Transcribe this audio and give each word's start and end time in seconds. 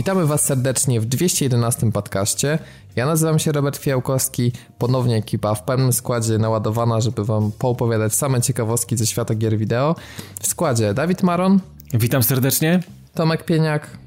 Witamy 0.00 0.26
Was 0.26 0.44
serdecznie 0.44 1.00
w 1.00 1.06
211 1.06 1.92
podcaście. 1.92 2.58
Ja 2.96 3.06
nazywam 3.06 3.38
się 3.38 3.52
Robert 3.52 3.76
Fiałkowski, 3.76 4.52
ponownie 4.78 5.16
ekipa 5.16 5.54
w 5.54 5.62
pełnym 5.62 5.92
składzie 5.92 6.38
naładowana, 6.38 7.00
żeby 7.00 7.24
Wam 7.24 7.52
poopowiadać 7.52 8.14
same 8.14 8.40
ciekawostki 8.40 8.96
ze 8.96 9.06
świata 9.06 9.34
gier 9.34 9.58
wideo. 9.58 9.96
W 10.40 10.46
składzie 10.46 10.94
Dawid 10.94 11.22
Maron. 11.22 11.60
Witam 11.94 12.22
serdecznie. 12.22 12.80
Tomek 13.14 13.44
Pieniak. 13.44 13.98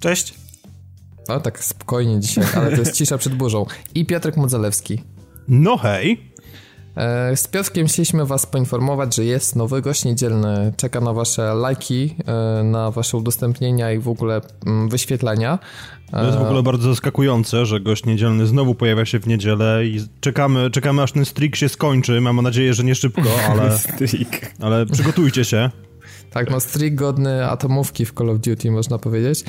Cześć. 0.00 0.34
O, 1.28 1.40
tak 1.40 1.64
spokojnie 1.64 2.20
dzisiaj, 2.20 2.44
ale 2.56 2.70
to 2.70 2.76
jest 2.76 2.94
cisza 2.94 3.18
przed 3.18 3.34
burzą. 3.34 3.66
I 3.94 4.06
Piotrek 4.06 4.36
Modzelewski. 4.36 5.02
No 5.48 5.76
hej. 5.76 6.31
E, 6.96 7.36
z 7.36 7.48
Piotrkiem 7.48 7.86
chcieliśmy 7.86 8.26
Was 8.26 8.46
poinformować, 8.46 9.16
że 9.16 9.24
jest 9.24 9.56
nowy 9.56 9.82
gość 9.82 10.04
niedzielny. 10.04 10.72
Czeka 10.76 11.00
na 11.00 11.12
Wasze 11.12 11.54
lajki, 11.54 12.14
e, 12.26 12.62
na 12.64 12.90
Wasze 12.90 13.16
udostępnienia 13.16 13.92
i 13.92 13.98
w 13.98 14.08
ogóle 14.08 14.40
mm, 14.66 14.88
wyświetlenia. 14.88 15.58
To 16.10 16.26
jest 16.26 16.38
w 16.38 16.42
ogóle 16.42 16.62
bardzo 16.62 16.88
zaskakujące, 16.88 17.66
że 17.66 17.80
gość 17.80 18.04
niedzielny 18.04 18.46
znowu 18.46 18.74
pojawia 18.74 19.04
się 19.04 19.18
w 19.20 19.26
niedzielę 19.26 19.86
i 19.86 20.00
czekamy, 20.20 20.70
czekamy 20.70 21.02
aż 21.02 21.12
ten 21.12 21.24
streak 21.24 21.56
się 21.56 21.68
skończy. 21.68 22.20
Mam 22.20 22.42
nadzieję, 22.42 22.74
że 22.74 22.84
nie 22.84 22.94
szybko, 22.94 23.22
ale, 23.50 23.78
ale 24.60 24.86
przygotujcie 24.86 25.44
się. 25.44 25.70
Tak, 26.30 26.50
no 26.50 26.60
streak 26.60 26.94
godny 26.94 27.46
atomówki 27.46 28.06
w 28.06 28.12
Call 28.12 28.30
of 28.30 28.38
Duty, 28.38 28.70
można 28.70 28.98
powiedzieć. 28.98 29.44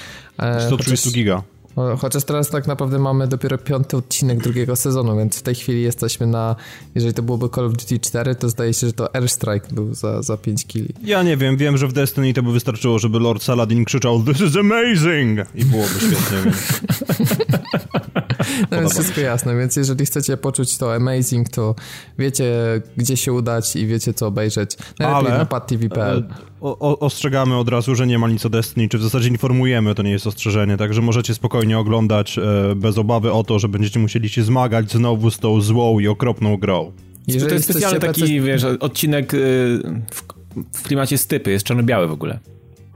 130 0.59 0.95
chociaż... 0.95 1.13
giga. 1.13 1.43
Chociaż 1.75 2.23
teraz 2.23 2.49
tak 2.49 2.67
naprawdę 2.67 2.99
mamy 2.99 3.27
dopiero 3.27 3.57
piąty 3.57 3.97
odcinek 3.97 4.39
drugiego 4.39 4.75
sezonu, 4.75 5.17
więc 5.17 5.39
w 5.39 5.41
tej 5.41 5.55
chwili 5.55 5.81
jesteśmy 5.81 6.27
na. 6.27 6.55
Jeżeli 6.95 7.13
to 7.13 7.23
byłoby 7.23 7.49
Call 7.49 7.65
of 7.65 7.73
Duty 7.73 7.99
4, 7.99 8.35
to 8.35 8.49
zdaje 8.49 8.73
się, 8.73 8.87
że 8.87 8.93
to 8.93 9.15
Airstrike 9.15 9.67
był 9.71 9.93
za, 9.93 10.21
za 10.21 10.37
5 10.37 10.65
kili. 10.65 10.89
Ja 11.03 11.23
nie 11.23 11.37
wiem, 11.37 11.57
wiem, 11.57 11.77
że 11.77 11.87
w 11.87 11.93
Destiny 11.93 12.33
to 12.33 12.43
by 12.43 12.51
wystarczyło, 12.51 12.99
żeby 12.99 13.19
Lord 13.19 13.43
Saladin 13.43 13.85
krzyczał 13.85 14.23
This 14.23 14.41
is 14.41 14.55
amazing! 14.57 15.39
I 15.55 15.65
byłoby 15.65 15.93
świetnie. 15.99 16.51
No 18.71 18.79
więc 18.79 18.93
wszystko 18.93 19.21
jasne, 19.21 19.57
więc 19.57 19.75
jeżeli 19.75 20.05
chcecie 20.05 20.37
poczuć 20.37 20.77
to 20.77 20.95
amazing, 20.95 21.49
to 21.49 21.75
wiecie, 22.19 22.53
gdzie 22.97 23.17
się 23.17 23.33
udać 23.33 23.75
i 23.75 23.87
wiecie, 23.87 24.13
co 24.13 24.27
obejrzeć. 24.27 24.77
Najlepiej 24.99 25.31
Ale... 25.31 25.37
na 25.37 25.45
padtv.pl 25.45 26.27
o, 26.63 26.99
ostrzegamy 26.99 27.57
od 27.57 27.69
razu, 27.69 27.95
że 27.95 28.07
nie 28.07 28.19
ma 28.19 28.27
nic 28.27 28.45
o 28.45 28.49
Destiny, 28.49 28.89
czy 28.89 28.97
w 28.97 29.03
zasadzie 29.03 29.29
informujemy, 29.29 29.95
to 29.95 30.03
nie 30.03 30.11
jest 30.11 30.27
ostrzeżenie, 30.27 30.77
także 30.77 31.01
możecie 31.01 31.33
spokojnie 31.33 31.79
oglądać 31.79 32.37
e, 32.37 32.75
bez 32.75 32.97
obawy 32.97 33.31
o 33.31 33.43
to, 33.43 33.59
że 33.59 33.67
będziecie 33.67 33.99
musieli 33.99 34.29
się 34.29 34.43
zmagać 34.43 34.91
znowu 34.91 35.31
z 35.31 35.39
tą 35.39 35.61
złą 35.61 35.99
i 35.99 36.07
okropną 36.07 36.57
grą. 36.57 36.91
Jeżeli 37.27 37.47
to 37.47 37.53
jest 37.53 37.69
specjalny 37.69 37.99
taki, 37.99 38.41
wiesz, 38.41 38.63
odcinek 38.63 39.33
y, 39.33 39.37
w, 40.11 40.23
w 40.73 40.83
klimacie 40.83 41.17
stypy, 41.17 41.51
jest 41.51 41.65
czarno-biały 41.65 42.07
w 42.07 42.11
ogóle. 42.11 42.39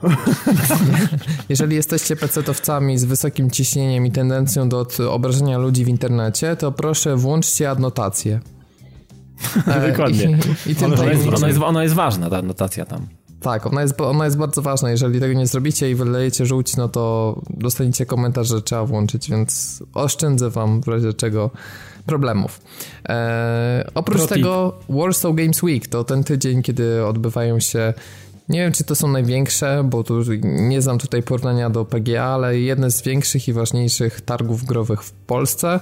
Jeżeli 1.49 1.75
jesteście 1.75 2.15
pecetowcami 2.15 2.97
z 2.97 3.05
wysokim 3.05 3.51
ciśnieniem 3.51 4.05
i 4.05 4.11
tendencją 4.11 4.69
do 4.69 4.87
obrażenia 5.09 5.57
ludzi 5.57 5.85
w 5.85 5.87
internecie, 5.87 6.55
to 6.55 6.71
proszę 6.71 7.15
włączcie 7.15 7.69
adnotację. 7.69 8.39
Dokładnie. 9.89 10.39
I, 10.65 10.69
i, 10.69 10.81
i 10.81 10.85
ona, 10.85 11.05
jest, 11.05 11.27
ona, 11.27 11.47
jest, 11.47 11.59
ona 11.61 11.83
jest 11.83 11.95
ważna, 11.95 12.29
ta 12.29 12.37
adnotacja 12.37 12.85
tam. 12.85 13.07
Tak, 13.39 13.67
ona 13.67 13.81
jest, 13.81 14.01
ona 14.01 14.25
jest 14.25 14.37
bardzo 14.37 14.61
ważna. 14.61 14.91
Jeżeli 14.91 15.19
tego 15.19 15.33
nie 15.33 15.47
zrobicie 15.47 15.91
i 15.91 15.95
wylejecie 15.95 16.45
żółć, 16.45 16.77
no 16.77 16.89
to 16.89 17.35
dostaniecie 17.49 18.05
komentarz, 18.05 18.47
że 18.47 18.61
trzeba 18.61 18.85
włączyć, 18.85 19.29
więc 19.29 19.83
oszczędzę 19.93 20.49
wam 20.49 20.81
w 20.81 20.87
razie 20.87 21.13
czego 21.13 21.49
problemów. 22.05 22.61
Eee, 23.05 23.83
oprócz 23.95 24.17
Pro 24.17 24.27
tego 24.27 24.79
Warsaw 24.89 25.35
Games 25.35 25.63
Week 25.63 25.87
to 25.87 26.03
ten 26.03 26.23
tydzień, 26.23 26.63
kiedy 26.63 27.05
odbywają 27.05 27.59
się 27.59 27.93
nie 28.49 28.59
wiem, 28.59 28.71
czy 28.71 28.83
to 28.83 28.95
są 28.95 29.07
największe, 29.07 29.83
bo 29.83 30.03
tu 30.03 30.23
nie 30.43 30.81
znam 30.81 30.97
tutaj 30.99 31.23
porównania 31.23 31.69
do 31.69 31.85
PGA, 31.85 32.23
ale 32.23 32.59
jedne 32.59 32.91
z 32.91 33.01
większych 33.01 33.47
i 33.47 33.53
ważniejszych 33.53 34.21
targów 34.21 34.65
growych 34.65 35.03
w 35.03 35.11
Polsce. 35.11 35.79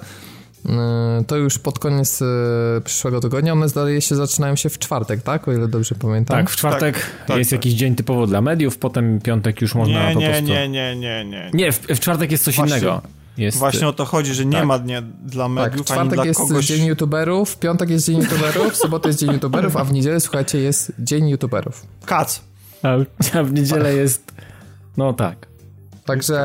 E, 0.69 1.23
to 1.27 1.37
już 1.37 1.59
pod 1.59 1.79
koniec 1.79 2.21
e, 2.21 2.25
przyszłego 2.83 3.21
tygodnia. 3.21 3.53
One 3.53 3.69
zdaje 3.69 4.01
się 4.01 4.15
zaczynają 4.15 4.55
się 4.55 4.69
w 4.69 4.79
czwartek, 4.79 5.21
tak? 5.21 5.47
O 5.47 5.53
ile 5.53 5.67
dobrze 5.67 5.95
pamiętam. 5.95 6.37
Tak, 6.37 6.49
w 6.49 6.55
czwartek 6.55 6.95
tak, 6.95 7.27
tak, 7.27 7.37
jest 7.37 7.49
tak. 7.49 7.57
jakiś 7.57 7.73
dzień 7.73 7.95
typowo 7.95 8.27
dla 8.27 8.41
mediów, 8.41 8.77
potem 8.77 9.19
piątek 9.21 9.61
już 9.61 9.75
można 9.75 10.07
nie, 10.07 10.13
po 10.13 10.19
nie, 10.19 10.29
prostu... 10.29 10.45
Nie, 10.45 10.69
nie, 10.69 10.95
nie, 10.95 11.25
nie. 11.25 11.51
Nie, 11.53 11.71
w, 11.71 11.79
w 11.79 11.99
czwartek 11.99 12.31
jest 12.31 12.43
coś 12.43 12.55
Właśnie. 12.55 12.77
innego. 12.77 13.01
Jest... 13.37 13.57
Właśnie 13.57 13.87
o 13.87 13.93
to 13.93 14.05
chodzi, 14.05 14.33
że 14.33 14.45
nie 14.45 14.57
tak. 14.57 14.65
ma 14.65 14.79
dnia 14.79 15.01
dla 15.25 15.49
mediów, 15.49 15.87
tak, 15.87 15.95
czwartek 15.95 16.13
ani 16.13 16.15
dla 16.15 16.25
jest 16.25 16.39
kogoś... 16.39 16.65
dzień 16.65 16.85
youtuberów, 16.85 17.49
w 17.49 17.59
piątek 17.59 17.89
jest 17.89 18.05
dzień 18.05 18.17
youtuberów, 18.17 18.73
w 18.73 18.75
sobotę 18.75 19.09
jest 19.09 19.19
dzień 19.19 19.31
youtuberów, 19.31 19.77
a 19.77 19.83
w 19.83 19.93
niedzielę, 19.93 20.19
słuchajcie, 20.19 20.57
jest 20.59 20.91
dzień 20.99 21.29
youtuberów. 21.29 21.85
Kac. 22.05 22.41
A 23.33 23.43
w 23.43 23.53
niedzielę 23.53 23.93
jest... 23.93 24.31
No 24.97 25.13
tak. 25.13 25.47
Także 26.05 26.39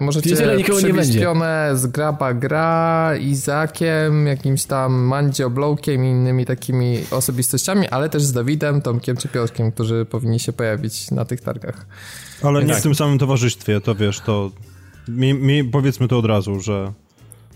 e, 0.00 0.04
możecie 0.04 0.56
nikogo 0.56 0.80
nie 0.80 0.94
będzie. 0.94 1.26
z 1.74 1.86
Graba 1.86 2.34
Gra, 2.34 3.12
Izakiem, 3.20 4.26
jakimś 4.26 4.64
tam 4.64 4.92
Mandzio 4.92 5.50
Blowkiem 5.50 6.04
i 6.04 6.08
innymi 6.08 6.46
takimi 6.46 6.98
osobistościami, 7.10 7.88
ale 7.88 8.08
też 8.08 8.22
z 8.22 8.32
Dawidem, 8.32 8.82
Tomkiem 8.82 9.16
czy 9.16 9.28
Piotrkiem, 9.28 9.72
którzy 9.72 10.04
powinni 10.04 10.40
się 10.40 10.52
pojawić 10.52 11.10
na 11.10 11.24
tych 11.24 11.40
targach. 11.40 11.86
Ale 12.42 12.58
Więc 12.58 12.68
nie 12.68 12.74
tak. 12.74 12.80
w 12.80 12.82
tym 12.82 12.94
samym 12.94 13.18
towarzystwie, 13.18 13.80
to 13.80 13.94
wiesz, 13.94 14.20
to 14.20 14.50
mi, 15.08 15.34
mi 15.34 15.64
powiedzmy 15.64 16.08
to 16.08 16.18
od 16.18 16.24
razu, 16.26 16.60
że 16.60 16.92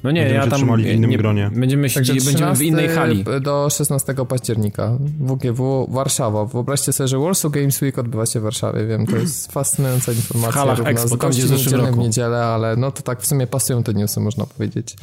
no 0.07 0.13
nie, 0.13 0.21
będziemy 0.21 0.45
ja 0.45 0.51
tam 0.51 0.59
trzymali 0.59 0.85
w 0.85 0.87
innym 0.87 1.11
nie, 1.11 1.19
gronie. 1.19 1.51
Będziemy, 1.55 1.91
się, 1.91 2.01
będziemy 2.01 2.57
w 2.57 2.63
innej 2.63 2.89
hali. 2.89 3.25
do 3.41 3.71
16 3.71 4.15
października 4.29 4.99
WGW 5.21 5.87
Warszawa. 5.91 6.45
Wyobraźcie 6.45 6.93
sobie, 6.93 7.09
że 7.09 7.19
Warsaw 7.19 7.53
Games 7.53 7.83
Week 7.83 7.99
odbywa 7.99 8.27
się 8.27 8.41
w 8.41 8.43
Warszawie. 8.43 8.87
Wiem, 8.87 9.07
to 9.07 9.17
jest 9.17 9.49
fascynująca 9.53 10.13
informacja. 10.13 10.61
Halach 10.61 10.87
Expo, 10.87 11.17
tam 11.17 11.31
gdzie 11.31 11.43
w 11.43 11.73
roku. 11.73 11.95
w 11.95 11.99
niedzielę, 11.99 12.45
ale 12.45 12.77
no 12.77 12.93
to 12.93 13.03
tak 13.03 13.21
w 13.21 13.27
sumie 13.27 13.47
pasują 13.47 13.83
te 13.83 13.95
newsy, 13.95 14.21
można 14.21 14.47
powiedzieć. 14.47 14.97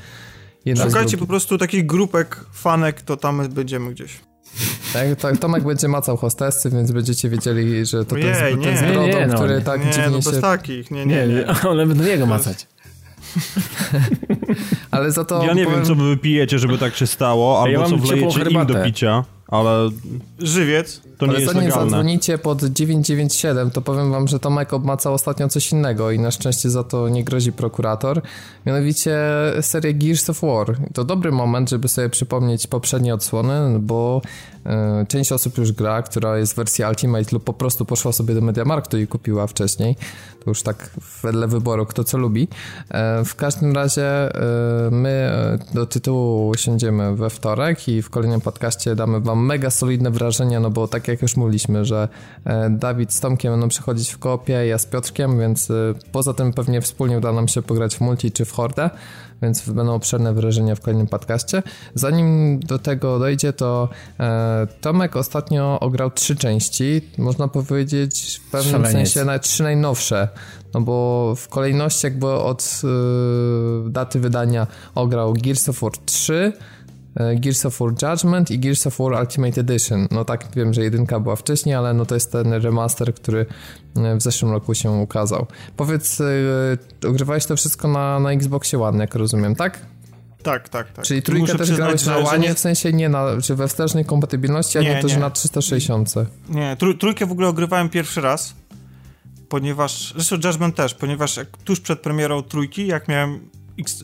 Jedna 0.65 0.85
Szukajcie 0.85 1.17
po 1.17 1.27
prostu 1.27 1.57
takich 1.57 1.85
grupek, 1.85 2.45
fanek, 2.53 3.01
to 3.01 3.17
tam 3.17 3.49
będziemy 3.49 3.91
gdzieś. 3.91 4.19
Tak, 4.93 5.19
tak, 5.19 5.37
Tomek 5.37 5.63
będzie 5.63 5.87
macał 5.87 6.17
hostessy, 6.17 6.69
więc 6.69 6.91
będziecie 6.91 7.29
wiedzieli, 7.29 7.85
że 7.85 8.05
to 8.05 8.15
Ojej, 8.15 8.33
ten, 8.33 8.61
ten 8.61 8.77
z 8.77 8.81
brodą, 8.81 9.01
nie, 9.01 9.13
nie, 9.13 9.27
no, 9.27 9.35
który 9.35 9.61
tak 9.61 9.85
nie, 9.85 9.91
dziwnie 9.91 10.09
no 10.09 10.21
się... 10.21 10.31
bez 10.31 10.41
takich, 10.41 10.91
nie, 10.91 11.05
nie, 11.05 11.27
nie. 11.27 11.33
nie. 11.33 11.69
One 11.69 11.85
będą 11.93 12.03
jego 12.03 12.25
macać. 12.25 12.67
Ale 14.93 15.11
za 15.11 15.25
to. 15.25 15.43
Ja 15.43 15.53
nie 15.53 15.63
powiem... 15.63 15.79
wiem, 15.79 15.87
co 15.87 15.95
wy 15.95 16.03
wypijecie, 16.09 16.59
żeby 16.59 16.77
tak 16.77 16.95
się 16.95 17.07
stało, 17.07 17.61
albo 17.61 17.81
ja 17.81 17.89
co 17.89 17.97
wlejecie 17.97 18.41
im 18.41 18.65
do 18.65 18.83
picia, 18.83 19.23
ale. 19.47 19.89
Żywiec. 20.39 21.01
To 21.17 21.25
nie 21.25 21.33
jest 21.33 21.53
legalne. 21.53 21.71
zadzwonicie 21.71 22.37
pod 22.37 22.63
997, 22.63 23.71
to 23.71 23.81
powiem 23.81 24.11
wam, 24.11 24.27
że 24.27 24.39
Tomek 24.39 24.73
obmacał 24.73 25.13
ostatnio 25.13 25.49
coś 25.49 25.71
innego 25.71 26.11
i 26.11 26.19
na 26.19 26.31
szczęście 26.31 26.69
za 26.69 26.83
to 26.83 27.09
nie 27.09 27.23
grozi 27.23 27.51
prokurator. 27.51 28.21
Mianowicie 28.65 29.17
serię 29.61 29.93
Gears 29.93 30.29
of 30.29 30.41
War. 30.41 30.77
To 30.93 31.03
dobry 31.03 31.31
moment, 31.31 31.69
żeby 31.69 31.87
sobie 31.87 32.09
przypomnieć 32.09 32.67
poprzednie 32.67 33.13
odsłony, 33.13 33.79
bo 33.79 34.21
e, 34.65 35.05
część 35.07 35.31
osób 35.31 35.57
już 35.57 35.71
gra, 35.71 36.01
która 36.01 36.37
jest 36.37 36.53
w 36.53 36.55
wersji 36.55 36.85
Ultimate 36.85 37.29
lub 37.31 37.43
po 37.43 37.53
prostu 37.53 37.85
poszła 37.85 38.11
sobie 38.11 38.35
do 38.35 38.41
Mediamarktu 38.41 38.97
i 38.97 39.07
kupiła 39.07 39.47
wcześniej. 39.47 39.95
To 40.43 40.51
już 40.51 40.61
tak 40.61 40.89
wedle 41.23 41.47
wyboru, 41.47 41.85
kto 41.85 42.03
co 42.03 42.17
lubi. 42.17 42.47
E, 42.89 43.25
w 43.25 43.35
każdym 43.35 43.73
razie 43.73 44.05
e, 44.05 44.91
my 44.91 45.31
do 45.73 45.85
tytułu 45.85 46.55
siądziemy 46.55 47.15
we 47.15 47.29
wtorek 47.29 47.87
i 47.87 48.01
w 48.01 48.09
kolejnym 48.09 48.41
podcaście 48.41 48.95
damy 48.95 49.19
wam 49.19 49.45
mega 49.45 49.69
solidne 49.69 50.11
wrażenia, 50.11 50.59
no 50.59 50.69
bo 50.69 50.87
tak 50.87 51.02
jak 51.07 51.21
już 51.21 51.37
mówiliśmy, 51.37 51.85
że 51.85 52.07
e, 52.45 52.69
Dawid 52.69 53.13
z 53.13 53.19
Tomkiem 53.19 53.53
będą 53.53 53.67
przechodzić 53.67 54.11
w 54.11 54.17
kopie, 54.17 54.53
ja 54.67 54.77
z 54.77 54.85
Piotrkiem, 54.85 55.39
więc 55.39 55.71
e, 55.71 55.73
poza 56.11 56.33
tym 56.33 56.53
pewnie 56.53 56.81
wspólnie 56.81 57.17
uda 57.17 57.31
nam 57.31 57.47
się 57.47 57.61
pograć 57.61 57.95
w 57.95 58.01
multi 58.01 58.31
czy 58.31 58.45
w 58.45 58.51
hordę, 58.51 58.89
więc 59.41 59.69
będą 59.69 59.93
obszerne 59.93 60.33
wrażenia 60.33 60.75
w 60.75 60.81
kolejnym 60.81 61.07
podcaście. 61.07 61.63
Zanim 61.95 62.59
do 62.59 62.79
tego 62.79 63.19
dojdzie, 63.19 63.53
to 63.53 63.89
e, 64.19 64.67
Tomek 64.81 65.15
ostatnio 65.15 65.79
ograł 65.79 66.11
trzy 66.11 66.35
części, 66.35 67.01
można 67.17 67.47
powiedzieć 67.47 68.41
w 68.47 68.51
pewnym 68.51 68.71
Szaleniec. 68.71 68.91
sensie 68.91 69.25
nawet 69.25 69.43
trzy 69.43 69.63
najnowsze, 69.63 70.27
no 70.73 70.81
bo 70.81 71.33
w 71.35 71.47
kolejności 71.47 72.05
jakby 72.05 72.27
od 72.27 72.81
daty 73.85 74.19
wydania 74.19 74.67
ograł 74.95 75.33
Gears 75.33 75.69
of 75.69 75.79
War 75.79 75.91
3, 76.05 76.53
E, 76.53 76.82
Gears 77.15 77.65
of 77.65 77.79
War 77.79 77.89
Judgment 78.01 78.51
i 78.51 78.59
Gears 78.59 78.87
of 78.87 78.99
War 78.99 79.21
Ultimate 79.21 79.61
Edition. 79.61 80.07
No 80.11 80.25
tak, 80.25 80.47
wiem, 80.55 80.73
że 80.73 80.83
jedynka 80.83 81.19
była 81.19 81.35
wcześniej, 81.35 81.75
ale 81.75 81.93
no 81.93 82.05
to 82.05 82.15
jest 82.15 82.31
ten 82.31 82.53
remaster, 82.53 83.15
który 83.15 83.45
e, 83.95 84.15
w 84.15 84.21
zeszłym 84.21 84.51
roku 84.51 84.73
się 84.73 84.91
ukazał. 84.91 85.47
Powiedz, 85.77 86.19
yy, 86.19 87.09
ogrywałeś 87.09 87.45
to 87.45 87.55
wszystko 87.55 87.87
na, 87.87 88.19
na 88.19 88.31
Xboxie 88.31 88.81
One, 88.81 88.97
jak 88.97 89.15
rozumiem, 89.15 89.55
tak? 89.55 89.85
Tak, 90.43 90.69
tak, 90.69 90.91
tak. 90.91 91.05
Czyli 91.05 91.21
trójkę 91.21 91.53
Muszę 91.53 91.57
też 91.57 91.71
grałeś 91.75 92.05
na 92.05 92.17
One, 92.17 92.39
nie... 92.39 92.53
w 92.53 92.59
sensie 92.59 92.93
nie 92.93 93.09
na, 93.09 93.41
czy 93.41 93.55
we 93.55 93.67
wstecznej 93.67 94.05
kompatybilności, 94.05 94.77
a 94.77 94.81
nie, 94.81 94.95
nie 94.95 95.01
też 95.01 95.17
na 95.17 95.29
360. 95.29 96.13
Nie, 96.49 96.77
trójkę 96.99 97.25
w 97.25 97.31
ogóle 97.31 97.47
ogrywałem 97.47 97.89
pierwszy 97.89 98.21
raz, 98.21 98.53
ponieważ, 99.49 100.13
zresztą 100.13 100.35
Judgment 100.35 100.75
też, 100.75 100.93
ponieważ 100.93 101.37
jak 101.37 101.57
tuż 101.57 101.79
przed 101.79 101.99
premierą 101.99 102.43
trójki, 102.43 102.87
jak 102.87 103.07
miałem 103.07 103.49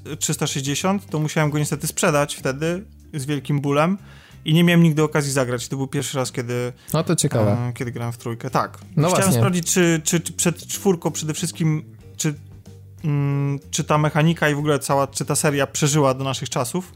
X360, 0.06 1.00
to 1.10 1.20
musiałem 1.20 1.50
go 1.50 1.60
niestety 1.60 1.88
sprzedać 1.88 2.36
wtedy 2.36 2.84
z 3.14 3.26
wielkim 3.26 3.62
bólem 3.62 3.98
i 4.46 4.54
nie 4.54 4.64
miałem 4.64 4.84
nigdy 4.84 5.04
okazji 5.04 5.32
zagrać. 5.32 5.68
To 5.68 5.78
był 5.78 5.88
pierwszy 5.88 6.18
raz, 6.18 6.32
kiedy. 6.32 6.74
No 6.94 7.04
to 7.04 7.16
ciekawe. 7.16 7.52
E, 7.52 7.74
kiedy 7.74 7.92
grałem 7.92 8.14
w 8.14 8.18
trójkę. 8.18 8.50
Tak. 8.50 8.78
No 8.96 9.08
Chciałem 9.08 9.24
właśnie. 9.24 9.34
sprawdzić, 9.34 9.74
czy, 9.74 10.02
czy, 10.04 10.20
czy 10.20 10.34
przed 10.34 10.68
czwórką 10.68 11.12
przede 11.12 11.34
wszystkim, 11.34 11.84
czy 12.18 12.34
mm, 13.04 13.60
czy 13.72 13.84
ta 13.84 13.98
mechanika 13.98 14.50
i 14.50 14.56
w 14.56 14.60
ogóle 14.60 14.80
cała, 14.80 15.08
czy 15.08 15.26
ta 15.26 15.36
seria 15.36 15.68
przeżyła 15.68 16.14
do 16.14 16.24
naszych 16.24 16.50
czasów 16.50 16.92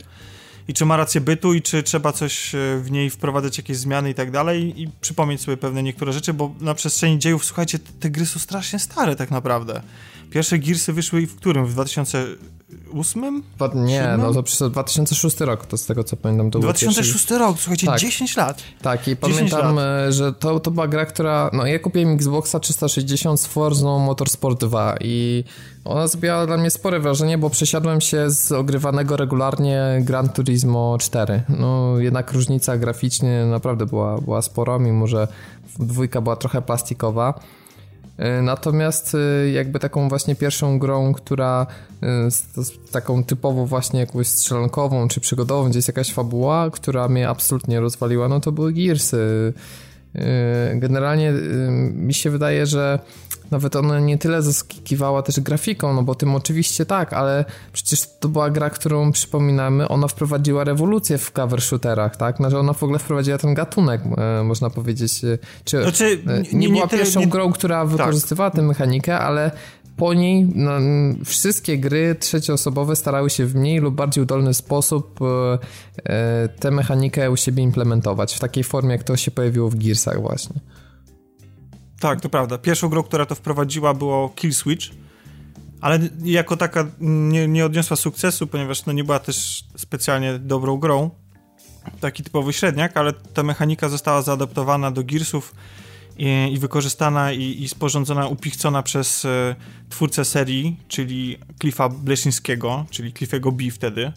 i 0.67 0.73
czy 0.73 0.85
ma 0.85 0.97
rację 0.97 1.21
bytu 1.21 1.53
i 1.53 1.61
czy 1.61 1.83
trzeba 1.83 2.11
coś 2.11 2.55
e, 2.55 2.57
w 2.77 2.91
niej 2.91 3.09
wprowadzać, 3.09 3.57
jakieś 3.57 3.77
zmiany 3.77 4.09
i 4.09 4.13
tak 4.13 4.31
dalej 4.31 4.81
i 4.81 4.87
przypomnieć 5.01 5.41
sobie 5.41 5.57
pewne 5.57 5.83
niektóre 5.83 6.13
rzeczy, 6.13 6.33
bo 6.33 6.55
na 6.59 6.73
przestrzeni 6.73 7.19
dziejów, 7.19 7.45
słuchajcie, 7.45 7.79
te 7.99 8.09
gry 8.09 8.25
są 8.25 8.39
strasznie 8.39 8.79
stare 8.79 9.15
tak 9.15 9.31
naprawdę. 9.31 9.81
Pierwsze 10.33 10.59
Gearsy 10.59 10.93
wyszły 10.93 11.27
w 11.27 11.35
którym? 11.35 11.65
W 11.65 11.71
2008? 11.71 13.43
Nie, 13.75 13.95
7? 13.95 14.21
no 14.21 14.33
to 14.33 14.43
przez 14.43 14.71
2006 14.71 15.39
rok, 15.39 15.65
to 15.65 15.77
z 15.77 15.85
tego 15.85 16.03
co 16.03 16.17
pamiętam. 16.17 16.51
To 16.51 16.59
2006 16.59 17.13
pierwszy... 17.13 17.37
rok, 17.37 17.59
słuchajcie, 17.59 17.87
tak. 17.87 17.99
10 17.99 18.37
lat. 18.37 18.63
Tak, 18.81 19.07
i 19.07 19.15
pamiętam, 19.15 19.75
lat. 19.75 19.85
E, 20.07 20.11
że 20.11 20.33
to, 20.33 20.59
to 20.59 20.71
była 20.71 20.87
gra, 20.87 21.05
która, 21.05 21.49
no 21.53 21.65
ja 21.65 21.79
kupiłem 21.79 22.13
Xboxa 22.13 22.59
360 22.59 23.41
z 23.41 23.45
Forza 23.45 23.97
Motorsport 23.97 24.59
2 24.59 24.95
i 25.01 25.43
ona 25.85 26.07
zrobiła 26.07 26.47
dla 26.47 26.57
mnie 26.57 26.69
spore 26.69 26.99
wrażenie, 26.99 27.37
bo 27.37 27.49
przesiadłem 27.49 28.01
się 28.01 28.29
z 28.29 28.51
ogrywanego 28.51 29.17
regularnie 29.17 30.01
Gran 30.01 30.29
Turismo 30.29 30.97
4. 30.99 31.43
No 31.49 31.99
jednak 31.99 32.31
różnica 32.31 32.77
graficznie 32.77 33.45
naprawdę 33.45 33.85
była, 33.85 34.21
była 34.21 34.41
spora, 34.41 34.79
mimo 34.79 35.07
że 35.07 35.27
dwójka 35.79 36.21
była 36.21 36.35
trochę 36.35 36.61
plastikowa. 36.61 37.39
E, 38.17 38.41
natomiast 38.41 39.15
e, 39.15 39.49
jakby 39.49 39.79
taką 39.79 40.09
właśnie 40.09 40.35
pierwszą 40.35 40.79
grą, 40.79 41.13
która 41.13 41.67
z 42.29 42.71
taką 42.91 43.23
typowo 43.23 43.65
właśnie 43.65 43.99
jakąś 43.99 44.27
strzelankową 44.27 45.07
czy 45.07 45.19
przygodową, 45.19 45.69
gdzie 45.69 45.77
jest 45.77 45.87
jakaś 45.87 46.13
fabuła, 46.13 46.69
która 46.71 47.07
mnie 47.07 47.29
absolutnie 47.29 47.79
rozwaliła, 47.79 48.27
no 48.27 48.39
to 48.39 48.51
były 48.51 48.73
Gearsy. 48.73 49.53
E, 50.15 50.75
generalnie 50.75 51.33
mi 51.93 52.13
się 52.13 52.29
wydaje, 52.29 52.65
że 52.65 52.99
nawet 53.53 53.75
ona 53.75 53.99
nie 53.99 54.17
tyle 54.17 54.41
zaskakiwała 54.41 55.21
też 55.21 55.39
grafiką, 55.39 55.93
no 55.93 56.03
bo 56.03 56.15
tym 56.15 56.35
oczywiście 56.35 56.85
tak, 56.85 57.13
ale 57.13 57.45
przecież 57.73 58.07
to 58.19 58.29
była 58.29 58.49
gra, 58.49 58.69
którą 58.69 59.11
przypominamy, 59.11 59.87
ona 59.87 60.07
wprowadziła 60.07 60.63
rewolucję 60.63 61.17
w 61.17 61.31
cover 61.31 61.61
shooterach, 61.61 62.17
tak? 62.17 62.37
Znaczy 62.37 62.57
ona 62.57 62.73
w 62.73 62.83
ogóle 62.83 62.99
wprowadziła 62.99 63.37
ten 63.37 63.53
gatunek, 63.53 64.01
e, 64.17 64.43
można 64.43 64.69
powiedzieć. 64.69 65.23
E, 65.23 65.37
czy, 65.65 65.83
znaczy, 65.83 66.23
nie, 66.25 66.59
nie, 66.59 66.67
nie 66.67 66.69
była 66.69 66.87
pierwszą 66.87 67.19
nie... 67.19 67.27
grą, 67.27 67.51
która 67.51 67.85
wykorzystywała 67.85 68.49
tak. 68.49 68.59
tę 68.59 68.61
mechanikę, 68.61 69.19
ale 69.19 69.51
po 69.97 70.13
niej 70.13 70.51
no, 70.55 70.71
wszystkie 71.25 71.77
gry 71.77 72.15
trzecioosobowe 72.19 72.95
starały 72.95 73.29
się 73.29 73.45
w 73.45 73.55
mniej 73.55 73.79
lub 73.79 73.95
bardziej 73.95 74.23
udolny 74.23 74.53
sposób 74.53 75.19
e, 76.05 76.49
tę 76.59 76.71
mechanikę 76.71 77.31
u 77.31 77.37
siebie 77.37 77.63
implementować 77.63 78.33
w 78.35 78.39
takiej 78.39 78.63
formie, 78.63 78.91
jak 78.91 79.03
to 79.03 79.17
się 79.17 79.31
pojawiło 79.31 79.69
w 79.69 79.75
Gearsach 79.75 80.21
właśnie. 80.21 80.55
Tak, 82.03 82.21
to 82.21 82.29
prawda. 82.29 82.57
Pierwszą 82.57 82.89
grą, 82.89 83.03
która 83.03 83.25
to 83.25 83.35
wprowadziła 83.35 83.93
było 83.93 84.29
Kill 84.29 84.53
Switch, 84.53 84.85
ale 85.81 85.99
jako 86.23 86.57
taka 86.57 86.85
nie, 86.99 87.47
nie 87.47 87.65
odniosła 87.65 87.97
sukcesu, 87.97 88.47
ponieważ 88.47 88.85
no 88.85 88.93
nie 88.93 89.03
była 89.03 89.19
też 89.19 89.63
specjalnie 89.77 90.39
dobrą 90.39 90.77
grą. 90.77 91.09
Taki 91.99 92.23
typowy 92.23 92.53
średniak, 92.53 92.97
ale 92.97 93.13
ta 93.13 93.43
mechanika 93.43 93.89
została 93.89 94.21
zaadaptowana 94.21 94.91
do 94.91 95.03
Gearsów 95.03 95.55
i, 96.17 96.49
i 96.53 96.59
wykorzystana 96.59 97.31
i, 97.31 97.63
i, 97.63 97.67
sporządzona, 97.67 98.27
upichcona 98.27 98.83
przez 98.83 99.25
e, 99.25 99.55
twórcę 99.89 100.25
serii, 100.25 100.79
czyli 100.87 101.37
Cliffa 101.61 101.89
Bleszyńskiego, 101.89 102.85
czyli 102.89 103.13
Cliffego 103.13 103.51
B 103.51 103.63
wtedy. 103.71 104.11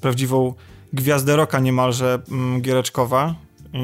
Prawdziwą 0.00 0.54
gwiazdę 0.92 1.36
roka 1.36 1.58
niemalże 1.58 2.22
mm, 2.30 2.62
giereczkowa, 2.62 3.34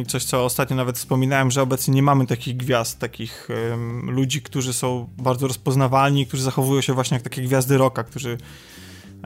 coś, 0.07 0.25
co 0.25 0.45
ostatnio 0.45 0.77
nawet 0.77 0.99
wspominałem, 0.99 1.51
że 1.51 1.63
obecnie 1.63 1.95
nie 1.95 2.03
mamy 2.03 2.27
takich 2.27 2.57
gwiazd, 2.57 2.99
takich 2.99 3.49
um, 3.71 4.11
ludzi, 4.11 4.43
którzy 4.43 4.73
są 4.73 5.09
bardzo 5.19 5.49
rozpoznawalni, 5.49 6.27
którzy 6.27 6.43
zachowują 6.43 6.81
się 6.81 6.95
właśnie 6.95 7.15
jak 7.15 7.23
takie 7.23 7.43
gwiazdy 7.43 7.79
roka, 7.79 8.05
którzy, 8.05 8.39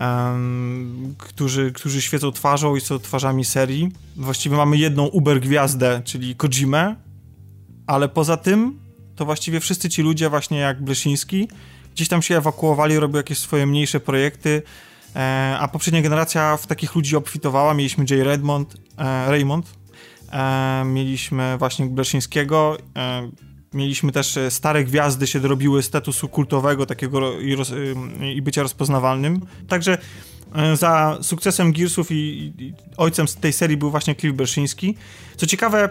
um, 0.01 1.15
którzy, 1.19 1.73
którzy 1.73 2.03
świecą 2.03 2.33
twarzą 2.33 2.77
i 2.77 2.81
są 2.81 2.99
twarzami 2.99 3.45
serii. 3.45 3.89
Właściwie 4.17 4.57
mamy 4.57 4.77
jedną 4.77 5.07
uber 5.07 5.41
gwiazdę, 5.41 6.03
czyli 6.05 6.37
Kojimę, 6.37 6.97
ale 7.87 8.09
poza 8.09 8.37
tym 8.37 8.79
to 9.17 9.25
właściwie 9.25 9.61
wszyscy 9.61 9.89
ci 9.89 10.03
ludzie 10.03 10.31
właśnie 10.31 10.59
jak 10.59 10.83
Bleszyński 10.83 11.49
gdzieś 11.97 12.09
tam 12.09 12.23
się 12.23 12.37
ewakuowali, 12.37 12.99
robią 12.99 13.17
jakieś 13.17 13.39
swoje 13.39 13.67
mniejsze 13.67 14.01
projekty, 14.01 14.63
e, 15.17 15.57
a 15.61 15.69
poprzednia 15.69 16.03
generacja 16.03 16.57
w 16.57 16.67
takich 16.67 16.95
ludzi 16.95 17.17
obfitowała. 17.17 17.75
Mieliśmy 17.75 18.05
Jay 18.11 18.25
Redmond, 18.25 18.75
e, 18.99 19.31
Raymond, 19.31 19.76
e, 20.33 20.85
mieliśmy 20.85 21.59
właśnie 21.59 21.87
Bleszyńskiego, 21.87 22.77
e, 22.97 23.31
mieliśmy 23.77 24.13
też 24.13 24.37
e, 24.37 24.51
stare 24.51 24.85
gwiazdy 24.85 25.27
się 25.27 25.41
dorobiły 25.41 25.83
statusu 25.83 26.29
kultowego 26.29 26.87
takiego 26.87 27.41
i, 27.41 27.55
roz, 27.55 27.73
e, 27.73 28.33
i 28.33 28.43
bycia 28.43 28.63
rozpoznawalnym. 28.63 29.41
Także 29.69 29.99
e, 30.55 30.77
za 30.77 31.19
sukcesem 31.23 31.73
Gearsów 31.73 32.11
i, 32.11 32.15
i, 32.59 32.73
ojcem 32.97 33.27
tej 33.41 33.53
serii 33.53 33.77
był 33.77 33.91
właśnie 33.91 34.15
Cliff 34.15 34.37
Berszyński. 34.37 34.97
Co 35.37 35.47
ciekawe, 35.47 35.89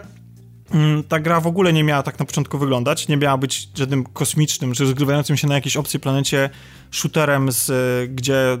mm, 0.70 1.04
ta 1.04 1.20
gra 1.20 1.40
w 1.40 1.46
ogóle 1.46 1.72
nie 1.72 1.84
miała 1.84 2.02
tak 2.02 2.18
na 2.18 2.24
początku 2.24 2.58
wyglądać, 2.58 3.08
nie 3.08 3.16
miała 3.16 3.38
być 3.38 3.68
żadnym 3.74 4.04
kosmicznym, 4.04 4.74
że 4.74 4.84
rozgrywającym 4.84 5.36
się 5.36 5.46
na 5.46 5.54
jakiejś 5.54 5.76
obcej 5.76 6.00
planecie 6.00 6.50
shooterem, 6.90 7.52
z, 7.52 7.70
gdzie 8.10 8.58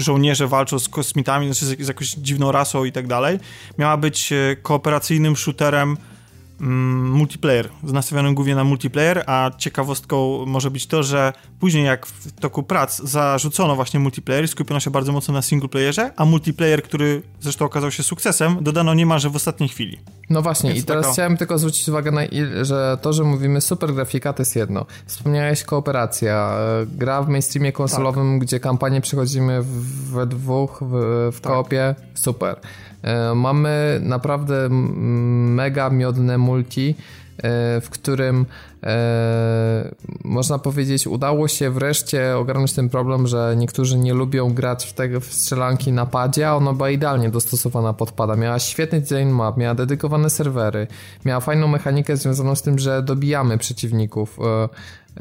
żołnierze 0.00 0.48
walczą 0.48 0.78
z 0.78 0.88
kosmitami, 0.88 1.46
znaczy 1.46 1.66
z, 1.66 1.80
z 1.80 1.88
jakąś 1.88 2.10
dziwną 2.10 2.52
rasą 2.52 2.84
i 2.84 2.92
tak 2.92 3.06
dalej. 3.06 3.38
Miała 3.78 3.96
być 3.96 4.32
e, 4.32 4.56
kooperacyjnym 4.62 5.36
shooterem 5.36 5.96
mm, 6.60 7.10
multiplayer, 7.10 7.68
nastawionym 7.82 8.34
głównie 8.34 8.54
na 8.54 8.64
multiplayer, 8.64 9.24
a 9.26 9.50
ciekawostką 9.58 10.46
może 10.46 10.70
być 10.70 10.86
to, 10.86 11.02
że 11.02 11.32
później 11.60 11.84
jak 11.84 12.06
w 12.06 12.32
toku 12.40 12.62
prac 12.62 12.98
zarzucono 12.98 13.76
właśnie 13.76 14.00
multiplayer, 14.00 14.48
skupiono 14.48 14.80
się 14.80 14.90
bardzo 14.90 15.12
mocno 15.12 15.34
na 15.34 15.42
singleplayerze, 15.42 16.12
a 16.16 16.24
multiplayer, 16.24 16.82
który 16.82 17.22
zresztą 17.40 17.64
okazał 17.64 17.90
się 17.90 18.02
sukcesem, 18.02 18.58
dodano 18.60 18.94
niemalże 18.94 19.30
w 19.30 19.36
ostatniej 19.36 19.68
chwili. 19.68 19.98
No 20.30 20.42
właśnie, 20.42 20.70
Więc 20.70 20.82
i 20.82 20.86
teraz 20.86 21.02
taka... 21.02 21.12
chciałem 21.12 21.36
tylko 21.36 21.58
zwrócić 21.58 21.88
uwagę 21.88 22.10
na 22.10 22.20
że 22.62 22.98
to, 23.02 23.12
że 23.12 23.24
mówimy 23.24 23.60
super 23.60 23.94
grafika, 23.94 24.32
to 24.32 24.42
jest 24.42 24.56
jedno. 24.56 24.86
Wspomniałeś 25.06 25.64
kooperacja, 25.64 26.56
e, 26.82 26.86
gra 26.86 27.22
w 27.22 27.28
mainstreamie 27.28 27.72
konsolowym, 27.72 28.38
tak. 28.38 28.46
gdzie 28.46 28.60
kampanię 28.60 29.00
przechodzimy 29.00 29.62
we 30.12 30.26
dwóch, 30.26 30.78
w, 30.82 30.94
w 31.32 31.40
tak. 31.40 31.52
koopie, 31.52 31.94
super. 32.14 32.56
E, 33.02 33.34
mamy 33.34 34.00
naprawdę 34.02 34.68
mega 34.70 35.90
miodne 35.90 36.38
multi, 36.38 36.94
e, 37.38 37.80
w 37.80 37.90
którym 37.90 38.46
e, 38.82 39.94
można 40.24 40.58
powiedzieć 40.58 41.06
udało 41.06 41.48
się 41.48 41.70
wreszcie 41.70 42.36
ogarnąć 42.36 42.72
ten 42.72 42.88
problem, 42.88 43.26
że 43.26 43.54
niektórzy 43.56 43.98
nie 43.98 44.14
lubią 44.14 44.54
grać 44.54 44.86
w 44.86 44.92
te 44.92 45.20
w 45.20 45.24
strzelanki 45.24 45.92
na 45.92 46.06
padzie, 46.06 46.48
a 46.48 46.54
ona 46.54 46.72
była 46.72 46.90
idealnie 46.90 47.30
dostosowana 47.30 47.92
pod 47.92 48.12
pada. 48.12 48.36
Miała 48.36 48.58
świetny 48.58 49.00
design 49.00 49.28
map, 49.28 49.56
miała 49.56 49.74
dedykowane 49.74 50.30
serwery, 50.30 50.86
miała 51.24 51.40
fajną 51.40 51.68
mechanikę 51.68 52.16
związaną 52.16 52.54
z 52.54 52.62
tym, 52.62 52.78
że 52.78 53.02
dobijamy 53.02 53.58
przeciwników. 53.58 54.38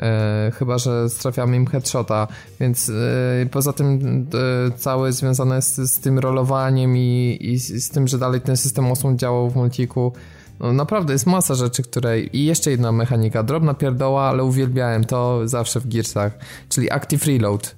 E, 0.02 0.52
chyba, 0.56 0.78
że 0.78 1.10
strafiamy 1.10 1.58
im 1.58 1.68
headshota, 1.68 2.28
więc 2.60 2.90
e, 2.90 3.46
poza 3.52 3.74
tym 3.74 4.28
e, 4.68 4.78
całe 4.78 5.14
związane 5.14 5.62
z, 5.62 5.76
z 5.76 6.00
tym 6.00 6.20
rolowaniem 6.20 6.98
i, 6.98 7.38
i, 7.42 7.60
z 7.60 7.90
tym, 7.90 8.08
że 8.08 8.18
dalej 8.18 8.42
ten 8.42 8.58
system 8.58 8.92
osłon 8.92 9.18
działał 9.18 9.50
w 9.50 9.56
multiku, 9.56 10.14
no 10.60 10.74
naprawdę 10.74 11.14
jest 11.14 11.26
masa 11.26 11.56
rzeczy, 11.56 11.84
które... 11.84 12.20
I 12.20 12.46
jeszcze 12.46 12.72
jedna 12.72 12.92
mechanika, 12.92 13.44
drobna 13.44 13.74
pierdoła, 13.74 14.24
ale 14.24 14.44
uwielbiałem 14.44 15.04
to 15.04 15.48
zawsze 15.48 15.80
w 15.80 15.88
Gearsach, 15.88 16.38
czyli 16.70 16.92
Active 16.92 17.26
Reload. 17.26 17.76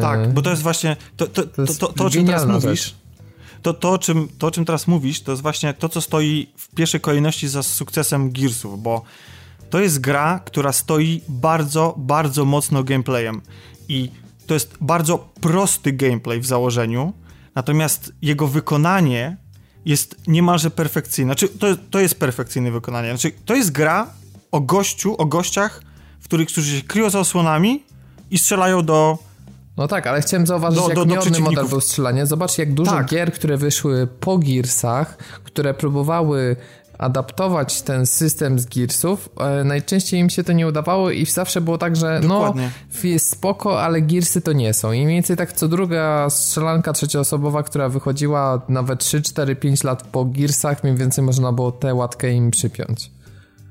Tak, 0.00 0.32
bo 0.32 0.42
to 0.42 0.50
jest 0.50 0.62
właśnie 0.62 0.96
to, 1.16 1.26
to, 1.26 1.42
to, 1.42 1.66
to, 1.66 1.92
to 1.92 2.04
o 2.04 2.10
czym 2.10 2.26
teraz 2.26 2.46
mówisz. 2.46 2.94
To, 3.62 3.74
to, 3.74 3.92
o 3.92 3.98
czym, 3.98 4.28
to, 4.38 4.46
o 4.46 4.50
czym 4.50 4.64
teraz 4.64 4.86
mówisz, 4.86 5.22
to 5.22 5.32
jest 5.32 5.42
właśnie 5.42 5.74
to, 5.74 5.88
co 5.88 6.00
stoi 6.00 6.52
w 6.56 6.74
pierwszej 6.74 7.00
kolejności 7.00 7.48
za 7.48 7.62
sukcesem 7.62 8.32
Gearsów, 8.32 8.82
bo 8.82 9.02
to 9.70 9.80
jest 9.80 10.00
gra, 10.00 10.40
która 10.44 10.72
stoi 10.72 11.22
bardzo, 11.28 11.94
bardzo 11.98 12.44
mocno 12.44 12.84
gameplayem 12.84 13.40
i 13.88 14.10
to 14.46 14.54
jest 14.54 14.76
bardzo 14.80 15.18
prosty 15.40 15.92
gameplay 15.92 16.40
w 16.40 16.46
założeniu, 16.46 17.12
natomiast 17.54 18.12
jego 18.22 18.48
wykonanie 18.48 19.36
jest 19.84 20.16
niemalże 20.26 20.70
perfekcyjne. 20.70 21.28
Znaczy, 21.28 21.48
to, 21.48 21.66
to 21.90 22.00
jest 22.00 22.18
perfekcyjne 22.18 22.70
wykonanie. 22.70 23.08
Znaczy, 23.08 23.36
to 23.44 23.54
jest 23.54 23.72
gra 23.72 24.06
o 24.52 24.60
gościu, 24.60 25.16
o 25.18 25.26
gościach, 25.26 25.82
w 26.20 26.24
których, 26.24 26.48
którzy 26.48 26.76
się 26.76 26.82
kryją 26.82 27.10
za 27.10 27.20
osłonami 27.20 27.84
i 28.30 28.38
strzelają 28.38 28.84
do 28.84 29.18
no 29.76 29.88
tak, 29.88 30.06
ale 30.06 30.20
chciałem 30.20 30.46
zauważyć, 30.46 30.80
do, 30.80 30.88
jak 30.88 31.24
do, 31.24 31.30
do 31.30 31.40
model 31.40 31.66
był 31.68 31.80
strzelanie. 31.80 32.26
Zobacz, 32.26 32.58
jak 32.58 32.74
dużo 32.74 32.90
tak. 32.90 33.06
gier, 33.06 33.32
które 33.32 33.56
wyszły 33.56 34.06
po 34.06 34.38
Gearsach, 34.38 35.16
które 35.44 35.74
próbowały 35.74 36.56
adaptować 36.98 37.82
ten 37.82 38.06
system 38.06 38.58
z 38.58 38.66
Gearsów. 38.66 39.28
E, 39.40 39.64
najczęściej 39.64 40.20
im 40.20 40.30
się 40.30 40.44
to 40.44 40.52
nie 40.52 40.66
udawało 40.66 41.10
i 41.10 41.26
zawsze 41.26 41.60
było 41.60 41.78
tak, 41.78 41.96
że 41.96 42.20
no, 42.22 42.28
Dokładnie. 42.28 42.70
no 43.04 43.08
jest 43.08 43.30
spoko, 43.30 43.82
ale 43.82 44.02
Gearsy 44.02 44.40
to 44.40 44.52
nie 44.52 44.74
są. 44.74 44.92
I 44.92 45.04
mniej 45.04 45.16
więcej 45.16 45.36
tak 45.36 45.52
co 45.52 45.68
druga 45.68 46.30
strzelanka 46.30 46.92
trzecioosobowa, 46.92 47.62
która 47.62 47.88
wychodziła 47.88 48.62
nawet 48.68 49.00
3, 49.00 49.22
4, 49.22 49.56
5 49.56 49.84
lat 49.84 50.02
po 50.02 50.24
Gearsach, 50.24 50.84
mniej 50.84 50.96
więcej 50.96 51.24
można 51.24 51.52
było 51.52 51.72
tę 51.72 51.94
łatkę 51.94 52.32
im 52.32 52.50
przypiąć. 52.50 53.10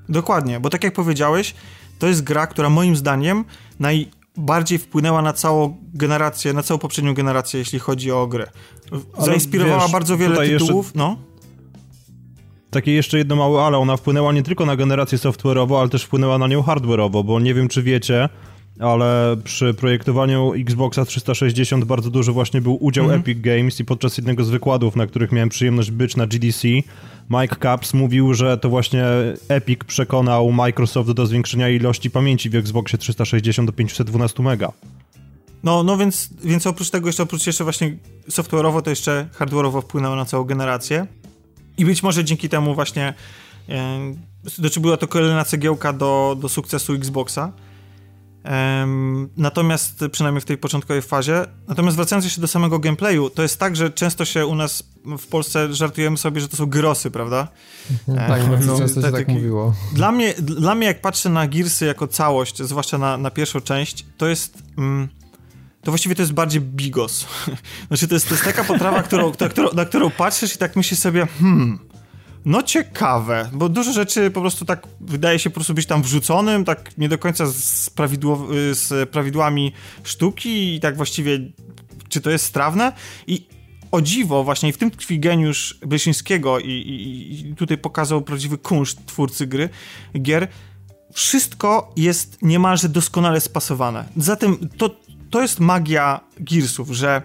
Dokładnie, 0.10 0.60
bo 0.60 0.70
tak 0.70 0.84
jak 0.84 0.94
powiedziałeś, 0.94 1.56
to 2.00 2.08
jest 2.08 2.24
gra, 2.24 2.48
która 2.48 2.70
moim 2.70 2.96
zdaniem 2.96 3.46
naj 3.80 4.12
bardziej 4.38 4.78
wpłynęła 4.78 5.22
na 5.22 5.34
całą 5.34 5.78
generację, 5.94 6.54
na 6.54 6.64
całą 6.64 6.78
poprzednią 6.78 7.14
generację, 7.14 7.60
jeśli 7.60 7.80
chodzi 7.80 8.12
o 8.12 8.28
grę. 8.28 8.48
Zainspirowała 9.20 9.82
wiesz, 9.82 9.92
bardzo 9.92 10.18
wiele 10.18 10.48
tytułów, 10.48 10.86
jeszcze... 10.86 11.00
no. 11.00 11.18
Takie 12.76 12.92
jeszcze 12.92 13.18
jedno 13.18 13.36
małe 13.36 13.62
ale, 13.62 13.78
ona 13.78 13.98
wpłynęła 13.98 14.34
nie 14.34 14.44
tylko 14.44 14.66
na 14.66 14.76
generację 14.76 15.18
software'ową, 15.18 15.80
ale 15.80 15.90
też 15.90 16.04
wpłynęła 16.04 16.38
na 16.38 16.48
nią 16.48 16.62
hardware'owo, 16.62 17.24
bo 17.24 17.40
nie 17.40 17.54
wiem 17.54 17.68
czy 17.68 17.84
wiecie, 17.84 18.30
ale 18.80 19.38
przy 19.44 19.74
projektowaniu 19.74 20.54
Xboxa 20.54 21.06
360 21.06 21.86
bardzo 21.86 22.10
duży 22.10 22.32
właśnie 22.32 22.62
był 22.62 22.84
udział 22.86 23.06
mm 23.06 23.18
-hmm. 23.18 23.22
Epic 23.22 23.42
Games 23.42 23.80
i 23.80 23.86
podczas 23.86 24.18
jednego 24.18 24.44
z 24.44 24.50
wykładów, 24.50 24.96
na 24.96 25.08
których 25.08 25.32
miałem 25.32 25.50
przyjemność 25.50 25.92
być 25.92 26.16
na 26.16 26.28
GDC, 26.28 26.68
Mike 27.30 27.56
Caps 27.56 27.94
mówił, 27.94 28.34
że 28.34 28.58
to 28.58 28.70
właśnie 28.70 29.06
Epic 29.48 29.80
przekonał 29.88 30.52
Microsoft 30.52 31.12
do 31.12 31.26
zwiększenia 31.26 31.70
ilości 31.70 32.12
pamięci 32.12 32.50
w 32.50 32.56
Xboxie 32.56 32.98
360 32.98 33.70
do 33.70 33.74
512 33.74 34.44
MB. 34.44 34.68
No, 35.64 35.84
no 35.84 35.98
więc, 35.98 36.30
więc 36.44 36.68
oprócz 36.68 36.90
tego 36.90 37.08
jeszcze, 37.08 37.24
oprócz 37.24 37.48
jeszcze 37.48 37.64
właśnie 37.64 37.98
software'owo, 38.30 38.82
to 38.82 38.90
jeszcze 38.90 39.28
hardware'owo 39.40 39.82
wpłynęło 39.82 40.16
na 40.16 40.26
całą 40.26 40.44
generację. 40.44 41.08
I 41.78 41.86
być 41.86 42.04
może 42.04 42.24
dzięki 42.24 42.50
temu 42.50 42.76
właśnie 42.76 43.14
e, 43.70 44.16
znaczy 44.44 44.80
była 44.80 44.98
to 44.98 45.08
kolejna 45.08 45.46
cegiełka 45.46 45.94
do, 45.94 46.38
do 46.40 46.50
sukcesu 46.50 46.94
Xboxa. 46.94 47.52
natomiast 49.38 50.04
przynajmniej 50.12 50.42
w 50.42 50.46
tej 50.46 50.58
początkowej 50.58 51.02
fazie. 51.02 51.46
Natomiast 51.68 51.98
wracając 51.98 52.26
jeszcze 52.26 52.42
do 52.42 52.48
samego 52.48 52.80
gameplayu, 52.80 53.30
to 53.30 53.42
jest 53.42 53.60
tak, 53.60 53.76
że 53.76 53.90
często 53.90 54.26
się 54.26 54.46
u 54.46 54.56
nas 54.56 54.84
w 55.18 55.28
Polsce 55.28 55.74
żartujemy 55.74 56.18
sobie, 56.18 56.42
że 56.42 56.48
to 56.48 56.58
są 56.58 56.66
grosy, 56.66 57.12
prawda? 57.12 57.48
Mhm. 58.08 58.30
tak, 58.30 58.50
no, 58.50 58.74
no, 58.74 58.80
często 58.80 59.02
się 59.02 59.12
tak, 59.12 59.14
tak 59.16 59.28
mówiło. 59.28 59.74
Dla 59.94 60.12
mnie, 60.12 60.34
dla 60.34 60.76
mnie, 60.76 60.88
jak 60.88 61.02
patrzę 61.02 61.30
na 61.30 61.48
Gearsy 61.48 61.86
jako 61.86 62.08
całość, 62.08 62.64
zwłaszcza 62.64 62.98
na, 62.98 63.18
na 63.18 63.32
pierwszą 63.32 63.62
część, 63.62 64.06
to 64.18 64.28
jest... 64.28 64.64
Mm, 64.78 65.10
to 65.86 65.92
właściwie 65.92 66.16
to 66.16 66.22
jest 66.22 66.34
bardziej 66.34 66.62
bigos. 66.62 67.26
Znaczy, 67.88 68.08
to 68.08 68.14
jest, 68.14 68.28
to 68.28 68.34
jest 68.34 68.46
taka 68.46 68.64
potrawa, 68.64 69.04
którą, 69.04 69.32
na, 69.40 69.50
którą, 69.50 69.72
na 69.72 69.86
którą 69.86 70.10
patrzysz 70.10 70.56
i 70.56 70.58
tak 70.58 70.76
myślisz 70.76 71.00
sobie, 71.00 71.28
hmm, 71.40 71.80
no 72.46 72.64
ciekawe, 72.64 73.50
bo 73.54 73.70
dużo 73.70 73.94
rzeczy 73.94 74.32
po 74.32 74.42
prostu 74.42 74.66
tak 74.66 74.88
wydaje 75.02 75.40
się 75.40 75.50
po 75.50 75.54
prostu 75.54 75.74
być 75.74 75.86
tam 75.86 76.04
wrzuconym, 76.04 76.66
tak 76.66 76.98
nie 76.98 77.10
do 77.10 77.18
końca 77.18 77.46
z, 77.48 77.90
prawidło, 77.90 78.48
z 78.72 79.10
prawidłami 79.10 79.74
sztuki 80.04 80.76
i 80.76 80.80
tak 80.80 80.98
właściwie 80.98 81.40
czy 82.10 82.22
to 82.22 82.30
jest 82.30 82.46
strawne 82.46 82.94
i 83.28 83.48
o 83.92 84.02
dziwo 84.02 84.44
właśnie 84.44 84.74
w 84.74 84.78
tym 84.78 84.92
tkwi 84.92 85.20
geniusz 85.20 85.78
Blesińskiego 85.86 86.60
i, 86.60 86.70
i, 86.70 87.50
i 87.50 87.56
tutaj 87.56 87.78
pokazał 87.78 88.22
prawdziwy 88.22 88.58
kunszt 88.58 89.06
twórcy 89.06 89.48
gry, 89.48 89.70
gier, 90.22 90.48
wszystko 91.14 91.94
jest 91.96 92.38
niemalże 92.42 92.90
doskonale 92.90 93.42
spasowane. 93.42 94.06
Zatem 94.18 94.70
to, 94.78 94.90
to 95.36 95.42
jest 95.42 95.60
magia 95.60 96.20
Gearsów, 96.40 96.90
że 96.90 97.22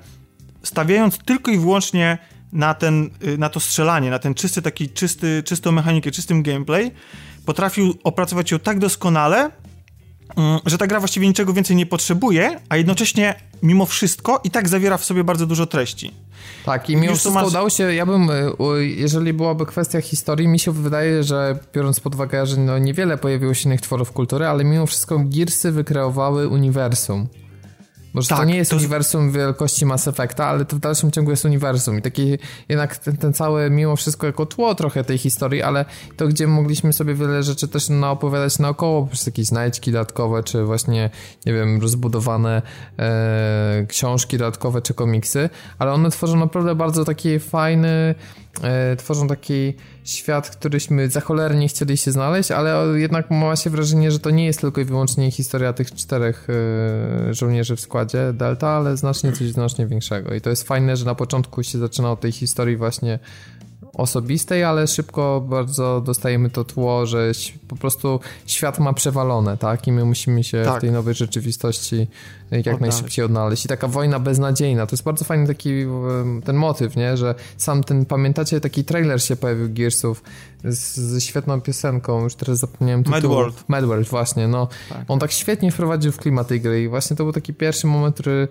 stawiając 0.63 1.19
tylko 1.19 1.51
i 1.51 1.59
wyłącznie 1.59 2.19
na, 2.53 2.75
ten, 2.75 3.11
y, 3.25 3.39
na 3.39 3.49
to 3.49 3.61
strzelanie, 3.61 4.11
na 4.11 4.19
ten 4.19 4.35
czysty 4.35 4.63
taki, 4.63 4.89
czysty, 4.89 5.43
czystą 5.43 5.73
mechanikę, 5.73 6.11
czystym 6.11 6.43
gameplay, 6.43 6.91
potrafił 7.47 7.95
opracować 8.05 8.51
ją 8.51 8.59
tak 8.59 8.79
doskonale, 8.79 9.51
mm, 10.37 10.61
że 10.67 10.79
ta 10.79 10.87
gra 10.87 10.99
właściwie 10.99 11.29
niczego 11.29 11.53
więcej 11.53 11.77
nie 11.77 11.87
potrzebuje, 11.87 12.61
a 12.69 12.77
jednocześnie 12.77 13.35
mimo 13.63 13.87
wszystko 13.87 14.41
i 14.45 14.51
tak 14.51 14.69
zawiera 14.69 14.99
w 14.99 15.05
sobie 15.05 15.25
bardzo 15.25 15.47
dużo 15.47 15.67
treści. 15.67 16.15
Tak, 16.65 16.91
i 16.91 16.97
mimo 16.97 17.13
wszystko 17.13 17.31
masz... 17.31 17.49
udało 17.49 17.71
się, 17.71 17.95
ja 17.95 18.07
bym, 18.07 18.31
y, 18.31 18.87
jeżeli 18.87 19.33
byłaby 19.33 19.67
kwestia 19.67 20.01
historii, 20.01 20.49
mi 20.49 20.59
się 20.59 20.73
wydaje, 20.73 21.25
że 21.25 21.59
biorąc 21.75 22.01
pod 22.01 22.15
uwagę, 22.15 22.47
że 22.47 22.57
no 22.57 22.79
niewiele 22.79 23.19
pojawiło 23.19 23.55
się 23.55 23.69
innych 23.69 23.81
tworów 23.81 24.13
kultury, 24.13 24.47
ale 24.47 24.65
mimo 24.65 24.87
wszystko 24.87 25.19
Gearsy 25.25 25.73
wykreowały 25.73 26.49
uniwersum. 26.49 27.29
Może 28.15 28.29
tak, 28.29 28.39
to 28.39 28.45
nie 28.45 28.57
jest 28.57 28.71
to... 28.71 28.77
uniwersum 28.77 29.33
wielkości 29.33 29.87
Mass 29.87 30.09
Effecta, 30.09 30.47
ale 30.47 30.65
to 30.65 30.77
w 30.77 30.79
dalszym 30.79 31.11
ciągu 31.11 31.31
jest 31.31 31.45
uniwersum. 31.45 31.99
I 31.99 32.03
taki 32.03 32.39
jednak 32.69 32.97
ten, 32.97 33.17
ten 33.17 33.33
cały, 33.33 33.71
mimo 33.71 33.97
wszystko 33.97 34.27
jako 34.27 34.47
tło 34.47 34.75
trochę 34.75 35.05
tej 35.05 35.19
historii, 35.19 35.63
ale 35.63 35.85
to 36.17 36.29
gdzie 36.29 36.47
mogliśmy 36.47 36.93
sobie 36.93 37.15
wiele 37.15 37.43
rzeczy 37.43 37.69
też 37.69 37.89
naopowiadać 37.89 38.59
naokoło, 38.59 39.07
przez 39.07 39.27
jakieś 39.27 39.47
znajdźki 39.47 39.93
dodatkowe, 39.93 40.43
czy 40.43 40.65
właśnie, 40.65 41.11
nie 41.47 41.53
wiem, 41.53 41.81
rozbudowane 41.81 42.63
e, 42.99 43.87
książki 43.89 44.39
dodatkowe, 44.39 44.83
czy 44.83 44.95
komiksy, 44.95 45.51
ale 45.79 45.93
one 45.93 46.11
tworzą 46.11 46.37
naprawdę 46.37 46.75
bardzo 46.75 47.05
taki 47.05 47.39
fajny, 47.39 48.15
tworzą 48.99 49.29
taki 49.29 49.75
świat, 50.05 50.51
któryśmy 50.51 51.11
za 51.11 51.21
cholernie 51.21 51.69
chcieli 51.69 51.97
się 51.97 52.13
znaleźć, 52.13 52.51
ale 52.51 53.01
jednak 53.01 53.31
ma 53.31 53.57
się 53.57 53.71
wrażenie, 53.71 54.11
że 54.11 54.19
to 54.19 54.31
nie 54.31 54.47
jest 54.47 54.61
tylko 54.61 54.81
i 54.81 54.85
wyłącznie 54.85 55.31
historia 55.31 55.73
tych 55.73 55.95
czterech 55.95 56.47
e, 56.51 57.35
żołnierzy 57.35 57.77
w 57.77 57.81
składzie 57.81 58.33
Delta, 58.33 58.69
ale 58.69 58.97
znacznie 58.97 59.33
coś 59.33 59.49
znacznie 59.49 59.87
większego. 59.87 60.35
I 60.35 60.41
to 60.41 60.51
jest 60.51 60.63
fajne, 60.69 60.97
że 60.97 61.05
na 61.05 61.15
początku 61.15 61.63
się 61.63 61.79
zaczyna 61.79 62.13
od 62.13 62.21
tej 62.21 62.33
historii 62.33 62.77
właśnie 62.77 63.19
osobistej, 63.95 64.65
ale 64.65 64.87
szybko 64.87 65.45
bardzo 65.49 66.01
dostajemy 66.01 66.51
to 66.51 66.65
tło, 66.65 67.07
że 67.07 67.33
po 67.69 67.77
prostu 67.77 68.21
świat 68.47 68.79
ma 68.79 68.93
przewalone, 68.93 69.57
tak? 69.57 69.87
I 69.87 69.93
my 69.93 70.05
musimy 70.05 70.45
się 70.45 70.63
tak. 70.65 70.79
w 70.79 70.81
tej 70.81 70.93
nowej 70.93 71.15
rzeczywistości 71.15 72.07
jak 72.51 72.61
odnaleźć. 72.61 72.81
najszybciej 72.81 73.25
odnaleźć. 73.25 73.65
I 73.65 73.69
taka 73.69 73.89
wojna 73.89 74.19
beznadziejna, 74.19 74.87
to 74.87 74.95
jest 74.95 75.05
bardzo 75.05 75.25
fajny 75.25 75.47
taki 75.47 75.71
ten 76.45 76.57
motyw, 76.57 76.97
nie? 76.97 77.17
Że 77.17 77.35
sam 77.57 77.85
ten, 77.85 78.07
pamiętacie, 78.07 78.61
taki 78.61 78.85
trailer 78.85 79.23
się 79.23 79.37
pojawił 79.37 79.69
Gearsów 79.75 80.23
z, 80.65 80.97
ze 80.97 81.21
świetną 81.21 81.61
piosenką, 81.61 82.23
już 82.23 82.35
teraz 82.35 82.59
zapomniałem 82.59 83.05
tytułu. 83.05 83.23
Mad 83.23 83.33
World. 83.33 83.65
Mad 83.69 83.85
World, 83.85 84.09
właśnie, 84.09 84.49
no. 84.49 84.69
Tak. 84.89 85.05
On 85.09 85.19
tak 85.19 85.33
świetnie 85.33 85.73
wprowadził 85.73 86.13
w 86.13 86.17
klimat 86.17 86.49
tej 86.49 86.61
gry 86.61 86.83
i 86.83 86.89
właśnie 86.89 87.17
to 87.17 87.25
był 87.25 87.33
taki 87.33 87.55
pierwszy 87.55 87.87
moment, 87.87 88.15
który 88.15 88.49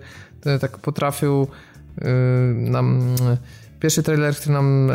tak 0.60 0.78
potrafił 0.78 1.46
yy, 2.00 2.06
nam 2.54 3.16
pierwszy 3.80 4.02
trailer, 4.02 4.36
który 4.36 4.52
nam 4.52 4.90
e, 4.90 4.94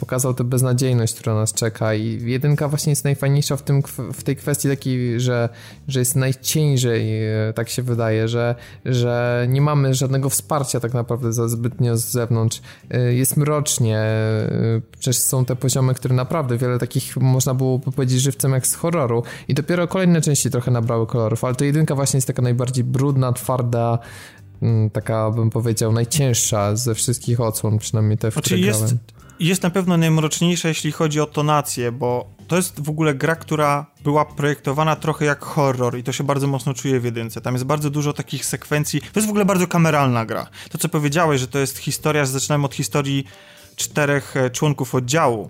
pokazał 0.00 0.34
tę 0.34 0.44
beznadziejność, 0.44 1.14
która 1.14 1.34
nas 1.34 1.52
czeka 1.52 1.94
i 1.94 2.30
jedynka 2.30 2.68
właśnie 2.68 2.90
jest 2.90 3.04
najfajniejsza 3.04 3.56
w, 3.56 3.62
tym, 3.62 3.82
w 4.12 4.22
tej 4.22 4.36
kwestii 4.36 4.68
takiej, 4.68 5.20
że, 5.20 5.48
że 5.88 6.00
jest 6.00 6.16
najciężej, 6.16 7.26
e, 7.48 7.52
tak 7.52 7.68
się 7.68 7.82
wydaje, 7.82 8.28
że, 8.28 8.54
że 8.84 9.46
nie 9.48 9.60
mamy 9.60 9.94
żadnego 9.94 10.30
wsparcia 10.30 10.80
tak 10.80 10.94
naprawdę 10.94 11.32
za 11.32 11.48
zbytnio 11.48 11.96
z 11.96 12.04
zewnątrz. 12.04 12.62
E, 12.90 13.14
jest 13.14 13.36
mrocznie, 13.36 14.02
przecież 14.92 15.18
są 15.18 15.44
te 15.44 15.56
poziomy, 15.56 15.94
które 15.94 16.14
naprawdę 16.14 16.58
wiele 16.58 16.78
takich 16.78 17.16
można 17.16 17.54
było 17.54 17.78
powiedzieć 17.78 18.20
żywcem 18.20 18.52
jak 18.52 18.66
z 18.66 18.74
horroru 18.74 19.22
i 19.48 19.54
dopiero 19.54 19.88
kolejne 19.88 20.20
części 20.20 20.50
trochę 20.50 20.70
nabrały 20.70 21.06
kolorów, 21.06 21.44
ale 21.44 21.54
to 21.54 21.64
jedynka 21.64 21.94
właśnie 21.94 22.16
jest 22.16 22.26
taka 22.26 22.42
najbardziej 22.42 22.84
brudna, 22.84 23.32
twarda, 23.32 23.98
taka 24.92 25.30
bym 25.30 25.50
powiedział 25.50 25.92
najcięższa 25.92 26.76
ze 26.76 26.94
wszystkich 26.94 27.40
odsłon, 27.40 27.78
przynajmniej 27.78 28.18
te, 28.18 28.30
w 28.30 28.34
znaczy 28.34 28.58
jest, 28.58 28.94
jest 29.40 29.62
na 29.62 29.70
pewno 29.70 29.96
najmroczniejsza, 29.96 30.68
jeśli 30.68 30.92
chodzi 30.92 31.20
o 31.20 31.26
tonację, 31.26 31.92
bo 31.92 32.38
to 32.48 32.56
jest 32.56 32.80
w 32.80 32.88
ogóle 32.88 33.14
gra, 33.14 33.36
która 33.36 33.86
była 34.04 34.24
projektowana 34.24 34.96
trochę 34.96 35.24
jak 35.24 35.44
horror 35.44 35.98
i 35.98 36.02
to 36.02 36.12
się 36.12 36.24
bardzo 36.24 36.46
mocno 36.46 36.74
czuje 36.74 37.00
w 37.00 37.04
jedynce. 37.04 37.40
Tam 37.40 37.54
jest 37.54 37.64
bardzo 37.64 37.90
dużo 37.90 38.12
takich 38.12 38.46
sekwencji. 38.46 39.00
To 39.00 39.20
jest 39.20 39.26
w 39.26 39.30
ogóle 39.30 39.44
bardzo 39.44 39.66
kameralna 39.66 40.26
gra. 40.26 40.46
To, 40.70 40.78
co 40.78 40.88
powiedziałeś, 40.88 41.40
że 41.40 41.48
to 41.48 41.58
jest 41.58 41.78
historia, 41.78 42.26
zaczynamy 42.26 42.64
od 42.64 42.74
historii 42.74 43.24
czterech 43.76 44.36
e, 44.36 44.50
członków 44.50 44.94
oddziału. 44.94 45.48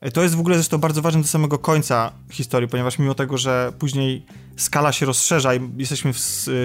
E, 0.00 0.10
to 0.10 0.22
jest 0.22 0.34
w 0.34 0.40
ogóle 0.40 0.56
zresztą 0.56 0.78
bardzo 0.78 1.02
ważne 1.02 1.22
do 1.22 1.28
samego 1.28 1.58
końca 1.58 2.12
historii, 2.30 2.68
ponieważ 2.68 2.98
mimo 2.98 3.14
tego, 3.14 3.38
że 3.38 3.72
później 3.78 4.26
skala 4.56 4.92
się 4.92 5.06
rozszerza 5.06 5.54
i 5.54 5.60
jesteśmy 5.76 6.12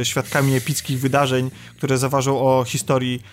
e, 0.01 0.05
świadkami 0.05 0.55
epickich 0.55 0.99
wydarzeń, 0.99 1.51
które 1.77 1.97
zaważą 1.97 2.39
o 2.39 2.63
historii 2.63 3.23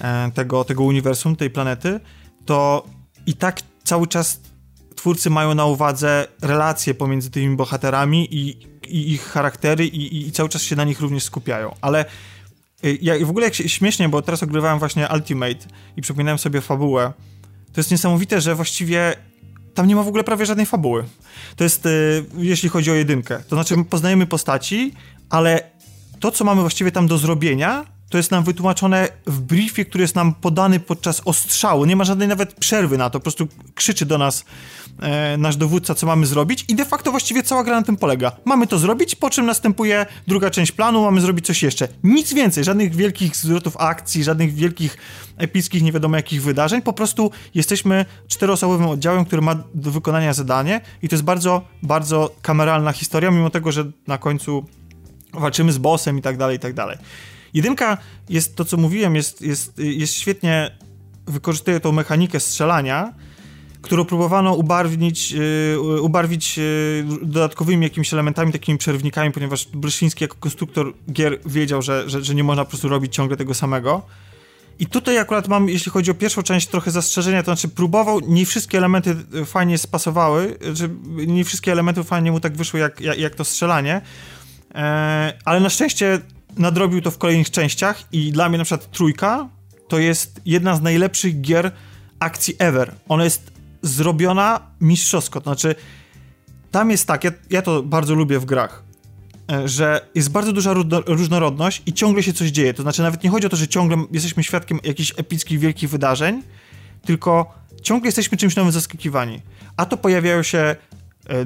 e, 0.00 0.30
tego, 0.34 0.64
tego 0.64 0.84
uniwersum, 0.84 1.36
tej 1.36 1.50
planety, 1.50 2.00
to 2.46 2.86
i 3.26 3.34
tak 3.34 3.60
cały 3.84 4.06
czas 4.06 4.40
twórcy 4.96 5.30
mają 5.30 5.54
na 5.54 5.66
uwadze 5.66 6.26
relacje 6.42 6.94
pomiędzy 6.94 7.30
tymi 7.30 7.56
bohaterami 7.56 8.34
i, 8.34 8.48
i 8.88 9.12
ich 9.12 9.22
charaktery 9.24 9.86
i, 9.86 10.28
i, 10.28 10.32
cały 10.32 10.48
czas 10.48 10.62
się 10.62 10.76
na 10.76 10.84
nich 10.84 11.00
również 11.00 11.24
skupiają. 11.24 11.74
Ale 11.80 12.04
ja 13.02 13.26
w 13.26 13.30
ogóle 13.30 13.44
jak 13.44 13.54
się, 13.54 13.68
śmiesznie, 13.68 14.08
bo 14.08 14.22
teraz 14.22 14.42
ogrywałem 14.42 14.78
właśnie 14.78 15.08
Ultimate 15.14 15.66
i 15.96 16.02
przypominałem 16.02 16.38
sobie 16.38 16.60
fabułę, 16.60 17.12
to 17.72 17.80
jest 17.80 17.90
niesamowite, 17.90 18.40
że 18.40 18.54
właściwie 18.54 19.16
tam 19.74 19.86
nie 19.86 19.96
ma 19.96 20.02
w 20.02 20.08
ogóle 20.08 20.24
prawie 20.24 20.46
żadnej 20.46 20.66
fabuły. 20.66 21.04
To 21.56 21.64
jest, 21.64 21.86
y, 21.86 22.24
jeśli 22.36 22.68
chodzi 22.68 22.90
o 22.90 22.94
jedynkę. 22.94 23.42
To 23.48 23.56
znaczy, 23.56 23.84
poznajemy 23.90 24.26
postaci, 24.26 24.94
ale 25.30 25.70
to, 26.20 26.30
co 26.30 26.44
mamy 26.44 26.60
właściwie 26.60 26.92
tam 26.92 27.06
do 27.06 27.18
zrobienia, 27.18 27.86
to 28.10 28.16
jest 28.16 28.30
nam 28.30 28.44
wytłumaczone 28.44 29.08
w 29.26 29.40
briefie, 29.40 29.84
który 29.84 30.02
jest 30.02 30.14
nam 30.14 30.34
podany 30.34 30.80
podczas 30.80 31.22
ostrzału. 31.24 31.84
Nie 31.84 31.96
ma 31.96 32.04
żadnej 32.04 32.28
nawet 32.28 32.54
przerwy 32.54 32.98
na 32.98 33.10
to, 33.10 33.20
po 33.20 33.22
prostu 33.22 33.48
krzyczy 33.74 34.06
do 34.06 34.18
nas 34.18 34.44
e, 35.02 35.36
nasz 35.36 35.56
dowódca, 35.56 35.94
co 35.94 36.06
mamy 36.06 36.26
zrobić 36.26 36.64
i 36.68 36.74
de 36.74 36.84
facto 36.84 37.10
właściwie 37.10 37.42
cała 37.42 37.64
gra 37.64 37.76
na 37.76 37.86
tym 37.86 37.96
polega. 37.96 38.32
Mamy 38.44 38.66
to 38.66 38.78
zrobić, 38.78 39.14
po 39.14 39.30
czym 39.30 39.46
następuje 39.46 40.06
druga 40.26 40.50
część 40.50 40.72
planu, 40.72 41.04
mamy 41.04 41.20
zrobić 41.20 41.46
coś 41.46 41.62
jeszcze. 41.62 41.88
Nic 42.04 42.34
więcej, 42.34 42.64
żadnych 42.64 42.94
wielkich 42.94 43.36
zwrotów 43.36 43.76
akcji, 43.76 44.24
żadnych 44.24 44.54
wielkich 44.54 44.96
epickich, 45.36 45.82
nie 45.82 45.92
wiadomo 45.92 46.16
jakich 46.16 46.42
wydarzeń, 46.42 46.82
po 46.82 46.92
prostu 46.92 47.30
jesteśmy 47.54 48.04
czteroosobowym 48.28 48.86
oddziałem, 48.86 49.24
który 49.24 49.42
ma 49.42 49.54
do 49.74 49.90
wykonania 49.90 50.32
zadanie 50.32 50.80
i 51.02 51.08
to 51.08 51.14
jest 51.14 51.24
bardzo, 51.24 51.62
bardzo 51.82 52.34
kameralna 52.42 52.92
historia, 52.92 53.30
mimo 53.30 53.50
tego, 53.50 53.72
że 53.72 53.84
na 54.06 54.18
końcu 54.18 54.64
walczymy 55.32 55.72
z 55.72 55.78
bossem 55.78 56.18
i 56.18 56.22
tak 56.22 56.36
dalej, 56.36 56.56
i 56.56 56.60
tak 56.60 56.74
dalej. 56.74 56.98
Jedynka 57.54 57.98
jest, 58.28 58.56
to 58.56 58.64
co 58.64 58.76
mówiłem, 58.76 59.16
jest, 59.16 59.42
jest, 59.42 59.78
jest 59.78 60.14
świetnie, 60.14 60.70
wykorzystuje 61.26 61.80
tą 61.80 61.92
mechanikę 61.92 62.40
strzelania, 62.40 63.14
którą 63.82 64.04
próbowano 64.04 64.54
ubarwnić, 64.54 65.32
yy, 65.32 66.00
ubarwić 66.00 66.58
yy, 66.58 67.04
dodatkowymi 67.22 67.82
jakimiś 67.82 68.12
elementami, 68.12 68.52
takimi 68.52 68.78
przerwnikami, 68.78 69.32
ponieważ 69.32 69.66
Bryszyński 69.66 70.24
jako 70.24 70.36
konstruktor 70.40 70.94
gier 71.12 71.38
wiedział, 71.46 71.82
że, 71.82 72.10
że, 72.10 72.24
że 72.24 72.34
nie 72.34 72.44
można 72.44 72.64
po 72.64 72.68
prostu 72.68 72.88
robić 72.88 73.14
ciągle 73.14 73.36
tego 73.36 73.54
samego. 73.54 74.02
I 74.78 74.86
tutaj 74.86 75.18
akurat 75.18 75.48
mam, 75.48 75.68
jeśli 75.68 75.92
chodzi 75.92 76.10
o 76.10 76.14
pierwszą 76.14 76.42
część, 76.42 76.66
trochę 76.66 76.90
zastrzeżenia, 76.90 77.42
to 77.42 77.44
znaczy 77.44 77.68
próbował, 77.68 78.20
nie 78.20 78.46
wszystkie 78.46 78.78
elementy 78.78 79.16
y, 79.34 79.44
fajnie 79.44 79.78
spasowały, 79.78 80.58
że 80.72 80.88
nie 81.26 81.44
wszystkie 81.44 81.72
elementy 81.72 82.04
fajnie 82.04 82.32
mu 82.32 82.40
tak 82.40 82.56
wyszły, 82.56 82.80
jak, 82.80 83.00
jak, 83.00 83.18
jak 83.18 83.34
to 83.34 83.44
strzelanie, 83.44 84.00
e, 84.74 85.32
ale 85.44 85.60
na 85.60 85.70
szczęście 85.70 86.20
nadrobił 86.58 87.00
to 87.00 87.10
w 87.10 87.18
kolejnych 87.18 87.50
częściach 87.50 88.02
i 88.12 88.32
dla 88.32 88.48
mnie 88.48 88.58
na 88.58 88.64
przykład 88.64 88.90
trójka 88.90 89.48
to 89.88 89.98
jest 89.98 90.40
jedna 90.46 90.76
z 90.76 90.82
najlepszych 90.82 91.40
gier 91.40 91.72
akcji 92.18 92.54
ever. 92.58 92.94
Ona 93.08 93.24
jest 93.24 93.52
zrobiona 93.82 94.60
mistrzowsko, 94.80 95.40
to 95.40 95.50
znaczy 95.50 95.74
tam 96.70 96.90
jest 96.90 97.06
tak, 97.06 97.24
ja, 97.24 97.30
ja 97.50 97.62
to 97.62 97.82
bardzo 97.82 98.14
lubię 98.14 98.38
w 98.38 98.44
grach, 98.44 98.82
e, 99.52 99.68
że 99.68 100.06
jest 100.14 100.30
bardzo 100.30 100.52
duża 100.52 100.74
różnorodność 101.06 101.82
i 101.86 101.92
ciągle 101.92 102.22
się 102.22 102.32
coś 102.32 102.48
dzieje. 102.48 102.74
To 102.74 102.82
znaczy, 102.82 103.02
nawet 103.02 103.24
nie 103.24 103.30
chodzi 103.30 103.46
o 103.46 103.50
to, 103.50 103.56
że 103.56 103.68
ciągle 103.68 104.04
jesteśmy 104.12 104.44
świadkiem 104.44 104.80
jakichś 104.84 105.12
epickich, 105.16 105.58
wielkich 105.58 105.90
wydarzeń, 105.90 106.42
tylko 107.04 107.54
ciągle 107.82 108.08
jesteśmy 108.08 108.38
czymś 108.38 108.56
nowym 108.56 108.72
zaskakiwani. 108.72 109.42
A 109.76 109.86
to 109.86 109.96
pojawiają 109.96 110.42
się 110.42 110.76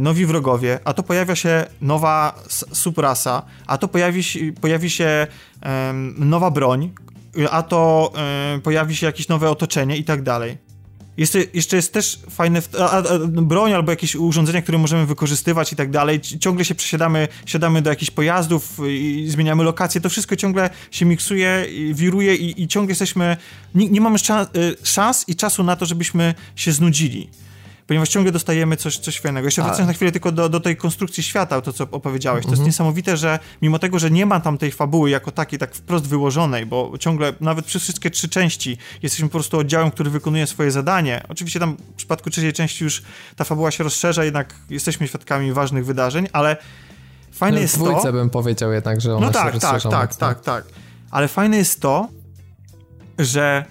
nowi 0.01 0.27
wrogowie, 0.27 0.79
a 0.85 0.93
to 0.93 1.03
pojawia 1.03 1.37
się 1.37 1.67
nowa 1.81 2.35
subrasa, 2.73 3.43
a 3.67 3.79
to 3.79 3.89
pojawi, 3.89 4.23
pojawi 4.61 4.91
się 4.91 5.27
nowa 6.17 6.51
broń, 6.51 6.91
a 7.51 7.63
to 7.63 8.13
pojawi 8.63 8.97
się 8.97 9.07
jakieś 9.07 9.29
nowe 9.29 9.51
otoczenie 9.51 9.97
i 9.97 10.05
tak 10.05 10.23
dalej. 10.23 10.59
Jeszcze, 11.17 11.39
jeszcze 11.55 11.77
jest 11.77 11.93
też 11.93 12.19
fajne 12.31 12.63
a, 12.79 12.91
a, 12.91 13.03
broń 13.29 13.73
albo 13.73 13.93
jakieś 13.93 14.17
urządzenia, 14.17 14.63
które 14.63 14.79
możemy 14.79 15.07
wykorzystywać 15.07 15.73
i 15.73 15.77
tak 15.77 15.91
dalej. 15.91 16.21
Ciągle 16.21 16.65
się 16.65 16.75
przesiadamy 16.75 17.29
siadamy 17.47 17.83
do 17.83 17.91
jakichś 17.91 18.11
pojazdów 18.11 18.79
i 18.89 19.27
zmieniamy 19.29 19.65
lokacje. 19.65 20.01
To 20.01 20.09
wszystko 20.09 20.37
ciągle 20.37 20.71
się 20.91 21.07
miksuje, 21.07 21.67
wiruje 21.93 22.35
i, 22.35 22.63
i 22.63 22.69
ciągle 22.69 22.91
jesteśmy. 22.91 23.37
Nie, 23.75 23.89
nie 23.89 24.01
mamy 24.01 24.19
szans, 24.19 24.49
y, 24.57 24.77
szans 24.83 25.25
i 25.29 25.37
czasu 25.37 25.65
na 25.65 25.77
to, 25.77 25.87
żebyśmy 25.87 26.35
się 26.57 26.73
znudzili 26.73 27.31
ponieważ 27.87 28.09
ciągle 28.09 28.33
dostajemy 28.33 28.77
coś, 28.77 28.99
coś 28.99 29.21
fajnego. 29.21 29.47
Jeszcze 29.47 29.63
wracając 29.63 29.89
na 29.89 29.93
chwilę 29.93 30.13
tylko 30.13 30.33
do, 30.33 30.49
do 30.49 30.61
tej 30.61 30.77
konstrukcji 30.77 31.23
świata, 31.23 31.61
to 31.61 31.73
co 31.73 31.85
opowiedziałeś. 31.91 32.45
To 32.45 32.51
jest 32.51 32.61
mhm. 32.61 32.67
niesamowite, 32.67 33.17
że 33.17 33.39
mimo 33.63 33.79
tego, 33.79 33.99
że 33.99 34.11
nie 34.11 34.27
ma 34.27 34.41
tam 34.41 34.59
tej 34.59 34.73
fabuły 34.73 35.11
jako 35.11 35.31
takiej, 35.31 35.59
tak 35.59 35.75
wprost 35.75 36.07
wyłożonej, 36.07 36.67
bo 36.67 36.93
ciągle, 36.99 37.33
nawet 37.41 37.65
przez 37.65 37.83
wszystkie 37.83 38.11
trzy 38.11 38.29
części 38.29 38.79
jesteśmy 39.03 39.29
po 39.29 39.33
prostu 39.33 39.59
oddziałem, 39.59 39.91
który 39.91 40.11
wykonuje 40.11 40.47
swoje 40.47 40.71
zadanie. 40.71 41.23
Oczywiście 41.29 41.61
tam 41.61 41.77
w 41.77 41.95
przypadku 41.97 42.31
trzeciej 42.31 42.53
części 42.53 42.85
już 42.85 43.03
ta 43.37 43.45
fabuła 43.45 43.71
się 43.71 43.85
rozszerza, 43.85 44.25
jednak 44.25 44.55
jesteśmy 44.71 45.09
świadkami 45.09 45.53
ważnych 45.53 45.87
wydarzeń, 45.87 46.29
ale 46.33 46.57
fajne 47.33 47.57
no, 47.57 47.63
jest 47.63 47.79
to... 47.79 48.01
W 48.01 48.13
bym 48.13 48.31
powiedział 48.31 48.73
jednak, 48.73 49.01
że 49.01 49.17
ona 49.17 49.27
no 49.27 49.33
tak, 49.33 49.55
się 49.55 49.61
tak, 49.61 49.83
tak, 49.83 49.93
tak, 49.93 50.15
tak, 50.15 50.41
tak. 50.41 50.65
Ale 51.11 51.29
fajne 51.29 51.57
jest 51.57 51.81
to, 51.81 52.09
że 53.19 53.65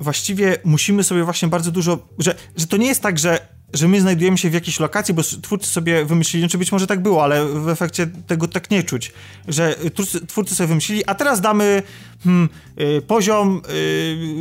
właściwie 0.00 0.56
musimy 0.64 1.04
sobie 1.04 1.24
właśnie 1.24 1.48
bardzo 1.48 1.70
dużo, 1.72 1.98
że, 2.18 2.34
że 2.56 2.66
to 2.66 2.76
nie 2.76 2.86
jest 2.86 3.02
tak, 3.02 3.18
że 3.18 3.55
że 3.72 3.88
my 3.88 4.00
znajdujemy 4.00 4.38
się 4.38 4.50
w 4.50 4.54
jakiejś 4.54 4.80
lokacji, 4.80 5.14
bo 5.14 5.22
twórcy 5.42 5.70
sobie 5.70 6.04
wymyślili, 6.04 6.48
czy 6.48 6.58
być 6.58 6.72
może 6.72 6.86
tak 6.86 7.02
było, 7.02 7.24
ale 7.24 7.46
w 7.46 7.68
efekcie 7.68 8.06
tego 8.26 8.48
tak 8.48 8.70
nie 8.70 8.82
czuć, 8.82 9.12
że 9.48 9.76
twórcy, 9.94 10.26
twórcy 10.26 10.54
sobie 10.54 10.66
wymyślili, 10.66 11.06
a 11.06 11.14
teraz 11.14 11.40
damy 11.40 11.82
hmm, 12.24 12.48
y, 12.80 13.02
poziom 13.02 13.62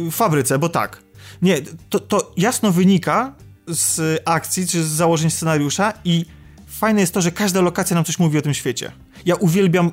y, 0.07 0.11
fabryce, 0.11 0.59
bo 0.59 0.69
tak. 0.69 1.03
Nie, 1.41 1.57
to, 1.89 1.99
to 1.99 2.33
jasno 2.38 2.71
wynika 2.71 3.33
z 3.67 4.21
akcji, 4.25 4.67
czy 4.67 4.83
z 4.83 4.88
założeń 4.88 5.29
scenariusza 5.29 5.93
i 6.05 6.25
fajne 6.67 7.01
jest 7.01 7.13
to, 7.13 7.21
że 7.21 7.31
każda 7.31 7.61
lokacja 7.61 7.95
nam 7.95 8.05
coś 8.05 8.19
mówi 8.19 8.38
o 8.38 8.41
tym 8.41 8.53
świecie. 8.53 8.91
Ja 9.25 9.35
uwielbiam 9.35 9.91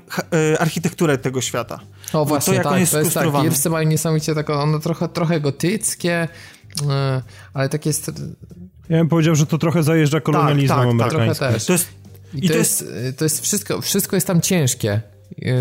y, 0.54 0.58
architekturę 0.58 1.18
tego 1.18 1.40
świata. 1.40 1.80
O 2.12 2.24
właśnie, 2.24 2.50
to, 2.50 2.54
jak 2.54 2.62
tak, 2.64 2.72
on 2.72 2.78
jest 2.80 2.92
to 2.92 2.98
jest 2.98 3.14
tak. 3.14 3.32
Gearsy 3.32 3.70
mają 3.70 3.88
niesamowicie 3.88 4.34
tak, 4.34 4.50
one 4.50 4.80
trochę, 4.80 5.08
trochę 5.08 5.40
gotyckie, 5.40 6.28
y, 6.82 6.84
ale 7.54 7.68
takie 7.68 7.92
ja 8.92 8.98
bym 8.98 9.08
powiedział, 9.08 9.34
że 9.34 9.46
to 9.46 9.58
trochę 9.58 9.82
zajeżdża 9.82 10.20
kolonializmem 10.20 10.98
tak, 10.98 11.10
tak, 11.10 11.20
amerykańskim. 11.20 11.66
To 11.66 11.72
jest, 11.72 11.88
I, 12.34 12.48
to, 12.48 12.52
to 12.52 12.58
jest, 12.58 12.80
jest, 13.04 13.18
to 13.18 13.24
jest 13.24 13.42
wszystko, 13.42 13.80
wszystko 13.80 14.16
jest 14.16 14.26
tam 14.26 14.40
ciężkie. 14.40 15.00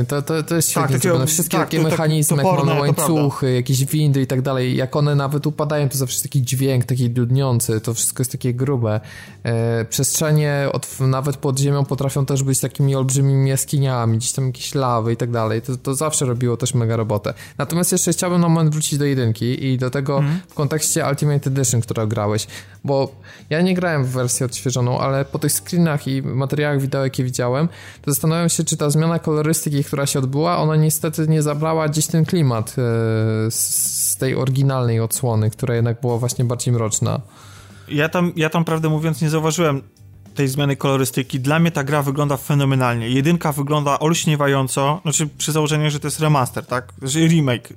To, 0.08 0.22
to, 0.22 0.44
to 0.44 0.56
jest 0.56 0.74
tak, 0.74 0.84
świetnie 0.84 0.96
tak, 0.96 1.02
zrobione. 1.02 1.28
Wszystkie 1.28 1.58
tak, 1.58 1.68
takie 1.68 1.78
to, 1.78 1.90
mechanizmy, 1.90 2.44
to, 2.44 2.56
jak 2.56 2.66
mamy 2.66 2.80
łańcuchy, 2.80 3.54
jakieś 3.54 3.86
windy 3.86 4.22
i 4.22 4.28
tak 4.28 4.42
dalej, 4.42 4.76
jak 4.76 4.96
one 4.96 5.16
nawet 5.16 5.48
upadają, 5.48 5.90
to 5.90 5.98
zawsze 5.98 6.22
taki 6.22 6.42
dźwięk, 6.42 6.86
taki 6.86 7.10
dudniący, 7.10 7.82
to 7.82 7.94
wszystko 7.94 8.22
jest 8.22 8.32
takie 8.32 8.54
grube. 8.54 9.00
E, 9.44 9.86
przestrzenie 9.86 10.68
od, 10.74 11.00
nawet 11.00 11.38
pod 11.38 11.60
ziemią 11.60 11.86
potrafią 11.86 12.26
też 12.26 12.44
być 12.44 12.60
takimi 12.60 12.96
olbrzymimi 12.96 13.50
jaskiniami, 13.50 14.18
gdzieś 14.18 14.32
tam 14.32 14.48
jakieś 14.48 14.76
lawy 14.76 15.14
i 15.14 15.18
tak 15.18 15.32
dalej. 15.32 15.62
To, 15.62 15.78
to 15.78 15.96
zawsze 15.96 16.26
robiło 16.26 16.58
też 16.58 16.74
mega 16.74 16.96
robotę. 16.96 17.34
Natomiast 17.58 17.92
jeszcze 17.92 18.12
chciałbym 18.12 18.42
na 18.42 18.50
moment 18.50 18.70
wrócić 18.70 19.00
do 19.00 19.06
jedynki 19.06 19.66
i 19.66 19.78
do 19.78 19.90
tego 19.90 20.18
mm. 20.18 20.40
w 20.48 20.54
kontekście 20.54 21.06
Ultimate 21.10 21.50
Edition, 21.50 21.82
które 21.82 22.08
grałeś, 22.08 22.48
bo 22.84 23.12
ja 23.50 23.62
nie 23.62 23.76
grałem 23.76 24.06
w 24.06 24.10
wersję 24.10 24.46
odświeżoną, 24.46 25.00
ale 25.00 25.26
po 25.26 25.40
tych 25.40 25.52
screenach 25.52 26.08
i 26.08 26.22
materiałach 26.22 26.82
wideo, 26.82 27.04
jakie 27.04 27.24
widziałem, 27.24 27.68
to 28.02 28.12
zastanawiam 28.12 28.50
się, 28.50 28.64
czy 28.64 28.78
ta 28.78 28.90
zmiana 28.90 29.20
kolorystyki 29.20 29.61
stylistyki, 29.62 29.84
która 29.84 30.06
się 30.06 30.20
odbyła, 30.20 30.58
ona 30.58 30.76
niestety 30.76 31.28
nie 31.28 31.42
zabrała 31.42 31.88
gdzieś 31.88 32.08
ten 32.08 32.26
klimat 32.26 32.70
e, 32.70 32.74
z 33.52 34.18
tej 34.20 34.36
oryginalnej 34.36 35.00
odsłony, 35.00 35.50
która 35.50 35.76
jednak 35.76 36.02
była 36.02 36.18
właśnie 36.18 36.46
bardziej 36.46 36.74
mroczna. 36.74 37.22
Ja 37.88 38.10
tam, 38.10 38.32
ja 38.36 38.50
tam 38.50 38.66
prawdę 38.66 38.90
mówiąc 38.90 39.22
nie 39.22 39.30
zauważyłem 39.30 39.82
tej 40.42 40.48
zmiany 40.48 40.76
kolorystyki. 40.76 41.40
Dla 41.40 41.60
mnie 41.60 41.72
ta 41.72 41.84
gra 41.84 42.02
wygląda 42.02 42.38
fenomenalnie. 42.38 43.10
Jedynka 43.10 43.52
wygląda 43.52 44.00
olśniewająco, 44.00 45.00
znaczy 45.04 45.28
przy 45.38 45.52
założeniu, 45.52 45.90
że 45.90 46.00
to 46.00 46.08
jest 46.08 46.20
remaster, 46.20 46.66
tak? 46.66 46.94
Znaczy 46.98 47.28
remake. 47.28 47.72
Y, 47.72 47.76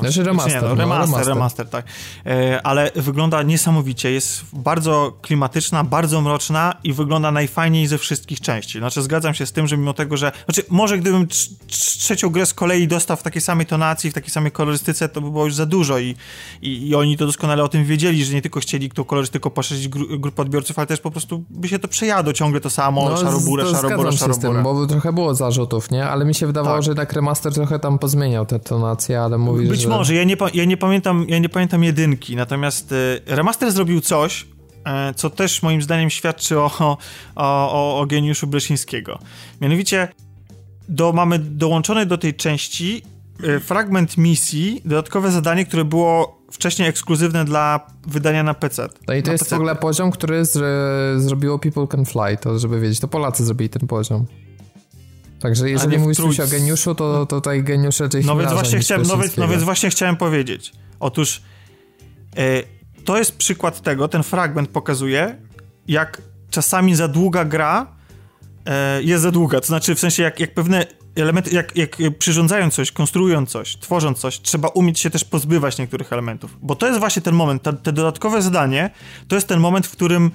znaczy 0.00 0.24
remaster, 0.24 0.62
nie, 0.62 0.68
no, 0.68 0.74
remaster, 0.74 1.08
no, 1.08 1.16
remaster, 1.18 1.26
remaster, 1.26 1.68
tak. 1.68 1.84
E, 2.26 2.60
ale 2.66 2.90
wygląda 2.94 3.42
niesamowicie. 3.42 4.12
Jest 4.12 4.44
bardzo 4.52 5.18
klimatyczna, 5.22 5.84
bardzo 5.84 6.20
mroczna 6.20 6.74
i 6.84 6.92
wygląda 6.92 7.32
najfajniej 7.32 7.86
ze 7.86 7.98
wszystkich 7.98 8.40
części. 8.40 8.78
Znaczy 8.78 9.02
zgadzam 9.02 9.34
się 9.34 9.46
z 9.46 9.52
tym, 9.52 9.66
że 9.66 9.76
mimo 9.76 9.94
tego, 9.94 10.16
że... 10.16 10.32
Znaczy 10.44 10.64
może 10.70 10.98
gdybym 10.98 11.26
trzecią 11.66 12.30
grę 12.30 12.46
z 12.46 12.54
kolei 12.54 12.88
dostał 12.88 13.16
w 13.16 13.22
takiej 13.22 13.42
samej 13.42 13.66
tonacji, 13.66 14.10
w 14.10 14.14
takiej 14.14 14.30
samej 14.30 14.52
kolorystyce, 14.52 15.08
to 15.08 15.20
by 15.20 15.30
było 15.30 15.44
już 15.44 15.54
za 15.54 15.66
dużo 15.66 15.98
i, 15.98 16.16
i, 16.62 16.88
i 16.88 16.94
oni 16.94 17.16
to 17.16 17.26
doskonale 17.26 17.64
o 17.64 17.68
tym 17.68 17.84
wiedzieli, 17.84 18.24
że 18.24 18.34
nie 18.34 18.42
tylko 18.42 18.60
chcieli 18.60 18.90
tą 18.90 19.04
kolorystyką 19.04 19.50
poszerzyć 19.50 19.88
gru, 19.88 20.18
grupę 20.18 20.42
odbiorców, 20.42 20.78
ale 20.78 20.86
też 20.86 21.00
po 21.00 21.10
prostu 21.10 21.44
by 21.50 21.68
się 21.68 21.71
to 21.78 21.88
przejadło 21.88 22.32
ciągle 22.32 22.60
to 22.60 22.70
samo, 22.70 23.08
no, 23.08 23.16
szarobura. 23.16 23.64
Z 24.32 24.38
tym, 24.38 24.62
bo 24.62 24.86
trochę 24.86 25.12
było 25.12 25.34
zarzutów, 25.34 25.90
nie? 25.90 26.04
Ale 26.04 26.24
mi 26.24 26.34
się 26.34 26.46
wydawało, 26.46 26.76
tak. 26.76 26.82
że 26.82 26.90
jednak 26.90 27.12
remaster 27.12 27.54
trochę 27.54 27.78
tam 27.78 27.98
pozmieniał 27.98 28.46
tę 28.46 28.58
tonację, 28.60 29.20
ale 29.20 29.38
mówisz, 29.38 29.68
Być 29.68 29.80
że... 29.80 29.88
może, 29.88 30.14
ja 30.14 30.24
nie, 30.24 30.36
ja 30.54 30.64
nie 30.64 30.76
pamiętam, 30.76 31.26
ja 31.28 31.38
nie 31.38 31.48
pamiętam 31.48 31.84
jedynki, 31.84 32.36
natomiast 32.36 32.92
y, 32.92 33.20
remaster 33.26 33.72
zrobił 33.72 34.00
coś, 34.00 34.42
y, 34.42 35.14
co 35.14 35.30
też 35.30 35.62
moim 35.62 35.82
zdaniem 35.82 36.10
świadczy 36.10 36.58
o, 36.58 36.70
o, 36.78 36.98
o, 37.36 38.00
o 38.00 38.06
geniuszu 38.06 38.46
Bleszyńskiego. 38.46 39.18
Mianowicie 39.60 40.08
do, 40.88 41.12
mamy 41.12 41.38
dołączony 41.38 42.06
do 42.06 42.18
tej 42.18 42.34
części 42.34 43.02
y, 43.44 43.60
fragment 43.60 44.16
misji, 44.16 44.82
dodatkowe 44.84 45.30
zadanie, 45.30 45.64
które 45.66 45.84
było 45.84 46.41
wcześniej 46.52 46.88
ekskluzywne 46.88 47.44
dla 47.44 47.80
wydania 48.06 48.42
na 48.42 48.54
PC. 48.54 48.88
No 49.08 49.14
i 49.14 49.22
to 49.22 49.32
jest 49.32 49.44
PC. 49.44 49.56
w 49.56 49.58
ogóle 49.58 49.76
poziom, 49.76 50.10
który 50.10 50.44
z, 50.44 50.52
zrobiło 51.22 51.58
People 51.58 51.86
Can 51.86 52.04
Fly, 52.04 52.36
to 52.40 52.58
żeby 52.58 52.80
wiedzieć, 52.80 53.00
to 53.00 53.08
Polacy 53.08 53.44
zrobili 53.44 53.68
ten 53.68 53.88
poziom. 53.88 54.26
Także 55.40 55.70
jeżeli 55.70 55.98
mówisz 55.98 56.16
trójc... 56.16 56.40
o 56.40 56.46
geniuszu, 56.46 56.94
to, 56.94 57.26
to 57.26 57.36
tutaj 57.36 57.62
geniusz 57.62 58.00
raczej 58.00 58.24
no 58.24 58.36
więc 58.36 58.52
właśnie 58.52 58.78
chciałem, 58.78 59.06
no, 59.06 59.18
więc, 59.18 59.36
no 59.36 59.48
więc 59.48 59.62
właśnie 59.62 59.90
chciałem 59.90 60.16
powiedzieć. 60.16 60.72
Otóż 61.00 61.42
e, 62.36 62.62
to 63.04 63.18
jest 63.18 63.36
przykład 63.36 63.80
tego, 63.80 64.08
ten 64.08 64.22
fragment 64.22 64.68
pokazuje, 64.68 65.36
jak 65.88 66.22
czasami 66.50 66.94
za 66.94 67.08
długa 67.08 67.44
gra 67.44 67.86
e, 68.66 69.02
jest 69.02 69.22
za 69.22 69.30
długa. 69.30 69.60
To 69.60 69.66
znaczy 69.66 69.94
w 69.94 70.00
sensie 70.00 70.22
jak, 70.22 70.40
jak 70.40 70.54
pewne 70.54 70.86
elementy, 71.16 71.54
jak, 71.54 71.76
jak 71.76 71.96
przyrządzając 72.18 72.74
coś, 72.74 72.92
konstruując 72.92 73.50
coś, 73.50 73.76
tworząc 73.76 74.18
coś, 74.18 74.40
trzeba 74.40 74.68
umieć 74.68 75.00
się 75.00 75.10
też 75.10 75.24
pozbywać 75.24 75.78
niektórych 75.78 76.12
elementów. 76.12 76.58
Bo 76.62 76.74
to 76.74 76.86
jest 76.86 76.98
właśnie 76.98 77.22
ten 77.22 77.34
moment, 77.34 77.62
te, 77.62 77.92
dodatkowe 77.92 78.42
zadanie, 78.42 78.90
to 79.28 79.34
jest 79.34 79.48
ten 79.48 79.60
moment, 79.60 79.86
w 79.86 79.90
którym 79.90 80.30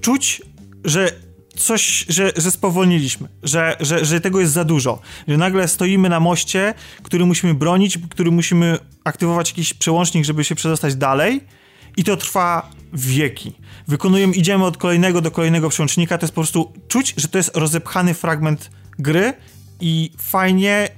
czuć, 0.00 0.42
że 0.84 1.12
coś, 1.56 2.04
że, 2.08 2.32
że 2.36 2.50
spowolniliśmy, 2.50 3.28
że, 3.42 3.76
że, 3.80 4.04
że 4.04 4.20
tego 4.20 4.40
jest 4.40 4.52
za 4.52 4.64
dużo, 4.64 5.00
że 5.28 5.36
nagle 5.36 5.68
stoimy 5.68 6.08
na 6.08 6.20
moście, 6.20 6.74
który 7.02 7.26
musimy 7.26 7.54
bronić, 7.54 7.98
który 8.10 8.30
musimy 8.30 8.78
aktywować 9.04 9.50
jakiś 9.50 9.74
przełącznik, 9.74 10.24
żeby 10.24 10.44
się 10.44 10.54
przedostać 10.54 10.94
dalej 10.94 11.40
i 11.96 12.04
to 12.04 12.16
trwa 12.16 12.70
wieki. 12.92 13.52
Wykonujemy, 13.88 14.34
idziemy 14.34 14.64
od 14.64 14.76
kolejnego 14.76 15.20
do 15.20 15.30
kolejnego 15.30 15.68
przełącznika, 15.68 16.18
to 16.18 16.26
jest 16.26 16.34
po 16.34 16.40
prostu 16.40 16.72
czuć, 16.88 17.14
że 17.16 17.28
to 17.28 17.38
jest 17.38 17.56
rozepchany 17.56 18.14
fragment 18.14 18.70
gry 18.98 19.32
i 19.82 20.12
fajnie, 20.18 20.88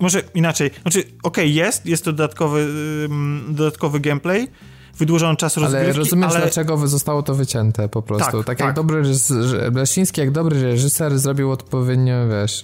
może 0.00 0.22
inaczej, 0.34 0.70
znaczy 0.82 1.00
okej, 1.00 1.14
okay, 1.22 1.48
jest, 1.48 1.86
jest 1.86 2.04
to 2.04 2.12
dodatkowy, 2.12 2.68
dodatkowy 3.48 4.00
gameplay, 4.00 4.48
wydłużony 4.98 5.36
czas 5.36 5.56
rozgrywki, 5.56 5.90
ale 5.90 5.98
rozumiesz, 5.98 6.30
ale... 6.30 6.40
dlaczego 6.40 6.88
zostało 6.88 7.22
to 7.22 7.34
wycięte 7.34 7.88
po 7.88 8.02
prostu. 8.02 8.36
Tak, 8.36 8.46
tak, 8.46 8.58
tak. 8.58 8.66
jak 8.66 8.74
dobry 8.74 9.02
Blesiński, 9.72 10.20
jak 10.20 10.30
dobry 10.30 10.62
reżyser 10.62 11.18
zrobił 11.18 11.50
odpowiednio, 11.50 12.14
wiesz... 12.28 12.62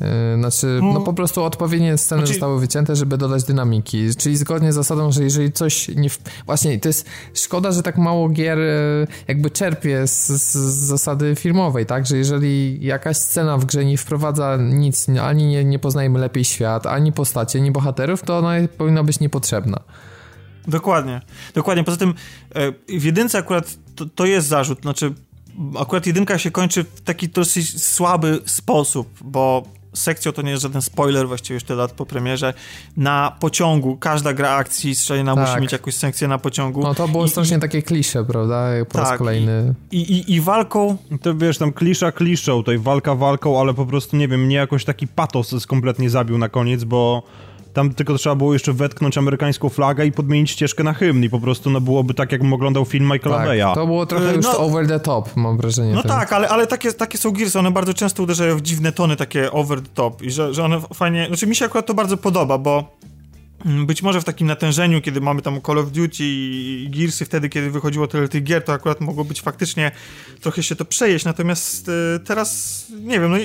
Yy, 0.00 0.06
znaczy, 0.38 0.78
no, 0.82 0.92
no 0.92 1.00
po 1.00 1.12
prostu 1.12 1.44
odpowiednie 1.44 1.98
sceny 1.98 2.20
znaczy... 2.20 2.32
zostały 2.32 2.60
wycięte, 2.60 2.96
żeby 2.96 3.18
dodać 3.18 3.44
dynamiki. 3.44 4.14
Czyli 4.18 4.36
zgodnie 4.36 4.72
z 4.72 4.74
zasadą, 4.74 5.12
że 5.12 5.22
jeżeli 5.22 5.52
coś 5.52 5.88
nie. 5.88 6.10
W... 6.10 6.18
Właśnie, 6.46 6.80
to 6.80 6.88
jest 6.88 7.06
szkoda, 7.34 7.72
że 7.72 7.82
tak 7.82 7.98
mało 7.98 8.28
gier 8.28 8.58
yy, 8.58 9.06
jakby 9.28 9.50
czerpie 9.50 10.06
z, 10.06 10.26
z, 10.28 10.54
zasady 10.86 11.34
filmowej, 11.36 11.86
tak? 11.86 12.06
Że 12.06 12.16
jeżeli 12.16 12.84
jakaś 12.86 13.16
scena 13.16 13.58
w 13.58 13.64
grze 13.64 13.84
nie 13.84 13.98
wprowadza 13.98 14.56
nic, 14.60 15.06
ani 15.22 15.46
nie, 15.46 15.64
nie 15.64 15.78
poznajemy 15.78 16.18
lepiej 16.18 16.44
świat, 16.44 16.86
ani 16.86 17.12
postaci, 17.12 17.58
ani 17.58 17.70
bohaterów, 17.70 18.22
to 18.22 18.38
ona 18.38 18.52
powinna 18.78 19.04
być 19.04 19.20
niepotrzebna. 19.20 19.80
Dokładnie. 20.68 21.20
Dokładnie. 21.54 21.84
Poza 21.84 21.96
tym 21.96 22.14
yy, 22.88 22.98
w 23.00 23.04
jedynce 23.04 23.38
akurat 23.38 23.76
to, 23.94 24.06
to 24.06 24.26
jest 24.26 24.48
zarzut. 24.48 24.80
Znaczy, 24.80 25.14
akurat 25.78 26.06
jedynka 26.06 26.38
się 26.38 26.50
kończy 26.50 26.84
w 26.84 27.00
taki 27.00 27.28
dosyć 27.28 27.82
słaby 27.82 28.38
sposób, 28.46 29.08
bo 29.24 29.64
sekcją, 29.92 30.32
to 30.32 30.42
nie 30.42 30.50
jest 30.50 30.62
żaden 30.62 30.82
spoiler, 30.82 31.28
właściwie 31.28 31.54
już 31.54 31.64
tyle 31.64 31.78
lat 31.78 31.92
po 31.92 32.06
premierze, 32.06 32.54
na 32.96 33.36
pociągu, 33.40 33.96
każda 33.96 34.32
gra 34.32 34.50
akcji 34.50 34.94
strzelina 34.94 35.34
tak. 35.34 35.48
musi 35.48 35.60
mieć 35.60 35.72
jakąś 35.72 35.94
sekcję 35.94 36.28
na 36.28 36.38
pociągu. 36.38 36.82
No 36.82 36.94
to 36.94 37.08
było 37.08 37.24
I, 37.24 37.28
strasznie 37.28 37.56
i, 37.56 37.60
takie 37.60 37.82
klisze, 37.82 38.24
prawda? 38.24 38.68
Po 38.88 38.98
tak, 38.98 39.08
raz 39.08 39.18
kolejny. 39.18 39.74
I, 39.90 40.00
i, 40.00 40.34
I 40.34 40.40
walką... 40.40 40.96
To 41.22 41.34
wiesz, 41.34 41.58
tam 41.58 41.72
klisza 41.72 42.12
kliszą, 42.12 42.56
tutaj 42.56 42.78
walka 42.78 43.14
walką, 43.14 43.60
ale 43.60 43.74
po 43.74 43.86
prostu, 43.86 44.16
nie 44.16 44.28
wiem, 44.28 44.44
mnie 44.44 44.56
jakoś 44.56 44.84
taki 44.84 45.08
patos 45.08 45.66
kompletnie 45.66 46.10
zabił 46.10 46.38
na 46.38 46.48
koniec, 46.48 46.84
bo 46.84 47.22
tam 47.72 47.94
tylko 47.94 48.14
trzeba 48.14 48.36
było 48.36 48.52
jeszcze 48.52 48.72
wetknąć 48.72 49.18
amerykańską 49.18 49.68
flagę 49.68 50.06
i 50.06 50.12
podmienić 50.12 50.50
ścieżkę 50.50 50.84
na 50.84 50.92
hymn 50.92 51.24
i 51.24 51.30
po 51.30 51.40
prostu 51.40 51.70
no 51.70 51.80
byłoby 51.80 52.14
tak, 52.14 52.32
jakbym 52.32 52.52
oglądał 52.52 52.84
film 52.84 53.12
Michaela 53.12 53.38
tak, 53.38 53.48
Bay'a. 53.48 53.74
To 53.74 53.86
było 53.86 54.06
trochę 54.06 54.34
już 54.34 54.44
no, 54.44 54.58
over 54.58 54.86
the 54.86 55.00
top, 55.00 55.36
mam 55.36 55.56
wrażenie. 55.56 55.94
No 55.94 56.02
tak, 56.02 56.32
ale, 56.32 56.48
ale 56.48 56.66
takie, 56.66 56.92
takie 56.92 57.18
są 57.18 57.30
Gearsy, 57.30 57.58
one 57.58 57.70
bardzo 57.70 57.94
często 57.94 58.22
uderzają 58.22 58.56
w 58.56 58.60
dziwne 58.60 58.92
tony, 58.92 59.16
takie 59.16 59.52
over 59.52 59.80
the 59.82 59.88
top 59.94 60.22
i 60.22 60.30
że, 60.30 60.54
że 60.54 60.64
one 60.64 60.80
fajnie, 60.94 61.26
znaczy 61.26 61.46
mi 61.46 61.56
się 61.56 61.64
akurat 61.64 61.86
to 61.86 61.94
bardzo 61.94 62.16
podoba, 62.16 62.58
bo 62.58 62.96
być 63.64 64.02
może 64.02 64.20
w 64.20 64.24
takim 64.24 64.46
natężeniu, 64.46 65.00
kiedy 65.00 65.20
mamy 65.20 65.42
tam 65.42 65.60
Call 65.60 65.78
of 65.78 65.92
Duty 65.92 66.16
i 66.20 66.88
Gearsy, 66.90 67.24
wtedy, 67.24 67.48
kiedy 67.48 67.70
wychodziło 67.70 68.06
tyle 68.06 68.28
tych 68.28 68.42
gier, 68.42 68.64
to 68.64 68.72
akurat 68.72 69.00
mogło 69.00 69.24
być 69.24 69.40
faktycznie 69.40 69.90
trochę 70.40 70.62
się 70.62 70.76
to 70.76 70.84
przejeść, 70.84 71.24
natomiast 71.24 71.88
y, 71.88 72.20
teraz, 72.24 72.86
nie 73.00 73.20
wiem, 73.20 73.30
no, 73.30 73.36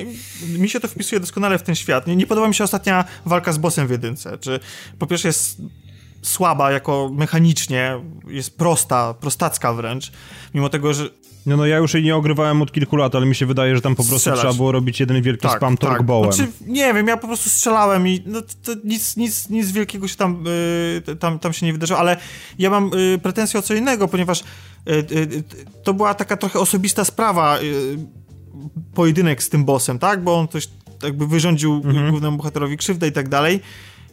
mi 0.58 0.68
się 0.68 0.80
to 0.80 0.88
wpisuje 0.88 1.20
doskonale 1.20 1.58
w 1.58 1.62
ten 1.62 1.74
świat. 1.74 2.06
Nie, 2.06 2.16
nie 2.16 2.26
podoba 2.26 2.48
mi 2.48 2.54
się 2.54 2.64
ostatnia 2.64 3.04
walka 3.24 3.52
z 3.52 3.58
bossem 3.58 3.86
w 3.86 3.90
jedynce, 3.90 4.38
czy 4.38 4.60
po 4.98 5.06
pierwsze 5.06 5.28
jest 5.28 5.60
słaba 6.26 6.72
jako 6.72 7.10
mechanicznie, 7.12 8.00
jest 8.28 8.58
prosta, 8.58 9.14
prostacka 9.14 9.72
wręcz, 9.72 10.12
mimo 10.54 10.68
tego, 10.68 10.94
że 10.94 11.10
no, 11.46 11.56
no 11.56 11.66
ja 11.66 11.76
już 11.76 11.94
jej 11.94 12.02
nie 12.02 12.16
ogrywałem 12.16 12.62
od 12.62 12.72
kilku 12.72 12.96
lat, 12.96 13.14
ale 13.14 13.26
mi 13.26 13.34
się 13.34 13.46
wydaje, 13.46 13.76
że 13.76 13.82
tam 13.82 13.94
po 13.94 14.02
prostu 14.02 14.18
Strzelać. 14.18 14.40
trzeba 14.40 14.54
było 14.54 14.72
robić 14.72 15.00
jeden 15.00 15.22
wielki 15.22 15.48
tak, 15.48 15.56
spam 15.56 15.76
tak. 15.76 15.90
torkbołem. 15.90 16.32
Znaczy, 16.32 16.52
nie 16.66 16.94
wiem, 16.94 17.06
ja 17.06 17.16
po 17.16 17.26
prostu 17.26 17.50
strzelałem 17.50 18.08
i 18.08 18.22
no, 18.26 18.40
nic, 18.84 19.16
nic, 19.16 19.48
nic 19.48 19.72
wielkiego 19.72 20.08
się 20.08 20.16
tam, 20.16 20.44
y, 21.08 21.16
tam, 21.16 21.38
tam 21.38 21.52
się 21.52 21.66
nie 21.66 21.72
wydarzyło, 21.72 21.98
ale 22.00 22.16
ja 22.58 22.70
mam 22.70 22.90
y, 22.94 23.18
pretensje 23.18 23.60
o 23.60 23.62
co 23.62 23.74
innego, 23.74 24.08
ponieważ 24.08 24.40
y, 24.40 24.92
y 24.92 25.44
to 25.84 25.94
była 25.94 26.14
taka 26.14 26.36
trochę 26.36 26.58
osobista 26.58 27.04
sprawa, 27.04 27.58
y, 27.58 27.98
pojedynek 28.94 29.42
z 29.42 29.48
tym 29.48 29.64
bossem, 29.64 29.98
tak? 29.98 30.24
Bo 30.24 30.38
on 30.38 30.48
coś 30.48 30.68
jakby 31.02 31.26
wyrządził 31.26 31.74
mhm. 31.74 32.10
głównemu 32.10 32.36
bohaterowi 32.36 32.76
krzywdę 32.76 33.08
i 33.08 33.12
tak 33.12 33.28
dalej. 33.28 33.60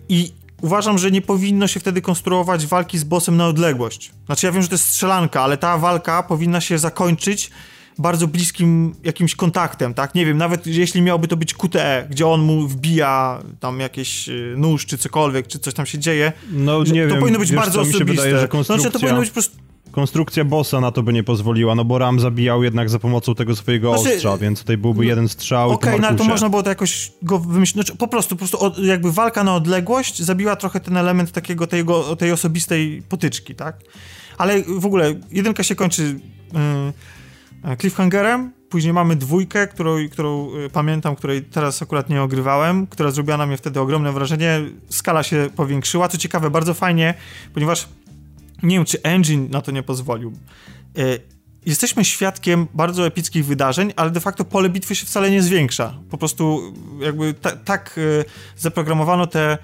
I 0.10 0.32
uważam, 0.64 0.98
że 0.98 1.12
nie 1.12 1.22
powinno 1.22 1.68
się 1.68 1.80
wtedy 1.80 2.02
konstruować 2.02 2.66
walki 2.68 2.98
z 2.98 3.04
bossem 3.04 3.38
na 3.38 3.48
odległość. 3.48 4.12
Znaczy 4.26 4.46
ja 4.46 4.52
wiem, 4.52 4.62
że 4.62 4.68
to 4.68 4.74
jest 4.74 4.90
strzelanka, 4.90 5.42
ale 5.42 5.58
ta 5.58 5.78
walka 5.78 6.24
powinna 6.24 6.62
się 6.62 6.78
zakończyć 6.78 7.52
bardzo 7.98 8.28
bliskim 8.28 8.96
jakimś 9.04 9.36
kontaktem, 9.36 9.94
tak? 9.94 10.16
Nie 10.16 10.26
wiem, 10.26 10.38
nawet 10.38 10.68
jeśli 10.68 11.02
miałoby 11.02 11.28
to 11.28 11.38
być 11.38 11.54
QTE, 11.54 12.08
gdzie 12.10 12.28
on 12.28 12.42
mu 12.42 12.68
wbija 12.68 13.40
tam 13.60 13.80
jakiś 13.80 14.30
y, 14.30 14.56
nóż 14.58 14.86
czy 14.86 14.98
cokolwiek, 14.98 15.48
czy 15.48 15.60
coś 15.60 15.74
tam 15.74 15.86
się 15.86 16.00
dzieje. 16.00 16.32
No 16.52 16.84
nie 16.84 17.04
to 17.04 17.10
wiem, 17.10 17.20
powinno 17.20 17.40
być 17.40 17.52
wiesz, 17.52 17.60
bardzo 17.60 17.82
osobiste. 17.82 18.04
Mi 18.04 18.10
się 18.10 18.16
wydaje, 18.16 18.40
że 18.40 18.48
konstrukcja... 18.48 18.82
Znaczy 18.82 18.94
to 18.94 19.00
powinno 19.00 19.20
być 19.20 19.30
po 19.30 19.34
prostu 19.34 19.58
konstrukcja 19.94 20.46
bossa 20.46 20.82
na 20.82 20.92
to 20.92 21.04
by 21.04 21.14
nie 21.14 21.24
pozwoliła, 21.24 21.76
no 21.76 21.86
bo 21.86 21.98
Ram 21.98 22.20
zabijał 22.20 22.64
jednak 22.64 22.90
za 22.90 23.00
pomocą 23.00 23.36
tego 23.36 23.56
swojego 23.56 23.98
znaczy, 23.98 24.16
ostrza, 24.16 24.38
więc 24.38 24.60
tutaj 24.60 24.78
byłby 24.78 25.04
no, 25.04 25.10
jeden 25.10 25.30
strzał 25.30 25.72
Okej, 25.72 25.90
okay, 25.90 26.02
no 26.02 26.08
ale 26.08 26.18
to 26.18 26.24
można 26.24 26.50
było 26.50 26.64
to 26.64 26.70
jakoś 26.70 27.12
go 27.22 27.40
wymyślić, 27.40 27.74
znaczy, 27.74 27.98
po 27.98 28.08
prostu, 28.08 28.36
po 28.36 28.40
prostu 28.40 28.60
od, 28.60 28.80
jakby 28.80 29.12
walka 29.12 29.44
na 29.44 29.56
odległość 29.56 30.22
zabiła 30.22 30.56
trochę 30.56 30.80
ten 30.80 30.98
element 30.98 31.32
takiego 31.32 31.68
tej, 31.68 31.86
tej 32.18 32.32
osobistej 32.32 33.04
potyczki, 33.10 33.56
tak? 33.56 33.76
Ale 34.38 34.64
w 34.64 34.86
ogóle 34.86 35.14
jedynka 35.32 35.64
się 35.64 35.76
kończy 35.76 36.20
yy, 37.64 37.78
cliffhangerem, 37.78 38.52
Później 38.74 38.94
mamy 38.94 39.16
dwójkę, 39.16 39.68
którą, 39.68 39.96
którą 40.12 40.56
y, 40.56 40.70
pamiętam, 40.70 41.16
której 41.16 41.42
teraz 41.42 41.82
akurat 41.82 42.10
nie 42.10 42.22
ogrywałem, 42.22 42.88
która 42.88 43.12
zrobiła 43.12 43.38
na 43.38 43.46
mnie 43.46 43.58
wtedy 43.58 43.80
ogromne 43.80 44.12
wrażenie. 44.12 44.62
Skala 44.90 45.24
się 45.24 45.50
powiększyła. 45.56 46.08
Co 46.08 46.18
ciekawe, 46.18 46.50
bardzo 46.50 46.74
fajnie, 46.74 47.14
ponieważ 47.54 47.88
nie 48.64 48.76
wiem, 48.76 48.86
czy 48.86 49.02
engine 49.02 49.50
na 49.50 49.62
to 49.62 49.72
nie 49.72 49.84
pozwolił. 49.84 50.34
E, 50.98 51.02
jesteśmy 51.66 52.06
świadkiem 52.06 52.68
bardzo 52.74 53.08
epickich 53.08 53.46
wydarzeń, 53.46 53.94
ale 53.96 54.12
de 54.12 54.20
facto 54.20 54.46
pole 54.46 54.70
bitwy 54.70 54.96
się 54.96 55.06
wcale 55.06 55.32
nie 55.32 55.42
zwiększa. 55.42 56.00
Po 56.10 56.18
prostu 56.18 56.74
jakby 57.00 57.34
ta, 57.34 57.52
tak 57.52 58.00
e, 58.20 58.26
zaprogramowano 58.58 59.28
te 59.28 59.58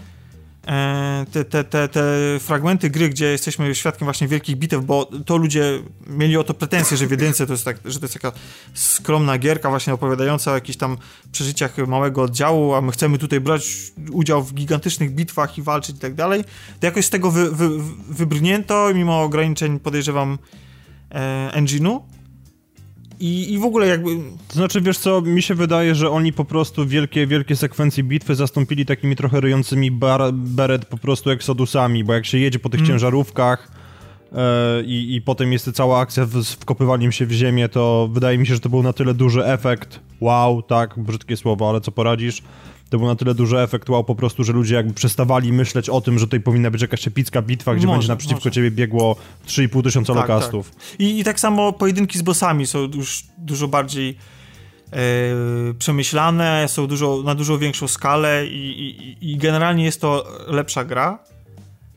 te, 1.32 1.46
te, 1.46 1.64
te, 1.64 1.88
te 1.88 2.04
fragmenty 2.40 2.90
gry, 2.90 3.10
gdzie 3.10 3.26
jesteśmy 3.26 3.76
świadkiem 3.76 4.06
właśnie 4.06 4.28
wielkich 4.28 4.56
bitew, 4.56 4.86
bo 4.86 5.10
to 5.26 5.38
ludzie 5.38 5.80
mieli 6.08 6.38
o 6.38 6.44
to 6.44 6.54
pretensje, 6.54 6.98
że 6.98 7.08
w 7.08 7.12
jedynce 7.12 7.48
to 7.48 7.54
jest, 7.54 7.66
tak, 7.66 7.78
że 7.86 8.00
to 8.00 8.06
jest 8.06 8.14
taka 8.14 8.32
skromna 8.74 9.38
gierka 9.38 9.70
właśnie 9.70 9.94
opowiadająca 9.94 10.52
o 10.52 10.56
jakichś 10.56 10.78
tam 10.78 10.98
przeżyciach 11.32 11.78
małego 11.78 12.22
oddziału, 12.22 12.74
a 12.74 12.82
my 12.82 12.92
chcemy 12.92 13.18
tutaj 13.18 13.40
brać 13.40 13.68
udział 14.12 14.44
w 14.44 14.54
gigantycznych 14.54 15.12
bitwach 15.12 15.58
i 15.58 15.62
walczyć 15.62 15.96
i 15.96 16.00
tak 16.00 16.14
dalej. 16.14 16.44
To 16.80 16.86
jakoś 16.86 17.06
z 17.06 17.10
tego 17.10 17.32
wy, 17.32 17.52
wy, 17.52 17.70
wybrnięto, 18.10 18.94
mimo 18.94 19.22
ograniczeń 19.22 19.80
podejrzewam 19.80 20.38
e, 21.12 21.52
engine'u, 21.56 22.00
i, 23.20 23.54
I 23.54 23.58
w 23.58 23.64
ogóle 23.64 23.88
jakby... 23.88 24.10
To 24.48 24.54
znaczy, 24.54 24.82
wiesz 24.82 24.98
co, 24.98 25.22
mi 25.22 25.42
się 25.42 25.56
wydaje, 25.56 25.96
że 25.96 26.10
oni 26.10 26.34
po 26.34 26.46
prostu 26.46 26.88
wielkie, 26.88 27.28
wielkie 27.28 27.56
sekwencje 27.56 28.04
bitwy 28.04 28.36
zastąpili 28.36 28.86
takimi 28.86 29.16
trochę 29.16 29.40
ryjącymi 29.42 29.92
bar, 29.92 30.34
beret 30.34 30.86
po 30.86 30.98
prostu 30.98 31.30
eksodusami, 31.30 32.04
bo 32.04 32.14
jak 32.14 32.26
się 32.26 32.38
jedzie 32.38 32.60
po 32.60 32.70
tych 32.70 32.80
mm. 32.80 32.88
ciężarówkach 32.88 33.72
e, 34.32 34.84
i, 34.84 35.16
i 35.16 35.22
potem 35.22 35.54
jest 35.54 35.72
cała 35.72 36.00
akcja 36.00 36.26
z 36.26 36.54
wkopywaniem 36.54 37.12
się 37.12 37.26
w 37.26 37.32
ziemię, 37.32 37.70
to 37.70 38.10
wydaje 38.12 38.38
mi 38.38 38.48
się, 38.48 38.54
że 38.54 38.60
to 38.60 38.70
był 38.70 38.84
na 38.84 38.94
tyle 38.94 39.14
duży 39.14 39.46
efekt. 39.46 40.00
Wow, 40.22 40.62
tak, 40.62 41.00
brzydkie 41.00 41.38
słowo, 41.38 41.70
ale 41.70 41.82
co 41.82 41.92
poradzisz? 41.92 42.44
To 42.90 42.98
był 42.98 43.08
na 43.08 43.16
tyle 43.16 43.36
duży 43.36 43.60
efekt 43.60 43.90
wow 43.90 44.04
po 44.04 44.16
prostu, 44.16 44.44
że 44.44 44.54
ludzie 44.54 44.76
jakby 44.76 44.94
przestawali 44.94 45.54
myśleć 45.54 45.90
o 45.90 46.02
tym, 46.02 46.20
że 46.20 46.26
tutaj 46.26 46.40
powinna 46.40 46.72
być 46.72 46.82
jakaś 46.82 47.08
epicka 47.08 47.42
bitwa, 47.42 47.76
gdzie 47.76 47.88
może, 47.88 47.98
będzie 47.98 48.08
naprzeciwko 48.08 48.40
może. 48.40 48.52
ciebie 48.52 48.72
biegło 48.72 49.16
3,5 49.48 49.84
tysiąca 49.84 50.14
tak, 50.14 50.22
lokastów. 50.22 50.72
Tak. 50.72 51.00
I, 51.00 51.20
I 51.20 51.24
tak 51.24 51.40
samo 51.40 51.74
pojedynki 51.74 52.20
z 52.20 52.22
bossami 52.22 52.68
są 52.68 52.80
już 52.80 53.24
dużo 53.38 53.68
bardziej 53.68 54.18
e, 54.92 54.98
przemyślane, 55.80 56.66
są 56.68 56.88
dużo, 56.88 57.22
na 57.26 57.36
dużo 57.36 57.58
większą 57.58 57.88
skalę 57.88 58.48
i, 58.48 58.82
i, 58.82 59.32
i 59.32 59.38
generalnie 59.38 59.84
jest 59.84 60.02
to 60.02 60.28
lepsza 60.48 60.86
gra. 60.86 61.20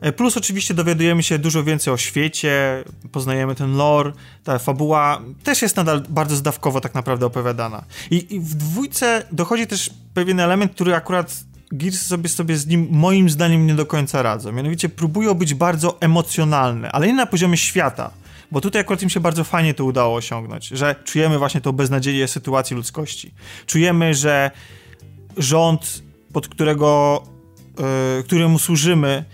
E, 0.02 0.12
plus 0.12 0.36
oczywiście 0.36 0.74
dowiadujemy 0.74 1.22
się 1.22 1.38
dużo 1.38 1.64
więcej 1.64 1.92
o 1.92 1.96
świecie, 1.96 2.84
poznajemy 3.12 3.54
ten 3.54 3.76
lore, 3.76 4.12
ta 4.44 4.58
fabuła 4.58 5.20
też 5.44 5.62
jest 5.62 5.76
nadal 5.76 6.02
bardzo 6.08 6.36
zdawkowo 6.36 6.80
tak 6.80 6.94
naprawdę 6.94 7.26
opowiadana. 7.26 7.84
I, 8.10 8.34
i 8.34 8.40
w 8.40 8.54
dwójce 8.54 9.26
dochodzi 9.32 9.66
też 9.66 9.90
pewien 10.14 10.40
element, 10.40 10.72
który 10.72 10.94
akurat 10.94 11.44
Gears 11.72 12.06
sobie, 12.06 12.28
sobie 12.28 12.56
z 12.56 12.66
nim 12.66 12.88
moim 12.90 13.30
zdaniem 13.30 13.66
nie 13.66 13.74
do 13.74 13.86
końca 13.86 14.22
radzą. 14.22 14.52
Mianowicie 14.52 14.88
próbują 14.88 15.34
być 15.34 15.54
bardzo 15.54 16.00
emocjonalne, 16.00 16.92
ale 16.92 17.06
nie 17.06 17.14
na 17.14 17.26
poziomie 17.26 17.56
świata. 17.56 18.10
Bo 18.50 18.60
tutaj 18.60 18.80
akurat 18.80 19.02
im 19.02 19.10
się 19.10 19.20
bardzo 19.20 19.44
fajnie 19.44 19.74
to 19.74 19.84
udało 19.84 20.14
osiągnąć, 20.16 20.68
że 20.68 20.94
czujemy 21.04 21.38
właśnie 21.38 21.60
tą 21.60 21.72
beznadzieję 21.72 22.28
sytuacji 22.28 22.76
ludzkości. 22.76 23.34
Czujemy, 23.66 24.14
że 24.14 24.50
rząd, 25.36 26.02
pod 26.32 26.48
którego, 26.48 27.22
yy, 28.16 28.24
któremu 28.24 28.58
służymy, 28.58 29.24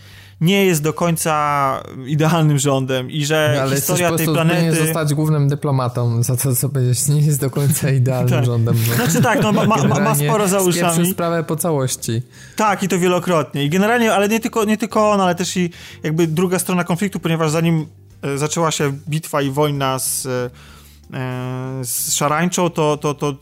nie 0.40 0.66
jest 0.66 0.82
do 0.82 0.92
końca 0.92 1.82
idealnym 2.06 2.58
rządem 2.58 3.10
i 3.10 3.24
że 3.24 3.52
no, 3.56 3.62
ale 3.62 3.76
historia 3.76 4.16
tej 4.16 4.26
planety... 4.26 4.62
nie 4.62 4.74
zostać 4.74 5.14
głównym 5.14 5.48
dyplomatą 5.48 6.22
za 6.22 6.36
to, 6.36 6.56
co 6.56 6.68
powiedzieć, 6.68 7.08
nie 7.08 7.20
jest 7.20 7.40
do 7.40 7.50
końca 7.50 7.90
idealnym 8.00 8.30
tak. 8.30 8.44
rządem. 8.44 8.76
Znaczy 8.76 9.22
tak, 9.22 9.42
no 9.42 9.52
ma, 9.52 9.66
ma, 9.66 10.00
ma 10.00 10.14
sporo 10.14 10.48
za 10.48 10.60
uszami. 10.60 11.10
sprawę 11.10 11.44
po 11.44 11.56
całości. 11.56 12.22
Tak, 12.56 12.82
i 12.82 12.88
to 12.88 12.98
wielokrotnie. 12.98 13.64
I 13.64 13.70
generalnie, 13.70 14.12
ale 14.14 14.28
nie 14.28 14.40
tylko, 14.40 14.64
nie 14.64 14.76
tylko 14.76 15.10
on, 15.10 15.20
ale 15.20 15.34
też 15.34 15.56
i 15.56 15.70
jakby 16.02 16.26
druga 16.26 16.58
strona 16.58 16.84
konfliktu, 16.84 17.20
ponieważ 17.20 17.50
zanim 17.50 17.86
e, 18.22 18.38
zaczęła 18.38 18.70
się 18.70 18.92
bitwa 19.08 19.42
i 19.42 19.50
wojna 19.50 19.98
z 19.98 20.26
e, 20.26 20.50
z 21.82 22.12
szarańczą, 22.12 22.70
to, 22.70 22.96
to, 22.96 23.14
to 23.14 23.34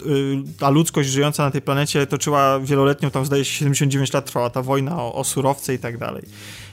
ta 0.58 0.70
ludzkość 0.70 1.08
żyjąca 1.08 1.44
na 1.44 1.50
tej 1.50 1.62
planecie 1.62 2.06
toczyła 2.06 2.60
wieloletnią, 2.60 3.10
tam 3.10 3.24
zdaje 3.24 3.44
się 3.44 3.52
79 3.52 4.12
lat 4.12 4.26
trwała 4.26 4.50
ta 4.50 4.62
wojna 4.62 5.02
o, 5.02 5.14
o 5.14 5.24
surowce 5.24 5.74
i 5.74 5.78
tak 5.78 5.98
dalej. 5.98 6.22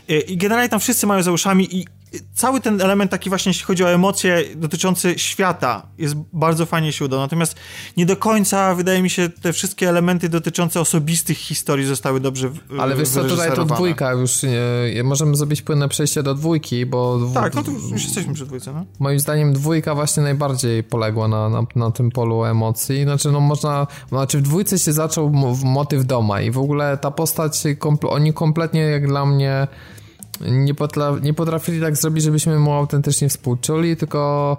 E, 0.09 0.19
I 0.19 0.37
generalnie 0.37 0.69
tam 0.69 0.79
wszyscy 0.79 1.07
mają 1.07 1.23
za 1.23 1.31
uszami 1.31 1.75
i 1.77 1.85
cały 2.34 2.62
ten 2.62 2.82
element 2.82 3.12
taki 3.12 3.30
właśnie, 3.30 3.49
jeśli 3.49 3.65
chodzi 3.65 3.84
o 3.84 3.89
emocje 3.89 4.43
dotyczące 4.56 5.19
świata, 5.19 5.88
jest 5.97 6.15
bardzo 6.34 6.65
fajnie 6.65 6.91
się 6.91 7.06
udał. 7.06 7.19
Natomiast 7.19 7.56
nie 7.97 8.06
do 8.06 8.17
końca, 8.17 8.76
wydaje 8.76 9.02
mi 9.02 9.10
się, 9.10 9.30
te 9.30 9.54
wszystkie 9.54 9.89
elementy 9.89 10.30
dotyczące 10.30 10.82
osobistych 10.82 11.38
historii 11.38 11.86
zostały 11.86 12.19
dobrze 12.19 12.52
Ale 12.80 12.95
wiesz 12.95 13.10
co, 13.10 13.23
tutaj 13.23 13.56
to 13.56 13.65
dwójka 13.65 14.12
już, 14.12 14.43
nie, 14.43 15.04
możemy 15.04 15.36
zrobić 15.36 15.62
płynne 15.62 15.89
przejście 15.89 16.23
do 16.23 16.36
dwójki, 16.36 16.86
bo... 16.86 17.19
Tak, 17.34 17.56
no 17.56 17.63
to 17.63 17.71
już 17.71 18.04
jesteśmy 18.04 18.34
przy 18.34 18.45
dwójce, 18.45 18.73
no. 18.73 18.86
Moim 18.99 19.19
zdaniem 19.19 19.54
dwójka 19.54 19.95
właśnie 19.95 20.23
najbardziej 20.23 20.84
poległa 20.84 21.28
na, 21.28 21.49
na, 21.49 21.63
na 21.76 21.91
tym 21.91 22.12
polu 22.12 22.45
emocji. 22.45 23.04
Znaczy, 23.04 23.32
no 23.32 23.39
można... 23.39 23.88
Znaczy 24.10 24.38
w 24.38 24.41
dwójce 24.41 24.80
się 24.80 24.93
zaczął 24.93 25.30
motyw 25.63 26.06
doma 26.06 26.41
i 26.41 26.52
w 26.52 26.58
ogóle 26.58 26.97
ta 26.97 27.12
postać, 27.12 27.63
oni 28.10 28.34
kompletnie 28.34 28.82
jak 28.82 29.08
dla 29.08 29.26
mnie 29.26 29.67
nie, 30.41 30.73
potla, 30.73 31.15
nie 31.21 31.33
potrafili 31.33 31.81
tak 31.81 31.97
zrobić, 31.97 32.23
żebyśmy 32.23 32.59
mu 32.59 32.73
autentycznie 32.73 33.29
współczuli, 33.29 33.97
tylko 33.97 34.57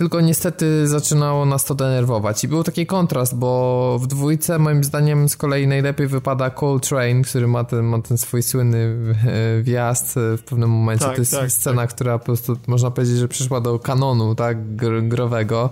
tylko 0.00 0.20
niestety 0.20 0.88
zaczynało 0.88 1.46
nas 1.46 1.64
to 1.64 1.74
denerwować. 1.74 2.44
I 2.44 2.48
był 2.48 2.64
taki 2.64 2.86
kontrast, 2.86 3.36
bo 3.36 3.98
w 4.02 4.06
dwójce 4.06 4.58
moim 4.58 4.84
zdaniem 4.84 5.28
z 5.28 5.36
kolei 5.36 5.66
najlepiej 5.66 6.06
wypada 6.06 6.50
Cold 6.50 6.88
Train, 6.88 7.22
który 7.22 7.46
ma 7.46 7.64
ten, 7.64 7.84
ma 7.84 8.02
ten 8.02 8.18
swój 8.18 8.42
słynny 8.42 8.96
wjazd 9.62 10.14
w 10.16 10.42
pewnym 10.42 10.70
momencie. 10.70 11.04
Tak, 11.04 11.14
to 11.14 11.20
jest 11.20 11.32
tak, 11.32 11.52
scena, 11.52 11.82
tak. 11.82 11.90
która 11.94 12.18
po 12.18 12.24
prostu 12.24 12.56
można 12.66 12.90
powiedzieć, 12.90 13.16
że 13.16 13.28
przyszła 13.28 13.60
do 13.60 13.78
kanonu, 13.78 14.34
tak, 14.34 14.76
gr 14.76 15.02
growego. 15.02 15.70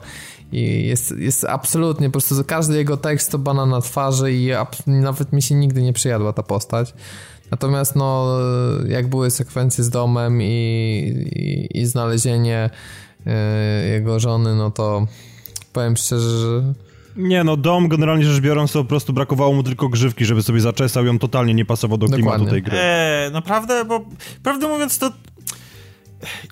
I 0.52 0.86
jest, 0.86 1.14
jest 1.18 1.44
absolutnie, 1.44 2.08
po 2.08 2.12
prostu 2.12 2.44
każdy 2.46 2.76
jego 2.76 2.96
tekst 2.96 3.30
to 3.30 3.38
bana 3.38 3.66
na 3.66 3.80
twarzy 3.80 4.32
i 4.32 4.50
nawet 4.86 5.32
mi 5.32 5.42
się 5.42 5.54
nigdy 5.54 5.82
nie 5.82 5.92
przyjadła 5.92 6.32
ta 6.32 6.42
postać. 6.42 6.94
Natomiast 7.50 7.96
no, 7.96 8.38
jak 8.88 9.06
były 9.06 9.30
sekwencje 9.30 9.84
z 9.84 9.90
domem 9.90 10.42
i, 10.42 10.46
i, 10.46 11.78
i 11.80 11.86
znalezienie 11.86 12.70
y, 13.26 13.30
jego 13.88 14.20
żony, 14.20 14.54
no 14.54 14.70
to 14.70 15.06
powiem 15.72 15.96
szczerze, 15.96 16.38
że 16.38 16.74
nie 17.18 17.44
no, 17.44 17.56
dom 17.56 17.88
generalnie 17.88 18.24
rzecz 18.24 18.42
biorąc 18.42 18.72
to 18.72 18.78
po 18.82 18.88
prostu 18.88 19.12
brakowało 19.12 19.52
mu 19.52 19.62
tylko 19.62 19.88
grzywki, 19.88 20.24
żeby 20.24 20.42
sobie 20.42 20.60
zaczesał 20.60 21.04
i 21.04 21.08
on 21.08 21.18
totalnie 21.18 21.54
nie 21.54 21.64
pasował 21.64 21.98
do 21.98 22.06
Dokładnie. 22.06 22.30
klimatu 22.30 22.50
tej 22.50 22.62
gry. 22.62 22.78
Eee, 22.78 23.32
naprawdę, 23.32 23.84
bo 23.84 24.04
prawdę 24.42 24.68
mówiąc 24.68 24.98
to 24.98 25.10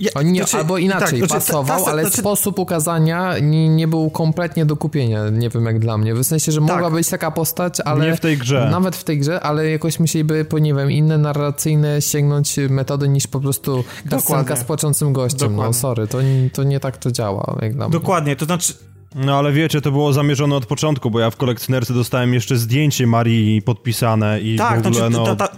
ja, 0.01 0.11
On 0.15 0.33
nie, 0.33 0.39
znaczy, 0.39 0.57
albo 0.57 0.79
inaczej, 0.79 1.21
tak, 1.21 1.29
znaczy, 1.29 1.35
pasował, 1.35 1.79
ta, 1.79 1.85
ta, 1.85 1.91
ale 1.91 2.03
znaczy... 2.03 2.19
sposób 2.19 2.59
ukazania 2.59 3.39
nie, 3.39 3.69
nie, 3.69 3.89
był 3.89 4.11
kompletnie 4.11 4.67
do 4.67 4.77
kupienia, 4.77 5.31
nie 5.31 5.51
wiem 5.51 5.65
jak 5.65 5.79
dla 5.79 5.99
mnie. 5.99 6.15
W 6.15 6.25
sensie, 6.25 6.53
że 6.53 6.61
tak. 6.61 6.69
mogła 6.69 6.91
być 6.91 7.09
taka 7.09 7.31
postać, 7.31 7.81
ale... 7.81 8.07
Nie 8.07 8.17
w 8.17 8.21
tej 8.21 8.39
grze. 8.39 8.69
Nawet 8.71 8.97
w 8.97 9.05
tej 9.05 9.19
grze, 9.19 9.41
ale 9.41 9.71
jakoś 9.71 10.01
musieliby, 10.01 10.45
po 10.45 10.59
nie 10.59 10.75
wiem, 10.75 10.91
inne 10.91 11.19
narracyjne 11.19 12.03
sięgnąć 12.03 12.57
metody 12.71 13.09
niż 13.09 13.27
po 13.27 13.41
prostu 13.41 13.85
kastenka 14.11 14.57
z 14.57 14.65
płaczącym 14.65 15.13
gościem. 15.13 15.39
No, 15.41 15.49
Dokładnie. 15.49 15.69
No 15.69 15.73
sorry, 15.73 16.07
to, 16.07 16.19
to 16.53 16.65
nie 16.65 16.81
tak 16.81 16.97
to 16.97 17.13
działa, 17.13 17.57
jak 17.63 17.75
dla 17.75 17.89
mnie. 17.89 17.93
Dokładnie, 17.93 18.37
to 18.37 18.45
znaczy... 18.45 18.73
No 19.15 19.39
ale 19.39 19.53
wiecie, 19.53 19.81
to 19.81 19.91
było 19.91 20.13
zamierzone 20.13 20.57
od 20.57 20.67
początku, 20.67 21.11
bo 21.11 21.21
ja 21.21 21.31
w 21.31 21.37
kolekcjonerce 21.37 21.95
dostałem 21.95 22.35
jeszcze 22.35 22.57
zdjęcie 22.57 23.07
Marii 23.07 23.63
podpisane 23.63 24.41
i 24.41 24.57
tak, 24.57 24.83
w 24.83 24.87
ogóle, 24.87 25.11
znaczy, 25.11 25.17
no... 25.17 25.37
Ta, 25.37 25.49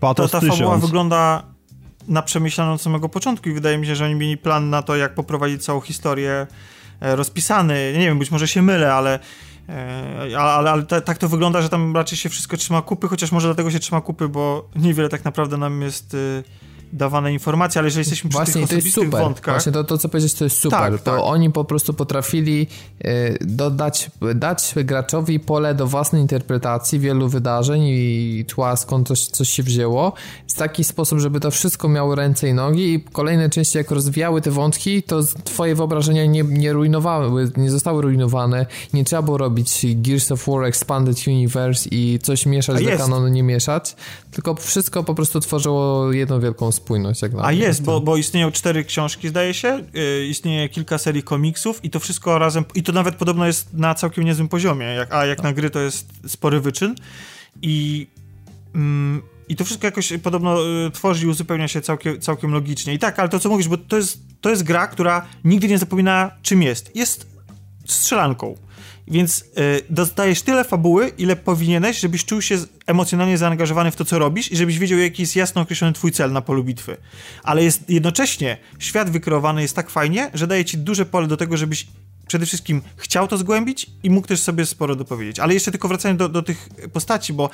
ta, 0.00 0.14
ta, 0.14 0.28
ta 0.28 0.40
fabuła 0.40 0.76
wygląda 0.76 1.42
na 2.08 2.22
przemyślaną 2.22 2.72
od 2.72 2.82
samego 2.82 3.08
początku 3.08 3.48
i 3.48 3.52
wydaje 3.52 3.78
mi 3.78 3.86
się, 3.86 3.96
że 3.96 4.04
oni 4.04 4.14
mieli 4.14 4.36
plan 4.36 4.70
na 4.70 4.82
to, 4.82 4.96
jak 4.96 5.14
poprowadzić 5.14 5.64
całą 5.64 5.80
historię 5.80 6.46
e, 7.00 7.16
rozpisany. 7.16 7.92
Nie 7.98 8.06
wiem, 8.06 8.18
być 8.18 8.30
może 8.30 8.48
się 8.48 8.62
mylę, 8.62 8.94
ale 8.94 9.18
e, 9.68 10.38
ale, 10.38 10.70
ale 10.70 10.82
tak 10.82 11.18
to 11.18 11.28
wygląda, 11.28 11.62
że 11.62 11.68
tam 11.68 11.96
raczej 11.96 12.18
się 12.18 12.28
wszystko 12.28 12.56
trzyma 12.56 12.82
kupy, 12.82 13.08
chociaż 13.08 13.32
może 13.32 13.48
dlatego 13.48 13.70
się 13.70 13.78
trzyma 13.78 14.00
kupy, 14.00 14.28
bo 14.28 14.68
niewiele 14.76 15.08
tak 15.08 15.24
naprawdę 15.24 15.56
nam 15.56 15.82
jest 15.82 16.14
y, 16.14 16.42
dawane 16.92 17.32
informacje, 17.32 17.78
ale 17.78 17.86
jeżeli 17.86 18.00
jesteśmy 18.00 18.30
przy 18.30 18.36
Właśnie, 18.36 18.54
tych 18.54 18.62
osobistych 18.62 18.94
to 18.94 19.00
jest 19.00 19.10
super. 19.10 19.20
wątkach... 19.20 19.54
Właśnie 19.54 19.72
to, 19.72 19.84
to, 19.84 19.98
co 19.98 20.08
powiedzieć, 20.08 20.34
to 20.34 20.44
jest 20.44 20.56
super. 20.56 20.78
Tak, 20.78 21.02
to 21.02 21.12
tak. 21.12 21.20
oni 21.22 21.50
po 21.50 21.64
prostu 21.64 21.94
potrafili 21.94 22.66
y, 23.04 23.38
dodać, 23.40 24.10
dać 24.34 24.74
graczowi 24.84 25.40
pole 25.40 25.74
do 25.74 25.86
własnej 25.86 26.22
interpretacji 26.22 26.98
wielu 26.98 27.28
wydarzeń 27.28 27.82
i 27.84 28.44
tła, 28.48 28.76
skąd 28.76 29.08
coś, 29.08 29.26
coś 29.26 29.48
się 29.48 29.62
wzięło, 29.62 30.12
w 30.48 30.54
taki 30.54 30.84
sposób, 30.84 31.18
żeby 31.18 31.40
to 31.40 31.50
wszystko 31.50 31.88
miało 31.88 32.14
ręce 32.14 32.48
i 32.48 32.54
nogi 32.54 32.94
i 32.94 33.00
kolejne 33.00 33.50
części, 33.50 33.78
jak 33.78 33.90
rozwijały 33.90 34.40
te 34.40 34.50
wątki, 34.50 35.02
to 35.02 35.20
twoje 35.44 35.74
wyobrażenia 35.74 36.26
nie, 36.26 36.42
nie 36.42 36.72
rujnowały, 36.72 37.50
nie 37.56 37.70
zostały 37.70 38.02
rujnowane, 38.02 38.66
nie 38.92 39.04
trzeba 39.04 39.22
było 39.22 39.38
robić 39.38 39.86
Gears 39.94 40.32
of 40.32 40.46
War 40.46 40.64
Expanded 40.64 41.26
Universe 41.26 41.88
i 41.88 42.18
coś 42.22 42.46
mieszać 42.46 42.84
do 42.84 42.98
kanonu, 42.98 43.28
nie 43.28 43.42
mieszać, 43.42 43.96
tylko 44.30 44.54
wszystko 44.54 45.04
po 45.04 45.14
prostu 45.14 45.40
tworzyło 45.40 46.12
jedną 46.12 46.40
wielką 46.40 46.72
spójność. 46.78 47.22
Jak 47.22 47.32
A 47.42 47.52
jest, 47.52 47.82
bo, 47.82 48.00
bo 48.00 48.16
istnieją 48.16 48.52
cztery 48.52 48.84
książki, 48.84 49.28
zdaje 49.28 49.54
się, 49.54 49.84
yy, 49.94 50.26
istnieje 50.26 50.68
kilka 50.68 50.98
serii 50.98 51.22
komiksów 51.22 51.84
i 51.84 51.90
to 51.90 52.00
wszystko 52.00 52.38
razem, 52.38 52.64
i 52.74 52.82
to 52.82 52.92
nawet 52.92 53.14
podobno 53.14 53.46
jest 53.46 53.74
na 53.74 53.94
całkiem 53.94 54.24
niezłym 54.24 54.48
poziomie, 54.48 54.86
jak, 54.86 55.14
a 55.14 55.26
jak 55.26 55.42
na 55.42 55.52
gry 55.52 55.70
to 55.70 55.80
jest 55.80 56.06
spory 56.26 56.60
wyczyn 56.60 56.94
i... 57.62 58.06
Mm, 58.74 59.22
i 59.48 59.56
to 59.56 59.64
wszystko 59.64 59.86
jakoś 59.86 60.12
podobno 60.22 60.66
y, 60.86 60.90
tworzy 60.90 61.24
i 61.24 61.28
uzupełnia 61.28 61.68
się 61.68 61.80
całkiem, 61.80 62.20
całkiem 62.20 62.52
logicznie. 62.52 62.94
I 62.94 62.98
tak, 62.98 63.18
ale 63.18 63.28
to 63.28 63.40
co 63.40 63.48
mówisz, 63.48 63.68
bo 63.68 63.78
to 63.78 63.96
jest, 63.96 64.18
to 64.40 64.50
jest 64.50 64.62
gra, 64.62 64.86
która 64.86 65.26
nigdy 65.44 65.68
nie 65.68 65.78
zapomina 65.78 66.30
czym 66.42 66.62
jest. 66.62 66.96
Jest 66.96 67.26
strzelanką. 67.86 68.54
Więc 69.10 69.40
y, 69.40 69.44
dostajesz 69.90 70.42
tyle 70.42 70.64
fabuły, 70.64 71.12
ile 71.18 71.36
powinieneś, 71.36 72.00
żebyś 72.00 72.24
czuł 72.24 72.42
się 72.42 72.58
emocjonalnie 72.86 73.38
zaangażowany 73.38 73.90
w 73.90 73.96
to, 73.96 74.04
co 74.04 74.18
robisz 74.18 74.52
i 74.52 74.56
żebyś 74.56 74.78
wiedział, 74.78 74.98
jaki 74.98 75.22
jest 75.22 75.36
jasno 75.36 75.62
określony 75.62 75.92
twój 75.92 76.12
cel 76.12 76.32
na 76.32 76.40
polu 76.40 76.64
bitwy. 76.64 76.96
Ale 77.42 77.64
jest 77.64 77.90
jednocześnie 77.90 78.56
świat 78.78 79.10
wykreowany 79.10 79.62
jest 79.62 79.76
tak 79.76 79.90
fajnie, 79.90 80.30
że 80.34 80.46
daje 80.46 80.64
ci 80.64 80.78
duże 80.78 81.06
pole 81.06 81.26
do 81.26 81.36
tego, 81.36 81.56
żebyś 81.56 81.86
przede 82.28 82.46
wszystkim 82.46 82.82
chciał 82.96 83.28
to 83.28 83.38
zgłębić 83.38 83.90
i 84.02 84.10
mógł 84.10 84.28
też 84.28 84.40
sobie 84.40 84.66
sporo 84.66 84.96
dopowiedzieć. 84.96 85.38
Ale 85.38 85.54
jeszcze 85.54 85.70
tylko 85.70 85.88
wracając 85.88 86.18
do, 86.18 86.28
do 86.28 86.42
tych 86.42 86.68
postaci, 86.92 87.32
bo 87.32 87.50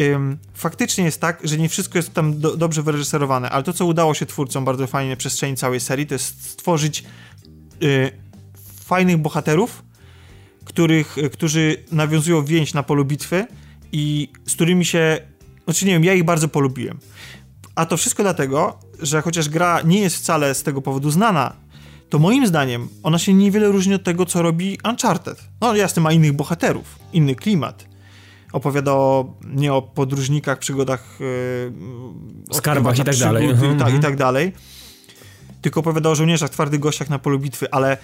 ym, 0.00 0.38
faktycznie 0.54 1.04
jest 1.04 1.20
tak, 1.20 1.40
że 1.44 1.58
nie 1.58 1.68
wszystko 1.68 1.98
jest 1.98 2.14
tam 2.14 2.40
do, 2.40 2.56
dobrze 2.56 2.82
wyreżyserowane, 2.82 3.50
ale 3.50 3.62
to, 3.62 3.72
co 3.72 3.86
udało 3.86 4.14
się 4.14 4.26
twórcom 4.26 4.64
bardzo 4.64 4.86
fajnie 4.86 5.10
na 5.10 5.16
przestrzeni 5.16 5.56
całej 5.56 5.80
serii, 5.80 6.06
to 6.06 6.14
jest 6.14 6.50
stworzyć 6.50 7.04
y, 7.82 8.10
fajnych 8.84 9.16
bohaterów, 9.16 9.82
których, 10.64 11.16
którzy 11.32 11.76
nawiązują 11.92 12.44
więź 12.44 12.74
na 12.74 12.82
polu 12.82 13.04
bitwy 13.04 13.46
i 13.92 14.32
z 14.46 14.54
którymi 14.54 14.84
się, 14.84 15.20
znaczy 15.64 15.86
nie 15.86 15.92
wiem, 15.92 16.04
ja 16.04 16.14
ich 16.14 16.24
bardzo 16.24 16.48
polubiłem. 16.48 16.98
A 17.74 17.86
to 17.86 17.96
wszystko 17.96 18.22
dlatego, 18.22 18.78
że 19.02 19.22
chociaż 19.22 19.48
gra 19.48 19.80
nie 19.84 20.00
jest 20.00 20.16
wcale 20.16 20.54
z 20.54 20.62
tego 20.62 20.82
powodu 20.82 21.10
znana, 21.10 21.56
to 22.10 22.18
moim 22.18 22.46
zdaniem 22.46 22.88
ona 23.02 23.18
się 23.18 23.34
niewiele 23.34 23.68
różni 23.68 23.94
od 23.94 24.04
tego, 24.04 24.26
co 24.26 24.42
robi 24.42 24.78
Uncharted. 24.88 25.48
No 25.60 25.76
jasne, 25.76 26.02
ma 26.02 26.12
innych 26.12 26.32
bohaterów, 26.32 26.98
inny 27.12 27.34
klimat. 27.34 27.84
Opowiada 28.52 28.92
o, 28.92 29.34
nie 29.44 29.72
o 29.72 29.82
podróżnikach, 29.82 30.58
przygodach, 30.58 31.18
yy, 31.20 32.54
skarbach 32.54 32.98
i 32.98 33.04
tak 33.04 33.16
dalej. 33.16 33.46
I, 33.46 33.58
ta, 33.58 33.64
I 33.64 33.68
mhm. 33.68 34.00
tak 34.00 34.16
dalej. 34.16 34.52
Tylko 35.62 35.80
opowiada 35.80 36.10
o 36.10 36.14
żołnierzach, 36.14 36.50
twardych 36.50 36.80
gościach 36.80 37.10
na 37.10 37.18
polu 37.18 37.38
bitwy, 37.38 37.70
ale 37.70 37.96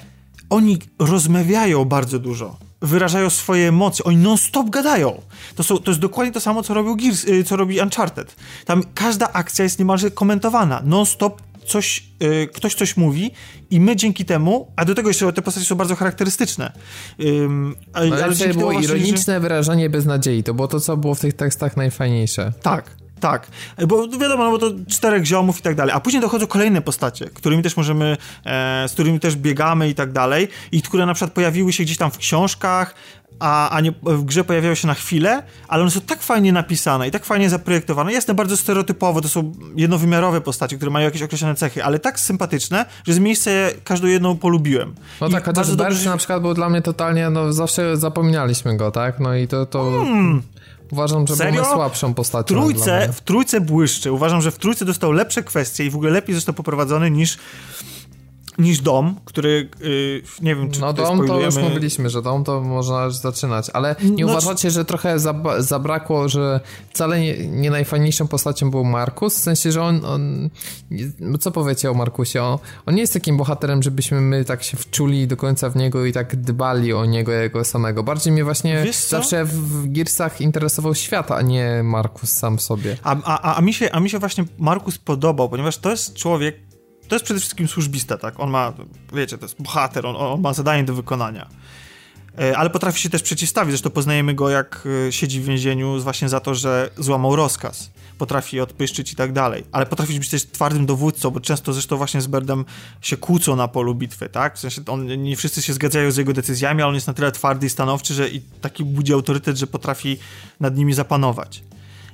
oni 0.51 0.79
rozmawiają 0.99 1.85
bardzo 1.85 2.19
dużo, 2.19 2.57
wyrażają 2.83 3.31
swoje 3.31 3.69
emocje, 3.69 4.05
oni 4.05 4.17
non-stop 4.17 4.71
gadają. 4.71 5.21
To, 5.57 5.63
są, 5.63 5.79
to 5.79 5.91
jest 5.91 6.01
dokładnie 6.01 6.33
to 6.33 6.41
samo, 6.41 6.63
co, 6.63 6.75
robił 6.75 6.97
Gears, 6.97 7.25
y, 7.25 7.45
co 7.45 7.57
robi 7.57 7.81
Uncharted. 7.81 8.37
Tam 8.65 8.83
każda 8.95 9.33
akcja 9.33 9.63
jest 9.63 9.79
niemalże 9.79 10.11
komentowana, 10.11 10.83
non-stop 10.85 11.43
coś, 11.67 12.05
y, 12.23 12.49
ktoś 12.53 12.75
coś 12.75 12.97
mówi 12.97 13.31
i 13.71 13.81
my 13.81 13.97
dzięki 13.97 14.25
temu, 14.25 14.73
a 14.77 14.85
do 14.85 14.95
tego 14.95 15.09
jeszcze 15.09 15.33
te 15.33 15.43
postacie 15.43 15.67
są 15.67 15.75
bardzo 15.75 15.97
charakterystyczne. 15.97 16.73
Ym, 17.21 17.75
ale, 17.93 18.25
ale 18.25 18.55
było 18.55 18.73
ironiczne 18.73 19.35
że... 19.35 19.41
wyrażenie 19.41 19.91
beznadziei, 19.91 20.43
to 20.43 20.55
było 20.55 20.69
to, 20.69 20.81
co 20.81 20.97
było 20.97 21.15
w 21.15 21.21
tych 21.21 21.35
tekstach 21.35 21.77
najfajniejsze. 21.77 22.53
Tak, 22.63 22.97
tak, 23.21 23.47
bo 23.89 24.09
wiadomo, 24.09 24.45
no 24.45 24.51
bo 24.51 24.59
to 24.59 24.71
czterech 24.89 25.25
ziomów 25.25 25.59
i 25.59 25.63
tak 25.63 25.75
dalej. 25.75 25.95
A 25.95 26.01
później 26.01 26.23
dochodzą 26.23 26.47
kolejne 26.47 26.83
postacie, 26.83 27.27
którymi 27.27 27.63
też 27.63 27.77
możemy, 27.77 28.17
e, 28.45 28.89
z 28.89 28.93
którymi 28.93 29.21
też 29.21 29.37
biegamy 29.37 29.89
i 29.89 29.95
tak 29.95 30.13
dalej, 30.13 30.49
i 30.73 30.83
które 30.83 31.07
na 31.07 31.15
przykład 31.15 31.33
pojawiły 31.33 31.73
się 31.73 31.85
gdzieś 31.85 31.97
tam 31.97 32.11
w 32.11 32.19
książkach, 32.19 32.95
a, 33.41 33.71
a 33.71 33.81
nie, 33.81 33.93
w 34.03 34.25
grze 34.25 34.45
pojawiają 34.45 34.75
się 34.75 34.87
na 34.87 34.95
chwilę, 34.95 35.43
ale 35.69 35.83
one 35.83 35.91
są 35.91 36.01
tak 36.01 36.23
fajnie 36.23 36.53
napisane 36.53 37.09
i 37.09 37.11
tak 37.11 37.25
fajnie 37.25 37.51
zaprojektowane. 37.51 38.13
Jasne, 38.13 38.35
bardzo 38.35 38.57
stereotypowo, 38.57 39.21
to 39.21 39.29
są 39.29 39.53
jednowymiarowe 39.77 40.41
postacie, 40.41 40.77
które 40.77 40.91
mają 40.91 41.05
jakieś 41.05 41.23
określone 41.23 41.55
cechy, 41.55 41.85
ale 41.85 41.99
tak 41.99 42.21
sympatyczne, 42.21 42.87
że 43.07 43.13
z 43.13 43.19
miejsca 43.19 43.51
każdą 43.85 44.07
jedną 44.07 44.37
polubiłem. 44.37 44.95
No 45.21 45.29
I 45.29 45.33
tak, 45.33 45.45
chociaż 45.45 45.77
Bercy 45.77 46.07
na 46.07 46.17
przykład 46.17 46.43
był 46.43 46.55
dla 46.55 46.69
mnie 46.69 46.83
totalnie, 46.83 47.31
no 47.31 47.53
zawsze 47.53 47.97
zapominaliśmy 47.97 48.77
go, 48.77 48.91
tak? 48.91 49.21
No 49.21 49.35
i 49.35 49.49
to... 49.49 49.67
to... 49.67 49.91
Hmm. 49.91 50.43
Uważam, 50.91 51.27
że 51.27 51.37
Serio? 51.37 51.63
był 51.63 51.73
słabszą 51.73 52.15
postacią. 52.15 52.55
W 52.55 52.59
trójce, 52.59 53.13
w 53.13 53.21
trójce 53.21 53.61
błyszczy. 53.61 54.13
Uważam, 54.13 54.43
że 54.43 54.51
w 54.51 54.59
trójce 54.59 54.85
dostał 54.85 55.13
lepsze 55.13 55.43
kwestie 55.43 55.85
i 55.85 55.91
w 55.91 55.97
ogóle 55.97 56.11
lepiej 56.11 56.35
został 56.35 56.55
poprowadzony 56.55 57.11
niż 57.11 57.39
niż 58.61 58.81
Dom, 58.81 59.17
który 59.25 59.69
yy, 59.81 60.23
nie 60.43 60.57
wiem, 60.57 60.71
czy 60.71 60.81
No 60.81 60.93
Dom 60.93 61.27
to 61.27 61.41
już 61.41 61.57
mówiliśmy, 61.57 62.11
że 62.11 62.23
Dom 62.23 62.45
to 62.45 62.61
można 62.61 63.05
już 63.05 63.17
zaczynać, 63.17 63.71
ale 63.73 63.97
nie 64.03 64.25
no, 64.25 64.33
uważacie, 64.33 64.71
że 64.71 64.85
trochę 64.85 65.17
zabrakło, 65.59 66.29
że 66.29 66.61
wcale 66.91 67.21
nie, 67.21 67.47
nie, 67.47 67.71
najfajniejszą 67.71 68.29
postacią 68.29 68.71
był 68.71 68.85
Markus? 68.85 69.37
W 69.37 69.41
sensie, 69.41 69.73
że 69.73 69.83
on, 69.83 70.05
on 70.05 70.51
co 71.41 71.51
powiecie 71.51 71.91
o 71.91 71.95
Markusie? 71.95 72.43
On, 72.43 72.59
on, 72.87 72.95
nie 72.95 73.01
jest 73.01 73.13
takim 73.13 73.37
bohaterem, 73.37 73.83
żebyśmy 73.83 74.21
my 74.21 74.45
tak 74.45 74.63
się 74.63 74.77
wczuli 74.77 75.27
do 75.27 75.37
końca 75.37 75.71
w 75.71 75.77
niego 75.77 76.05
i 76.05 76.13
tak 76.13 76.37
dbali 76.37 76.93
o 76.93 77.05
niego 77.05 77.33
jego 77.33 77.65
samego. 77.65 78.03
Bardziej 78.03 78.33
mnie 78.33 78.45
właśnie 78.45 78.87
zawsze 79.09 79.45
w 79.45 79.93
Gearsach 79.93 80.41
interesował 80.41 80.95
świat, 80.95 81.31
a 81.31 81.43
nie 81.43 81.83
Markus 81.83 82.31
sam 82.31 82.59
sobie. 82.59 82.97
A, 83.03 83.17
a, 83.25 83.57
a, 83.57 83.61
mi 83.61 83.75
się, 83.75 83.93
a 83.93 84.01
mi 84.01 84.11
się 84.11 84.19
właśnie 84.19 84.45
Markus 84.59 84.99
podobał, 84.99 85.49
ponieważ 85.49 85.79
to 85.79 85.91
jest 85.91 86.15
człowiek, 86.15 86.70
to 87.11 87.15
jest 87.15 87.25
przede 87.25 87.41
wszystkim 87.41 87.69
służbista, 87.69 88.19
tak? 88.19 88.41
On 88.41 88.51
ma, 88.51 88.73
wiecie, 89.13 89.39
to 89.39 89.45
jest 89.45 89.63
bohater, 89.63 90.07
on, 90.07 90.17
on 90.17 90.41
ma 90.41 90.53
zadanie 90.53 90.85
do 90.85 90.95
wykonania. 90.95 91.49
E, 92.39 92.59
ale 92.59 92.71
potrafi 92.71 93.01
się 93.01 93.11
też 93.11 93.23
przeciwstawić, 93.23 93.71
zresztą 93.71 93.91
poznajemy 93.91 94.35
go 94.35 94.51
jak 94.51 94.89
e, 95.09 95.13
siedzi 95.13 95.41
w 95.41 95.45
więzieniu 95.45 96.01
właśnie 96.01 96.29
za 96.29 96.41
to, 96.41 96.55
że 96.55 96.91
złamał 96.99 97.37
rozkaz. 97.37 97.91
Potrafi 98.19 98.61
odpyszczyć 98.61 99.13
i 99.13 99.17
tak 99.17 99.33
dalej. 99.33 99.65
Ale 99.73 99.87
potrafi 99.87 100.19
być 100.19 100.29
też 100.29 100.47
twardym 100.47 100.87
dowódcą, 100.87 101.31
bo 101.31 101.41
często 101.41 101.73
zresztą 101.73 101.97
właśnie 101.97 102.21
z 102.21 102.27
Berdem 102.27 102.65
się 103.01 103.17
kłócą 103.17 103.57
na 103.57 103.69
polu 103.69 103.95
bitwy, 103.95 104.29
tak? 104.29 104.57
W 104.57 104.59
sensie 104.59 104.83
on, 104.87 105.23
nie 105.23 105.37
wszyscy 105.37 105.63
się 105.63 105.73
zgadzają 105.73 106.11
z 106.11 106.17
jego 106.17 106.33
decyzjami, 106.33 106.83
ale 106.83 106.89
on 106.89 106.95
jest 106.95 107.07
na 107.07 107.15
tyle 107.15 107.33
twardy 107.33 107.67
i 107.67 107.71
stanowczy, 107.71 108.15
że 108.15 108.29
i 108.29 108.41
taki 108.41 108.85
budzi 108.85 109.13
autorytet, 109.13 109.57
że 109.57 109.67
potrafi 109.67 110.19
nad 110.61 110.77
nimi 110.77 110.95
zapanować. 110.95 111.63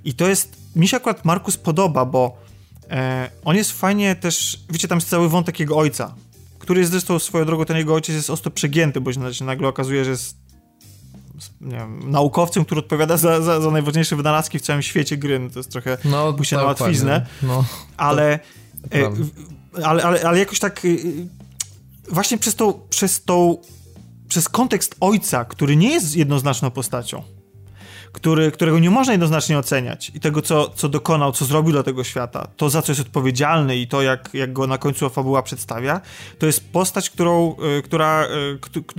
I 0.04 0.14
to 0.14 0.28
jest, 0.28 0.56
mi 0.76 0.88
się 0.88 0.96
akurat 0.96 1.24
Markus 1.24 1.56
podoba, 1.56 2.04
bo 2.04 2.45
E, 2.90 3.30
on 3.44 3.56
jest 3.56 3.72
fajnie 3.72 4.16
też, 4.16 4.60
wiecie, 4.70 4.88
tam 4.88 4.98
jest 4.98 5.08
cały 5.08 5.28
wątek 5.28 5.60
jego 5.60 5.76
ojca, 5.76 6.14
który 6.58 6.80
jest 6.80 6.92
zresztą 6.92 7.18
swoją 7.18 7.44
drogą, 7.44 7.64
ten 7.64 7.76
jego 7.76 7.94
ojciec 7.94 8.16
jest 8.16 8.30
ostro 8.30 8.50
przegięty, 8.50 9.00
bo 9.00 9.12
się 9.32 9.44
nagle 9.44 9.68
okazuje, 9.68 10.04
że 10.04 10.10
jest 10.10 10.36
wiem, 11.60 12.10
naukowcem, 12.10 12.64
który 12.64 12.78
odpowiada 12.78 13.16
za, 13.16 13.40
za, 13.40 13.60
za, 13.60 13.70
najważniejsze 13.70 14.16
wynalazki 14.16 14.58
w 14.58 14.62
całym 14.62 14.82
świecie 14.82 15.16
gry. 15.16 15.38
No 15.38 15.50
to 15.50 15.58
jest 15.58 15.70
trochę 15.70 15.98
no, 16.04 16.32
pójście 16.32 16.56
na 16.56 16.64
łatwiznę. 16.64 17.26
No, 17.42 17.64
ale, 17.96 18.38
e, 18.94 19.12
ale, 19.84 20.02
ale, 20.02 20.22
ale 20.22 20.38
jakoś 20.38 20.58
tak 20.58 20.84
y, 20.84 21.26
właśnie 22.10 22.38
przez 22.38 22.54
tą, 22.54 22.72
przez 22.90 23.24
tą 23.24 23.58
przez 24.28 24.48
kontekst 24.48 24.96
ojca, 25.00 25.44
który 25.44 25.76
nie 25.76 25.90
jest 25.90 26.16
jednoznaczną 26.16 26.70
postacią, 26.70 27.22
który, 28.16 28.50
którego 28.50 28.78
nie 28.78 28.90
można 28.90 29.12
jednoznacznie 29.12 29.58
oceniać 29.58 30.12
i 30.14 30.20
tego, 30.20 30.42
co, 30.42 30.68
co 30.68 30.88
dokonał, 30.88 31.32
co 31.32 31.44
zrobił 31.44 31.72
dla 31.72 31.82
tego 31.82 32.04
świata, 32.04 32.48
to 32.56 32.70
za 32.70 32.82
co 32.82 32.92
jest 32.92 33.00
odpowiedzialny 33.00 33.76
i 33.76 33.86
to, 33.86 34.02
jak, 34.02 34.30
jak 34.34 34.52
go 34.52 34.66
na 34.66 34.78
końcu 34.78 35.08
fabuła 35.10 35.42
przedstawia, 35.42 36.00
to 36.38 36.46
jest 36.46 36.72
postać, 36.72 37.10
którą, 37.10 37.56
e, 37.78 37.82
która, 37.82 38.26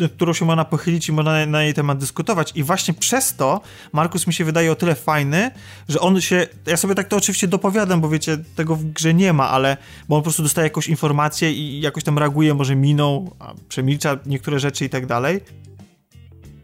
e, 0.04 0.08
którą 0.10 0.34
się 0.34 0.46
można 0.46 0.66
pochylić 0.66 1.10
i 1.10 1.12
można 1.12 1.46
na 1.46 1.64
jej 1.64 1.74
temat 1.74 1.98
dyskutować. 1.98 2.52
I 2.56 2.64
właśnie 2.64 2.94
przez 2.94 3.36
to 3.36 3.62
Markus 3.94 4.28
mi 4.28 4.34
się 4.34 4.46
wydaje 4.46 4.72
o 4.72 4.76
tyle 4.76 4.96
fajny, 4.96 5.52
że 5.90 6.00
on 6.00 6.22
się. 6.22 6.48
Ja 6.66 6.78
sobie 6.78 6.96
tak 6.96 7.08
to 7.08 7.18
oczywiście 7.18 7.48
dopowiadam, 7.48 8.02
bo 8.02 8.10
wiecie, 8.10 8.38
tego 8.56 8.76
w 8.76 8.84
grze 8.84 9.14
nie 9.14 9.34
ma, 9.34 9.50
ale 9.50 9.78
bo 10.10 10.16
on 10.16 10.22
po 10.22 10.24
prostu 10.24 10.44
dostaje 10.44 10.66
jakąś 10.66 10.88
informację 10.88 11.52
i 11.52 11.82
jakoś 11.82 12.04
tam 12.04 12.20
reaguje, 12.20 12.54
może 12.54 12.76
miną, 12.76 13.32
przemilcza 13.70 14.18
niektóre 14.26 14.60
rzeczy 14.60 14.86
i 14.86 14.90
tak 14.90 15.06
dalej 15.06 15.67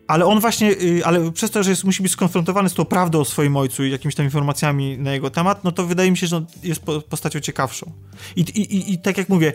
ale 0.07 0.25
on 0.25 0.39
właśnie, 0.39 0.71
y, 0.71 1.05
ale 1.05 1.31
przez 1.31 1.51
to, 1.51 1.63
że 1.63 1.69
jest, 1.69 1.83
musi 1.83 2.03
być 2.03 2.11
skonfrontowany 2.11 2.69
z 2.69 2.73
tą 2.73 2.85
prawdą 2.85 3.19
o 3.19 3.25
swoim 3.25 3.57
ojcu 3.57 3.83
i 3.83 3.91
jakimiś 3.91 4.15
tam 4.15 4.25
informacjami 4.25 4.97
na 4.97 5.11
jego 5.11 5.29
temat, 5.29 5.63
no 5.63 5.71
to 5.71 5.85
wydaje 5.85 6.11
mi 6.11 6.17
się, 6.17 6.27
że 6.27 6.45
jest 6.63 6.81
postacią 7.09 7.39
ciekawszą. 7.39 7.91
I, 8.35 8.41
i, 8.41 8.93
i 8.93 8.97
tak 8.97 9.17
jak 9.17 9.29
mówię, 9.29 9.53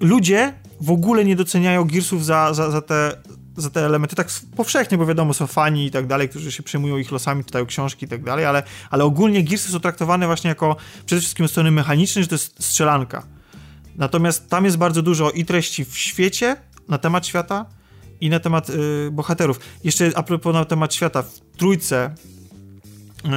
ludzie 0.00 0.54
w 0.80 0.90
ogóle 0.90 1.24
nie 1.24 1.36
doceniają 1.36 1.84
Gearsów 1.84 2.24
za, 2.24 2.54
za, 2.54 2.70
za 2.70 2.82
te 2.82 3.16
za 3.56 3.70
te 3.70 3.86
elementy, 3.86 4.16
tak 4.16 4.28
powszechnie, 4.56 4.98
bo 4.98 5.06
wiadomo, 5.06 5.34
są 5.34 5.46
fani 5.46 5.86
i 5.86 5.90
tak 5.90 6.06
dalej, 6.06 6.28
którzy 6.28 6.52
się 6.52 6.62
przejmują 6.62 6.96
ich 6.96 7.12
losami, 7.12 7.44
czytają 7.44 7.66
książki 7.66 8.04
i 8.06 8.08
tak 8.08 8.24
dalej, 8.24 8.44
ale, 8.44 8.62
ale 8.90 9.04
ogólnie 9.04 9.44
Gearsy 9.44 9.72
są 9.72 9.80
traktowane 9.80 10.26
właśnie 10.26 10.48
jako 10.48 10.76
przede 11.06 11.20
wszystkim 11.20 11.48
strony 11.48 11.70
mechanicznej, 11.70 12.24
że 12.24 12.28
to 12.28 12.34
jest 12.34 12.64
strzelanka. 12.64 13.26
Natomiast 13.96 14.48
tam 14.48 14.64
jest 14.64 14.76
bardzo 14.76 15.02
dużo 15.02 15.30
i 15.30 15.44
treści 15.44 15.84
w 15.84 15.98
świecie, 15.98 16.56
na 16.88 16.98
temat 16.98 17.26
świata, 17.26 17.66
i 18.20 18.30
na 18.30 18.40
temat 18.40 18.70
y, 18.70 19.10
bohaterów. 19.12 19.60
Jeszcze 19.84 20.12
a 20.14 20.22
propos 20.22 20.54
na 20.54 20.64
temat 20.64 20.94
świata. 20.94 21.22
W 21.22 21.40
trójce 21.56 22.14
y, 23.24 23.28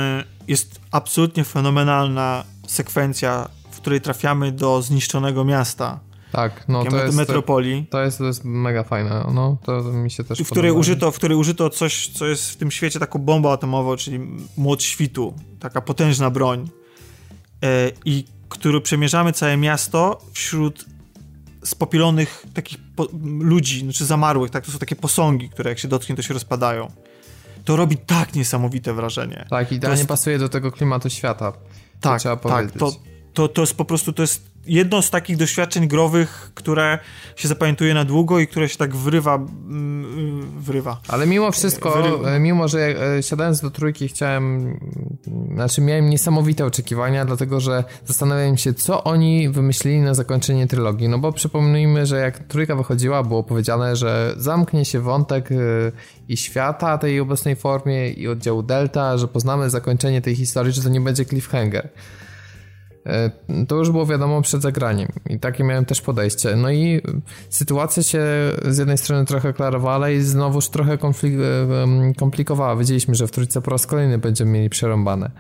jest 0.48 0.80
absolutnie 0.92 1.44
fenomenalna 1.44 2.44
sekwencja, 2.68 3.50
w 3.72 3.78
której 3.78 4.02
trafiamy 4.02 4.52
do 4.52 4.82
zniszczonego 4.82 5.46
miasta. 5.46 6.00
Tak, 6.32 6.66
no 6.68 6.86
to 6.86 7.04
jest, 7.04 7.18
metropolii. 7.18 7.86
To 7.90 8.02
jest, 8.02 8.18
to 8.18 8.24
jest 8.26 8.46
mega 8.46 8.84
fajne, 8.84 9.26
no 9.34 9.58
to 9.64 9.84
mi 9.84 10.12
się 10.12 10.24
też 10.24 10.40
w 10.40 10.50
której 10.50 10.72
użyto, 10.72 11.12
W 11.12 11.16
której 11.16 11.38
użyto 11.38 11.70
coś, 11.70 12.08
co 12.08 12.26
jest 12.26 12.52
w 12.52 12.56
tym 12.56 12.72
świecie 12.72 13.00
taką 13.00 13.20
bombą 13.20 13.52
atomową, 13.52 13.96
czyli 13.96 14.20
młot 14.58 14.84
świtu, 14.84 15.34
taka 15.60 15.82
potężna 15.82 16.30
broń 16.30 16.70
yy, 17.62 17.70
i 18.06 18.26
który 18.50 18.82
przemierzamy 18.82 19.34
całe 19.34 19.58
miasto 19.58 20.22
wśród 20.34 20.86
spopilonych 21.64 22.46
takich 22.54 22.78
ludzi, 23.40 23.80
znaczy 23.80 24.06
zamarłych, 24.06 24.52
tak? 24.52 24.66
To 24.66 24.72
są 24.72 24.80
takie 24.80 24.96
posągi, 24.96 25.50
które 25.50 25.70
jak 25.70 25.80
się 25.80 25.88
dotknie, 25.88 26.16
to 26.16 26.22
się 26.22 26.34
rozpadają. 26.34 26.92
To 27.66 27.76
robi 27.76 27.98
tak 27.98 28.36
niesamowite 28.36 28.94
wrażenie. 28.94 29.46
Tak, 29.50 29.72
idealnie 29.72 30.00
jest... 30.00 30.10
pasuje 30.10 30.40
do 30.40 30.50
tego 30.50 30.72
klimatu 30.72 31.10
świata. 31.10 31.54
Tak, 32.02 32.20
trzeba 32.20 32.36
tak, 32.36 32.44
powiedzieć. 32.44 32.80
To, 32.80 32.96
to, 33.34 33.48
to 33.48 33.62
jest 33.62 33.76
po 33.76 33.86
prostu, 33.86 34.14
to 34.14 34.22
jest 34.22 34.53
jedno 34.68 35.02
z 35.02 35.10
takich 35.10 35.38
doświadczeń 35.38 35.88
growych, 35.88 36.52
które 36.54 37.00
się 37.36 37.48
zapamiętuje 37.48 37.94
na 37.94 38.06
długo 38.06 38.40
i 38.40 38.48
które 38.48 38.70
się 38.70 38.78
tak 38.78 38.96
wrywa, 38.96 39.36
mm, 39.36 40.62
wrywa. 40.62 41.02
Ale 41.08 41.28
mimo 41.28 41.52
wszystko, 41.52 41.92
wrywa. 41.92 42.40
mimo 42.40 42.68
że 42.68 42.80
e, 43.18 43.24
siadając 43.24 43.62
do 43.62 43.72
trójki 43.72 44.08
chciałem, 44.08 44.80
znaczy 45.54 45.82
miałem 45.82 46.10
niesamowite 46.10 46.66
oczekiwania, 46.66 47.26
dlatego 47.26 47.60
że 47.60 47.84
zastanawiałem 48.06 48.58
się, 48.58 48.74
co 48.74 49.04
oni 49.04 49.50
wymyślili 49.50 50.02
na 50.02 50.14
zakończenie 50.14 50.68
trylogii, 50.68 51.10
no 51.10 51.20
bo 51.20 51.32
przypomnijmy, 51.32 52.06
że 52.06 52.18
jak 52.18 52.40
trójka 52.40 52.76
wychodziła, 52.76 53.24
było 53.24 53.44
powiedziane, 53.44 53.96
że 53.96 54.34
zamknie 54.38 54.86
się 54.86 55.00
wątek 55.00 55.52
e, 55.52 55.56
i 56.30 56.38
świata 56.38 56.98
tej 56.98 57.20
obecnej 57.20 57.56
formie 57.56 58.10
i 58.10 58.28
oddziału 58.28 58.64
Delta, 58.64 59.18
że 59.18 59.28
poznamy 59.28 59.70
zakończenie 59.70 60.22
tej 60.22 60.36
historii, 60.36 60.74
że 60.74 60.82
to 60.82 60.90
nie 60.90 61.02
będzie 61.02 61.26
cliffhanger. 61.26 61.90
E, 63.06 63.32
to 63.68 63.76
już 63.76 63.92
było 63.92 64.06
wiadomo 64.06 64.42
przed 64.42 64.62
zagraniem 64.62 65.12
i 65.30 65.40
takie 65.40 65.64
miałem 65.64 65.86
też 65.86 66.02
podejście. 66.02 66.56
No 66.56 66.72
i 66.72 67.02
sytuacja 67.50 68.04
się 68.04 68.22
z 68.66 68.78
jednej 68.78 68.98
strony 68.98 69.26
trochę 69.26 69.54
klarowała 69.54 70.10
i 70.10 70.22
znowuż 70.22 70.70
trochę 70.70 70.94
e, 70.94 70.98
komplikowała. 72.18 72.76
Wiedzieliśmy, 72.76 73.16
że 73.16 73.28
w 73.28 73.32
trójce 73.32 73.62
po 73.62 73.72
raz 73.72 73.88
kolejny 73.88 74.18
będziemy 74.18 74.52
mieli 74.52 74.70
przerąbane. 74.70 75.32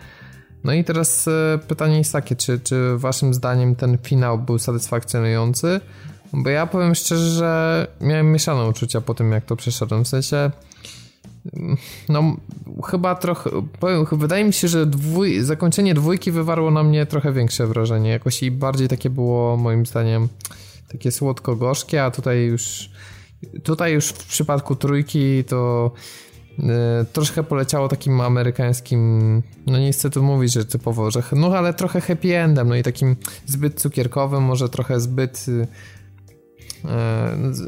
No 0.63 0.73
i 0.73 0.83
teraz 0.83 1.27
e, 1.27 1.59
pytanie 1.67 1.97
jest 1.97 2.13
takie, 2.13 2.35
czy, 2.35 2.59
czy 2.59 2.97
waszym 2.97 3.33
zdaniem 3.33 3.75
ten 3.75 3.97
finał 3.97 4.39
był 4.39 4.59
satysfakcjonujący? 4.59 5.79
Bo 6.33 6.49
ja 6.49 6.67
powiem 6.67 6.95
szczerze, 6.95 7.29
że 7.29 7.87
miałem 8.01 8.31
mieszane 8.31 8.67
uczucia 8.67 9.01
po 9.01 9.13
tym, 9.13 9.31
jak 9.31 9.45
to 9.45 9.55
przeszedłem. 9.55 10.03
W 10.03 10.07
sensie 10.07 10.51
no, 12.09 12.37
chyba 12.85 13.15
trochę. 13.15 13.49
Powiem, 13.79 14.05
wydaje 14.11 14.43
mi 14.43 14.53
się, 14.53 14.67
że 14.67 14.85
dwój, 14.85 15.41
zakończenie 15.41 15.93
dwójki 15.93 16.31
wywarło 16.31 16.71
na 16.71 16.83
mnie 16.83 17.05
trochę 17.05 17.33
większe 17.33 17.67
wrażenie. 17.67 18.09
Jakoś 18.09 18.43
i 18.43 18.51
bardziej 18.51 18.87
takie 18.87 19.09
było, 19.09 19.57
moim 19.57 19.85
zdaniem, 19.85 20.27
takie 20.91 21.11
słodko-gorzkie, 21.11 22.03
a 22.03 22.11
tutaj 22.11 22.45
już. 22.45 22.89
Tutaj 23.63 23.93
już 23.93 24.07
w 24.09 24.27
przypadku 24.27 24.75
trójki 24.75 25.43
to 25.43 25.91
y, 26.59 26.63
troszkę 27.13 27.43
poleciało 27.43 27.87
takim 27.87 28.21
amerykańskim, 28.21 29.43
no 29.67 29.79
nie 29.79 29.91
chcę 29.91 30.09
tu 30.09 30.23
mówić, 30.23 30.53
że 30.53 30.65
typowo, 30.65 31.11
że 31.11 31.23
no 31.31 31.57
ale 31.57 31.73
trochę 31.73 32.01
happy 32.01 32.37
endem, 32.37 32.69
no 32.69 32.75
i 32.75 32.83
takim 32.83 33.15
zbyt 33.45 33.81
cukierkowym, 33.81 34.43
może 34.43 34.69
trochę 34.69 34.99
zbyt 34.99 35.45
y, 35.47 35.67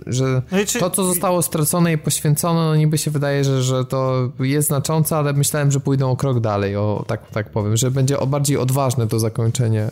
że 0.07 0.41
no 0.51 0.57
czy... 0.67 0.79
to, 0.79 0.89
co 0.89 1.03
zostało 1.03 1.41
stracone 1.41 1.93
i 1.93 1.97
poświęcone, 1.97 2.59
no 2.59 2.75
niby 2.75 2.97
się 2.97 3.11
wydaje, 3.11 3.43
że, 3.43 3.63
że 3.63 3.85
to 3.85 4.31
jest 4.39 4.67
znaczące, 4.67 5.15
ale 5.17 5.33
myślałem, 5.33 5.71
że 5.71 5.79
pójdą 5.79 6.11
o 6.11 6.15
krok 6.15 6.39
dalej, 6.39 6.75
o, 6.75 7.05
tak, 7.07 7.29
tak 7.31 7.49
powiem, 7.49 7.77
że 7.77 7.91
będzie 7.91 8.19
o 8.19 8.27
bardziej 8.27 8.57
odważne 8.57 9.07
to 9.07 9.19
zakończenie. 9.19 9.91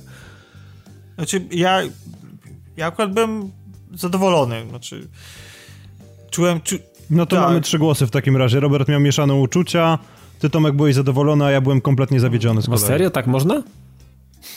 Znaczy, 1.16 1.46
ja, 1.52 1.82
ja 2.78 2.88
akurat 2.88 3.14
byłem 3.14 3.52
zadowolony, 3.94 4.66
znaczy 4.70 5.08
czułem... 6.32 6.62
Czu... 6.62 6.76
No 7.10 7.26
to 7.26 7.36
tak. 7.36 7.46
mamy 7.46 7.62
trzy 7.62 7.80
głosy 7.80 8.08
w 8.08 8.12
takim 8.12 8.38
razie. 8.38 8.60
Robert 8.60 8.88
miał 8.88 9.00
mieszane 9.00 9.34
uczucia, 9.34 10.00
ty 10.40 10.50
Tomek 10.50 10.76
byłeś 10.76 10.96
zadowolony, 10.96 11.46
a 11.46 11.52
ja 11.52 11.62
byłem 11.62 11.82
kompletnie 11.82 12.20
zawiedziony 12.20 12.62
z 12.62 12.66
kolei. 12.66 12.82
serio? 12.82 13.10
Tak 13.10 13.28
można? 13.28 13.64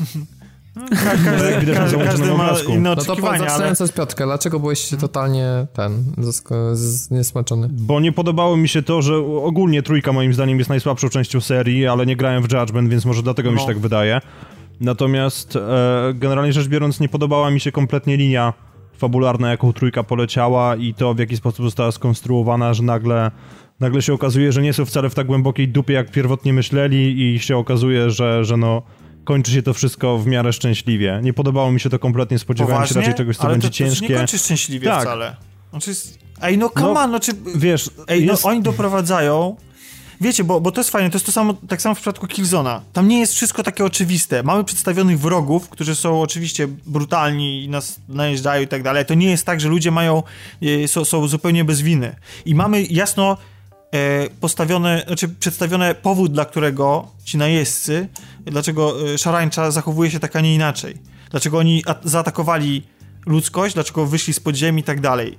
Każdy, 0.91 1.73
każdy, 1.75 1.99
każdy 2.05 2.27
ma 2.27 2.51
inne 2.69 2.91
oczekiwania. 2.91 2.91
No 2.91 2.97
to 2.97 3.03
zaczynając 3.03 3.81
ale... 3.81 3.89
z 3.89 3.93
Piotrka, 3.93 4.25
dlaczego 4.25 4.61
byłeś 4.61 4.89
totalnie 5.01 5.67
ten, 5.73 6.05
zniesmaczony? 6.73 7.69
Bo 7.73 8.01
nie 8.01 8.13
podobało 8.13 8.57
mi 8.57 8.69
się 8.69 8.83
to, 8.83 9.03
że 9.03 9.17
ogólnie 9.43 9.83
trójka 9.83 10.13
moim 10.13 10.35
zdaniem 10.35 10.59
jest 10.59 10.71
najsłabszą 10.71 11.09
częścią 11.09 11.41
serii, 11.41 11.87
ale 11.87 12.07
nie 12.07 12.17
grałem 12.17 12.43
w 12.43 12.53
Judgment, 12.53 12.89
więc 12.89 13.05
może 13.05 13.23
dlatego 13.23 13.49
no. 13.49 13.53
mi 13.53 13.59
się 13.59 13.67
no. 13.67 13.73
tak 13.73 13.79
wydaje. 13.79 14.21
Natomiast 14.81 15.57
e, 15.57 15.61
generalnie 16.15 16.53
rzecz 16.53 16.69
biorąc 16.69 17.01
nie 17.01 17.09
podobała 17.09 17.51
mi 17.51 17.61
się 17.61 17.73
kompletnie 17.73 18.17
linia 18.17 18.53
fabularna, 18.93 19.51
jaką 19.51 19.73
trójka 19.73 20.03
poleciała 20.03 20.77
i 20.77 20.95
to, 20.95 21.15
w 21.15 21.19
jaki 21.19 21.37
sposób 21.37 21.65
została 21.65 21.93
skonstruowana, 21.93 22.75
że 22.75 22.83
nagle, 22.83 23.31
nagle 23.81 24.03
się 24.03 24.13
okazuje, 24.13 24.53
że 24.53 24.63
nie 24.63 24.73
są 24.73 24.85
wcale 24.85 25.11
w 25.11 25.15
tak 25.15 25.27
głębokiej 25.27 25.69
dupie, 25.69 25.95
jak 25.95 26.11
pierwotnie 26.11 26.53
myśleli 26.53 27.35
i 27.35 27.39
się 27.39 27.57
okazuje, 27.57 28.11
że, 28.11 28.45
że 28.45 28.57
no 28.57 28.83
kończy 29.27 29.53
się 29.53 29.63
to 29.63 29.75
wszystko 29.75 30.19
w 30.19 30.27
miarę 30.27 30.53
szczęśliwie. 30.53 31.21
Nie 31.23 31.33
podobało 31.33 31.73
mi 31.73 31.81
się 31.81 31.91
to 31.91 31.99
kompletnie, 31.99 32.39
spodziewałem 32.39 32.77
Poważnie? 32.77 32.95
się 32.95 33.01
raczej 33.01 33.15
czegoś, 33.15 33.37
co 33.37 33.43
Ale 33.45 33.53
będzie 33.53 33.69
to, 33.69 33.73
to 33.73 33.79
ciężkie. 33.79 34.09
nie 34.09 34.15
kończy 34.15 34.39
szczęśliwie 34.39 34.89
Tak. 34.89 35.03
wcale. 35.03 35.37
Znaczy, 35.71 35.93
ej, 36.43 36.59
no 36.59 36.71
come 36.71 36.93
No, 36.95 37.01
on, 37.01 37.11
no 37.11 37.21
czy... 37.21 37.33
Wiesz, 37.57 37.91
Ej, 38.09 38.27
jest... 38.27 38.45
no 38.45 38.51
oni 38.51 38.63
doprowadzają... 38.63 39.57
Wiecie, 40.21 40.45
bo, 40.45 40.61
bo 40.61 40.73
to 40.73 40.81
jest 40.81 40.91
fajne, 40.91 41.11
to 41.11 41.17
jest 41.17 41.27
to 41.27 41.33
samo, 41.33 41.55
tak 41.69 41.83
samo 41.83 41.95
w 41.95 41.99
przypadku 41.99 42.27
Killzona. 42.27 42.83
Tam 42.93 43.09
nie 43.09 43.21
jest 43.21 43.35
wszystko 43.35 43.63
takie 43.63 43.85
oczywiste. 43.85 44.43
Mamy 44.43 44.65
przedstawionych 44.65 45.21
wrogów, 45.21 45.69
którzy 45.69 45.95
są 45.95 46.21
oczywiście 46.23 46.69
brutalni 46.87 47.65
i 47.65 47.69
nas 47.69 48.01
najeżdżają 48.09 48.63
i 48.63 48.69
tak 48.69 48.83
dalej. 48.83 49.05
To 49.07 49.15
nie 49.15 49.31
jest 49.31 49.47
tak, 49.47 49.61
że 49.61 49.69
ludzie 49.69 49.91
mają, 49.91 50.23
e, 50.63 50.89
są, 50.89 51.05
są 51.05 51.29
zupełnie 51.29 51.65
bez 51.65 51.81
winy. 51.81 52.17
I 52.45 52.55
mamy 52.55 52.83
jasno 52.83 53.37
e, 53.95 54.31
postawione, 54.41 55.03
znaczy 55.07 55.29
przedstawione 55.29 55.95
powód, 55.95 56.33
dla 56.33 56.45
którego 56.45 57.09
ci 57.25 57.37
najeźdźcy, 57.39 58.09
dlaczego 58.51 59.13
e, 59.15 59.19
szarańcza 59.19 59.71
zachowuje 59.71 60.11
się 60.11 60.21
tak, 60.21 60.37
a 60.37 60.41
nie 60.41 60.55
inaczej. 60.55 60.97
Dlaczego 61.31 61.59
oni 61.59 61.85
zaatakowali 62.05 62.83
ludzkość, 63.27 63.75
dlaczego 63.75 64.07
wyszli 64.07 64.35
z 64.35 64.41
podziemi 64.41 64.81
i 64.81 64.85
tak 64.85 65.01
dalej 65.01 65.39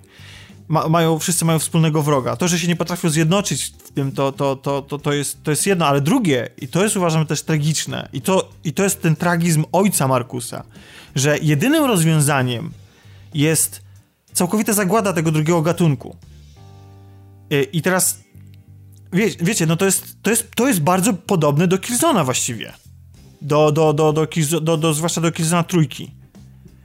ma, 0.68 0.89
mają, 0.89 1.20
wszyscy 1.20 1.45
mają 1.45 1.60
wspólnego 1.60 2.03
wroga. 2.03 2.36
To, 2.36 2.47
że 2.47 2.60
się 2.60 2.68
nie 2.68 2.76
potrafią 2.76 3.10
zjednoczyć 3.10 3.74
w 3.84 3.91
tym, 3.91 4.12
to, 4.12 4.32
to, 4.32 4.55
to, 4.55 4.82
to, 4.82 4.97
to, 4.97 5.14
jest, 5.14 5.43
to 5.43 5.51
jest 5.51 5.66
jedno, 5.66 5.88
ale 5.88 6.01
drugie, 6.01 6.49
i 6.62 6.68
to 6.68 6.84
jest 6.84 6.97
uważam 6.97 7.26
też 7.26 7.41
tragiczne, 7.41 8.10
i 8.14 8.22
to, 8.22 8.49
i 8.64 8.74
to 8.74 8.84
jest 8.84 9.01
ten 9.01 9.16
tragizm 9.16 9.66
ojca 9.72 10.08
Markusa, 10.08 10.64
że 11.16 11.38
jedynym 11.41 11.86
rozwiązaniem 11.86 12.72
jest 13.34 13.82
całkowita 14.34 14.74
zagłada 14.74 15.14
tego 15.14 15.32
drugiego 15.32 15.62
gatunku. 15.62 16.16
I, 17.49 17.78
i 17.78 17.82
teraz, 17.82 18.20
wie, 19.14 19.30
wiecie, 19.39 19.66
no 19.66 19.76
to 19.76 19.86
jest, 19.86 20.18
to, 20.22 20.30
jest, 20.30 20.51
to 20.55 20.68
jest 20.68 20.80
bardzo 20.82 21.14
podobne 21.14 21.68
do 21.68 21.78
Killzona 21.78 22.24
właściwie. 22.24 22.74
Do, 23.42 23.72
do, 23.72 23.94
do, 23.94 24.14
do, 24.14 24.26
Killzo- 24.26 24.62
do, 24.62 24.78
do, 24.78 24.94
zwłaszcza 24.94 25.22
do 25.22 25.32
Killzona 25.32 25.64
trójki. 25.64 26.12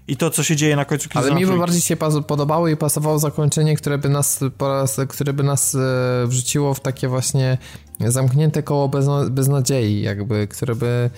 I 0.09 0.17
to, 0.17 0.31
co 0.31 0.43
się 0.43 0.57
dzieje 0.57 0.77
na 0.77 0.85
końcu 0.85 1.09
Killzona 1.09 1.35
Ale 1.35 1.41
mi 1.41 1.59
bardziej 1.59 1.81
się 1.81 1.97
podobało 2.27 2.69
i 2.69 2.77
pasowało 2.77 3.19
zakończenie, 3.19 3.77
które 3.77 3.99
by 3.99 4.09
nas, 4.09 4.41
po 4.59 4.69
raz, 4.69 5.01
które 5.09 5.33
by 5.33 5.43
nas 5.43 5.75
e, 5.75 5.79
wrzuciło 6.27 6.75
w 6.75 6.81
takie 6.81 7.09
właśnie 7.09 7.59
zamknięte 8.01 8.63
koło 8.63 8.89
bezna- 8.89 9.31
beznadziei, 9.31 10.03
jakby, 10.03 10.49
które 10.49 10.75
by 10.75 11.11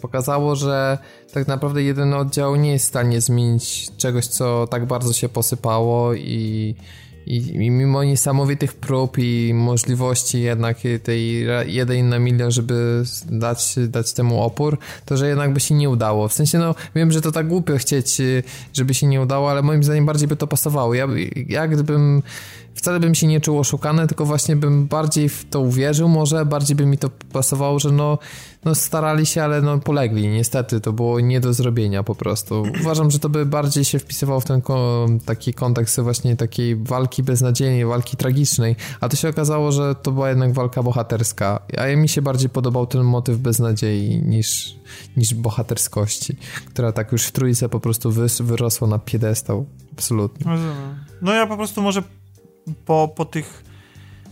pokazało, 0.00 0.56
że 0.56 0.98
tak 1.32 1.48
naprawdę 1.48 1.82
jeden 1.82 2.14
oddział 2.14 2.56
nie 2.56 2.72
jest 2.72 2.84
w 2.84 2.88
stanie 2.88 3.20
zmienić 3.20 3.90
czegoś, 3.96 4.26
co 4.26 4.66
tak 4.66 4.86
bardzo 4.86 5.12
się 5.12 5.28
posypało 5.28 6.14
i, 6.14 6.74
i, 7.26 7.36
i 7.36 7.70
mimo 7.70 8.04
niesamowitych 8.04 8.74
prób 8.74 9.18
i 9.18 9.54
możliwości 9.54 10.40
jednak 10.40 10.78
tej 11.02 11.46
jeden 11.66 12.08
na 12.08 12.18
milion, 12.18 12.50
żeby 12.50 13.02
dać, 13.30 13.74
dać 13.88 14.12
temu 14.12 14.42
opór, 14.42 14.78
to 15.06 15.16
że 15.16 15.28
jednak 15.28 15.52
by 15.52 15.60
się 15.60 15.74
nie 15.74 15.90
udało. 15.90 16.28
W 16.28 16.32
sensie, 16.32 16.58
no 16.58 16.74
wiem, 16.94 17.12
że 17.12 17.20
to 17.20 17.32
tak 17.32 17.48
głupio 17.48 17.76
chcieć, 17.76 18.20
y, 18.20 18.42
żeby 18.72 18.94
się 18.94 19.06
nie 19.06 19.20
udało, 19.20 19.50
ale 19.50 19.62
moim 19.62 19.84
zdaniem 19.84 20.06
bardziej 20.06 20.28
by 20.28 20.36
to 20.36 20.46
pasowało. 20.46 20.94
Ja, 20.94 21.08
ja 21.48 21.68
gdybym 21.68 22.22
wcale 22.74 23.00
bym 23.00 23.14
się 23.14 23.26
nie 23.26 23.40
czuł 23.40 23.58
oszukany, 23.58 24.06
tylko 24.06 24.24
właśnie 24.24 24.56
bym 24.56 24.86
bardziej 24.86 25.28
w 25.28 25.44
to 25.50 25.60
uwierzył 25.60 26.08
może, 26.08 26.46
bardziej 26.46 26.76
by 26.76 26.86
mi 26.86 26.98
to 26.98 27.10
pasowało, 27.32 27.78
że 27.78 27.92
no, 27.92 28.18
no 28.64 28.74
starali 28.74 29.26
się, 29.26 29.42
ale 29.42 29.62
no 29.62 29.78
polegli. 29.78 30.28
Niestety 30.28 30.80
to 30.80 30.92
było 30.92 31.20
nie 31.20 31.40
do 31.40 31.52
zrobienia 31.52 32.02
po 32.02 32.14
prostu. 32.14 32.64
Uważam, 32.80 33.10
że 33.10 33.18
to 33.18 33.28
by 33.28 33.46
bardziej 33.46 33.84
się 33.84 33.98
wpisywało 33.98 34.40
w 34.40 34.44
ten 34.44 34.60
ko- 34.60 35.06
taki 35.24 35.54
kontekst 35.54 36.00
właśnie 36.00 36.36
takiej 36.36 36.76
walki 36.76 37.22
beznadziejnej, 37.22 37.86
walki 37.86 38.16
tragicznej, 38.16 38.76
a 39.00 39.08
to 39.08 39.16
się 39.16 39.28
okazało, 39.28 39.72
że 39.72 39.94
to 39.94 40.12
była 40.12 40.28
jednak 40.28 40.52
walka 40.52 40.82
bohaterska, 40.82 41.62
a 41.78 41.96
mi 41.96 42.08
się 42.08 42.22
bardziej 42.22 42.48
podobał 42.48 42.86
ten 42.86 43.02
motyw 43.02 43.38
beznadziei 43.38 44.22
niż, 44.24 44.76
niż 45.16 45.34
bohaterskości, 45.34 46.36
która 46.66 46.92
tak 46.92 47.12
już 47.12 47.24
w 47.24 47.32
trójce 47.32 47.68
po 47.68 47.80
prostu 47.80 48.10
wyrosła 48.40 48.88
na 48.88 48.98
piedestał. 48.98 49.66
Absolutnie. 49.92 50.58
No 51.22 51.32
ja 51.32 51.46
po 51.46 51.56
prostu 51.56 51.82
może 51.82 52.02
po, 52.84 53.12
po 53.16 53.24
tych 53.24 53.64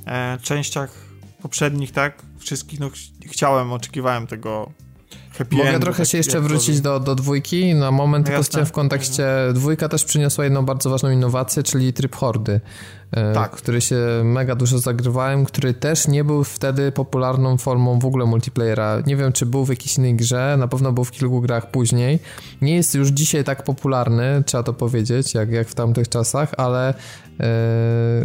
e, 0.07 0.39
częściach 0.43 0.95
poprzednich, 1.43 1.93
tak, 1.93 2.23
wszystkich, 2.39 2.81
no 2.81 2.91
ch 2.91 2.97
chciałem, 3.27 3.73
oczekiwałem 3.73 4.27
tego 4.27 4.73
happy 5.39 5.57
Mogę 5.57 5.69
endu, 5.69 5.81
trochę 5.81 6.03
tak, 6.03 6.09
się 6.09 6.19
jeszcze 6.19 6.41
wrócić 6.41 6.81
do, 6.81 7.01
do 7.01 7.15
dwójki 7.15 7.75
na 7.75 7.91
moment, 7.91 8.31
No 8.31 8.43
tylko 8.43 8.65
w 8.67 8.73
kontekście 8.73 9.27
dwójka 9.55 9.89
też 9.89 10.05
przyniosła 10.05 10.45
jedną 10.45 10.65
bardzo 10.65 10.91
ważną 10.91 11.11
innowację, 11.11 11.63
czyli 11.63 11.93
tryb 11.93 12.17
hordy, 12.17 12.61
e, 13.13 13.33
Tak. 13.33 13.51
który 13.51 13.81
się 13.81 13.97
mega 14.25 14.55
dużo 14.55 14.79
zagrywałem, 14.79 15.45
który 15.45 15.75
też 15.75 16.09
nie 16.09 16.25
był 16.25 16.45
wtedy 16.45 16.93
popularną 16.93 17.59
formą 17.59 17.99
w 17.99 18.05
ogóle 18.05 18.27
multiplayera. 18.27 19.03
Nie 19.07 19.17
wiem, 19.17 19.33
czy 19.33 19.47
był 19.47 19.65
w 19.65 19.69
jakiejś 19.69 19.99
innej 19.99 20.15
grze, 20.15 20.57
na 20.59 20.69
pewno 20.69 20.93
był 20.93 21.05
w 21.05 21.11
kilku 21.11 21.41
grach 21.41 21.71
później. 21.71 22.19
Nie 22.63 22.75
jest 22.75 22.95
już 22.95 23.09
dzisiaj 23.09 23.45
tak 23.45 23.65
popularny, 23.65 24.43
trzeba 24.47 24.63
to 24.63 24.73
powiedzieć, 24.73 25.35
jak, 25.35 25.51
jak 25.51 25.69
w 25.69 25.75
tamtych 25.75 26.09
czasach, 26.09 26.55
ale 26.57 26.95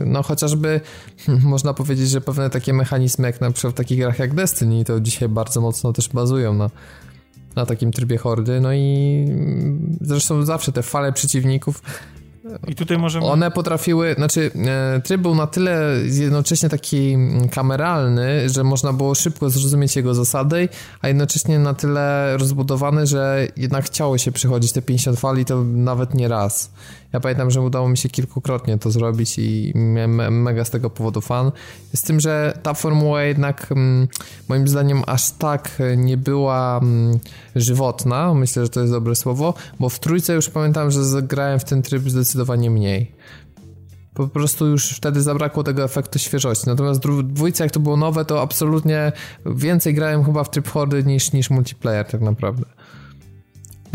no 0.05 0.23
chociażby 0.23 0.81
można 1.43 1.73
powiedzieć, 1.73 2.09
że 2.09 2.21
pewne 2.21 2.49
takie 2.49 2.73
mechanizmy, 2.73 3.27
jak 3.27 3.41
na 3.41 3.51
przykład 3.51 3.73
w 3.73 3.77
takich 3.77 3.99
grach 3.99 4.19
jak 4.19 4.33
Destiny, 4.33 4.85
to 4.85 4.99
dzisiaj 4.99 5.29
bardzo 5.29 5.61
mocno 5.61 5.93
też 5.93 6.09
bazują 6.09 6.53
na 6.53 6.69
na 7.55 7.65
takim 7.65 7.91
trybie 7.91 8.17
hordy, 8.17 8.61
no 8.61 8.73
i 8.73 9.25
mm, 9.29 9.97
zresztą 10.01 10.45
zawsze 10.45 10.71
te 10.71 10.83
fale 10.83 11.13
przeciwników, 11.13 11.81
I 12.67 12.75
tutaj 12.75 12.97
możemy... 12.97 13.25
one 13.25 13.51
potrafiły, 13.51 14.13
znaczy 14.17 14.51
e, 14.65 15.01
tryb 15.01 15.21
był 15.21 15.35
na 15.35 15.47
tyle 15.47 15.95
jednocześnie 16.03 16.69
taki 16.69 17.17
kameralny, 17.51 18.49
że 18.49 18.63
można 18.63 18.93
było 18.93 19.15
szybko 19.15 19.49
zrozumieć 19.49 19.95
jego 19.95 20.13
zasady, 20.13 20.69
a 21.01 21.07
jednocześnie 21.07 21.59
na 21.59 21.73
tyle 21.73 22.37
rozbudowany, 22.37 23.07
że 23.07 23.47
jednak 23.57 23.85
chciało 23.85 24.17
się 24.17 24.31
przychodzić 24.31 24.71
te 24.71 24.81
50 24.81 25.19
fali, 25.19 25.45
to 25.45 25.63
nawet 25.63 26.13
nie 26.13 26.27
raz. 26.27 26.71
Ja 27.15 27.19
pamiętam, 27.19 27.51
że 27.51 27.61
udało 27.61 27.89
mi 27.89 27.97
się 27.97 28.09
kilkukrotnie 28.09 28.77
to 28.77 28.91
zrobić 28.91 29.39
i 29.39 29.71
miałem 29.75 30.15
me- 30.15 30.31
mega 30.31 30.65
z 30.65 30.69
tego 30.69 30.89
powodu 30.89 31.21
fan. 31.21 31.51
Z 31.93 32.01
tym, 32.01 32.19
że 32.19 32.59
ta 32.63 32.73
formuła 32.73 33.23
jednak 33.23 33.71
mm, 33.71 34.07
moim 34.49 34.67
zdaniem 34.67 35.03
aż 35.07 35.31
tak 35.31 35.81
nie 35.97 36.17
była 36.17 36.79
mm, 36.83 37.19
żywotna, 37.55 38.33
myślę, 38.33 38.63
że 38.63 38.69
to 38.69 38.79
jest 38.79 38.93
dobre 38.93 39.15
słowo, 39.15 39.53
bo 39.79 39.89
w 39.89 39.99
trójce 39.99 40.33
już 40.33 40.49
pamiętam, 40.49 40.91
że 40.91 41.05
zagrałem 41.05 41.59
w 41.59 41.63
ten 41.63 41.81
tryb 41.81 42.09
zdecydowanie 42.09 42.69
mniej. 42.71 43.11
Po 44.13 44.27
prostu 44.27 44.67
już 44.67 44.89
wtedy 44.89 45.21
zabrakło 45.21 45.63
tego 45.63 45.83
efektu 45.83 46.19
świeżości. 46.19 46.63
Natomiast 46.67 47.05
w 47.07 47.23
dwójce, 47.23 47.63
jak 47.63 47.71
to 47.71 47.79
było 47.79 47.97
nowe, 47.97 48.25
to 48.25 48.41
absolutnie 48.41 49.11
więcej 49.45 49.93
grałem 49.93 50.23
chyba 50.23 50.43
w 50.43 50.49
tryb 50.49 50.67
hordy 50.67 51.03
niż, 51.03 51.31
niż 51.33 51.49
multiplayer 51.49 52.05
tak 52.07 52.21
naprawdę. 52.21 52.65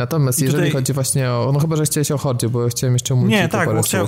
Natomiast 0.01 0.41
I 0.41 0.45
jeżeli 0.45 0.63
tutaj- 0.63 0.73
chodzi 0.73 0.93
właśnie 0.93 1.31
o... 1.31 1.51
No 1.53 1.61
chyba, 1.61 1.77
że 1.77 1.85
chciałeś 1.85 2.11
o 2.11 2.19
hordzie, 2.19 2.49
bo 2.49 2.63
ja 2.63 2.69
chciałem 2.69 2.95
jeszcze 2.95 3.15
multi 3.15 3.35
Nie, 3.35 3.49
tak, 3.49 3.75
bo 3.75 3.83
chciałem, 3.83 4.07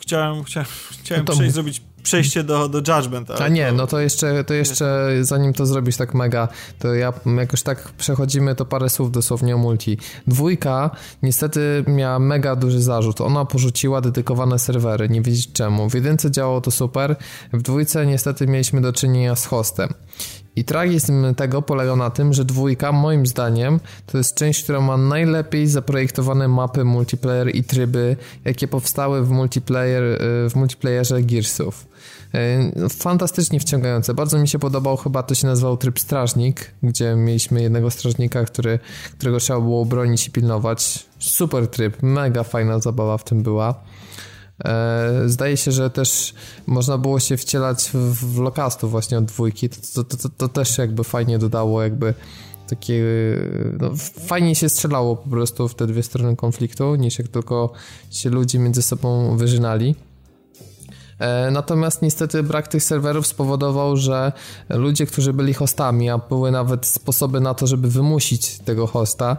chciałem, 0.00 0.44
chciałem, 0.44 0.66
chciałem 1.02 1.24
No 1.24 1.26
to 1.26 1.32
przejść, 1.32 1.54
zrobić 1.54 1.82
przejście 2.02 2.42
do, 2.44 2.68
do 2.68 2.78
Judgment. 2.78 3.30
A 3.30 3.48
nie, 3.48 3.66
to- 3.66 3.72
no 3.72 3.86
to 3.86 4.00
jeszcze, 4.00 4.44
to 4.44 4.54
jeszcze 4.54 5.10
zanim 5.20 5.52
to 5.52 5.66
zrobisz 5.66 5.96
tak 5.96 6.14
mega, 6.14 6.48
to 6.78 6.94
ja 6.94 7.12
jakoś 7.36 7.62
tak 7.62 7.92
przechodzimy, 7.92 8.54
to 8.54 8.64
parę 8.64 8.90
słów 8.90 9.12
dosłownie 9.12 9.54
o 9.54 9.58
multi. 9.58 9.98
Dwójka 10.26 10.90
niestety 11.22 11.84
miała 11.86 12.18
mega 12.18 12.56
duży 12.56 12.82
zarzut. 12.82 13.20
Ona 13.20 13.44
porzuciła 13.44 14.00
dedykowane 14.00 14.58
serwery, 14.58 15.08
nie 15.08 15.22
wiedzieć 15.22 15.52
czemu. 15.52 15.90
W 15.90 15.94
jedynce 15.94 16.30
działało 16.30 16.60
to 16.60 16.70
super, 16.70 17.16
w 17.52 17.62
dwójce 17.62 18.06
niestety 18.06 18.46
mieliśmy 18.46 18.80
do 18.80 18.92
czynienia 18.92 19.36
z 19.36 19.46
hostem. 19.46 19.88
I 20.56 20.64
tragizm 20.64 21.34
tego 21.34 21.62
polegał 21.62 21.96
na 21.96 22.10
tym, 22.10 22.32
że 22.32 22.44
dwójka, 22.44 22.92
moim 22.92 23.26
zdaniem, 23.26 23.80
to 24.06 24.18
jest 24.18 24.34
część, 24.34 24.62
która 24.62 24.80
ma 24.80 24.96
najlepiej 24.96 25.66
zaprojektowane 25.66 26.48
mapy 26.48 26.84
multiplayer 26.84 27.56
i 27.56 27.64
tryby, 27.64 28.16
jakie 28.44 28.68
powstały 28.68 29.24
w 29.24 29.30
multiplayer, 29.30 30.02
y, 30.02 30.18
w 30.50 30.52
multiplayerze 30.54 31.22
Gearsów. 31.22 31.86
Y, 32.84 32.88
Fantastycznie 32.88 33.60
wciągające. 33.60 34.14
Bardzo 34.14 34.38
mi 34.38 34.48
się 34.48 34.58
podobał, 34.58 34.96
chyba 34.96 35.22
to 35.22 35.34
się 35.34 35.46
nazywał 35.46 35.76
tryb 35.76 36.00
strażnik, 36.00 36.70
gdzie 36.82 37.16
mieliśmy 37.16 37.62
jednego 37.62 37.90
strażnika, 37.90 38.44
który, 38.44 38.78
którego 39.18 39.38
trzeba 39.38 39.60
było 39.60 39.84
bronić 39.84 40.28
i 40.28 40.30
pilnować. 40.30 41.06
Super 41.18 41.68
tryb, 41.68 42.02
mega 42.02 42.42
fajna 42.42 42.78
zabawa 42.78 43.18
w 43.18 43.24
tym 43.24 43.42
była. 43.42 43.74
E, 44.64 45.22
Zdaje 45.26 45.56
się, 45.56 45.72
że 45.72 45.90
też 45.90 46.34
można 46.66 46.98
było 46.98 47.20
się 47.20 47.36
wcielać 47.36 47.90
w, 47.94 48.38
lokastów 48.38 48.90
właśnie 48.90 49.18
od 49.18 49.24
dwójki. 49.24 49.68
To, 49.68 50.04
to, 50.04 50.16
to, 50.16 50.28
to, 50.28 50.48
też 50.48 50.78
jakby 50.78 51.04
fajnie 51.04 51.38
dodało 51.38 51.82
jakby 51.82 52.14
takie... 52.68 53.04
No, 53.80 53.90
fajnie 54.26 54.54
się 54.54 54.68
strzelało 54.68 55.16
po 55.16 55.30
prostu 55.30 55.68
w 55.68 55.74
te 55.74 55.86
dwie 55.86 56.02
strony 56.02 56.36
konfliktu, 56.36 56.94
niż 56.94 57.18
jak 57.18 57.28
tylko 57.28 57.72
się 58.10 58.30
ludzie 58.30 58.58
między 58.58 58.82
sobą 58.82 59.36
wyżynali. 59.36 59.94
E, 61.18 61.50
Natomiast 61.50 62.02
niestety 62.02 62.42
brak 62.42 62.68
tych 62.68 62.82
serwerów 62.84 63.26
spowodował, 63.26 63.96
że 63.96 64.32
ludzie, 64.68 65.06
którzy 65.06 65.32
byli 65.32 65.54
hostami, 65.54 66.10
a 66.10 66.18
były 66.18 66.50
nawet 66.50 66.86
sposoby 66.86 67.40
na 67.40 67.54
to, 67.54 67.66
żeby 67.66 67.88
wymusić 67.88 68.58
tego 68.58 68.86
hosta, 68.86 69.36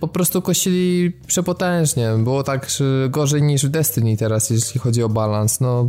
po 0.00 0.08
prostu 0.08 0.42
kosili 0.42 1.12
przepotężnie. 1.26 2.10
Było 2.18 2.42
tak 2.42 2.66
gorzej 3.08 3.42
niż 3.42 3.66
w 3.66 3.68
Destiny 3.68 4.16
teraz, 4.16 4.50
jeśli 4.50 4.80
chodzi 4.80 5.02
o 5.02 5.08
balans. 5.08 5.60
No, 5.60 5.88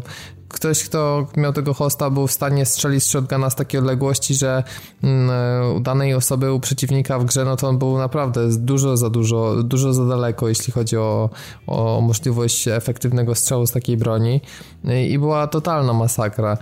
ktoś, 0.51 0.83
kto 0.83 1.27
miał 1.37 1.53
tego 1.53 1.73
hosta, 1.73 2.09
był 2.09 2.27
w 2.27 2.31
stanie 2.31 2.65
strzelić 2.65 3.03
z 3.03 3.07
shotguna 3.07 3.49
z 3.49 3.55
takiej 3.55 3.79
odległości, 3.79 4.33
że 4.33 4.63
mm, 5.03 5.75
u 5.75 5.79
danej 5.79 6.13
osoby, 6.13 6.53
u 6.53 6.59
przeciwnika 6.59 7.19
w 7.19 7.25
grze, 7.25 7.45
no 7.45 7.55
to 7.55 7.67
on 7.67 7.77
był 7.77 7.97
naprawdę 7.97 8.49
dużo 8.57 8.97
za 8.97 9.09
dużo, 9.09 9.63
dużo 9.63 9.93
za 9.93 10.05
daleko, 10.05 10.47
jeśli 10.47 10.73
chodzi 10.73 10.97
o, 10.97 11.29
o 11.67 12.01
możliwość 12.01 12.67
efektywnego 12.67 13.35
strzału 13.35 13.67
z 13.67 13.71
takiej 13.71 13.97
broni. 13.97 14.41
I 15.09 15.19
była 15.19 15.47
totalna 15.47 15.93
masakra. 15.93 16.57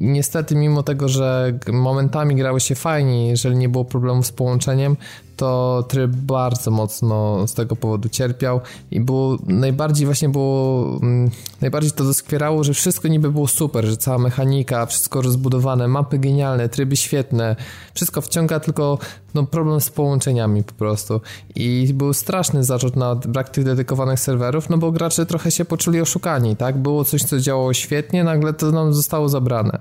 Niestety, 0.00 0.54
mimo 0.54 0.82
tego, 0.82 1.08
że 1.08 1.58
momentami 1.72 2.36
grały 2.36 2.60
się 2.60 2.74
fajnie, 2.74 3.28
jeżeli 3.28 3.56
nie 3.56 3.68
było 3.68 3.84
problemów 3.84 4.26
z 4.26 4.32
połączeniem, 4.32 4.96
to 5.36 5.84
tryb 5.88 6.10
bardzo 6.10 6.70
mocno 6.70 7.46
z 7.48 7.54
tego 7.54 7.76
powodu 7.76 8.08
cierpiał 8.08 8.60
i 8.90 9.00
było 9.00 9.38
najbardziej 9.46 10.06
właśnie 10.06 10.28
było 10.28 10.84
mm, 11.02 11.30
najbardziej 11.60 11.92
to 11.92 12.04
doskwierało, 12.04 12.64
że 12.64 12.74
wszystko 12.74 13.08
niby 13.08 13.30
było 13.30 13.48
super, 13.48 13.84
że 13.84 13.96
cała 13.96 14.18
mechanika, 14.18 14.86
wszystko 14.86 15.22
rozbudowane, 15.22 15.88
mapy 15.88 16.18
genialne, 16.18 16.68
tryby 16.68 16.96
świetne, 16.96 17.56
wszystko 17.94 18.20
wciąga, 18.20 18.60
tylko 18.60 18.98
no 19.34 19.46
problem 19.46 19.80
z 19.80 19.90
połączeniami 19.90 20.62
po 20.62 20.72
prostu 20.72 21.20
i 21.54 21.90
był 21.94 22.12
straszny 22.12 22.64
zarzut 22.64 22.96
na 22.96 23.14
brak 23.14 23.48
tych 23.48 23.64
dedykowanych 23.64 24.20
serwerów, 24.20 24.70
no 24.70 24.78
bo 24.78 24.92
gracze 24.92 25.26
trochę 25.26 25.50
się 25.50 25.64
poczuli 25.64 26.00
oszukani, 26.00 26.56
tak? 26.56 26.78
Było 26.78 27.04
coś, 27.04 27.22
co 27.22 27.40
działało 27.40 27.74
świetnie, 27.74 28.24
nagle 28.24 28.52
to 28.52 28.70
nam 28.70 28.94
zostało 28.94 29.28
zabrane. 29.28 29.78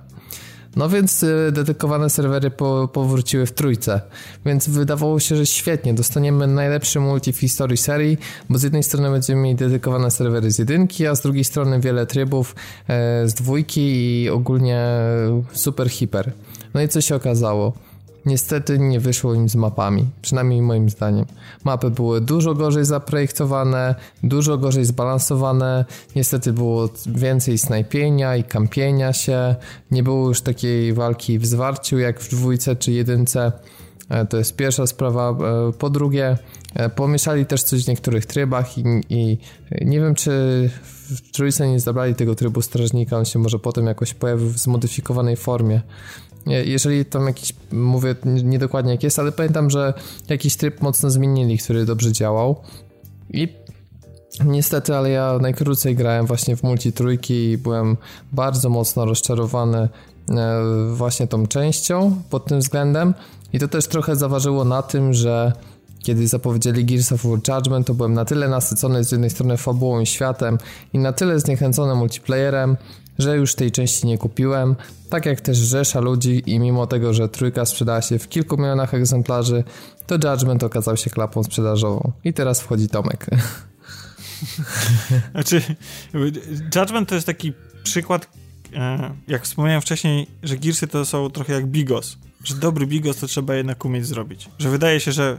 No 0.75 0.89
więc 0.89 1.23
y, 1.23 1.51
dedykowane 1.51 2.09
serwery 2.09 2.51
po, 2.51 2.87
powróciły 2.87 3.45
w 3.45 3.51
trójce, 3.51 4.01
więc 4.45 4.69
wydawało 4.69 5.19
się, 5.19 5.35
że 5.35 5.45
świetnie, 5.45 5.93
dostaniemy 5.93 6.47
najlepszy 6.47 6.99
multi 6.99 7.33
w 7.33 7.39
historii 7.39 7.77
serii, 7.77 8.17
bo 8.49 8.57
z 8.57 8.63
jednej 8.63 8.83
strony 8.83 9.11
będziemy 9.11 9.41
mieli 9.41 9.55
dedykowane 9.55 10.11
serwery 10.11 10.51
z 10.51 10.59
jedynki, 10.59 11.07
a 11.07 11.15
z 11.15 11.21
drugiej 11.21 11.43
strony 11.43 11.79
wiele 11.79 12.05
trybów 12.05 12.55
e, 12.87 13.27
z 13.29 13.33
dwójki 13.33 13.81
i 13.81 14.29
ogólnie 14.29 14.87
super 15.51 15.89
hiper. 15.89 16.31
No 16.73 16.81
i 16.81 16.87
co 16.87 17.01
się 17.01 17.15
okazało? 17.15 17.73
Niestety 18.25 18.79
nie 18.79 18.99
wyszło 18.99 19.33
im 19.33 19.49
z 19.49 19.55
mapami, 19.55 20.07
przynajmniej 20.21 20.61
moim 20.61 20.89
zdaniem. 20.89 21.25
Mapy 21.63 21.89
były 21.89 22.21
dużo 22.21 22.53
gorzej 22.53 22.85
zaprojektowane, 22.85 23.95
dużo 24.23 24.57
gorzej 24.57 24.85
zbalansowane, 24.85 25.85
niestety 26.15 26.53
było 26.53 26.89
więcej 27.05 27.57
snajpienia 27.57 28.35
i 28.35 28.43
kampienia 28.43 29.13
się, 29.13 29.55
nie 29.91 30.03
było 30.03 30.27
już 30.27 30.41
takiej 30.41 30.93
walki 30.93 31.39
w 31.39 31.45
zwarciu 31.45 31.99
jak 31.99 32.19
w 32.19 32.29
dwójce 32.29 32.75
czy 32.75 32.91
jedynce. 32.91 33.51
E, 34.09 34.25
to 34.25 34.37
jest 34.37 34.55
pierwsza 34.55 34.87
sprawa. 34.87 35.29
E, 35.29 35.71
po 35.73 35.89
drugie, 35.89 36.37
e, 36.75 36.89
pomieszali 36.89 37.45
też 37.45 37.63
coś 37.63 37.85
w 37.85 37.87
niektórych 37.87 38.25
trybach 38.25 38.77
i, 38.77 38.83
i 39.09 39.37
nie 39.81 39.99
wiem, 39.99 40.15
czy 40.15 40.31
w 41.05 41.31
trójce 41.31 41.69
nie 41.69 41.79
zabrali 41.79 42.15
tego 42.15 42.35
trybu 42.35 42.61
strażnika, 42.61 43.17
on 43.17 43.25
się 43.25 43.39
może 43.39 43.59
potem 43.59 43.85
jakoś 43.85 44.13
pojawił 44.13 44.49
w 44.49 44.57
zmodyfikowanej 44.57 45.35
formie. 45.35 45.81
Jeżeli 46.45 47.05
tam 47.05 47.27
jakiś, 47.27 47.53
mówię 47.71 48.15
niedokładnie 48.25 48.91
jak 48.91 49.03
jest, 49.03 49.19
ale 49.19 49.31
pamiętam, 49.31 49.69
że 49.69 49.93
jakiś 50.29 50.55
tryb 50.55 50.81
mocno 50.81 51.09
zmienili, 51.09 51.57
który 51.57 51.85
dobrze 51.85 52.11
działał. 52.11 52.55
I 53.29 53.47
niestety, 54.45 54.95
ale 54.95 55.09
ja 55.09 55.37
najkrócej 55.41 55.95
grałem 55.95 56.25
właśnie 56.25 56.55
w 56.55 56.63
multi 56.63 56.93
trójki 56.93 57.33
i 57.33 57.57
byłem 57.57 57.97
bardzo 58.31 58.69
mocno 58.69 59.05
rozczarowany 59.05 59.77
e, 59.77 59.89
właśnie 60.93 61.27
tą 61.27 61.47
częścią 61.47 62.21
pod 62.29 62.45
tym 62.45 62.59
względem. 62.59 63.13
I 63.53 63.59
to 63.59 63.67
też 63.67 63.87
trochę 63.87 64.15
zaważyło 64.15 64.65
na 64.65 64.81
tym, 64.81 65.13
że 65.13 65.53
kiedy 65.99 66.27
zapowiedzieli 66.27 66.85
Gears 66.85 67.11
of 67.11 67.23
War 67.23 67.39
Judgment, 67.47 67.87
to 67.87 67.93
byłem 67.93 68.13
na 68.13 68.25
tyle 68.25 68.47
nasycony 68.47 69.03
z 69.03 69.11
jednej 69.11 69.29
strony 69.29 69.57
fabułą 69.57 69.99
i 69.99 70.05
światem 70.05 70.57
i 70.93 70.99
na 70.99 71.13
tyle 71.13 71.39
zniechęcony 71.39 71.95
multiplayerem, 71.95 72.77
że 73.19 73.37
już 73.37 73.55
tej 73.55 73.71
części 73.71 74.07
nie 74.07 74.17
kupiłem, 74.17 74.75
tak 75.09 75.25
jak 75.25 75.41
też 75.41 75.57
rzesza 75.57 75.99
ludzi 75.99 76.43
i 76.45 76.59
mimo 76.59 76.87
tego, 76.87 77.13
że 77.13 77.29
trójka 77.29 77.65
sprzedała 77.65 78.01
się 78.01 78.19
w 78.19 78.29
kilku 78.29 78.57
milionach 78.57 78.93
egzemplarzy, 78.93 79.63
to 80.07 80.15
Judgment 80.15 80.63
okazał 80.63 80.97
się 80.97 81.09
klapą 81.09 81.43
sprzedażową. 81.43 82.11
I 82.23 82.33
teraz 82.33 82.61
wchodzi 82.61 82.89
Tomek. 82.89 83.25
Znaczy, 85.31 85.61
Judgment 86.75 87.09
to 87.09 87.15
jest 87.15 87.27
taki 87.27 87.53
przykład, 87.83 88.27
e, 88.73 89.11
jak 89.27 89.43
wspomniałem 89.43 89.81
wcześniej, 89.81 90.27
że 90.43 90.57
Gearsy 90.57 90.87
to 90.87 91.05
są 91.05 91.29
trochę 91.29 91.53
jak 91.53 91.67
Bigos. 91.67 92.17
Że 92.43 92.55
dobry 92.55 92.87
Bigos 92.87 93.17
to 93.17 93.27
trzeba 93.27 93.55
jednak 93.55 93.85
umieć 93.85 94.05
zrobić. 94.05 94.49
Że 94.59 94.69
wydaje 94.69 94.99
się, 94.99 95.11
że 95.11 95.37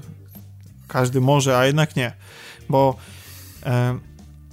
każdy 0.89 1.21
może, 1.21 1.59
a 1.59 1.67
jednak 1.67 1.97
nie. 1.97 2.13
Bo 2.69 2.97
e, 3.67 3.99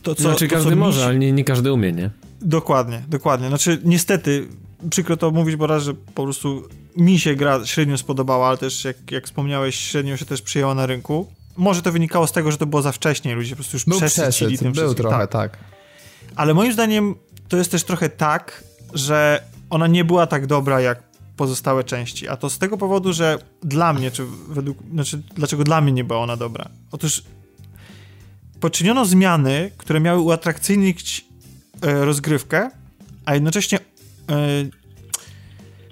to, 0.03 0.15
co... 0.15 0.21
Znaczy 0.21 0.47
to, 0.47 0.55
każdy 0.55 0.69
co 0.69 0.75
może, 0.75 1.05
ale 1.05 1.17
nie, 1.17 1.31
nie 1.31 1.43
każdy 1.43 1.73
umie, 1.73 1.91
nie? 1.91 2.09
Dokładnie, 2.43 3.03
dokładnie. 3.07 3.47
Znaczy, 3.47 3.81
niestety, 3.83 4.47
przykro 4.89 5.17
to 5.17 5.31
mówić, 5.31 5.55
bo 5.55 5.67
raz, 5.67 5.83
że 5.83 5.93
po 5.93 6.23
prostu 6.23 6.67
mi 6.97 7.19
się 7.19 7.35
gra 7.35 7.65
średnio 7.65 7.97
spodobała, 7.97 8.47
ale 8.47 8.57
też, 8.57 8.83
jak, 8.85 9.11
jak 9.11 9.25
wspomniałeś, 9.25 9.75
średnio 9.75 10.17
się 10.17 10.25
też 10.25 10.41
przyjęła 10.41 10.75
na 10.75 10.85
rynku. 10.85 11.27
Może 11.57 11.81
to 11.81 11.91
wynikało 11.91 12.27
z 12.27 12.31
tego, 12.31 12.51
że 12.51 12.57
to 12.57 12.65
było 12.65 12.81
za 12.81 12.91
wcześnie, 12.91 13.35
ludzie 13.35 13.49
po 13.49 13.55
prostu 13.55 13.75
już 13.75 13.85
był 13.85 13.97
przesycili 13.97 14.57
tym 14.57 14.71
Był 14.71 14.93
trochę, 14.93 15.27
tak. 15.27 15.31
tak. 15.31 15.57
Ale 16.35 16.53
moim 16.53 16.73
zdaniem 16.73 17.15
to 17.47 17.57
jest 17.57 17.71
też 17.71 17.83
trochę 17.83 18.09
tak, 18.09 18.63
że 18.93 19.43
ona 19.69 19.87
nie 19.87 20.05
była 20.05 20.27
tak 20.27 20.47
dobra, 20.47 20.81
jak 20.81 21.03
pozostałe 21.37 21.83
części. 21.83 22.27
A 22.27 22.37
to 22.37 22.49
z 22.49 22.57
tego 22.57 22.77
powodu, 22.77 23.13
że 23.13 23.39
dla 23.63 23.93
mnie, 23.93 24.11
czy 24.11 24.25
według, 24.47 24.77
znaczy, 24.93 25.21
dlaczego 25.35 25.63
dla 25.63 25.81
mnie 25.81 25.91
nie 25.91 26.03
była 26.03 26.19
ona 26.19 26.37
dobra? 26.37 26.69
Otóż 26.91 27.23
poczyniono 28.59 29.05
zmiany, 29.05 29.71
które 29.77 29.99
miały 29.99 30.19
uatrakcyjnić 30.19 31.25
rozgrywkę, 31.83 32.69
a 33.25 33.33
jednocześnie 33.33 33.79
e, 33.79 34.33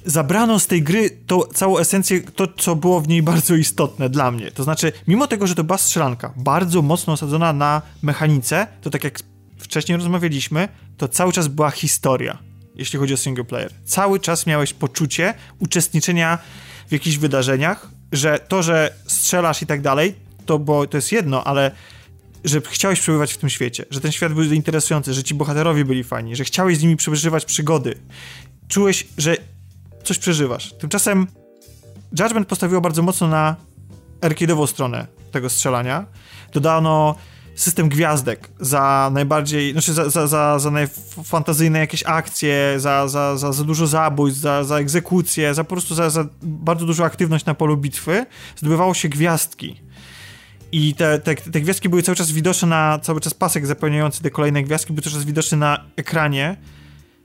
zabrano 0.05 0.59
z 0.59 0.67
tej 0.67 0.83
gry 0.83 1.09
tą 1.27 1.41
całą 1.41 1.77
esencję, 1.77 2.21
to 2.21 2.47
co 2.47 2.75
było 2.75 3.01
w 3.01 3.07
niej 3.07 3.23
bardzo 3.23 3.55
istotne 3.55 4.09
dla 4.09 4.31
mnie. 4.31 4.51
To 4.51 4.63
znaczy, 4.63 4.91
mimo 5.07 5.27
tego, 5.27 5.47
że 5.47 5.55
to 5.55 5.63
była 5.63 5.77
strzelanka, 5.77 6.33
bardzo 6.37 6.81
mocno 6.81 7.13
osadzona 7.13 7.53
na 7.53 7.81
mechanice, 8.01 8.67
to 8.81 8.89
tak 8.89 9.03
jak 9.03 9.19
wcześniej 9.57 9.97
rozmawialiśmy, 9.97 10.67
to 10.97 11.07
cały 11.07 11.33
czas 11.33 11.47
była 11.47 11.71
historia, 11.71 12.37
jeśli 12.75 12.99
chodzi 12.99 13.13
o 13.13 13.17
single 13.17 13.43
player. 13.43 13.71
Cały 13.85 14.19
czas 14.19 14.45
miałeś 14.45 14.73
poczucie 14.73 15.33
uczestniczenia 15.59 16.37
w 16.87 16.91
jakichś 16.91 17.17
wydarzeniach, 17.17 17.87
że 18.11 18.39
to, 18.47 18.63
że 18.63 18.93
strzelasz 19.07 19.61
i 19.61 19.65
tak 19.65 19.81
dalej, 19.81 20.15
to, 20.45 20.59
bo 20.59 20.87
to 20.87 20.97
jest 20.97 21.11
jedno, 21.11 21.43
ale 21.43 21.71
że 22.43 22.61
chciałeś 22.61 22.99
przebywać 22.99 23.33
w 23.33 23.37
tym 23.37 23.49
świecie, 23.49 23.85
że 23.89 24.01
ten 24.01 24.11
świat 24.11 24.33
był 24.33 24.43
interesujący, 24.43 25.13
że 25.13 25.23
ci 25.23 25.35
bohaterowie 25.35 25.85
byli 25.85 26.03
fajni, 26.03 26.35
że 26.35 26.43
chciałeś 26.43 26.77
z 26.77 26.81
nimi 26.81 26.95
przeżywać 26.95 27.45
przygody. 27.45 27.95
Czułeś, 28.67 29.07
że 29.17 29.37
coś 30.03 30.17
przeżywasz. 30.17 30.73
Tymczasem 30.73 31.27
Judgment 32.19 32.47
postawiło 32.47 32.81
bardzo 32.81 33.01
mocno 33.01 33.27
na 33.27 33.55
arcade'ową 34.21 34.67
stronę 34.67 35.07
tego 35.31 35.49
strzelania. 35.49 36.05
Dodano 36.53 37.15
system 37.55 37.89
gwiazdek 37.89 38.49
za 38.59 39.09
najbardziej, 39.13 39.71
znaczy 39.71 39.93
za, 39.93 40.09
za, 40.09 40.27
za, 40.27 40.59
za 40.59 40.71
najfantazyjne 40.71 41.79
jakieś 41.79 42.03
akcje, 42.05 42.73
za, 42.77 43.07
za, 43.07 43.37
za, 43.37 43.51
za 43.53 43.63
dużo 43.63 43.87
zabójstw, 43.87 44.41
za, 44.41 44.63
za 44.63 44.77
egzekucje, 44.77 45.53
za 45.53 45.63
po 45.63 45.69
prostu 45.69 45.95
za, 45.95 46.09
za 46.09 46.25
bardzo 46.41 46.85
dużą 46.85 47.05
aktywność 47.05 47.45
na 47.45 47.53
polu 47.53 47.77
bitwy, 47.77 48.25
zdobywało 48.55 48.93
się 48.93 49.09
gwiazdki 49.09 49.81
i 50.71 50.95
te, 50.95 51.19
te, 51.19 51.35
te 51.35 51.61
gwiazdki 51.61 51.89
były 51.89 52.03
cały 52.03 52.15
czas 52.15 52.31
widoczne 52.31 52.67
na, 52.67 52.99
cały 52.99 53.21
czas 53.21 53.33
pasek 53.33 53.67
zapełniający 53.67 54.23
te 54.23 54.29
kolejne 54.29 54.63
gwiazdki 54.63 54.93
był 54.93 55.03
cały 55.03 55.15
czas 55.15 55.23
widoczny 55.23 55.57
na 55.57 55.85
ekranie 55.95 56.57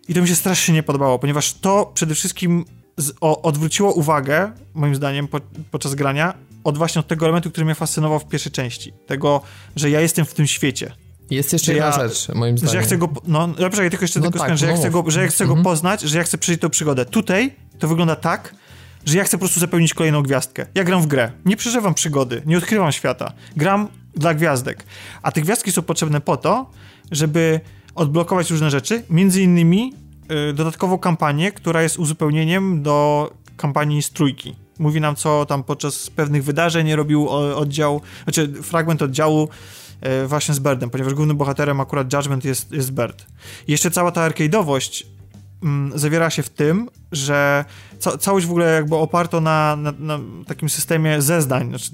i 0.08 0.14
to 0.14 0.22
mi 0.22 0.28
się 0.28 0.36
strasznie 0.36 0.74
nie 0.74 0.82
podobało, 0.82 1.18
ponieważ 1.18 1.54
to 1.54 1.90
przede 1.94 2.14
wszystkim 2.14 2.64
z, 2.96 3.12
o, 3.20 3.42
odwróciło 3.42 3.92
uwagę, 3.92 4.52
moim 4.74 4.94
zdaniem, 4.94 5.28
po, 5.28 5.40
podczas 5.70 5.94
grania 5.94 6.34
od 6.64 6.78
właśnie 6.78 7.00
od 7.00 7.06
tego 7.06 7.26
elementu, 7.26 7.50
który 7.50 7.64
mnie 7.64 7.74
fascynował 7.74 8.18
w 8.18 8.28
pierwszej 8.28 8.52
części. 8.52 8.92
Tego, 9.06 9.40
że 9.76 9.90
ja 9.90 10.00
jestem 10.00 10.24
w 10.24 10.34
tym 10.34 10.46
świecie. 10.46 10.92
Jest 11.30 11.52
jeszcze 11.52 11.72
jedna 11.72 11.86
ja, 11.86 12.08
rzecz, 12.08 12.28
moim 12.34 12.58
zdaniem. 12.58 12.72
Że 12.72 12.76
ja 12.76 12.82
chcę 12.82 12.98
go, 12.98 13.08
no 13.26 13.48
dobrze, 13.48 13.84
ja 13.84 13.90
tylko 13.90 14.04
jeszcze 14.04 14.20
no 14.20 14.30
tylko 14.30 14.38
tak, 14.38 14.58
że, 14.58 14.66
ja 14.66 14.76
chcę 14.76 14.90
go, 14.90 15.10
że 15.10 15.22
ja 15.22 15.28
chcę 15.28 15.44
go 15.44 15.52
mhm. 15.52 15.64
poznać, 15.64 16.00
że 16.00 16.18
ja 16.18 16.24
chcę 16.24 16.38
przeżyć 16.38 16.60
tą 16.60 16.70
przygodę. 16.70 17.04
Tutaj 17.04 17.54
to 17.78 17.88
wygląda 17.88 18.16
tak, 18.16 18.54
że 19.06 19.18
ja 19.18 19.24
chcę 19.24 19.36
po 19.36 19.40
prostu 19.40 19.60
zapełnić 19.60 19.94
kolejną 19.94 20.22
gwiazdkę. 20.22 20.66
Ja 20.74 20.84
gram 20.84 21.02
w 21.02 21.06
grę. 21.06 21.32
Nie 21.44 21.56
przeżywam 21.56 21.94
przygody, 21.94 22.42
nie 22.46 22.58
odkrywam 22.58 22.92
świata. 22.92 23.32
Gram 23.56 23.88
dla 24.14 24.34
gwiazdek. 24.34 24.84
A 25.22 25.32
te 25.32 25.40
gwiazdki 25.40 25.72
są 25.72 25.82
potrzebne 25.82 26.20
po 26.20 26.36
to, 26.36 26.70
żeby 27.10 27.60
odblokować 27.94 28.50
różne 28.50 28.70
rzeczy, 28.70 29.02
między 29.10 29.42
innymi 29.42 29.92
yy, 30.28 30.52
dodatkową 30.52 30.98
kampanię, 30.98 31.52
która 31.52 31.82
jest 31.82 31.98
uzupełnieniem 31.98 32.82
do 32.82 33.30
kampanii 33.56 34.02
z 34.02 34.10
trójki. 34.10 34.56
Mówi 34.78 35.00
nam, 35.00 35.16
co 35.16 35.46
tam 35.46 35.64
podczas 35.64 36.10
pewnych 36.10 36.44
wydarzeń 36.44 36.94
robił 36.94 37.28
oddział, 37.30 38.00
znaczy 38.24 38.52
fragment 38.62 39.02
oddziału 39.02 39.48
yy, 40.02 40.28
właśnie 40.28 40.54
z 40.54 40.60
Birdem, 40.60 40.90
ponieważ 40.90 41.14
głównym 41.14 41.36
bohaterem 41.36 41.80
akurat 41.80 42.12
Judgment 42.12 42.44
jest, 42.44 42.72
jest 42.72 42.92
Bird. 42.92 43.26
Jeszcze 43.68 43.90
cała 43.90 44.12
ta 44.12 44.30
arcade'owość 44.30 45.15
mm, 45.62 45.98
zawiera 45.98 46.30
się 46.30 46.42
w 46.42 46.50
tym, 46.50 46.88
że 47.12 47.64
ca 47.98 48.18
całość 48.18 48.46
w 48.46 48.50
ogóle 48.50 48.74
jakby 48.74 48.96
oparto 48.96 49.40
na, 49.40 49.76
na, 49.76 49.92
na 49.98 50.18
takim 50.46 50.68
systemie 50.68 51.22
zeznań, 51.22 51.68
znaczy 51.68 51.90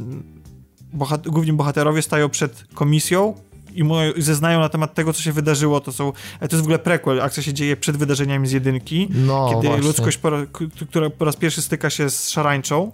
bohat 0.92 1.28
główni 1.28 1.52
bohaterowie 1.52 2.02
stają 2.02 2.28
przed 2.28 2.64
komisją 2.74 3.34
i 3.74 4.22
zeznają 4.22 4.60
na 4.60 4.68
temat 4.68 4.94
tego, 4.94 5.12
co 5.12 5.22
się 5.22 5.32
wydarzyło. 5.32 5.80
To 5.80 5.92
są, 5.92 6.12
to 6.12 6.46
jest 6.50 6.56
w 6.56 6.60
ogóle 6.60 6.78
prequel. 6.78 7.20
Akcja 7.20 7.42
się 7.42 7.54
dzieje 7.54 7.76
przed 7.76 7.96
wydarzeniami 7.96 8.48
z 8.48 8.52
jedynki, 8.52 9.08
no, 9.10 9.50
kiedy 9.54 9.68
właśnie. 9.68 9.86
ludzkość, 9.86 10.18
po, 10.18 10.30
która 10.88 11.10
po 11.10 11.24
raz 11.24 11.36
pierwszy 11.36 11.62
styka 11.62 11.90
się 11.90 12.10
z 12.10 12.28
szarańczą. 12.28 12.92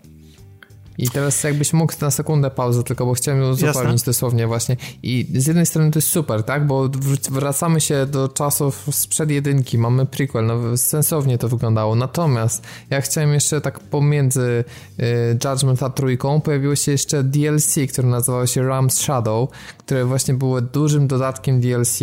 I 0.99 1.11
teraz 1.11 1.45
jakbyś 1.45 1.73
mógł 1.73 1.93
na 2.01 2.11
sekundę 2.11 2.51
pauzę, 2.51 2.83
tylko 2.83 3.07
bo 3.07 3.15
chciałem 3.15 3.43
ją 3.43 3.51
uzupełnić 3.51 4.03
dosłownie 4.03 4.47
właśnie. 4.47 4.77
I 5.03 5.27
z 5.35 5.47
jednej 5.47 5.67
strony 5.67 5.91
to 5.91 5.99
jest 5.99 6.09
super, 6.09 6.43
tak? 6.43 6.67
Bo 6.67 6.89
wracamy 7.31 7.81
się 7.81 8.07
do 8.07 8.29
czasów 8.29 8.87
sprzed 8.91 9.31
jedynki, 9.31 9.79
mamy 9.79 10.07
prequel, 10.07 10.47
no 10.47 10.77
sensownie 10.77 11.39
to 11.39 11.49
wyglądało. 11.49 11.95
Natomiast 11.95 12.67
ja 12.91 13.01
chciałem 13.01 13.33
jeszcze 13.33 13.61
tak 13.61 13.81
pomiędzy 13.81 14.65
y, 15.01 15.39
Judgment 15.45 15.83
a 15.83 15.91
trójką 15.91 16.41
pojawiło 16.41 16.77
się 16.77 16.93
jeszcze 16.93 17.25
DLC, 17.25 17.75
które 17.93 18.09
nazywało 18.09 18.47
się 18.47 18.63
Ram's 18.63 18.91
Shadow, 18.91 19.49
które 19.79 20.05
właśnie 20.05 20.35
było 20.35 20.61
dużym 20.61 21.07
dodatkiem 21.07 21.61
DLC 21.61 22.01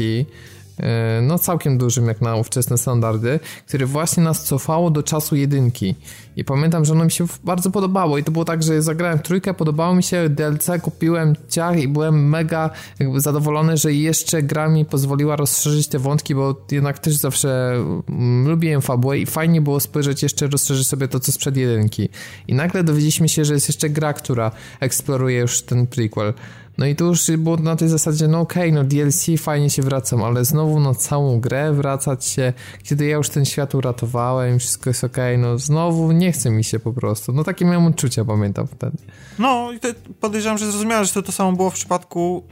no 1.21 1.39
całkiem 1.39 1.77
dużym 1.77 2.07
jak 2.07 2.21
na 2.21 2.35
ówczesne 2.35 2.77
standardy, 2.77 3.39
który 3.67 3.85
właśnie 3.85 4.23
nas 4.23 4.43
cofało 4.43 4.91
do 4.91 5.03
czasu 5.03 5.35
jedynki. 5.35 5.95
I 6.35 6.43
pamiętam, 6.43 6.85
że 6.85 6.93
ono 6.93 7.05
mi 7.05 7.11
się 7.11 7.25
bardzo 7.43 7.71
podobało 7.71 8.17
i 8.17 8.23
to 8.23 8.31
było 8.31 8.45
tak, 8.45 8.63
że 8.63 8.81
zagrałem 8.81 9.19
trójkę, 9.19 9.53
podobało 9.53 9.95
mi 9.95 10.03
się, 10.03 10.29
DLC 10.29 10.69
kupiłem 10.81 11.35
ciach 11.49 11.79
i 11.79 11.87
byłem 11.87 12.29
mega 12.29 12.69
zadowolony, 13.15 13.77
że 13.77 13.93
jeszcze 13.93 14.43
gra 14.43 14.67
mi 14.67 14.85
pozwoliła 14.85 15.35
rozszerzyć 15.35 15.87
te 15.87 15.99
wątki, 15.99 16.35
bo 16.35 16.65
jednak 16.71 16.99
też 16.99 17.15
zawsze 17.15 17.71
mm, 18.09 18.47
lubiłem 18.47 18.81
fabułę 18.81 19.17
i 19.19 19.25
fajnie 19.25 19.61
było 19.61 19.79
spojrzeć 19.79 20.23
jeszcze, 20.23 20.47
rozszerzyć 20.47 20.87
sobie 20.87 21.07
to, 21.07 21.19
co 21.19 21.31
sprzed 21.31 21.57
jedynki. 21.57 22.09
I 22.47 22.53
nagle 22.53 22.83
dowiedzieliśmy 22.83 23.29
się, 23.29 23.45
że 23.45 23.53
jest 23.53 23.69
jeszcze 23.69 23.89
gra, 23.89 24.13
która 24.13 24.51
eksploruje 24.79 25.39
już 25.39 25.61
ten 25.61 25.87
prequel. 25.87 26.33
No 26.77 26.85
i 26.85 26.95
tu 26.95 27.05
już 27.05 27.31
było 27.37 27.57
na 27.57 27.75
tej 27.75 27.89
zasadzie, 27.89 28.27
no 28.27 28.39
okej, 28.39 28.71
okay, 28.71 28.83
no 28.83 28.89
DLC 28.89 29.25
fajnie 29.37 29.69
się 29.69 29.81
wracam, 29.81 30.23
ale 30.23 30.45
znowu 30.45 30.79
na 30.79 30.95
całą 30.95 31.39
grę 31.39 31.73
wracać 31.73 32.25
się, 32.25 32.53
kiedy 32.83 33.05
ja 33.05 33.17
już 33.17 33.29
ten 33.29 33.45
świat 33.45 33.75
uratowałem, 33.75 34.59
wszystko 34.59 34.89
jest 34.89 35.03
okej, 35.03 35.35
okay, 35.35 35.49
no 35.49 35.57
znowu 35.57 36.11
nie 36.11 36.31
chce 36.31 36.51
mi 36.51 36.63
się 36.63 36.79
po 36.79 36.93
prostu. 36.93 37.33
No 37.33 37.43
takie 37.43 37.65
miałem 37.65 37.85
uczucia, 37.85 38.25
pamiętam 38.25 38.67
wtedy. 38.67 38.97
No 39.39 39.71
i 39.71 39.79
podejrzewam, 40.19 40.57
że 40.57 40.65
zrozumiałem, 40.65 41.05
że 41.05 41.13
to 41.13 41.21
to 41.21 41.31
samo 41.31 41.51
było 41.51 41.69
w 41.69 41.73
przypadku 41.73 42.43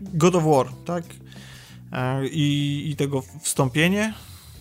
God 0.00 0.34
of 0.34 0.44
War, 0.44 0.66
tak? 0.84 1.04
E, 1.92 2.28
I, 2.28 2.90
i 2.90 2.96
tego 2.96 3.22
wstąpienie, 3.40 4.14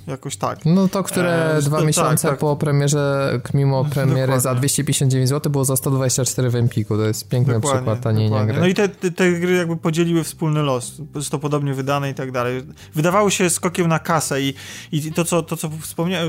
jakoś 0.07 0.37
tak. 0.37 0.59
No 0.65 0.87
to, 0.87 1.03
które 1.03 1.55
e, 1.55 1.61
dwa 1.61 1.69
to, 1.69 1.77
tak, 1.77 1.87
miesiące 1.87 2.21
tak, 2.21 2.31
tak. 2.31 2.39
po 2.39 2.55
premierze, 2.55 3.31
mimo 3.53 3.85
premiery 3.93 4.19
dokładnie. 4.19 4.41
za 4.41 4.55
259 4.55 5.29
zł 5.29 5.51
było 5.51 5.65
za 5.65 5.75
124 5.75 6.49
w 6.49 6.55
Empiku. 6.55 6.97
To 6.97 7.03
jest 7.03 7.29
piękny 7.29 7.53
dokładnie, 7.53 7.79
przykład 7.79 8.01
tanienia 8.01 8.45
gry. 8.45 8.59
No 8.59 8.67
i 8.67 8.73
te, 8.73 8.89
te, 8.89 9.11
te, 9.11 9.31
gry 9.31 9.55
jakby 9.55 9.77
podzieliły 9.77 10.23
wspólny 10.23 10.61
los. 10.61 11.01
To 11.31 11.39
podobnie 11.39 11.73
wydane 11.73 12.09
i 12.09 12.13
tak 12.13 12.31
dalej. 12.31 12.63
Wydawały 12.95 13.31
się 13.31 13.49
skokiem 13.49 13.87
na 13.87 13.99
kasę 13.99 14.41
i, 14.41 14.53
i 14.91 15.11
to, 15.11 15.25
co, 15.25 15.43
to, 15.43 15.57
co 15.57 15.69
wspomnia, 15.81 16.19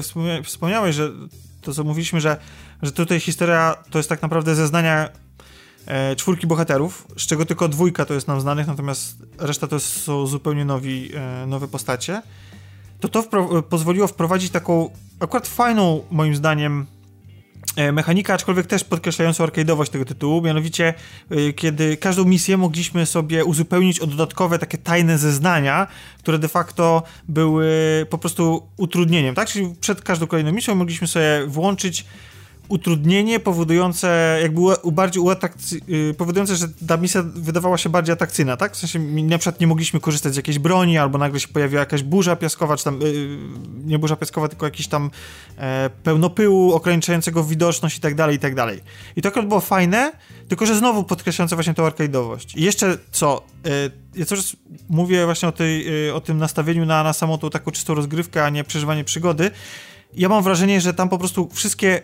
wspomniałeś, 0.45 0.97
że 0.97 1.11
to, 1.63 1.75
co 1.75 1.85
mówiliśmy, 1.85 2.21
że, 2.21 2.37
że 2.83 2.93
tutaj 2.93 3.21
historia 3.21 3.77
to 3.91 3.99
jest 3.99 4.09
tak 4.09 4.23
naprawdę 4.23 4.55
zeznania 4.55 5.09
e, 5.87 6.17
czwórki 6.17 6.47
bohaterów, 6.47 7.07
z 7.17 7.27
czego 7.27 7.45
tylko 7.45 7.69
dwójka 7.69 8.05
to 8.05 8.15
jest 8.15 8.29
nam 8.29 8.41
znanych, 8.41 8.67
natomiast 8.67 9.17
reszta 9.39 9.67
to 9.67 9.81
są 9.81 10.27
zupełnie 10.27 10.65
nowi, 10.65 11.11
e, 11.15 11.47
nowe 11.47 11.69
postacie 11.69 12.23
to 13.01 13.09
to 13.09 13.23
wpro 13.23 13.63
pozwoliło 13.63 14.07
wprowadzić 14.07 14.51
taką 14.51 14.91
akurat 15.21 15.49
fajną, 15.49 16.03
moim 16.11 16.37
zdaniem, 16.37 16.87
e, 17.77 17.93
mechanikę, 17.93 18.35
aczkolwiek 18.35 18.67
też 18.67 18.85
podkreślającą 18.85 19.47
arcade'owość 19.47 19.91
tego 19.91 20.05
tytułu, 20.05 20.43
mianowicie 20.43 20.95
e, 21.31 21.53
kiedy 21.53 21.97
każdą 21.97 22.25
misję 22.25 22.57
mogliśmy 22.57 23.07
sobie 23.07 23.45
uzupełnić 23.45 24.01
o 24.01 24.07
dodatkowe 24.07 24.59
takie 24.59 24.79
tajne 24.79 25.19
zeznania, 25.19 25.87
które 26.19 26.39
de 26.39 26.49
facto 26.49 27.03
były 27.29 27.67
po 28.11 28.19
prostu 28.19 28.69
utrudnieniem, 28.77 29.35
tak? 29.35 29.49
Czyli 29.49 29.75
przed 29.81 30.03
każdą 30.03 30.27
kolejną 30.27 30.53
misją 30.53 30.75
mogliśmy 30.75 31.07
sobie 31.07 31.47
włączyć 31.47 32.07
utrudnienie 32.69 33.41
powodujące, 33.41 34.39
jakby 34.43 34.61
u, 34.61 34.93
bardziej 34.93 35.23
uatrakcy, 35.23 35.81
yy, 35.89 36.15
powodujące, 36.15 36.57
że 36.57 36.67
ta 36.89 36.97
misja 36.97 37.23
wydawała 37.23 37.79
się 37.79 37.89
bardziej 37.89 38.13
atrakcyjna, 38.13 38.57
tak? 38.57 38.73
W 38.73 38.77
sensie 38.77 38.99
na 38.99 39.39
przykład 39.39 39.61
nie 39.61 39.67
mogliśmy 39.67 40.01
korzystać 40.01 40.33
z 40.33 40.37
jakiejś 40.37 40.59
broni, 40.59 40.99
albo 40.99 41.19
nagle 41.19 41.41
się 41.41 41.49
pojawiła 41.49 41.81
jakaś 41.81 42.03
burza 42.03 42.37
piaskowa, 42.37 42.77
czy 42.77 42.85
tam, 42.85 43.01
yy, 43.01 43.39
nie 43.85 43.99
burza 43.99 44.17
piaskowa, 44.17 44.49
tylko 44.49 44.67
jakiś 44.67 44.89
tam 44.89 45.11
e, 45.59 45.91
pełno 46.03 46.31
pyłu 46.31 46.73
ograniczającego 46.73 47.45
widoczność 47.45 47.97
i 47.99 48.01
tak 48.01 48.15
dalej, 48.15 48.37
i 48.37 48.39
tak 48.39 48.55
dalej. 48.55 48.81
I 49.17 49.23
to 49.23 49.29
akurat 49.29 49.49
było 49.49 49.61
fajne, 49.61 50.13
tylko 50.49 50.67
że 50.67 50.77
znowu 50.77 51.05
podkreślające 51.05 51.57
właśnie 51.57 51.75
tą 51.75 51.89
arcade'owość. 51.89 52.59
I 52.59 52.63
jeszcze 52.63 52.99
co, 53.11 53.43
yy, 53.65 53.71
ja 54.15 54.25
cały 54.25 54.41
mówię 54.89 55.25
właśnie 55.25 55.49
o, 55.49 55.53
tej, 55.53 55.87
yy, 55.87 56.15
o 56.15 56.21
tym 56.21 56.39
nastawieniu 56.39 56.87
na, 56.87 57.03
na 57.03 57.13
samą 57.13 57.39
tą 57.39 57.51
taką 57.51 57.71
czystą 57.71 57.95
rozgrywkę, 57.95 58.45
a 58.45 58.51
nie 58.51 58.65
przeżywanie 58.65 59.05
przygody. 59.05 59.51
Ja 60.15 60.29
mam 60.29 60.43
wrażenie, 60.43 60.81
że 60.81 60.95
tam 60.95 61.09
po 61.09 61.19
prostu 61.19 61.49
wszystkie 61.53 62.03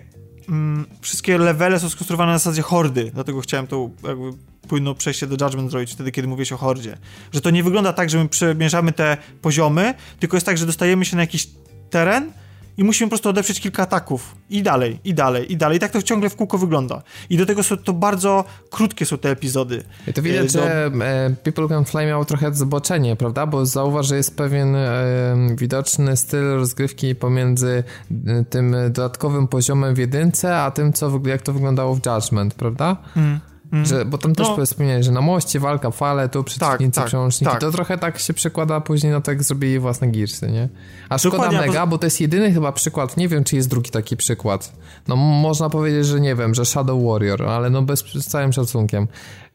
mm, 0.48 0.86
wszystkie 1.00 1.38
levele 1.38 1.80
są 1.80 1.88
skonstruowane 1.88 2.32
na 2.32 2.38
zasadzie 2.38 2.62
hordy, 2.62 3.10
dlatego 3.14 3.40
chciałem 3.40 3.66
to 3.66 3.90
jakby 4.02 4.32
płynno 4.68 4.94
przejście 4.94 5.26
do 5.26 5.44
Judgment 5.44 5.70
zrobić 5.70 5.92
wtedy, 5.92 6.12
kiedy 6.12 6.28
mówię 6.28 6.44
o 6.54 6.56
hordzie. 6.56 6.98
Że 7.32 7.40
to 7.40 7.50
nie 7.50 7.62
wygląda 7.62 7.92
tak, 7.92 8.10
że 8.10 8.18
my 8.18 8.28
przemierzamy 8.28 8.92
te 8.92 9.16
poziomy, 9.42 9.94
tylko 10.20 10.36
jest 10.36 10.46
tak, 10.46 10.58
że 10.58 10.66
dostajemy 10.66 11.04
się 11.04 11.16
na 11.16 11.22
jakiś 11.22 11.48
teren 11.90 12.32
i 12.76 12.84
musimy 12.84 13.06
po 13.06 13.10
prostu 13.10 13.28
odeprzeć 13.28 13.60
kilka 13.60 13.82
ataków 13.82 14.34
i 14.50 14.62
dalej, 14.62 14.98
i 15.04 15.14
dalej, 15.14 15.52
i 15.52 15.56
dalej. 15.56 15.76
I 15.76 15.80
tak 15.80 15.92
to 15.92 16.02
ciągle 16.02 16.30
w 16.30 16.36
kółko 16.36 16.58
wygląda. 16.58 17.02
I 17.30 17.36
do 17.36 17.46
tego 17.46 17.62
są 17.62 17.76
to 17.76 17.92
bardzo 17.92 18.44
krótkie 18.70 19.06
są 19.06 19.18
te 19.18 19.30
epizody. 19.30 19.82
I 20.06 20.12
to 20.12 20.22
widać, 20.22 20.52
do... 20.52 20.62
że 20.62 20.86
e, 20.86 21.30
People 21.42 21.68
Can 21.68 21.84
Fly 21.84 22.06
miał 22.06 22.24
trochę 22.24 22.54
zboczenie, 22.54 23.16
prawda? 23.16 23.46
Bo 23.46 23.66
zauważ, 23.66 24.06
że 24.06 24.16
jest 24.16 24.36
pewien 24.36 24.76
e, 24.76 25.36
widoczny 25.58 26.16
styl 26.16 26.44
rozgrywki 26.54 27.14
pomiędzy 27.14 27.84
e, 28.26 28.44
tym 28.44 28.76
dodatkowym 28.90 29.48
poziomem 29.48 29.94
w 29.94 29.98
jedynce, 29.98 30.58
a 30.58 30.70
tym, 30.70 30.92
co, 30.92 31.20
jak 31.26 31.42
to 31.42 31.52
wyglądało 31.52 31.94
w 31.94 32.00
Judgment, 32.06 32.54
prawda? 32.54 32.96
Mm. 33.16 33.40
Mm. 33.72 33.86
Że, 33.86 34.04
bo 34.04 34.18
tam 34.18 34.34
też 34.34 34.48
no. 34.58 34.66
wspomniałeś, 34.66 35.06
że 35.06 35.12
na 35.12 35.20
moście 35.20 35.60
walka, 35.60 35.90
fale, 35.90 36.28
tu 36.28 36.44
przeciwnicy, 36.44 36.84
tak, 36.84 36.94
tak, 36.94 37.06
przełączniki. 37.06 37.52
Tak. 37.52 37.60
To 37.60 37.70
trochę 37.70 37.98
tak 37.98 38.18
się 38.18 38.34
przekłada 38.34 38.80
później 38.80 39.12
na 39.12 39.20
to, 39.20 39.30
jak 39.30 39.42
zrobili 39.42 39.78
własne 39.78 40.08
Gearsy, 40.08 40.50
nie? 40.50 40.68
A 41.08 41.18
szkoda 41.18 41.36
Dokładnie, 41.36 41.60
mega, 41.60 41.86
bo 41.86 41.98
to 41.98 42.06
jest 42.06 42.20
jedyny 42.20 42.52
chyba 42.52 42.72
przykład, 42.72 43.16
nie 43.16 43.28
wiem, 43.28 43.44
czy 43.44 43.56
jest 43.56 43.68
drugi 43.68 43.90
taki 43.90 44.16
przykład. 44.16 44.72
No 45.08 45.16
można 45.16 45.70
powiedzieć, 45.70 46.06
że 46.06 46.20
nie 46.20 46.34
wiem, 46.34 46.54
że 46.54 46.64
Shadow 46.64 47.04
Warrior, 47.04 47.42
ale 47.42 47.70
no 47.70 47.82
bez, 47.82 48.00
z 48.00 48.26
całym 48.26 48.52
szacunkiem. 48.52 49.08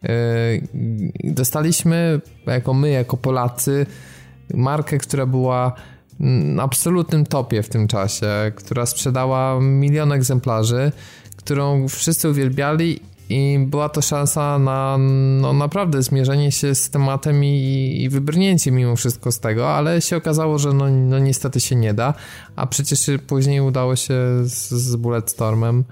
Yy, 0.04 0.10
dostaliśmy, 1.24 2.22
jako 2.46 2.74
my, 2.74 2.90
jako 2.90 3.18
Polacy, 3.18 3.86
markę, 4.54 4.98
która 4.98 5.26
była 5.26 5.74
na 6.20 6.64
absolutnym 6.64 7.26
topie 7.26 7.64
w 7.64 7.70
tym 7.70 7.88
czasie, 7.88 8.28
która 8.56 8.86
sprzedała 8.86 9.60
milion 9.62 10.12
egzemplarzy, 10.12 10.92
którą 11.36 11.88
wszyscy 11.88 12.30
uwielbiali 12.30 13.00
i 13.30 13.60
była 13.60 13.90
to 13.90 14.02
szansa 14.02 14.60
na 14.60 14.98
no, 15.42 15.54
naprawdę 15.54 16.04
zmierzenie 16.04 16.52
się 16.52 16.76
z 16.76 16.90
tematem 16.90 17.44
i, 17.44 17.98
i 18.02 18.10
wybrnięcie 18.10 18.72
mimo 18.72 18.96
wszystko 18.96 19.32
z 19.32 19.40
tego, 19.40 19.70
ale 19.70 20.02
się 20.02 20.18
okazało, 20.18 20.60
że 20.60 20.74
no, 20.74 20.90
no 20.90 21.20
niestety 21.20 21.60
się 21.60 21.76
nie 21.76 21.94
da, 21.94 22.14
a 22.56 22.68
przecież 22.68 23.00
później 23.28 23.62
udało 23.62 23.96
się 23.96 24.14
z, 24.44 24.70
z 24.72 24.96
Bulletstormem 24.96 25.84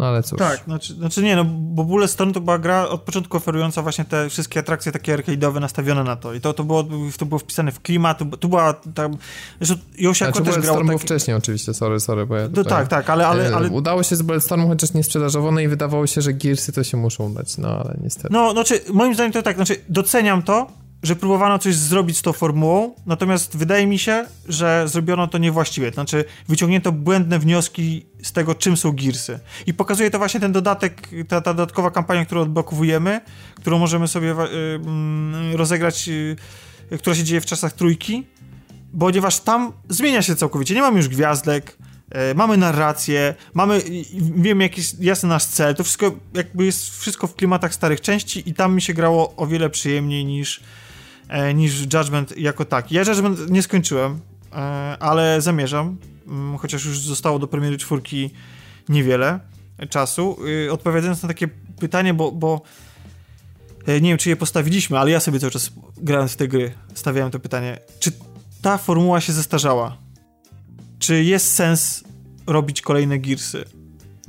no 0.00 0.06
ale 0.06 0.22
cóż. 0.22 0.38
Tak, 0.38 0.64
znaczy, 0.64 0.94
znaczy 0.94 1.22
nie, 1.22 1.36
no 1.36 1.44
bo 1.44 1.84
Bulletstorm 1.84 2.32
to 2.32 2.40
była 2.40 2.58
gra 2.58 2.88
od 2.88 3.02
początku 3.02 3.36
oferująca 3.36 3.82
właśnie 3.82 4.04
te 4.04 4.28
wszystkie 4.28 4.60
atrakcje 4.60 4.92
takie 4.92 5.16
arcade'owe 5.16 5.60
nastawione 5.60 6.04
na 6.04 6.16
to. 6.16 6.34
I 6.34 6.40
to, 6.40 6.52
to, 6.52 6.64
było, 6.64 6.84
to 7.18 7.26
było 7.26 7.38
wpisane 7.38 7.72
w 7.72 7.80
klimat, 7.80 8.18
to, 8.18 8.24
to 8.24 8.48
była 8.48 8.72
tam... 8.94 9.16
Zresztą 9.60 9.84
Yoshi 9.98 10.24
znaczy, 10.24 10.42
też 10.42 10.58
grał... 10.58 10.86
Tak... 10.86 10.98
wcześniej 10.98 11.36
oczywiście, 11.36 11.74
sorry, 11.74 12.00
sorry, 12.00 12.26
bo 12.26 12.36
ja 12.36 12.48
no, 12.56 12.64
tak, 12.64 12.88
tak, 12.88 13.10
ale, 13.10 13.26
ale, 13.26 13.54
ale... 13.56 13.70
Udało 13.70 14.02
się 14.02 14.16
z 14.16 14.22
Bulletstormem, 14.22 14.68
chociaż 14.68 14.92
nie 14.92 15.04
sprzedażowo, 15.04 15.52
no 15.52 15.60
i 15.60 15.68
wydawało 15.68 16.06
się, 16.06 16.20
że 16.20 16.32
Gearsy 16.32 16.72
to 16.72 16.84
się 16.84 16.96
muszą 16.96 17.34
dać, 17.34 17.58
no 17.58 17.68
ale 17.68 17.96
niestety. 18.02 18.28
No, 18.30 18.52
znaczy, 18.52 18.80
moim 18.92 19.14
zdaniem 19.14 19.32
to 19.32 19.42
tak, 19.42 19.56
znaczy 19.56 19.76
doceniam 19.88 20.42
to, 20.42 20.66
że 21.02 21.16
próbowano 21.16 21.58
coś 21.58 21.74
zrobić 21.74 22.18
z 22.18 22.22
tą 22.22 22.32
formułą, 22.32 22.94
natomiast 23.06 23.56
wydaje 23.56 23.86
mi 23.86 23.98
się, 23.98 24.26
że 24.48 24.88
zrobiono 24.88 25.26
to 25.26 25.38
niewłaściwie. 25.38 25.90
Znaczy, 25.90 26.24
wyciągnięto 26.48 26.92
błędne 26.92 27.38
wnioski 27.38 28.06
z 28.22 28.32
tego, 28.32 28.54
czym 28.54 28.76
są 28.76 28.92
Gearsy. 28.92 29.38
I 29.66 29.74
pokazuje 29.74 30.10
to 30.10 30.18
właśnie 30.18 30.40
ten 30.40 30.52
dodatek, 30.52 31.08
ta, 31.28 31.40
ta 31.40 31.54
dodatkowa 31.54 31.90
kampania, 31.90 32.24
którą 32.24 32.40
odblokowujemy, 32.40 33.20
którą 33.54 33.78
możemy 33.78 34.08
sobie 34.08 34.32
y, 34.32 35.56
rozegrać, 35.56 36.08
y, 36.08 36.36
która 36.98 37.16
się 37.16 37.24
dzieje 37.24 37.40
w 37.40 37.46
czasach 37.46 37.72
trójki, 37.72 38.26
ponieważ 38.98 39.40
tam 39.40 39.72
zmienia 39.88 40.22
się 40.22 40.36
całkowicie. 40.36 40.74
Nie 40.74 40.80
mamy 40.80 40.96
już 40.96 41.08
gwiazdek, 41.08 41.78
y, 42.32 42.34
mamy 42.34 42.56
narrację, 42.56 43.34
mamy, 43.54 43.82
wiemy 44.36 44.64
jaki 44.64 44.80
jest 44.80 45.02
jasny 45.02 45.28
nasz 45.28 45.44
cel, 45.44 45.74
to 45.74 45.84
wszystko 45.84 46.12
jakby 46.34 46.64
jest 46.64 47.00
wszystko 47.00 47.26
w 47.26 47.34
klimatach 47.34 47.74
starych 47.74 48.00
części 48.00 48.48
i 48.48 48.54
tam 48.54 48.74
mi 48.74 48.82
się 48.82 48.94
grało 48.94 49.36
o 49.36 49.46
wiele 49.46 49.70
przyjemniej 49.70 50.24
niż 50.24 50.62
niż 51.54 51.80
Judgment 51.94 52.38
jako 52.38 52.64
taki. 52.64 52.94
Ja 52.94 53.02
Judgment 53.02 53.50
nie 53.50 53.62
skończyłem, 53.62 54.20
e, 54.52 54.56
ale 55.00 55.40
zamierzam, 55.40 55.96
mm, 56.26 56.58
chociaż 56.58 56.84
już 56.84 57.00
zostało 57.00 57.38
do 57.38 57.46
premiery 57.46 57.78
czwórki 57.78 58.30
niewiele 58.88 59.40
czasu. 59.90 60.36
Y, 60.66 60.72
odpowiadając 60.72 61.22
na 61.22 61.28
takie 61.28 61.48
pytanie, 61.80 62.14
bo, 62.14 62.32
bo 62.32 62.62
nie 63.86 64.00
wiem, 64.00 64.18
czy 64.18 64.28
je 64.28 64.36
postawiliśmy, 64.36 64.98
ale 64.98 65.10
ja 65.10 65.20
sobie 65.20 65.40
cały 65.40 65.50
czas 65.50 65.70
grając 65.96 66.32
w 66.32 66.36
te 66.36 66.48
gry 66.48 66.72
stawiałem 66.94 67.30
to 67.30 67.40
pytanie, 67.40 67.78
czy 68.00 68.12
ta 68.62 68.78
formuła 68.78 69.20
się 69.20 69.32
zestarzała? 69.32 69.96
Czy 70.98 71.24
jest 71.24 71.54
sens 71.54 72.04
robić 72.46 72.82
kolejne 72.82 73.18
Gearsy? 73.18 73.64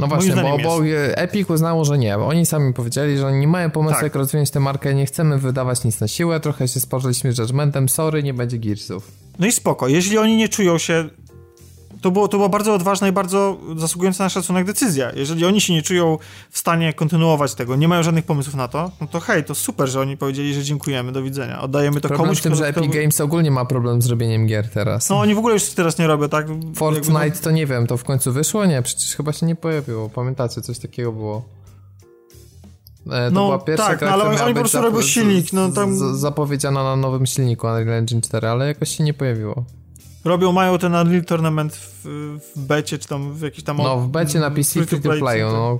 No 0.01 0.07
właśnie, 0.07 0.35
bo, 0.35 0.57
bo 0.57 0.85
Epic 1.15 1.49
uznało, 1.49 1.85
że 1.85 1.97
nie. 1.97 2.17
Oni 2.17 2.45
sami 2.45 2.73
powiedzieli, 2.73 3.17
że 3.17 3.31
nie 3.31 3.47
mają 3.47 3.71
pomysłu, 3.71 3.95
tak. 3.95 4.03
jak 4.03 4.15
rozwinąć 4.15 4.51
tę 4.51 4.59
markę, 4.59 4.93
nie 4.93 5.05
chcemy 5.05 5.37
wydawać 5.37 5.83
nic 5.83 5.99
na 5.99 6.07
siłę, 6.07 6.39
trochę 6.39 6.67
się 6.67 6.79
spożyliśmy 6.79 7.33
z 7.33 7.37
judgmentem, 7.37 7.89
sorry, 7.89 8.23
nie 8.23 8.33
będzie 8.33 8.57
Gearsów. 8.57 9.11
No 9.39 9.47
i 9.47 9.51
spoko, 9.51 9.87
jeśli 9.87 10.17
oni 10.17 10.37
nie 10.37 10.49
czują 10.49 10.77
się 10.77 11.09
to, 12.01 12.11
było, 12.11 12.27
to 12.27 12.37
była 12.37 12.49
bardzo 12.49 12.73
odważna 12.73 13.07
i 13.07 13.11
bardzo 13.11 13.57
zasługująca 13.77 14.23
na 14.23 14.29
szacunek 14.29 14.65
decyzja. 14.65 15.11
Jeżeli 15.15 15.45
oni 15.45 15.61
się 15.61 15.73
nie 15.73 15.81
czują 15.81 16.17
w 16.49 16.57
stanie 16.57 16.93
kontynuować 16.93 17.55
tego, 17.55 17.75
nie 17.75 17.87
mają 17.87 18.03
żadnych 18.03 18.25
pomysłów 18.25 18.55
na 18.55 18.67
to, 18.67 18.91
no 19.01 19.07
to 19.07 19.19
hej, 19.19 19.43
to 19.43 19.55
super, 19.55 19.89
że 19.89 20.01
oni 20.01 20.17
powiedzieli, 20.17 20.53
że 20.53 20.63
dziękujemy, 20.63 21.11
do 21.11 21.23
widzenia. 21.23 21.61
Oddajemy 21.61 22.01
to 22.01 22.07
problem 22.07 22.27
komuś. 22.27 22.39
z 22.39 22.41
tym, 22.41 22.55
że 22.55 22.67
Epic 22.67 22.93
Games 22.93 23.21
ogólnie 23.21 23.51
ma 23.51 23.65
problem 23.65 24.01
z 24.01 24.07
robieniem 24.07 24.47
gier 24.47 24.69
teraz. 24.69 25.09
No 25.09 25.19
oni 25.19 25.35
w 25.35 25.37
ogóle 25.37 25.53
już 25.53 25.63
teraz 25.63 25.97
nie 25.97 26.07
robią, 26.07 26.29
tak? 26.29 26.47
Fortnite 26.75 27.19
Jakby... 27.19 27.39
to 27.39 27.51
nie 27.51 27.65
wiem, 27.65 27.87
to 27.87 27.97
w 27.97 28.03
końcu 28.03 28.31
wyszło? 28.31 28.65
Nie, 28.65 28.81
przecież 28.81 29.15
chyba 29.15 29.33
się 29.33 29.45
nie 29.45 29.55
pojawiło. 29.55 30.09
Pamiętacie, 30.09 30.61
coś 30.61 30.79
takiego 30.79 31.11
było. 31.11 31.45
E, 33.07 33.09
to 33.09 33.31
no, 33.31 33.45
była 33.45 33.59
pierwsza 33.59 33.87
tak, 33.87 33.99
gra, 33.99 34.17
no, 34.17 34.23
ale 34.23 34.43
oni 34.43 34.53
po 34.53 34.59
prostu 34.59 34.81
robią 34.81 35.01
silnik. 35.01 35.53
No, 35.53 35.71
tam... 35.71 36.17
zapowiedziana 36.17 36.83
na 36.83 36.95
nowym 36.95 37.25
silniku 37.25 37.67
Unreal 37.67 37.89
Engine 37.89 38.21
4, 38.21 38.47
ale 38.47 38.67
jakoś 38.67 38.97
się 38.97 39.03
nie 39.03 39.13
pojawiło. 39.13 39.65
Robią, 40.25 40.51
mają 40.51 40.77
ten 40.77 40.95
Unreal 40.95 41.25
Tournament 41.25 41.75
w, 41.75 42.05
w 42.55 42.59
becie, 42.59 42.99
czy 42.99 43.07
tam 43.07 43.33
w 43.33 43.41
jakiś 43.41 43.63
tam... 43.63 43.77
No, 43.77 43.99
w 43.99 44.07
becie 44.07 44.39
na 44.39 44.51
PC 44.51 44.85
free 44.85 45.01
to 45.01 45.09
play, 45.09 45.19
play 45.19 45.41
no. 45.41 45.79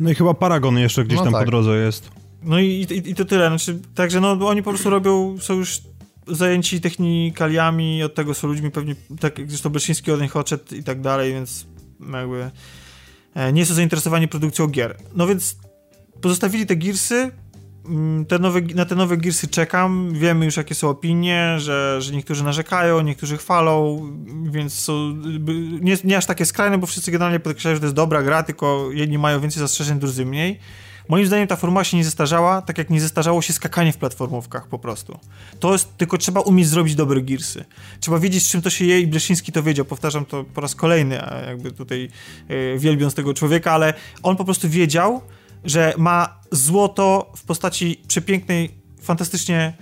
No 0.00 0.10
i 0.10 0.14
chyba 0.14 0.34
Paragon 0.34 0.78
jeszcze 0.78 1.04
gdzieś 1.04 1.18
no 1.18 1.24
tam 1.24 1.32
tak. 1.32 1.44
po 1.44 1.50
drodze 1.50 1.76
jest. 1.76 2.10
No 2.42 2.58
i, 2.58 2.66
i, 2.66 3.10
i 3.10 3.14
to 3.14 3.24
tyle, 3.24 3.48
znaczy, 3.48 3.78
także 3.94 4.20
no 4.20 4.48
oni 4.48 4.62
po 4.62 4.70
prostu 4.70 4.90
robią, 4.90 5.38
są 5.38 5.54
już 5.54 5.80
zajęci 6.26 6.80
technikaliami, 6.80 8.02
od 8.02 8.14
tego 8.14 8.34
są 8.34 8.48
ludźmi 8.48 8.70
pewnie, 8.70 8.94
tak 9.20 9.38
jak 9.38 9.48
zresztą 9.48 9.70
Beszyński 9.70 10.12
od 10.12 10.20
nich 10.20 10.36
odszedł 10.36 10.74
i 10.74 10.82
tak 10.82 11.00
dalej, 11.00 11.32
więc 11.32 11.66
jakby 12.12 12.50
e, 13.34 13.52
nie 13.52 13.66
są 13.66 13.74
zainteresowani 13.74 14.28
produkcją 14.28 14.66
gier. 14.66 14.96
No 15.14 15.26
więc 15.26 15.56
pozostawili 16.20 16.66
te 16.66 16.76
Gearsy, 16.76 17.30
te 18.28 18.38
nowe, 18.38 18.60
na 18.60 18.84
te 18.84 18.94
nowe 18.94 19.16
Gearsy 19.16 19.48
czekam. 19.48 20.12
Wiemy 20.12 20.44
już, 20.44 20.56
jakie 20.56 20.74
są 20.74 20.88
opinie, 20.88 21.54
że, 21.58 21.96
że 22.02 22.12
niektórzy 22.12 22.44
narzekają, 22.44 23.00
niektórzy 23.00 23.36
chwalą, 23.36 24.08
więc 24.50 24.74
są 24.74 25.14
nie, 25.80 25.96
nie 26.04 26.16
aż 26.16 26.26
takie 26.26 26.46
skrajne, 26.46 26.78
bo 26.78 26.86
wszyscy 26.86 27.10
generalnie 27.10 27.40
podkreślają, 27.40 27.76
że 27.76 27.80
to 27.80 27.86
jest 27.86 27.96
dobra 27.96 28.22
gra, 28.22 28.42
tylko 28.42 28.88
jedni 28.92 29.18
mają 29.18 29.40
więcej 29.40 29.60
zastrzeżeń, 29.60 29.98
drudzy 29.98 30.26
mniej. 30.26 30.58
Moim 31.08 31.26
zdaniem 31.26 31.46
ta 31.46 31.56
formuła 31.56 31.84
się 31.84 31.96
nie 31.96 32.04
zestarzała, 32.04 32.62
tak 32.62 32.78
jak 32.78 32.90
nie 32.90 33.00
zestarzało 33.00 33.42
się 33.42 33.52
skakanie 33.52 33.92
w 33.92 33.96
platformówkach 33.96 34.68
po 34.68 34.78
prostu. 34.78 35.18
To 35.60 35.72
jest, 35.72 35.96
tylko 35.96 36.18
trzeba 36.18 36.40
umieć 36.40 36.68
zrobić 36.68 36.94
dobre 36.94 37.20
Gearsy. 37.20 37.64
Trzeba 38.00 38.18
wiedzieć, 38.18 38.46
z 38.46 38.50
czym 38.50 38.62
to 38.62 38.70
się 38.70 38.84
je 38.84 39.00
i 39.00 39.06
Bleszyński 39.06 39.52
to 39.52 39.62
wiedział. 39.62 39.84
Powtarzam 39.84 40.24
to 40.24 40.44
po 40.44 40.60
raz 40.60 40.74
kolejny, 40.74 41.22
jakby 41.46 41.72
tutaj 41.72 42.08
yy, 42.48 42.78
wielbiąc 42.78 43.14
tego 43.14 43.34
człowieka, 43.34 43.72
ale 43.72 43.94
on 44.22 44.36
po 44.36 44.44
prostu 44.44 44.68
wiedział, 44.68 45.22
że 45.64 45.94
ma 45.98 46.40
złoto 46.52 47.32
w 47.36 47.44
postaci 47.44 48.00
przepięknej, 48.08 48.70
fantastycznie 49.02 49.72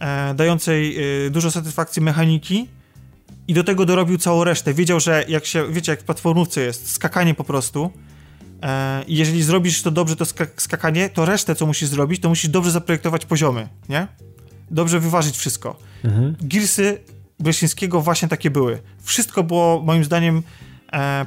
e, 0.00 0.34
dającej 0.34 0.96
e, 1.26 1.30
dużo 1.30 1.50
satysfakcji 1.50 2.02
mechaniki 2.02 2.68
i 3.48 3.54
do 3.54 3.64
tego 3.64 3.86
dorobił 3.86 4.18
całą 4.18 4.44
resztę. 4.44 4.74
Wiedział, 4.74 5.00
że 5.00 5.24
jak 5.28 5.46
się, 5.46 5.72
wiecie, 5.72 5.92
jak 5.92 6.00
w 6.00 6.04
platformówce 6.04 6.60
jest, 6.60 6.90
skakanie 6.90 7.34
po 7.34 7.44
prostu 7.44 7.90
e, 8.62 9.04
jeżeli 9.08 9.42
zrobisz 9.42 9.82
to 9.82 9.90
dobrze, 9.90 10.16
to 10.16 10.24
skakanie, 10.56 11.10
to 11.10 11.24
resztę, 11.24 11.54
co 11.54 11.66
musisz 11.66 11.88
zrobić, 11.88 12.20
to 12.20 12.28
musisz 12.28 12.50
dobrze 12.50 12.70
zaprojektować 12.70 13.26
poziomy, 13.26 13.68
nie? 13.88 14.06
Dobrze 14.70 15.00
wyważyć 15.00 15.36
wszystko. 15.36 15.76
Mhm. 16.04 16.36
Gearsy 16.40 16.98
Breszyńskiego 17.40 18.00
właśnie 18.00 18.28
takie 18.28 18.50
były. 18.50 18.78
Wszystko 19.02 19.42
było, 19.42 19.82
moim 19.82 20.04
zdaniem, 20.04 20.42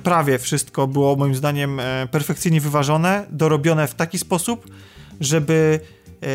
prawie 0.03 0.39
wszystko 0.39 0.88
było 0.88 1.16
moim 1.16 1.36
zdaniem 1.36 1.80
e, 1.80 2.07
perfekcyjnie 2.12 2.62
wyważone, 2.62 3.26
dorobione 3.30 3.88
w 3.88 3.95
taki 3.95 4.18
sposób, 4.18 4.68
żeby 5.20 5.80
e, 6.22 6.28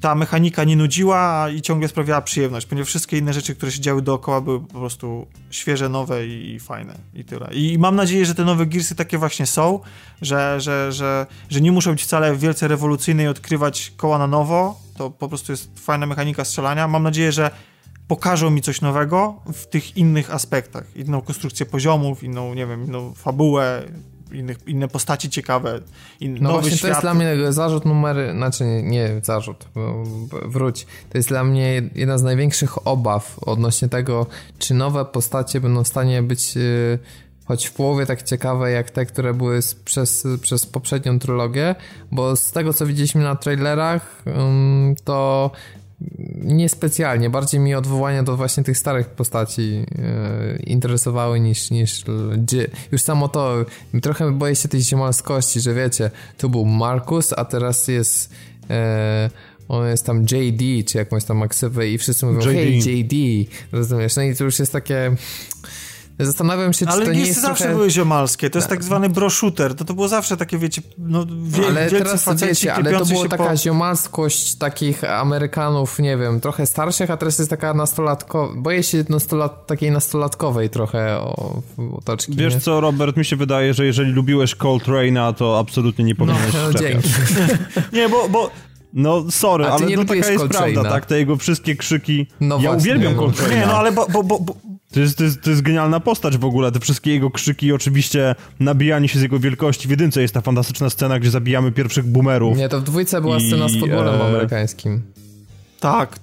ta 0.00 0.14
mechanika 0.14 0.64
nie 0.64 0.76
nudziła 0.76 1.46
i 1.50 1.62
ciągle 1.62 1.88
sprawiała 1.88 2.22
przyjemność, 2.22 2.66
ponieważ 2.66 2.88
wszystkie 2.88 3.18
inne 3.18 3.32
rzeczy, 3.32 3.54
które 3.54 3.72
się 3.72 3.80
działy 3.80 4.02
dookoła 4.02 4.40
były 4.40 4.60
po 4.60 4.78
prostu 4.78 5.26
świeże, 5.50 5.88
nowe 5.88 6.26
i, 6.26 6.54
i 6.54 6.60
fajne 6.60 6.94
i 7.14 7.24
tyle. 7.24 7.48
I 7.52 7.78
mam 7.78 7.96
nadzieję, 7.96 8.26
że 8.26 8.34
te 8.34 8.44
nowe 8.44 8.66
Gearsy 8.66 8.94
takie 8.94 9.18
właśnie 9.18 9.46
są, 9.46 9.80
że, 10.22 10.60
że, 10.60 10.92
że, 10.92 11.26
że 11.50 11.60
nie 11.60 11.72
muszą 11.72 11.90
być 11.90 12.02
wcale 12.02 12.36
wielce 12.36 12.68
rewolucyjne 12.68 13.24
i 13.24 13.26
odkrywać 13.26 13.92
koła 13.96 14.18
na 14.18 14.26
nowo, 14.26 14.80
to 14.96 15.10
po 15.10 15.28
prostu 15.28 15.52
jest 15.52 15.80
fajna 15.80 16.06
mechanika 16.06 16.44
strzelania. 16.44 16.88
Mam 16.88 17.02
nadzieję, 17.02 17.32
że 17.32 17.50
pokażą 18.10 18.50
mi 18.50 18.62
coś 18.62 18.80
nowego 18.80 19.34
w 19.52 19.66
tych 19.66 19.96
innych 19.96 20.34
aspektach. 20.34 20.96
Inną 20.96 21.20
konstrukcję 21.22 21.66
poziomów, 21.66 22.22
inną, 22.22 22.54
nie 22.54 22.66
wiem, 22.66 22.84
inną 22.84 23.14
fabułę, 23.14 23.82
innych, 24.32 24.58
inne 24.66 24.88
postaci 24.88 25.30
ciekawe, 25.30 25.80
inny, 26.20 26.38
No 26.42 26.52
właśnie 26.52 26.70
świat. 26.70 26.80
to 26.80 26.88
jest 26.88 27.00
dla 27.00 27.14
mnie 27.14 27.52
zarzut 27.52 27.84
numer, 27.84 28.16
znaczy 28.36 28.64
nie, 28.64 28.82
nie 28.82 29.20
zarzut, 29.22 29.68
wróć. 30.44 30.86
To 31.10 31.18
jest 31.18 31.28
dla 31.28 31.44
mnie 31.44 31.82
jedna 31.94 32.18
z 32.18 32.22
największych 32.22 32.86
obaw 32.86 33.38
odnośnie 33.46 33.88
tego, 33.88 34.26
czy 34.58 34.74
nowe 34.74 35.04
postacie 35.04 35.60
będą 35.60 35.84
w 35.84 35.88
stanie 35.88 36.22
być 36.22 36.56
y, 36.56 36.98
choć 37.44 37.66
w 37.66 37.72
połowie 37.72 38.06
tak 38.06 38.22
ciekawe 38.22 38.70
jak 38.70 38.90
te, 38.90 39.06
które 39.06 39.34
były 39.34 39.60
przez, 39.84 40.26
przez 40.42 40.66
poprzednią 40.66 41.18
trylogię, 41.18 41.74
bo 42.12 42.36
z 42.36 42.52
tego 42.52 42.72
co 42.72 42.86
widzieliśmy 42.86 43.22
na 43.22 43.36
trailerach, 43.36 44.22
to 45.04 45.50
niespecjalnie, 46.42 47.30
bardziej 47.30 47.60
mi 47.60 47.74
odwołania 47.74 48.22
do 48.22 48.36
właśnie 48.36 48.64
tych 48.64 48.78
starych 48.78 49.06
postaci 49.06 49.86
e, 49.98 50.56
interesowały 50.56 51.40
niż, 51.40 51.70
niż 51.70 52.04
już 52.92 53.02
samo 53.02 53.28
to, 53.28 53.64
trochę 54.02 54.32
boję 54.32 54.56
się 54.56 54.68
tej 54.68 54.82
ziemalskości, 54.82 55.60
że 55.60 55.74
wiecie, 55.74 56.10
tu 56.38 56.50
był 56.50 56.64
Markus, 56.64 57.32
a 57.36 57.44
teraz 57.44 57.88
jest 57.88 58.30
e, 58.70 59.30
on 59.68 59.86
jest 59.86 60.06
tam 60.06 60.22
JD, 60.22 60.88
czy 60.88 60.98
jakąś 60.98 61.24
tam 61.24 61.42
aksywę 61.42 61.88
i 61.88 61.98
wszyscy 61.98 62.26
mówią, 62.26 62.38
JD. 62.40 62.46
hej 62.46 62.78
JD, 62.78 63.50
rozumiesz, 63.72 64.16
no 64.16 64.22
i 64.22 64.36
to 64.36 64.44
już 64.44 64.58
jest 64.58 64.72
takie 64.72 65.16
Zastanawiam 66.26 66.72
się, 66.72 66.86
czy 66.86 66.92
ale 66.92 67.06
to 67.06 67.12
nie 67.12 67.20
jest 67.20 67.40
zawsze 67.40 67.64
trochę... 67.64 67.76
były 67.76 67.90
ziomalskie, 67.90 68.50
to 68.50 68.58
jest 68.58 68.68
tak 68.68 68.84
zwany 68.84 69.08
bro-shooter, 69.08 69.74
to, 69.74 69.84
to 69.84 69.94
było 69.94 70.08
zawsze 70.08 70.36
takie, 70.36 70.58
wiecie, 70.58 70.82
no 70.98 71.26
wie, 71.42 71.66
Ale 71.66 71.90
teraz, 71.90 72.28
wiecie, 72.36 72.74
ale 72.74 72.92
to 72.92 73.04
była 73.04 73.28
taka 73.28 73.44
po... 73.44 73.56
ziomalskość 73.56 74.54
takich 74.54 75.04
Amerykanów, 75.04 75.98
nie 75.98 76.16
wiem, 76.16 76.40
trochę 76.40 76.66
starszych, 76.66 77.10
a 77.10 77.16
teraz 77.16 77.38
jest 77.38 77.50
taka 77.50 77.74
nastolatkowa, 77.74 78.54
boję 78.56 78.82
się 78.82 79.04
nastolat... 79.08 79.66
takiej 79.66 79.90
nastolatkowej 79.90 80.70
trochę 80.70 81.16
o, 81.16 81.62
otoczki. 81.96 82.36
Wiesz 82.36 82.54
nie? 82.54 82.60
co, 82.60 82.80
Robert, 82.80 83.16
mi 83.16 83.24
się 83.24 83.36
wydaje, 83.36 83.74
że 83.74 83.86
jeżeli 83.86 84.12
lubiłeś 84.12 84.56
Coltrane'a, 84.56 85.34
to 85.34 85.58
absolutnie 85.58 86.04
nie 86.04 86.14
powinieneś 86.14 86.54
No, 86.54 86.60
no 86.72 86.78
dzięki. 86.78 87.08
nie, 87.92 88.08
bo, 88.08 88.28
bo 88.28 88.50
no 88.92 89.30
sorry, 89.30 89.66
ale 89.66 89.96
to 89.96 90.04
taka 90.04 90.30
jest 90.30 90.44
prawda, 90.44 90.84
tak? 90.84 91.06
Te 91.06 91.18
jego 91.18 91.36
wszystkie 91.36 91.76
krzyki. 91.76 92.26
No 92.40 92.54
ja 92.54 92.60
właśnie, 92.60 92.78
uwielbiam 92.78 93.14
Coltrane'a. 93.14 93.50
Nie, 93.50 93.66
no 93.66 93.78
ale 93.78 93.92
bo, 93.92 94.06
bo, 94.08 94.22
bo, 94.22 94.54
to 94.92 95.00
jest, 95.00 95.18
to, 95.18 95.24
jest, 95.24 95.42
to 95.42 95.50
jest 95.50 95.62
genialna 95.62 96.00
postać 96.00 96.38
w 96.38 96.44
ogóle, 96.44 96.72
te 96.72 96.80
wszystkie 96.80 97.12
jego 97.12 97.30
krzyki 97.30 97.66
i 97.66 97.72
oczywiście 97.72 98.34
nabijanie 98.60 99.08
się 99.08 99.18
z 99.18 99.22
jego 99.22 99.38
wielkości. 99.38 99.88
W 99.88 99.90
jedynce 99.90 100.22
jest 100.22 100.34
ta 100.34 100.40
fantastyczna 100.40 100.90
scena, 100.90 101.18
gdzie 101.18 101.30
zabijamy 101.30 101.72
pierwszych 101.72 102.06
boomerów. 102.06 102.58
Nie, 102.58 102.68
to 102.68 102.80
w 102.80 102.82
dwójce 102.82 103.20
była 103.20 103.36
I, 103.36 103.46
scena 103.46 103.68
z 103.68 103.80
futbolem 103.80 104.20
e... 104.20 104.24
amerykańskim. 104.24 105.02
Tak. 105.80 106.18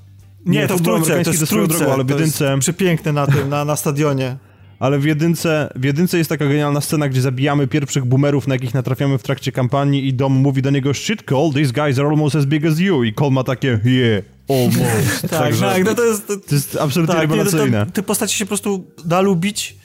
Nie, 0.45 0.59
Nie 0.59 0.67
to 0.67 0.77
w 0.77 0.81
trójce, 0.81 1.23
to 1.23 1.31
jest 1.31 1.47
trójce, 1.47 1.77
drogą, 1.77 1.93
ale 1.93 2.03
w 2.03 2.09
jedynce... 2.09 2.59
przepiękne 2.59 3.13
na 3.13 3.27
tym, 3.27 3.49
na, 3.49 3.65
na 3.65 3.75
stadionie. 3.75 4.37
Ale 4.79 4.99
w 4.99 5.05
jedynce, 5.05 5.69
w 5.75 5.83
jedynce 5.83 6.17
jest 6.17 6.29
taka 6.29 6.47
genialna 6.47 6.81
scena, 6.81 7.09
gdzie 7.09 7.21
zabijamy 7.21 7.67
pierwszych 7.67 8.05
boomerów, 8.05 8.47
na 8.47 8.55
jakich 8.55 8.73
natrafiamy 8.73 9.17
w 9.17 9.23
trakcie 9.23 9.51
kampanii 9.51 10.07
i 10.07 10.13
Dom 10.13 10.33
mówi 10.33 10.61
do 10.61 10.69
niego 10.69 10.93
shit 10.93 11.23
Cole, 11.23 11.53
these 11.53 11.73
guys 11.73 11.99
are 11.99 12.07
almost 12.07 12.35
as 12.35 12.45
big 12.45 12.65
as 12.65 12.79
you 12.79 13.03
i 13.03 13.13
Cole 13.13 13.31
ma 13.31 13.43
takie 13.43 13.79
yeah, 13.85 14.23
almost. 14.49 15.21
tak, 15.21 15.29
Także 15.29 15.65
tak, 15.65 15.83
no 15.85 15.95
to 15.95 16.05
jest... 16.05 16.27
To, 16.27 16.37
to 16.37 16.55
jest 16.55 16.77
absolutnie 16.81 17.15
tak, 17.15 17.29
rewelacyjne. 17.29 17.85
te 17.85 18.03
postacie 18.03 18.35
się 18.35 18.45
po 18.45 18.49
prostu 18.49 18.85
da 19.05 19.21
lubić, 19.21 19.77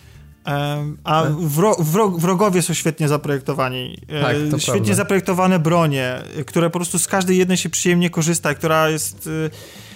a 1.05 1.25
wro, 1.39 1.77
wro, 1.79 2.11
wrogowie 2.11 2.63
są 2.63 2.75
świetnie 2.75 3.09
zaprojektowani. 3.09 3.99
E, 4.09 4.23
tak, 4.23 4.37
świetnie 4.37 4.73
prawda. 4.73 4.95
zaprojektowane 4.95 5.59
bronie, 5.59 6.23
które 6.47 6.71
po 6.71 6.79
prostu 6.79 6.99
z 6.99 7.07
każdej 7.07 7.39
jednej 7.39 7.57
się 7.57 7.71
przyjemnie 7.71 8.11
korzysta, 8.11 8.55
która 8.55 8.89
jest... 8.89 9.27
Y, 9.27 9.51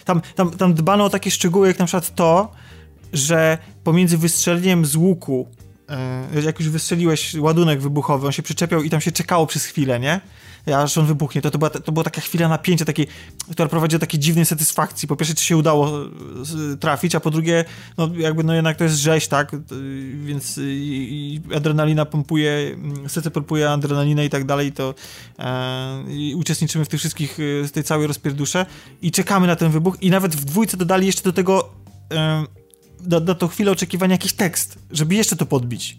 tam, 0.04 0.20
tam, 0.34 0.50
tam 0.50 0.74
dbano 0.74 1.04
o 1.04 1.10
takie 1.10 1.30
szczegóły, 1.30 1.68
jak 1.68 1.78
na 1.78 1.84
przykład 1.84 2.14
to, 2.14 2.52
że 3.12 3.58
pomiędzy 3.84 4.18
wystrzeleniem 4.18 4.84
z 4.84 4.96
łuku, 4.96 5.48
e, 5.88 6.42
jak 6.42 6.60
już 6.60 6.68
wystrzeliłeś 6.68 7.34
ładunek 7.34 7.80
wybuchowy, 7.80 8.26
on 8.26 8.32
się 8.32 8.42
przyczepiał 8.42 8.82
i 8.82 8.90
tam 8.90 9.00
się 9.00 9.12
czekało 9.12 9.46
przez 9.46 9.64
chwilę, 9.64 10.00
nie? 10.00 10.20
Aż 10.74 10.98
on 10.98 11.06
wybuchnie, 11.06 11.42
to, 11.42 11.50
to, 11.50 11.58
była, 11.58 11.70
to 11.70 11.92
była 11.92 12.04
taka 12.04 12.20
chwila 12.20 12.48
napięcia, 12.48 12.84
takiej, 12.84 13.06
która 13.50 13.68
prowadzi 13.68 13.96
do 13.96 14.00
takiej 14.00 14.20
dziwnej 14.20 14.46
satysfakcji. 14.46 15.08
Po 15.08 15.16
pierwsze, 15.16 15.34
czy 15.34 15.44
się 15.44 15.56
udało 15.56 15.92
trafić, 16.80 17.14
a 17.14 17.20
po 17.20 17.30
drugie, 17.30 17.64
no 17.98 18.10
jakby 18.16 18.44
no 18.44 18.54
jednak 18.54 18.76
to 18.76 18.84
jest 18.84 18.96
rzeź, 18.96 19.28
tak, 19.28 19.56
więc 20.24 20.58
i, 20.58 21.40
i 21.50 21.54
adrenalina 21.54 22.04
pompuje, 22.04 22.50
mm, 22.50 23.08
serce 23.08 23.30
pompuje 23.30 23.70
adrenalinę 23.70 24.24
i 24.24 24.30
tak 24.30 24.44
dalej, 24.44 24.72
to 24.72 24.94
e, 25.38 26.04
i 26.08 26.34
uczestniczymy 26.34 26.84
w 26.84 26.88
tych 26.88 27.00
wszystkich, 27.00 27.38
w 27.38 27.70
tej 27.72 27.84
całej 27.84 28.06
rozpierdusze 28.06 28.66
i 29.02 29.10
czekamy 29.10 29.46
na 29.46 29.56
ten 29.56 29.70
wybuch 29.70 29.96
i 30.02 30.10
nawet 30.10 30.36
w 30.36 30.44
dwójce 30.44 30.76
dodali 30.76 31.06
jeszcze 31.06 31.22
do 31.22 31.32
tego 31.32 31.68
e, 32.12 32.44
do, 33.00 33.20
do 33.20 33.34
tą 33.34 33.48
chwilę 33.48 33.72
oczekiwania 33.72 34.14
jakiś 34.14 34.32
tekst, 34.32 34.78
żeby 34.90 35.14
jeszcze 35.14 35.36
to 35.36 35.46
podbić. 35.46 35.98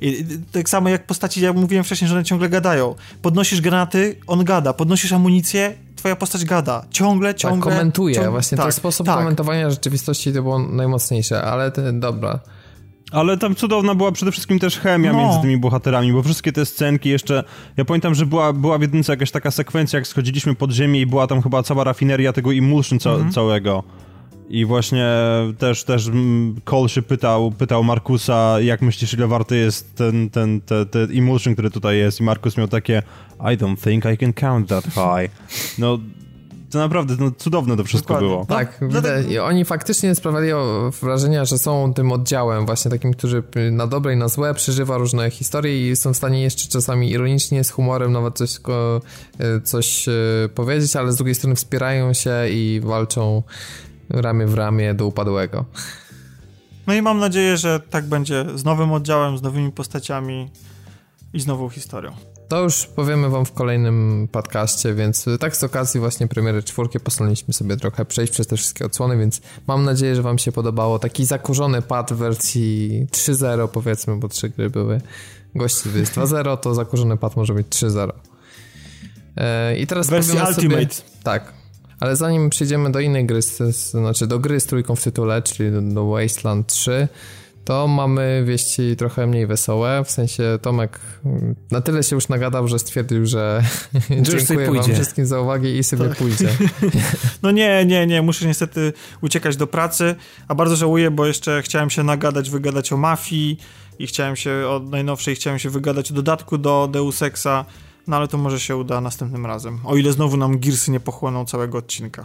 I, 0.00 0.24
tak 0.52 0.68
samo 0.68 0.88
jak 0.88 1.06
postaci, 1.06 1.40
jak 1.40 1.56
mówiłem 1.56 1.84
wcześniej, 1.84 2.08
że 2.08 2.14
one 2.14 2.24
ciągle 2.24 2.48
gadają. 2.48 2.94
Podnosisz 3.22 3.60
granaty, 3.60 4.16
on 4.26 4.44
gada. 4.44 4.72
Podnosisz 4.72 5.12
amunicję, 5.12 5.74
twoja 5.96 6.16
postać 6.16 6.44
gada. 6.44 6.84
Ciągle, 6.90 7.28
tak, 7.28 7.36
ciągle. 7.36 7.70
Tak, 7.70 7.78
komentuje. 7.78 8.14
Ciągle, 8.14 8.30
Właśnie 8.30 8.56
tak, 8.56 8.66
ten 8.66 8.72
sposób 8.72 9.06
tak. 9.06 9.18
komentowania 9.18 9.70
rzeczywistości 9.70 10.32
to 10.32 10.42
było 10.42 10.58
najmocniejsze, 10.58 11.42
ale 11.42 11.70
te, 11.70 11.92
dobra. 11.92 12.40
Ale 13.12 13.38
tam 13.38 13.54
cudowna 13.54 13.94
była 13.94 14.12
przede 14.12 14.32
wszystkim 14.32 14.58
też 14.58 14.78
chemia 14.78 15.12
no. 15.12 15.18
między 15.18 15.40
tymi 15.40 15.58
bohaterami, 15.58 16.12
bo 16.12 16.22
wszystkie 16.22 16.52
te 16.52 16.66
scenki 16.66 17.08
jeszcze... 17.08 17.44
Ja 17.76 17.84
pamiętam, 17.84 18.14
że 18.14 18.26
była, 18.26 18.52
była 18.52 18.78
w 18.78 18.82
jedynce 18.82 19.12
jakaś 19.12 19.30
taka 19.30 19.50
sekwencja, 19.50 19.98
jak 19.98 20.06
schodziliśmy 20.06 20.54
pod 20.54 20.70
ziemię 20.70 21.00
i 21.00 21.06
była 21.06 21.26
tam 21.26 21.42
chyba 21.42 21.62
cała 21.62 21.84
rafineria 21.84 22.32
tego 22.32 22.52
emulsion 22.52 22.98
ca 22.98 23.10
mhm. 23.10 23.32
całego. 23.32 23.84
I 24.50 24.64
właśnie 24.64 25.06
też, 25.58 25.84
też 25.84 26.10
Cole 26.64 26.88
się 26.88 27.02
pytał, 27.02 27.50
pytał 27.50 27.84
Markusa, 27.84 28.60
jak 28.60 28.82
myślisz, 28.82 29.14
ile 29.14 29.26
warty 29.26 29.56
jest 29.56 29.94
ten, 29.94 30.30
ten, 30.30 30.60
ten, 30.60 30.86
ten 30.86 31.18
emulsion, 31.18 31.54
który 31.54 31.70
tutaj 31.70 31.98
jest. 31.98 32.20
I 32.20 32.22
Markus 32.22 32.56
miał 32.56 32.68
takie, 32.68 33.02
I 33.40 33.58
don't 33.58 33.84
think 33.84 34.04
I 34.14 34.18
can 34.18 34.32
count 34.32 34.68
that 34.68 34.84
high. 34.84 35.30
No, 35.78 35.98
to 36.70 36.78
naprawdę 36.78 37.16
no, 37.18 37.30
cudowne 37.30 37.76
to 37.76 37.84
wszystko 37.84 38.14
Dokładnie. 38.14 38.28
było. 38.28 38.46
Tak, 38.46 38.80
no, 38.80 39.00
I 39.30 39.38
oni 39.38 39.64
faktycznie 39.64 40.14
sprawiali 40.14 40.52
wrażenie, 41.00 41.46
że 41.46 41.58
są 41.58 41.94
tym 41.94 42.12
oddziałem, 42.12 42.66
właśnie 42.66 42.90
takim, 42.90 43.14
który 43.14 43.42
na 43.72 43.86
dobre 43.86 44.14
i 44.14 44.16
na 44.16 44.28
złe 44.28 44.54
przeżywa 44.54 44.98
różne 44.98 45.30
historie 45.30 45.90
i 45.90 45.96
są 45.96 46.12
w 46.12 46.16
stanie 46.16 46.42
jeszcze 46.42 46.68
czasami 46.68 47.10
ironicznie, 47.10 47.64
z 47.64 47.70
humorem 47.70 48.12
nawet 48.12 48.34
coś, 48.34 48.50
e, 49.38 49.60
coś 49.60 50.08
e, 50.08 50.12
powiedzieć, 50.54 50.96
ale 50.96 51.12
z 51.12 51.16
drugiej 51.16 51.34
strony 51.34 51.56
wspierają 51.56 52.12
się 52.12 52.48
i 52.50 52.80
walczą 52.84 53.42
ramię 54.10 54.46
w 54.46 54.54
ramię 54.54 54.94
do 54.94 55.06
upadłego. 55.06 55.64
No 56.86 56.94
i 56.94 57.02
mam 57.02 57.18
nadzieję, 57.18 57.56
że 57.56 57.80
tak 57.80 58.04
będzie 58.06 58.44
z 58.54 58.64
nowym 58.64 58.92
oddziałem, 58.92 59.38
z 59.38 59.42
nowymi 59.42 59.72
postaciami 59.72 60.50
i 61.32 61.40
z 61.40 61.46
nową 61.46 61.68
historią. 61.68 62.12
To 62.48 62.62
już 62.62 62.86
powiemy 62.86 63.28
wam 63.28 63.44
w 63.44 63.52
kolejnym 63.52 64.28
podcaście, 64.32 64.94
więc 64.94 65.26
tak 65.40 65.56
z 65.56 65.64
okazji 65.64 66.00
właśnie 66.00 66.28
premiery 66.28 66.62
czwórki 66.62 67.00
postanowiliśmy 67.00 67.54
sobie 67.54 67.76
trochę 67.76 68.04
przejść 68.04 68.32
przez 68.32 68.46
te 68.46 68.56
wszystkie 68.56 68.86
odsłony, 68.86 69.18
więc 69.18 69.40
mam 69.66 69.84
nadzieję, 69.84 70.16
że 70.16 70.22
wam 70.22 70.38
się 70.38 70.52
podobało. 70.52 70.98
Taki 70.98 71.24
zakurzony 71.24 71.82
pad 71.82 72.12
w 72.12 72.16
wersji 72.16 73.06
3.0 73.10 73.68
powiedzmy, 73.68 74.16
bo 74.16 74.28
trzy 74.28 74.48
gry 74.48 74.70
były. 74.70 75.00
Gości 75.54 75.88
jest 75.94 76.14
2.0, 76.14 76.56
to 76.56 76.74
zakurzony 76.74 77.16
pad 77.16 77.36
może 77.36 77.54
być 77.54 77.66
3.0. 77.66 78.12
E, 79.36 79.78
I 79.78 79.86
teraz 79.86 80.06
wersji 80.10 80.38
Ultimate. 80.48 80.94
Sobie, 80.94 81.10
tak, 81.22 81.52
ale 82.00 82.16
zanim 82.16 82.50
przejdziemy 82.50 82.92
do 82.92 83.00
innej 83.00 83.26
gry, 83.26 83.42
znaczy 83.72 84.26
do 84.26 84.38
gry 84.38 84.60
z 84.60 84.66
trójką 84.66 84.96
w 84.96 85.02
tytule, 85.02 85.42
czyli 85.42 85.72
do, 85.72 85.82
do 85.82 86.06
Wasteland 86.06 86.66
3, 86.66 87.08
to 87.68 87.88
mamy 87.88 88.42
wieści 88.46 88.96
trochę 88.96 89.26
mniej 89.26 89.46
wesołe, 89.46 90.04
w 90.04 90.10
sensie 90.10 90.58
Tomek 90.62 91.00
na 91.70 91.80
tyle 91.80 92.02
się 92.02 92.16
już 92.16 92.28
nagadał, 92.28 92.68
że 92.68 92.78
stwierdził, 92.78 93.26
że 93.26 93.62
dziękuję 94.10 94.72
wam 94.72 94.82
wszystkim 94.82 95.26
za 95.26 95.40
uwagę 95.40 95.68
i 95.70 95.84
sobie 95.84 96.08
tak. 96.08 96.18
pójdzie. 96.18 96.48
No 97.42 97.50
nie, 97.50 97.84
nie, 97.86 98.06
nie, 98.06 98.22
muszę 98.22 98.46
niestety 98.46 98.92
uciekać 99.20 99.56
do 99.56 99.66
pracy, 99.66 100.14
a 100.48 100.54
bardzo 100.54 100.76
żałuję, 100.76 101.10
bo 101.10 101.26
jeszcze 101.26 101.62
chciałem 101.62 101.90
się 101.90 102.02
nagadać, 102.02 102.50
wygadać 102.50 102.92
o 102.92 102.96
mafii 102.96 103.58
i 103.98 104.06
chciałem 104.06 104.36
się 104.36 104.66
od 104.68 104.90
najnowszej, 104.90 105.34
chciałem 105.34 105.58
się 105.58 105.70
wygadać 105.70 106.10
o 106.10 106.14
dodatku 106.14 106.58
do 106.58 106.88
Deus 106.92 107.22
Exa, 107.22 107.64
no 108.08 108.16
ale 108.16 108.28
to 108.28 108.38
może 108.38 108.60
się 108.60 108.76
uda 108.76 109.00
następnym 109.00 109.46
razem. 109.46 109.78
O 109.84 109.96
ile 109.96 110.12
znowu 110.12 110.36
nam 110.36 110.58
Gearsy 110.58 110.90
nie 110.90 111.00
pochłoną 111.00 111.44
całego 111.44 111.78
odcinka. 111.78 112.24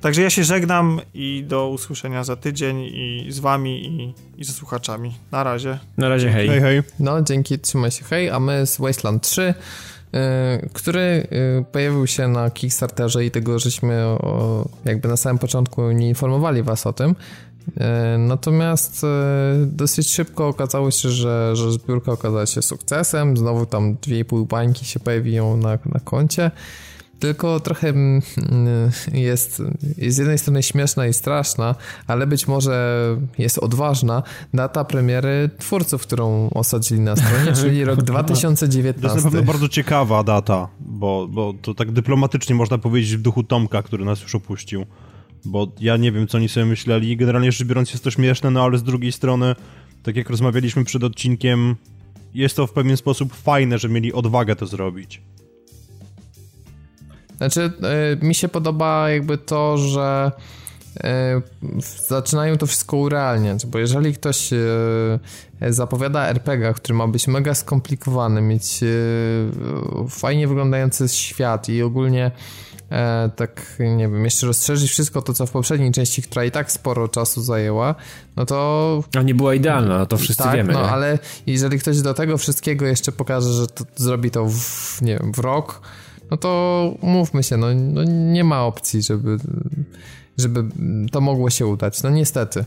Także 0.00 0.22
ja 0.22 0.30
się 0.30 0.44
żegnam 0.44 1.00
i 1.14 1.44
do 1.48 1.68
usłyszenia 1.68 2.24
za 2.24 2.36
tydzień 2.36 2.80
i 2.80 3.26
z 3.28 3.38
wami 3.38 3.86
i, 3.86 4.14
i 4.40 4.44
ze 4.44 4.52
słuchaczami. 4.52 5.14
Na 5.32 5.44
razie. 5.44 5.78
Na 5.96 6.08
razie 6.08 6.30
hej. 6.30 6.48
Hej, 6.48 6.60
hej. 6.60 6.82
No, 7.00 7.22
dzięki, 7.22 7.58
trzymaj 7.58 7.90
się 7.90 8.04
hej, 8.04 8.30
a 8.30 8.40
my 8.40 8.66
z 8.66 8.78
Wasteland 8.78 9.22
3 9.22 9.42
y, 9.42 10.68
który 10.72 11.00
y, 11.60 11.64
pojawił 11.72 12.06
się 12.06 12.28
na 12.28 12.50
Kickstarterze 12.50 13.24
i 13.24 13.30
tego 13.30 13.58
żeśmy 13.58 14.04
o, 14.04 14.68
jakby 14.84 15.08
na 15.08 15.16
samym 15.16 15.38
początku 15.38 15.90
nie 15.90 16.08
informowali 16.08 16.62
was 16.62 16.86
o 16.86 16.92
tym, 16.92 17.14
natomiast 18.18 19.04
e, 19.04 19.06
dosyć 19.66 20.10
szybko 20.10 20.48
okazało 20.48 20.90
się, 20.90 21.08
że, 21.08 21.56
że 21.56 21.72
zbiórka 21.72 22.12
okazała 22.12 22.46
się 22.46 22.62
sukcesem. 22.62 23.36
Znowu 23.36 23.66
tam 23.66 23.94
2,5 23.94 24.46
bańki 24.46 24.84
się 24.84 25.00
pojawią 25.00 25.56
na, 25.56 25.78
na 25.84 26.00
koncie. 26.04 26.50
Tylko 27.18 27.60
trochę 27.60 27.88
mm, 27.88 28.22
jest, 29.12 29.62
jest 29.96 30.16
z 30.16 30.18
jednej 30.18 30.38
strony 30.38 30.62
śmieszna 30.62 31.06
i 31.06 31.12
straszna, 31.12 31.74
ale 32.06 32.26
być 32.26 32.48
może 32.48 32.98
jest 33.38 33.58
odważna 33.58 34.22
data 34.54 34.84
premiery 34.84 35.50
twórców, 35.58 36.02
którą 36.02 36.50
osadzili 36.50 37.00
na 37.00 37.16
stronie, 37.16 37.52
czyli 37.62 37.84
rok 37.84 38.02
2019. 38.02 39.08
To 39.08 39.14
jest 39.14 39.24
na 39.24 39.30
pewno 39.30 39.52
bardzo 39.52 39.68
ciekawa 39.68 40.24
data, 40.24 40.68
bo, 40.80 41.28
bo 41.30 41.54
to 41.62 41.74
tak 41.74 41.92
dyplomatycznie 41.92 42.54
można 42.54 42.78
powiedzieć 42.78 43.16
w 43.16 43.22
duchu 43.22 43.42
Tomka, 43.42 43.82
który 43.82 44.04
nas 44.04 44.22
już 44.22 44.34
opuścił 44.34 44.86
bo 45.44 45.72
ja 45.80 45.96
nie 45.96 46.12
wiem, 46.12 46.26
co 46.26 46.38
oni 46.38 46.48
sobie 46.48 46.66
myśleli. 46.66 47.16
Generalnie 47.16 47.52
rzecz 47.52 47.66
biorąc 47.66 47.90
jest 47.90 48.04
to 48.04 48.10
śmieszne, 48.10 48.50
no 48.50 48.64
ale 48.64 48.78
z 48.78 48.82
drugiej 48.82 49.12
strony, 49.12 49.54
tak 50.02 50.16
jak 50.16 50.30
rozmawialiśmy 50.30 50.84
przed 50.84 51.04
odcinkiem, 51.04 51.76
jest 52.34 52.56
to 52.56 52.66
w 52.66 52.72
pewien 52.72 52.96
sposób 52.96 53.34
fajne, 53.34 53.78
że 53.78 53.88
mieli 53.88 54.12
odwagę 54.12 54.56
to 54.56 54.66
zrobić. 54.66 55.22
Znaczy, 57.36 57.72
yy, 58.20 58.28
mi 58.28 58.34
się 58.34 58.48
podoba 58.48 59.10
jakby 59.10 59.38
to, 59.38 59.78
że 59.78 60.32
yy, 61.04 61.82
zaczynają 62.08 62.56
to 62.56 62.66
wszystko 62.66 62.96
urealniać, 62.96 63.66
bo 63.66 63.78
jeżeli 63.78 64.14
ktoś 64.14 64.50
yy, 65.60 65.72
zapowiada 65.72 66.28
RPG, 66.28 66.74
który 66.74 66.94
ma 66.94 67.08
być 67.08 67.28
mega 67.28 67.54
skomplikowany, 67.54 68.40
mieć 68.40 68.80
fajnie 70.08 70.48
wyglądający 70.48 71.08
świat 71.08 71.68
i 71.68 71.82
ogólnie 71.82 72.30
e, 72.90 73.30
tak 73.36 73.76
nie 73.80 74.08
wiem, 74.08 74.24
jeszcze 74.24 74.46
rozszerzyć 74.46 74.90
wszystko 74.90 75.22
to, 75.22 75.34
co 75.34 75.46
w 75.46 75.50
poprzedniej 75.50 75.92
części, 75.92 76.22
która 76.22 76.44
i 76.44 76.50
tak 76.50 76.72
sporo 76.72 77.08
czasu 77.08 77.42
zajęła, 77.42 77.94
no 78.36 78.46
to... 78.46 79.04
A 79.18 79.22
nie 79.22 79.34
była 79.34 79.54
idealna, 79.54 80.06
to 80.06 80.16
wszyscy 80.16 80.42
tak, 80.42 80.56
wiemy. 80.56 80.72
no 80.72 80.82
nie? 80.82 80.88
ale 80.88 81.18
jeżeli 81.46 81.78
ktoś 81.78 82.00
do 82.00 82.14
tego 82.14 82.38
wszystkiego 82.38 82.86
jeszcze 82.86 83.12
pokaże, 83.12 83.52
że 83.52 83.66
to 83.66 83.84
zrobi 83.96 84.30
to 84.30 84.46
w, 84.48 85.02
nie 85.02 85.18
wiem, 85.18 85.32
w 85.32 85.38
rok, 85.38 85.80
no 86.30 86.36
to 86.36 86.94
mówmy 87.02 87.42
się, 87.42 87.56
no, 87.56 87.66
no 87.74 88.04
nie 88.04 88.44
ma 88.44 88.64
opcji, 88.64 89.02
żeby, 89.02 89.38
żeby 90.38 90.64
to 91.12 91.20
mogło 91.20 91.50
się 91.50 91.66
udać, 91.66 92.02
no 92.02 92.10
niestety. 92.10 92.64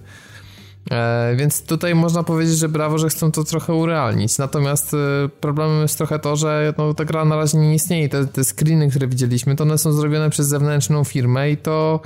E, 0.91 1.35
więc 1.35 1.65
tutaj 1.65 1.95
można 1.95 2.23
powiedzieć, 2.23 2.57
że 2.57 2.69
brawo, 2.69 2.97
że 2.97 3.09
chcą 3.09 3.31
to 3.31 3.43
trochę 3.43 3.73
urealnić. 3.73 4.37
Natomiast 4.37 4.93
e, 4.93 4.97
problemem 5.41 5.81
jest 5.81 5.97
trochę 5.97 6.19
to, 6.19 6.35
że 6.35 6.73
no, 6.77 6.93
ta 6.93 7.05
gra 7.05 7.25
na 7.25 7.35
razie 7.35 7.57
nie 7.57 7.75
istnieje. 7.75 8.09
Te, 8.09 8.27
te 8.27 8.43
screeny, 8.43 8.89
które 8.89 9.07
widzieliśmy, 9.07 9.55
to 9.55 9.63
one 9.63 9.77
są 9.77 9.91
zrobione 9.91 10.29
przez 10.29 10.47
zewnętrzną 10.47 11.03
firmę 11.03 11.51
i 11.51 11.57
to 11.57 12.01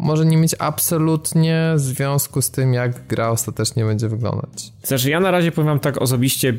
może 0.00 0.26
nie 0.26 0.36
mieć 0.36 0.54
absolutnie 0.58 1.72
związku 1.76 2.42
z 2.42 2.50
tym, 2.50 2.74
jak 2.74 3.06
gra 3.06 3.30
ostatecznie 3.30 3.84
będzie 3.84 4.08
wyglądać. 4.08 4.72
Znaczy, 4.82 5.10
ja 5.10 5.20
na 5.20 5.30
razie 5.30 5.52
powiem 5.52 5.78
tak 5.78 6.02
osobiście, 6.02 6.58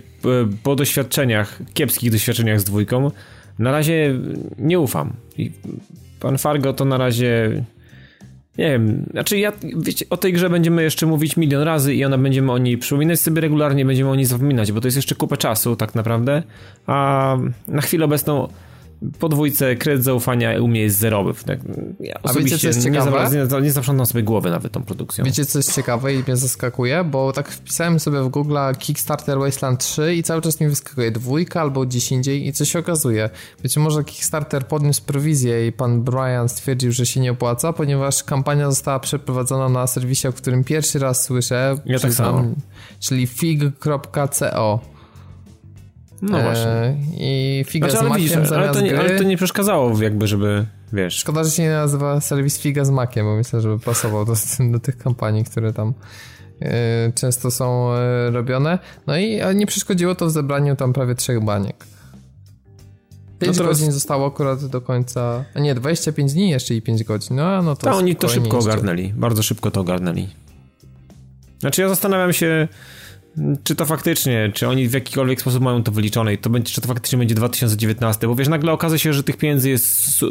po 0.64 0.76
doświadczeniach, 0.76 1.60
kiepskich 1.74 2.12
doświadczeniach 2.12 2.60
z 2.60 2.64
dwójką, 2.64 3.12
na 3.60 3.72
razie 3.72 4.20
nie 4.58 4.80
ufam. 4.80 5.14
I 5.38 5.52
pan 6.20 6.38
Fargo 6.38 6.74
to 6.74 6.86
na 6.86 6.97
razie 6.97 7.64
nie 8.60 8.72
wiem, 8.72 9.05
znaczy 9.12 9.39
ja, 9.39 9.51
wiecie, 9.78 10.05
o 10.10 10.18
tej 10.18 10.34
grze 10.34 10.49
będziemy 10.49 10.84
jeszcze 10.84 11.05
mówić 11.05 11.38
milion 11.38 11.64
razy 11.64 11.95
i 11.95 12.05
ona 12.05 12.18
będziemy 12.18 12.51
o 12.51 12.57
niej 12.57 12.78
przypominać 12.78 13.20
sobie 13.20 13.41
regularnie, 13.41 13.86
będziemy 13.86 14.10
o 14.10 14.16
niej 14.16 14.26
zapominać, 14.26 14.72
bo 14.72 14.82
to 14.82 14.88
jest 14.88 14.95
jeszcze 14.95 15.16
kupę 15.16 15.38
czasu 15.38 15.76
tak 15.76 15.95
naprawdę, 15.95 16.43
a 16.88 17.38
na 17.68 17.82
chwilę 17.82 18.05
obecną 18.05 18.47
podwójce 19.20 19.76
kredyt 19.76 20.04
zaufania 20.04 20.62
u 20.62 20.68
mnie 20.68 20.82
jest 20.82 20.97
zerowy. 20.97 21.34
Tak, 21.45 21.60
ja 22.00 22.20
A 22.24 22.34
wiecie, 22.34 22.58
co 22.58 22.68
jest 22.68 22.84
ciekawe? 22.84 23.30
Nie, 23.32 23.58
nie, 23.58 23.62
nie 23.62 23.72
zaprzątam 23.72 24.06
sobie 24.06 24.24
głowy 24.24 24.50
nawet 24.50 24.72
tą 24.72 24.84
produkcją. 24.84 25.26
Wiecie, 25.26 25.45
co 25.45 25.60
jest 25.60 25.76
ciekawe 25.76 26.14
i 26.14 26.24
mnie 26.28 26.38
zaskakuje? 26.38 27.04
Bo 27.04 27.34
tak 27.34 27.50
wpisałem 27.52 28.00
sobie 28.00 28.22
w 28.22 28.30
Google 28.30 28.58
Kickstarter 28.80 29.39
Wasteland 29.39 29.80
3 29.80 30.16
i 30.16 30.24
cały 30.24 30.41
czas 30.41 30.60
mi 30.62 30.68
wyskakuje 30.68 31.12
dwójka 31.12 31.62
albo 31.62 31.86
gdzieś 31.86 32.12
indziej 32.12 32.47
i 32.47 32.54
co 32.54 32.66
się 32.66 32.80
okazuje? 32.80 33.30
Wiecie, 33.64 33.80
może 33.80 34.04
Kickstarter 34.04 34.68
podniósł 34.68 35.04
prowizję 35.04 35.68
i 35.68 35.72
pan 35.72 36.02
Brian 36.02 36.50
stwierdził, 36.50 36.91
że 36.91 37.06
się 37.06 37.20
nie 37.20 37.32
opłaca, 37.32 37.74
ponieważ 37.74 38.24
kampania 38.24 38.70
została 38.70 39.00
przeprowadzona 39.00 39.70
na 39.70 39.88
serwisie, 39.88 40.28
o 40.28 40.34
którym 40.34 40.64
pierwszy 40.64 41.00
raz 41.00 41.24
słyszę. 41.24 41.78
Ja 41.86 42.00
tak 42.00 42.14
samo. 42.14 42.43
Czyli 43.00 43.28
fig.co 43.28 44.80
No 46.22 46.41
właśnie. 46.41 46.97
I 47.17 47.63
figa 47.67 47.88
Znaczy, 47.88 47.97
z 47.97 47.99
ale 47.99 48.09
makiem 48.09 48.24
widzisz, 48.24 48.51
ale 48.51 48.72
to, 48.72 48.82
nie, 48.82 48.89
gry. 48.89 48.99
ale 48.99 49.17
to 49.17 49.24
nie 49.24 49.38
przeszkadzało 49.38 50.01
jakby, 50.01 50.28
żeby, 50.28 50.65
wiesz... 50.93 51.15
Szkoda, 51.15 51.43
że 51.43 51.51
się 51.51 51.63
nie 51.63 51.70
nazywa 51.70 52.22
serwis 52.22 52.59
figa 52.59 52.86
z 52.86 52.89
makiem, 52.89 53.26
bo 53.26 53.36
myślę, 53.36 53.61
żeby 53.61 53.80
pasował 53.80 54.26
do, 54.26 54.34
do 54.72 54.80
tych 54.80 54.97
kampanii, 54.97 55.43
które 55.43 55.74
tam 55.74 55.93
e, 56.61 57.11
często 57.15 57.51
są 57.51 57.93
e, 57.93 58.32
robione. 58.32 58.80
No 59.07 59.17
i 59.17 59.39
nie 59.55 59.65
przeszkodziło 59.65 60.15
to 60.15 60.26
w 60.26 60.32
zebraniu 60.32 60.76
tam 60.76 60.93
prawie 60.93 61.15
trzech 61.15 61.43
baniek. 61.43 61.86
5 63.39 63.57
teraz- 63.57 63.72
godzin 63.72 63.91
zostało 63.91 64.28
akurat 64.28 64.65
do 64.65 64.82
końca. 64.82 65.43
A 65.53 65.59
nie, 65.59 65.76
25 65.76 66.34
dni 66.34 66.49
jeszcze 66.49 66.76
i 66.76 66.82
5 66.82 67.03
godzin. 67.03 67.36
No, 67.36 67.61
no 67.61 67.76
to. 67.76 67.91
To 67.91 67.97
oni 67.97 68.15
to 68.15 68.28
szybko 68.28 68.59
ogarnęli, 68.59 69.13
bardzo 69.13 69.43
szybko 69.43 69.72
to 69.72 69.82
ogarnęli. 69.82 70.28
Znaczy 71.59 71.82
ja 71.82 71.89
zastanawiam 71.89 72.34
się, 72.34 72.67
czy 73.64 73.76
to 73.76 73.86
faktycznie, 73.86 74.52
czy 74.54 74.68
oni 74.68 74.88
w 74.88 74.94
jakikolwiek 74.94 75.42
sposób 75.42 75.64
mają 75.64 75.84
to 75.84 75.92
wyliczone 75.92 76.34
i 76.34 76.38
to 76.38 76.50
będzie, 76.50 76.74
czy 76.74 76.82
to 76.82 76.88
faktycznie 76.88 77.18
będzie 77.18 77.36
2019, 77.36 78.28
bo 78.28 78.36
wiesz, 78.36 78.48
nagle 78.48 78.72
okaże 78.72 79.00
się, 79.00 79.14
że 79.14 79.24
tych 79.24 79.38
pieniędzy 79.38 79.70
jest 79.70 80.24
y, 80.24 80.28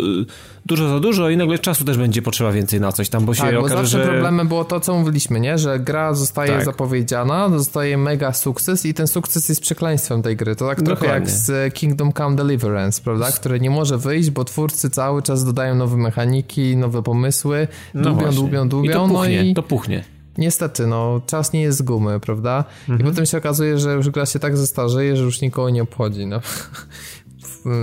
dużo 0.66 0.88
za 0.88 1.00
dużo 1.00 1.30
i 1.30 1.36
nagle 1.36 1.58
czasu 1.58 1.84
też 1.84 1.98
będzie 1.98 2.22
potrzeba 2.22 2.52
więcej 2.52 2.80
na 2.80 2.92
coś 2.92 3.08
tam, 3.08 3.24
bo 3.26 3.34
się 3.34 3.42
Tak, 3.42 3.54
bo 3.54 3.60
okaże, 3.60 3.76
zawsze 3.76 3.98
że... 4.02 4.08
problemem 4.08 4.48
było 4.48 4.64
to, 4.64 4.80
co 4.80 4.94
mówiliśmy, 4.98 5.40
nie? 5.40 5.58
Że 5.58 5.78
gra 5.80 6.14
zostaje 6.14 6.52
Tak. 6.52 6.64
zapowiedziana, 6.64 7.48
zostaje 7.58 7.98
mega 7.98 8.32
sukces 8.32 8.86
i 8.86 8.94
ten 8.94 9.06
sukces 9.06 9.48
jest 9.48 9.60
przekleństwem 9.60 10.22
tej 10.22 10.36
gry. 10.36 10.56
To 10.56 10.68
tak 10.68 10.78
trochę 10.82 11.00
Dokładnie. 11.00 11.14
jak 11.14 11.30
z 11.30 11.74
Kingdom 11.74 12.12
Come 12.12 12.36
Deliverance, 12.36 13.02
prawda? 13.02 13.32
Które 13.32 13.60
nie 13.60 13.70
może 13.70 13.98
wyjść, 13.98 14.30
bo 14.30 14.44
twórcy 14.44 14.90
cały 14.90 15.22
czas 15.22 15.44
dodają 15.44 15.74
nowe 15.74 15.96
mechaniki, 15.96 16.76
nowe 16.76 17.02
pomysły, 17.02 17.68
No 17.94 18.10
dłubią, 18.10 18.32
dłubią, 18.32 18.68
dłubią, 18.68 18.90
I 18.90 18.94
to 18.94 19.06
no 19.06 19.14
puchnie, 19.14 19.50
i 19.50 19.54
to 19.54 19.62
puchnie. 19.62 20.04
Niestety, 20.38 20.86
no, 20.86 21.20
czas 21.26 21.52
nie 21.52 21.60
jest 21.60 21.78
z 21.78 21.82
gumy, 21.82 22.20
prawda? 22.20 22.64
Mhm. 22.80 23.00
I 23.00 23.04
potem 23.10 23.26
się 23.26 23.38
okazuje, 23.38 23.78
że 23.78 23.94
już 23.94 24.10
gra 24.10 24.26
się 24.26 24.38
tak 24.38 24.56
zestarzeje, 24.56 25.16
że 25.16 25.24
już 25.24 25.40
nikogo 25.40 25.70
nie 25.70 25.82
obchodzi, 25.82 26.26
no. 26.26 26.40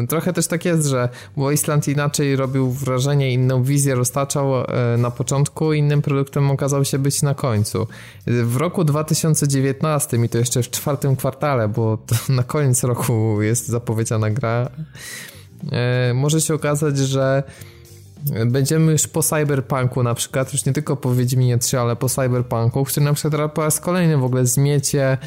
Trochę 0.09 0.33
też 0.33 0.47
tak 0.47 0.65
jest, 0.65 0.87
że 0.87 1.09
Wasteland 1.37 1.87
inaczej 1.87 2.35
robił 2.35 2.71
wrażenie, 2.71 3.33
inną 3.33 3.63
wizję 3.63 3.95
roztaczał 3.95 4.61
e, 4.61 4.97
na 4.97 5.11
początku, 5.11 5.73
innym 5.73 6.01
produktem 6.01 6.51
okazał 6.51 6.85
się 6.85 6.99
być 6.99 7.21
na 7.21 7.33
końcu. 7.33 7.87
W 8.27 8.55
roku 8.55 8.83
2019 8.83 10.17
i 10.17 10.29
to 10.29 10.37
jeszcze 10.37 10.63
w 10.63 10.69
czwartym 10.69 11.15
kwartale, 11.15 11.67
bo 11.67 11.97
to 11.97 12.15
na 12.33 12.43
koniec 12.43 12.83
roku 12.83 13.41
jest 13.41 13.67
zapowiedziana 13.67 14.29
gra, 14.29 14.69
e, 15.71 16.13
może 16.13 16.41
się 16.41 16.53
okazać, 16.53 16.97
że 16.97 17.43
Będziemy 18.45 18.91
już 18.91 19.07
po 19.07 19.23
Cyberpunku 19.23 20.03
na 20.03 20.13
przykład, 20.13 20.53
już 20.53 20.65
nie 20.65 20.73
tylko 20.73 20.95
po 20.95 21.15
Wiedźminie 21.15 21.57
3, 21.57 21.79
ale 21.79 21.95
po 21.95 22.09
Cyberpunku, 22.09 22.83
który 22.85 23.05
na 23.05 23.13
przykład 23.13 23.51
po 23.51 23.61
raz 23.61 23.79
kolejny 23.79 24.17
w 24.17 24.23
ogóle 24.23 24.45
zmiecie 24.45 25.17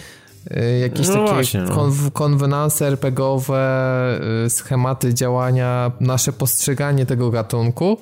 y, 0.51 0.79
jakieś 0.79 1.09
No 1.09 1.15
takie 1.15 1.33
właśnie, 1.35 1.61
no. 1.61 1.75
kon- 1.75 2.11
konwenanse 2.13 2.87
RPGowe, 2.87 4.21
y, 4.47 4.51
schematy 4.51 5.15
działania, 5.15 5.93
nasze 6.01 6.33
postrzeganie 6.33 7.07
tego 7.07 7.31
gatunku, 7.31 7.99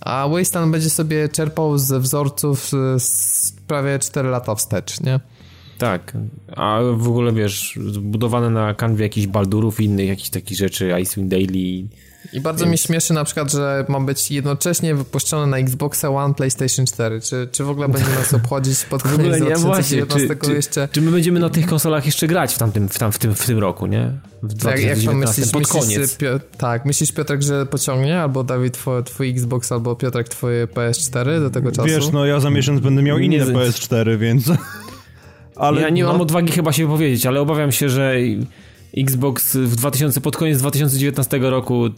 a 0.00 0.28
Wasteland 0.28 0.72
będzie 0.72 0.90
sobie 0.90 1.28
czerpał 1.28 1.78
ze 1.78 2.00
wzorców 2.00 2.68
z, 2.68 3.02
z 3.02 3.52
prawie 3.66 3.98
4 3.98 4.28
lata 4.28 4.54
wstecz, 4.54 5.00
nie? 5.00 5.20
Tak, 5.78 6.12
a 6.56 6.78
w 6.96 7.08
ogóle 7.08 7.32
wiesz, 7.32 7.78
zbudowane 7.90 8.50
na 8.50 8.74
kanwie 8.74 9.02
jakichś 9.02 9.26
Baldurów 9.26 9.80
i 9.80 9.84
innych 9.84 10.08
jakichś 10.08 10.30
takich 10.30 10.58
rzeczy, 10.58 10.92
Icewind 11.02 11.30
Daily. 11.30 11.86
I 12.32 12.40
bardzo 12.40 12.66
mnie 12.66 12.78
śmieszy 12.78 13.14
na 13.14 13.24
przykład, 13.24 13.52
że 13.52 13.84
ma 13.88 14.00
być 14.00 14.30
jednocześnie 14.30 14.94
wypuszczone 14.94 15.46
na 15.46 15.58
Xboxa 15.58 16.10
One, 16.10 16.34
PlayStation 16.34 16.86
4. 16.86 17.20
Czy, 17.20 17.48
czy 17.52 17.64
w 17.64 17.70
ogóle 17.70 17.88
będzie 17.88 18.10
nas 18.10 18.34
obchodzić 18.34 18.84
pod 18.84 19.02
W 19.02 19.04
koniec 19.04 19.20
ogóle 19.20 19.40
nie, 19.40 19.56
właśnie, 19.56 19.64
2019 19.66 20.36
czy, 20.36 20.46
czy, 20.46 20.54
jeszcze? 20.54 20.88
czy 20.92 21.00
my 21.00 21.10
będziemy 21.10 21.40
na 21.40 21.50
tych 21.50 21.66
konsolach 21.66 22.06
jeszcze 22.06 22.26
grać 22.26 22.54
w, 22.54 22.58
tamtym, 22.58 22.88
w, 22.88 22.98
tam, 22.98 23.12
w, 23.12 23.18
tym, 23.18 23.34
w 23.34 23.46
tym 23.46 23.58
roku, 23.58 23.86
nie? 23.86 24.12
W 24.42 24.64
Jak, 24.64 24.80
jak 24.80 24.98
to 24.98 25.02
2019, 25.02 25.40
myślisz? 25.40 25.52
pod 25.52 25.60
myślisz 25.62 25.82
koniec. 25.82 26.10
że 26.10 26.26
Pio- 26.26 26.40
tak, 26.58 26.84
myślisz 26.84 27.12
Piotrek, 27.12 27.42
że 27.42 27.66
pociągnie? 27.66 28.20
Albo 28.20 28.44
Dawid 28.44 28.74
twój, 28.74 29.04
twój 29.04 29.30
Xbox, 29.30 29.72
albo 29.72 29.96
Piotrek 29.96 30.28
twoje 30.28 30.66
PS4 30.66 31.40
do 31.40 31.50
tego 31.50 31.72
czasu? 31.72 31.88
Wiesz, 31.88 32.10
no 32.12 32.26
ja 32.26 32.40
za 32.40 32.50
miesiąc 32.50 32.80
będę 32.80 33.02
miał 33.02 33.18
Nie 33.18 33.26
inne 33.26 33.46
z- 33.46 33.50
PS4, 33.50 34.18
więc... 34.18 34.44
Ale 35.56 35.80
ja 35.80 35.88
nie 35.88 36.04
no, 36.04 36.12
mam 36.12 36.20
odwagi 36.20 36.52
chyba 36.52 36.72
się 36.72 36.86
wypowiedzieć, 36.86 37.26
ale 37.26 37.40
obawiam 37.40 37.72
się, 37.72 37.88
że 37.88 38.14
Xbox 38.96 39.56
w 39.56 39.76
2000, 39.76 40.20
pod 40.20 40.36
koniec 40.36 40.58
2019 40.58 41.38
roku 41.38 41.88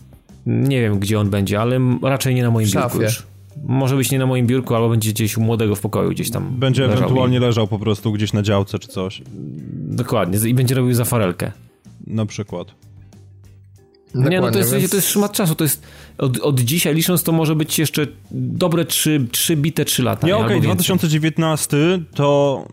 nie 0.47 0.80
wiem 0.80 0.99
gdzie 0.99 1.20
on 1.20 1.30
będzie, 1.30 1.61
ale 1.61 1.80
raczej 2.03 2.34
nie 2.34 2.43
na 2.43 2.51
moim 2.51 2.68
biurku 2.70 3.03
już. 3.03 3.22
Może 3.64 3.97
być 3.97 4.11
nie 4.11 4.18
na 4.18 4.26
moim 4.26 4.47
biurku, 4.47 4.74
albo 4.74 4.89
będzie 4.89 5.11
gdzieś 5.11 5.36
u 5.36 5.41
młodego 5.41 5.74
w 5.74 5.80
pokoju 5.80 6.11
gdzieś 6.11 6.30
tam. 6.30 6.49
będzie 6.51 6.82
leżał 6.82 6.97
ewentualnie 6.99 7.41
leżał 7.41 7.68
po 7.68 7.78
prostu 7.78 8.12
gdzieś 8.12 8.32
na 8.32 8.43
działce 8.43 8.78
czy 8.78 8.89
coś. 8.89 9.20
I, 9.20 9.24
dokładnie, 9.74 10.49
i 10.49 10.55
będzie 10.55 10.74
robił 10.74 10.95
za 10.95 11.05
farelkę. 11.05 11.53
Na 12.07 12.26
przykład. 12.26 12.68
nie, 14.14 14.20
no 14.20 14.30
to 14.30 14.30
Dokładnie, 14.30 14.59
jest, 14.59 14.74
więc- 14.74 14.91
to 14.91 14.97
jest 14.97 15.09
szmat 15.09 15.32
czasu, 15.32 15.55
to 15.55 15.64
jest 15.64 15.82
od, 16.18 16.39
od 16.41 16.61
dzisiaj 16.61 16.95
licząc 16.95 17.22
to 17.22 17.32
może 17.32 17.55
być 17.55 17.78
jeszcze 17.78 18.07
dobre 18.30 18.84
trzy, 18.84 19.26
trzy 19.32 19.57
bite 19.57 19.84
trzy 19.84 20.03
lata. 20.03 20.26
Nie, 20.26 20.32
nie? 20.32 20.39
okej, 20.39 20.61
więcej. 20.61 20.74
2019 20.74 21.76
to 22.14 22.64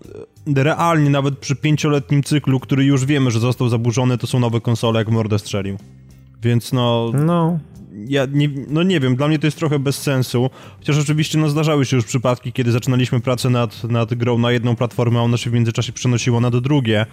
realnie 0.55 1.09
nawet 1.09 1.38
przy 1.38 1.55
pięcioletnim 1.55 2.24
cyklu, 2.24 2.59
który 2.59 2.86
już 2.86 3.05
wiemy, 3.05 3.32
że 3.32 3.39
został 3.39 3.70
zaburzony, 3.70 4.18
to 4.18 4.28
są 4.28 4.39
nowe 4.39 4.61
konsole, 4.61 4.99
jak 4.99 5.09
mordę 5.09 5.39
strzelił. 5.39 5.78
Więc 6.45 6.73
no, 6.73 7.11
No, 7.13 7.59
ja 8.07 8.25
nie, 8.31 8.49
no 8.67 8.83
nie 8.83 8.99
wiem, 8.99 9.15
dla 9.15 9.27
mnie 9.27 9.39
to 9.39 9.47
jest 9.47 9.57
trochę 9.57 9.79
bez 9.79 9.97
sensu. 10.01 10.49
Chociaż 10.79 10.97
oczywiście 10.97 11.37
no, 11.37 11.49
zdarzały 11.49 11.85
się 11.85 11.95
już 11.95 12.05
przypadki, 12.05 12.53
kiedy 12.53 12.71
zaczynaliśmy 12.71 13.19
pracę 13.19 13.49
nad, 13.49 13.83
nad 13.83 14.13
grą 14.13 14.37
na 14.37 14.51
jedną 14.51 14.75
platformę, 14.75 15.19
a 15.19 15.23
ona 15.23 15.37
się 15.37 15.49
w 15.49 15.53
międzyczasie 15.53 15.93
przenosiła 15.93 16.39
na 16.39 16.51
drugie, 16.51 17.05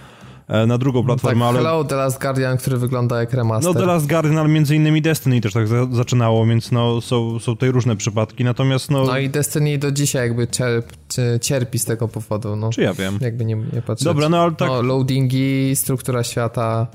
e, 0.48 0.66
na 0.66 0.78
drugą 0.78 1.00
Tak, 1.00 1.06
platformę, 1.06 1.44
ale... 1.44 1.58
Hello, 1.58 1.84
The 1.84 1.96
Last 1.96 2.20
Guardian, 2.22 2.56
który 2.58 2.76
wygląda 2.76 3.20
jak 3.20 3.32
remaster. 3.32 3.74
No 3.74 3.80
The 3.80 3.86
Last 3.86 4.08
Guardian, 4.08 4.38
ale 4.38 4.48
między 4.48 4.76
innymi 4.76 5.02
Destiny 5.02 5.40
też 5.40 5.52
tak 5.52 5.68
za 5.68 5.86
zaczynało, 5.92 6.46
więc 6.46 6.72
no 6.72 7.00
są, 7.00 7.38
są 7.38 7.52
tutaj 7.52 7.70
różne 7.70 7.96
przypadki, 7.96 8.44
natomiast 8.44 8.90
no... 8.90 9.04
No 9.04 9.18
i 9.18 9.30
Destiny 9.30 9.78
do 9.78 9.92
dzisiaj 9.92 10.22
jakby 10.28 10.46
cierp, 10.48 10.92
cie- 11.08 11.40
cierpi 11.40 11.78
z 11.78 11.84
tego 11.84 12.08
powodu, 12.08 12.56
no. 12.56 12.70
Czy 12.70 12.82
ja 12.82 12.94
wiem? 12.94 13.18
Jakby 13.20 13.44
nie, 13.44 13.56
nie 13.72 13.82
patrzeć. 13.82 14.04
Dobra, 14.04 14.28
no 14.28 14.38
ale 14.42 14.52
tak... 14.52 14.68
No, 14.68 14.82
loadingi, 14.82 15.76
struktura 15.76 16.22
świata. 16.22 16.86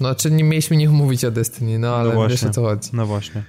No, 0.00 0.14
czy 0.14 0.30
nie 0.30 0.44
mieliśmy 0.44 0.76
nie 0.76 0.88
mówić 0.88 1.24
o 1.24 1.30
Destiny, 1.30 1.78
no 1.78 1.96
ale 1.96 2.14
właśnie. 2.14 2.36
wiesz 2.36 2.44
o 2.44 2.50
co 2.50 2.62
chodzi. 2.62 2.90
No 2.92 3.06
właśnie. 3.06 3.42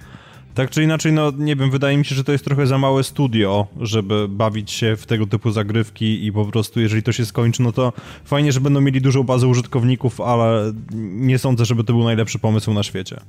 Tak 0.54 0.70
czy 0.70 0.82
inaczej, 0.82 1.12
no 1.12 1.32
nie 1.38 1.56
wiem, 1.56 1.70
wydaje 1.70 1.96
mi 1.96 2.04
się, 2.04 2.14
że 2.14 2.24
to 2.24 2.32
jest 2.32 2.44
trochę 2.44 2.66
za 2.66 2.78
małe 2.78 3.04
studio, 3.04 3.66
żeby 3.80 4.28
bawić 4.28 4.70
się 4.70 4.96
w 4.96 5.06
tego 5.06 5.26
typu 5.26 5.50
zagrywki 5.50 6.26
i 6.26 6.32
po 6.32 6.44
prostu 6.44 6.80
jeżeli 6.80 7.02
to 7.02 7.12
się 7.12 7.26
skończy, 7.26 7.62
no 7.62 7.72
to 7.72 7.92
fajnie, 8.24 8.52
że 8.52 8.60
będą 8.60 8.80
mieli 8.80 9.00
dużą 9.00 9.22
bazę 9.22 9.46
użytkowników, 9.46 10.20
ale 10.20 10.72
nie 11.00 11.38
sądzę, 11.38 11.64
żeby 11.64 11.84
to 11.84 11.92
był 11.92 12.04
najlepszy 12.04 12.38
pomysł 12.38 12.72
na 12.72 12.82
świecie. 12.82 13.20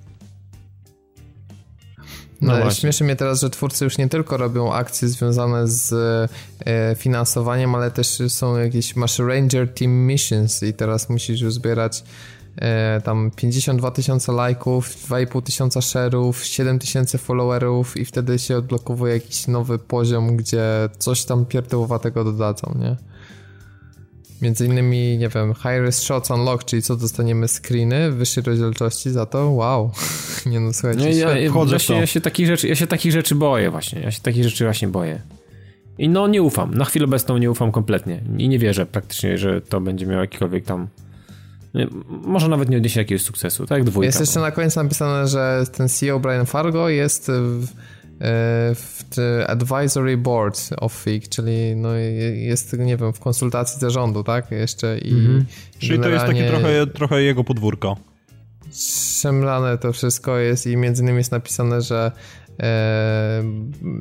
No, 2.41 2.59
No 2.59 2.71
śmieszy 2.71 3.03
mnie 3.03 3.15
teraz, 3.15 3.41
że 3.41 3.49
twórcy 3.49 3.85
już 3.85 3.97
nie 3.97 4.09
tylko 4.09 4.37
robią 4.37 4.73
akcje 4.73 5.07
związane 5.07 5.67
z 5.67 5.93
e, 6.65 6.95
finansowaniem, 6.95 7.75
ale 7.75 7.91
też 7.91 8.21
są 8.27 8.57
jakieś, 8.57 8.95
masz 8.95 9.19
Ranger 9.19 9.73
Team 9.73 9.91
Missions 9.91 10.63
i 10.63 10.73
teraz 10.73 11.09
musisz 11.09 11.41
już 11.41 11.53
zbierać 11.53 12.03
tam 13.03 13.31
52 13.35 13.91
tysiące 13.91 14.31
lajków, 14.31 14.89
2,5 14.89 15.41
tysiąca 15.41 15.79
share'ów, 15.79 16.43
7 16.43 16.79
tysięcy 16.79 17.17
followerów 17.17 17.97
i 17.97 18.05
wtedy 18.05 18.39
się 18.39 18.57
odblokowuje 18.57 19.13
jakiś 19.13 19.47
nowy 19.47 19.79
poziom, 19.79 20.37
gdzie 20.37 20.63
coś 20.97 21.25
tam 21.25 21.45
pierdołowatego 21.45 22.23
dodadzą, 22.23 22.77
nie? 22.79 22.95
Między 24.41 24.65
innymi, 24.65 25.17
nie 25.17 25.29
wiem, 25.29 25.53
High 25.53 25.95
Shots 25.95 26.31
Unlock, 26.31 26.63
czyli 26.63 26.81
co, 26.81 26.95
dostaniemy 26.95 27.47
screeny 27.47 28.11
wyższej 28.11 28.43
rozdzielczości 28.43 29.09
za 29.09 29.25
to? 29.25 29.49
Wow. 29.49 29.91
Nie 30.45 30.59
no, 30.59 30.73
słuchajcie. 30.73 31.01
No 31.03 31.09
ja, 31.09 31.49
w 31.49 31.53
właśnie, 31.53 31.95
to. 31.95 32.01
ja, 32.01 32.07
się 32.07 32.21
takich 32.21 32.47
rzeczy, 32.47 32.67
ja 32.67 32.75
się 32.75 32.87
takich 32.87 33.11
rzeczy 33.11 33.35
boję 33.35 33.71
właśnie. 33.71 34.01
Ja 34.01 34.11
się 34.11 34.21
takich 34.21 34.43
rzeczy 34.43 34.63
właśnie 34.63 34.87
boję. 34.87 35.21
I 35.97 36.09
no 36.09 36.27
nie 36.27 36.41
ufam. 36.41 36.73
Na 36.73 36.85
chwilę 36.85 37.05
obecną 37.05 37.37
nie 37.37 37.51
ufam 37.51 37.71
kompletnie. 37.71 38.23
I 38.37 38.49
nie 38.49 38.59
wierzę 38.59 38.85
praktycznie, 38.85 39.37
że 39.37 39.61
to 39.61 39.81
będzie 39.81 40.05
miało 40.05 40.21
jakikolwiek 40.21 40.65
tam... 40.65 40.87
Może 42.07 42.47
nawet 42.47 42.69
nie 42.69 42.77
odniesie 42.77 42.99
jakiegoś 42.99 43.21
sukcesu, 43.21 43.65
tak 43.65 43.83
dwójka. 43.83 44.05
Jest 44.05 44.19
jeszcze 44.19 44.39
na 44.39 44.51
koniec 44.51 44.75
napisane, 44.75 45.27
że 45.27 45.63
ten 45.71 45.89
CEO 45.89 46.19
Brian 46.19 46.45
Fargo 46.45 46.89
jest 46.89 47.31
w, 47.31 47.67
w 48.75 49.03
the 49.15 49.47
advisory 49.47 50.17
board 50.17 50.69
of 50.77 50.93
FIG, 50.93 51.29
czyli 51.29 51.75
no 51.75 51.93
jest, 52.33 52.73
nie 52.79 52.97
wiem, 52.97 53.13
w 53.13 53.19
konsultacji 53.19 53.79
zarządu, 53.79 54.23
tak? 54.23 54.51
Jeszcze 54.51 54.97
i 54.97 55.13
Mhm. 55.13 55.45
Czyli 55.79 55.99
to 55.99 56.09
jest 56.09 56.25
takie 56.25 56.47
trochę, 56.47 56.87
trochę 56.87 57.21
jego 57.21 57.43
podwórko. 57.43 57.97
Szemlane 59.21 59.77
to 59.77 59.93
wszystko 59.93 60.37
jest 60.37 60.67
i 60.67 60.77
między 60.77 61.03
innymi 61.03 61.17
jest 61.17 61.31
napisane, 61.31 61.81
że 61.81 62.11
e, 62.59 63.43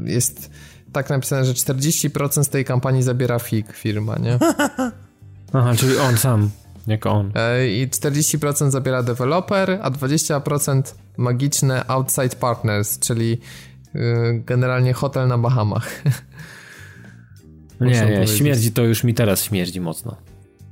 jest 0.04 0.50
tak 0.92 1.10
napisane, 1.10 1.44
że 1.44 1.52
40% 1.52 2.44
z 2.44 2.48
tej 2.48 2.64
kampanii 2.64 3.02
zabiera 3.02 3.38
FIG 3.38 3.72
firma, 3.72 4.16
nie? 4.18 4.38
Aha, 5.52 5.74
czyli 5.76 5.96
on 5.98 6.16
sam. 6.16 6.50
Jako 6.86 7.10
on. 7.10 7.32
E, 7.34 7.68
I 7.68 7.88
40% 7.88 8.70
zabiera 8.70 9.02
deweloper, 9.02 9.78
a 9.82 9.90
20% 9.90 10.82
magiczne 11.16 11.84
outside 11.88 12.36
partners, 12.36 12.98
czyli 12.98 13.38
y, 13.94 14.42
generalnie 14.46 14.92
hotel 14.92 15.28
na 15.28 15.38
Bahamach. 15.38 16.02
Nie, 17.80 17.86
nie, 17.90 18.00
powiedzieć. 18.00 18.38
śmierdzi 18.38 18.72
to 18.72 18.82
już 18.82 19.04
mi 19.04 19.14
teraz 19.14 19.44
śmierdzi 19.44 19.80
mocno. 19.80 20.16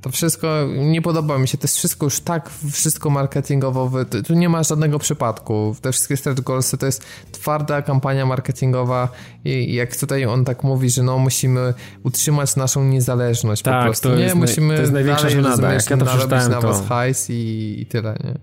To 0.01 0.09
wszystko, 0.09 0.47
nie 0.77 1.01
podoba 1.01 1.37
mi 1.37 1.47
się, 1.47 1.57
to 1.57 1.63
jest 1.63 1.77
wszystko 1.77 2.05
już 2.05 2.19
tak, 2.19 2.49
wszystko 2.71 3.09
marketingowo, 3.09 3.91
tu 4.27 4.33
nie 4.33 4.49
ma 4.49 4.63
żadnego 4.63 4.99
przypadku. 4.99 5.75
Te 5.81 5.91
wszystkie 5.91 6.17
stretch 6.17 6.41
goalsy 6.41 6.77
to 6.77 6.85
jest 6.85 7.05
twarda 7.31 7.81
kampania 7.81 8.25
marketingowa 8.25 9.09
i 9.45 9.73
jak 9.73 9.95
tutaj 9.95 10.25
on 10.25 10.45
tak 10.45 10.63
mówi, 10.63 10.89
że 10.89 11.03
no 11.03 11.17
musimy 11.17 11.73
utrzymać 12.03 12.55
naszą 12.55 12.83
niezależność 12.83 13.61
tak, 13.61 13.79
po 13.79 13.85
prostu. 13.85 14.09
To 14.09 14.15
nie, 14.15 14.23
jest 14.23 14.35
musimy 14.35 14.75
to 14.75 14.81
jest 14.81 14.93
największa 14.93 15.29
żenada. 15.29 15.73
Jak 15.73 15.89
ja 15.89 15.97
to 15.97 16.05
narobić 16.05 16.47
na 16.49 16.61
to... 16.61 16.67
was 16.67 16.87
hajs 16.87 17.29
i, 17.29 17.75
i 17.81 17.85
tyle, 17.85 18.17
nie? 18.23 18.35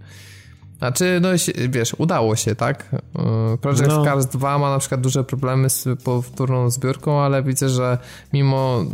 Znaczy, 0.79 1.19
no 1.23 1.29
wiesz, 1.69 1.95
udało 1.99 2.37
się, 2.37 2.55
tak? 2.55 2.95
Y, 3.55 3.59
Project 3.59 3.87
no. 3.89 4.05
Cars 4.05 4.27
2 4.27 4.59
ma 4.59 4.71
na 4.71 4.79
przykład 4.79 5.01
duże 5.01 5.25
problemy 5.25 5.71
z 5.71 6.03
powtórną 6.05 6.71
zbiórką, 6.71 7.21
ale 7.21 7.43
widzę, 7.43 7.69
że 7.69 7.99
mimo, 8.33 8.85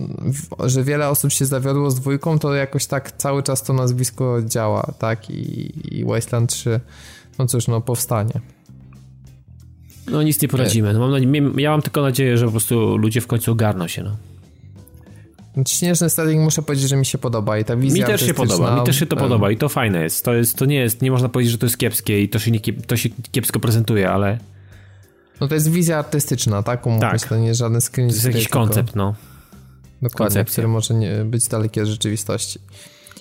że 0.65 0.85
wiele 0.85 1.09
osób 1.09 1.33
się 1.33 1.47
zawiodło 1.47 1.91
z 1.91 2.01
dwójką, 2.01 2.39
to 2.39 2.55
jakoś 2.55 2.87
tak 2.87 3.13
cały 3.13 3.43
czas 3.43 3.63
to 3.63 3.73
nazwisko 3.73 4.43
działa, 4.43 4.93
tak? 4.99 5.31
I, 5.31 5.99
i 5.99 6.05
Wasteland 6.05 6.51
3, 6.51 6.81
no 7.39 7.47
cóż, 7.47 7.69
no 7.69 7.81
powstanie. 7.81 8.41
No 10.11 10.23
nic 10.23 10.43
nie 10.43 10.49
poradzimy. 10.49 10.93
No, 10.93 11.09
mam, 11.09 11.61
ja 11.61 11.71
mam 11.71 11.83
tylko 11.83 12.03
nadzieję, 12.03 12.39
że 12.39 12.45
po 12.45 12.51
prostu 12.51 12.97
ludzie 12.97 13.21
w 13.21 13.27
końcu 13.27 13.53
ogarną 13.53 13.89
się, 13.89 14.03
no. 14.03 14.17
Śnieżny 15.69 16.11
setting 16.11 16.43
muszę 16.43 16.63
powiedzieć, 16.63 16.89
że 16.89 16.97
mi 16.97 17.07
się 17.07 17.19
podoba 17.19 17.59
i 17.59 17.65
ta 17.65 17.77
wizja 17.77 18.07
Mi 18.07 18.13
też 18.13 18.27
się 18.27 18.35
podoba, 18.35 18.81
mi 18.81 18.87
też 18.87 18.99
się 18.99 19.07
to 19.07 19.17
podoba 19.17 19.51
i 19.51 19.57
to 19.57 19.69
fajne 19.69 20.03
jest. 20.03 20.25
To 20.25 20.35
jest, 20.35 20.59
to 20.59 20.65
nie 20.65 20.77
jest, 20.77 21.03
nie 21.03 21.11
można 21.11 21.29
powiedzieć, 21.29 21.53
że 21.53 21.59
to 21.59 21.67
jest 21.67 21.79
kiepskie 21.79 22.23
i 22.23 22.29
to 22.29 22.39
się, 22.39 22.51
nie, 22.51 22.61
to 22.87 22.97
się 22.97 23.09
kiepsko 23.33 23.61
prezentuje, 23.61 24.11
ale... 24.11 24.39
No 25.41 25.49
to 25.49 25.55
jest 25.55 25.71
wizja 25.71 25.99
artystyczna, 25.99 26.63
tak? 26.63 26.87
Umówmy 26.87 27.11
tak. 27.11 27.29
to 27.29 27.37
nie 27.37 27.47
jest 27.47 27.59
żaden 27.59 27.81
screen. 27.81 28.09
To 28.09 28.15
jest 28.15 28.27
jakiś 28.27 28.49
koncept, 28.49 28.95
no. 28.95 29.15
Dokładnie, 30.03 30.35
Koncepcja. 30.35 30.53
który 30.53 30.69
może 30.69 30.95
nie 30.95 31.25
być 31.25 31.49
daleki 31.49 31.81
od 31.81 31.87
rzeczywistości. 31.87 32.59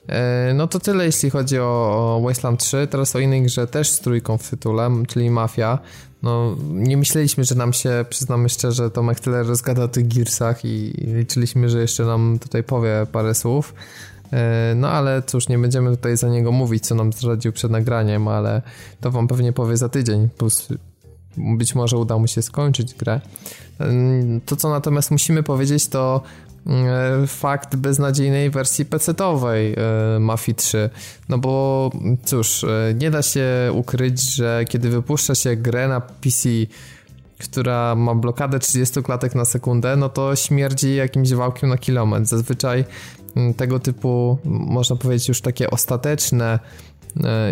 E, 0.08 0.54
no 0.56 0.68
to 0.68 0.80
tyle, 0.80 1.06
jeśli 1.06 1.30
chodzi 1.30 1.60
o 1.60 2.22
Wasteland 2.24 2.60
3. 2.60 2.88
Teraz 2.90 3.16
o 3.16 3.20
innej 3.20 3.44
grze 3.44 3.68
też 3.68 3.90
z 3.90 4.00
trójką 4.00 4.38
w 4.38 4.50
tytule, 4.50 4.90
czyli 5.08 5.30
Mafia. 5.30 5.80
No, 6.24 6.56
nie 6.70 6.98
myśleliśmy, 6.98 7.44
że 7.44 7.56
nam 7.56 7.74
się, 7.74 8.06
przyznamy 8.10 8.50
szczerze, 8.50 8.92
Tomek 8.92 9.20
tyle 9.20 9.44
rozgada 9.44 9.84
o 9.84 9.88
tych 9.88 10.08
Gearsach 10.08 10.66
i 10.66 10.94
liczyliśmy, 10.98 11.70
że 11.70 11.82
jeszcze 11.82 12.06
nam 12.06 12.40
tutaj 12.40 12.64
powie 12.64 13.08
parę 13.12 13.36
słów. 13.36 13.74
E, 14.34 14.74
no 14.76 14.90
ale 14.90 15.22
cóż, 15.22 15.50
nie 15.50 15.58
będziemy 15.58 15.90
tutaj 15.90 16.18
za 16.18 16.30
niego 16.30 16.52
mówić, 16.52 16.86
co 16.86 16.96
nam 16.96 17.14
zdradził 17.14 17.52
przed 17.52 17.72
nagraniem, 17.72 18.28
ale 18.28 18.62
to 19.02 19.12
wam 19.12 19.28
pewnie 19.28 19.54
powie 19.54 19.78
za 19.78 19.90
tydzień. 19.90 20.30
Być 21.38 21.76
może 21.76 21.98
uda 21.98 22.18
mu 22.18 22.28
się 22.28 22.42
skończyć 22.42 22.94
grę. 22.94 23.22
E, 23.80 23.92
to, 24.46 24.56
co 24.56 24.70
natomiast 24.70 25.12
musimy 25.12 25.44
powiedzieć, 25.44 25.88
to 25.88 26.22
fakt 27.28 27.76
beznadziejnej 27.76 28.50
wersji 28.50 28.86
PC-owej 28.86 29.76
e, 29.78 30.20
Mafii 30.20 30.56
3. 30.56 30.90
No 31.30 31.38
bo 31.38 31.92
cóż, 32.26 32.64
e, 32.64 32.94
nie 32.94 33.12
da 33.12 33.22
się 33.22 33.48
ukryć, 33.74 34.36
że 34.36 34.66
kiedy 34.70 34.90
wypuszcza 34.90 35.36
się 35.36 35.56
grę 35.56 35.88
na 35.88 36.02
PC, 36.02 36.50
która 37.40 37.96
ma 37.96 38.16
blokadę 38.16 38.60
30 38.60 39.04
klatek 39.04 39.36
na 39.36 39.46
sekundę, 39.46 39.96
no 39.96 40.10
to 40.10 40.36
śmierdzi 40.36 40.96
jakimś 40.96 41.34
wałkiem 41.34 41.70
na 41.70 41.78
kilometr. 41.78 42.26
Zazwyczaj 42.26 42.86
tego 43.58 43.80
typu, 43.80 44.38
można 44.46 44.96
powiedzieć, 44.96 45.28
już 45.28 45.42
takie 45.42 45.70
ostateczne 45.70 46.60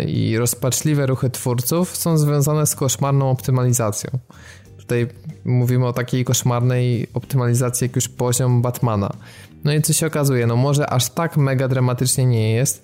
i 0.06 0.38
rozpaczliwe 0.38 1.06
ruchy 1.06 1.30
twórców 1.30 1.96
są 1.96 2.18
związane 2.18 2.66
z 2.66 2.74
koszmarną 2.74 3.30
optymalizacją. 3.30 4.10
Tutaj 4.92 5.06
mówimy 5.44 5.86
o 5.86 5.92
takiej 5.92 6.24
koszmarnej 6.24 7.06
optymalizacji 7.14 7.84
jak 7.84 7.96
już 7.96 8.08
poziom 8.08 8.62
Batmana. 8.62 9.10
No 9.64 9.72
i 9.72 9.82
co 9.82 9.92
się 9.92 10.06
okazuje, 10.06 10.46
no 10.46 10.56
może 10.56 10.90
aż 10.90 11.10
tak 11.10 11.36
mega 11.36 11.68
dramatycznie 11.68 12.26
nie 12.26 12.52
jest, 12.52 12.82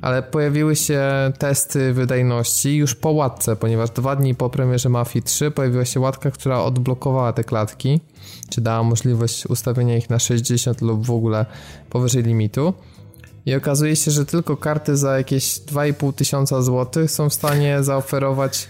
ale 0.00 0.22
pojawiły 0.22 0.76
się 0.76 1.02
testy 1.38 1.92
wydajności 1.92 2.76
już 2.76 2.94
po 2.94 3.10
łatce, 3.10 3.56
ponieważ 3.56 3.90
dwa 3.90 4.16
dni 4.16 4.34
po 4.34 4.50
premierze 4.50 4.88
Mafii 4.88 5.22
3 5.22 5.50
pojawiła 5.50 5.84
się 5.84 6.00
łatka, 6.00 6.30
która 6.30 6.62
odblokowała 6.62 7.32
te 7.32 7.44
klatki, 7.44 8.00
czy 8.50 8.60
dała 8.60 8.82
możliwość 8.82 9.46
ustawienia 9.46 9.96
ich 9.96 10.10
na 10.10 10.18
60 10.18 10.80
lub 10.80 11.06
w 11.06 11.10
ogóle 11.10 11.46
powyżej 11.90 12.22
limitu. 12.22 12.74
I 13.46 13.54
okazuje 13.54 13.96
się, 13.96 14.10
że 14.10 14.26
tylko 14.26 14.56
karty 14.56 14.96
za 14.96 15.18
jakieś 15.18 15.44
2,5 15.44 16.12
tysiąca 16.12 16.62
złotych 16.62 17.10
są 17.10 17.30
w 17.30 17.34
stanie 17.34 17.82
zaoferować 17.82 18.68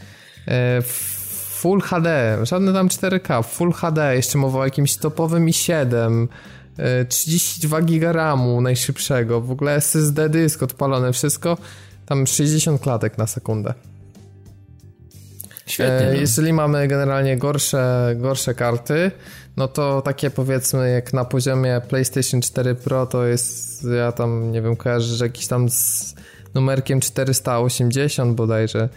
e, 0.49 0.83
Full 1.63 1.81
HD, 1.81 2.39
żadne 2.43 2.73
tam 2.73 2.89
4K, 2.89 3.45
Full 3.45 3.73
HD, 3.73 4.17
jeszcze 4.17 4.39
mowa 4.39 4.59
o 4.59 4.65
jakimś 4.65 4.97
topowym 4.97 5.47
i7, 5.47 6.27
32 7.09 7.81
GB 7.81 8.13
RAMu 8.13 8.61
najszybszego, 8.61 9.41
w 9.41 9.51
ogóle 9.51 9.75
SSD 9.75 10.29
dysk 10.29 10.63
odpalone, 10.63 11.13
wszystko, 11.13 11.59
tam 12.07 12.27
60 12.27 12.81
klatek 12.81 13.19
na 13.19 13.27
sekundę. 13.27 13.75
Świetnie. 15.67 16.07
E, 16.07 16.13
no. 16.13 16.21
jeżeli 16.21 16.53
mamy 16.53 16.89
generalnie 16.89 17.37
gorsze, 17.37 18.15
gorsze 18.17 18.55
karty, 18.55 19.11
no 19.57 19.69
to 19.69 20.03
takie 20.03 20.31
powiedzmy 20.31 20.91
jak 20.91 21.13
na 21.13 21.25
poziomie 21.25 21.81
PlayStation 21.89 22.41
4 22.41 22.75
Pro 22.75 23.07
to 23.07 23.27
jest, 23.27 23.85
ja 23.97 24.13
tam 24.13 24.53
nie 24.53 24.63
wiem, 24.63 24.77
kojarzę, 24.77 25.17
że 25.17 25.25
jakiś 25.25 25.47
tam 25.47 25.71
z 25.71 26.15
numerkiem 26.55 27.01
480 27.01 28.35
bodajże, 28.37 28.89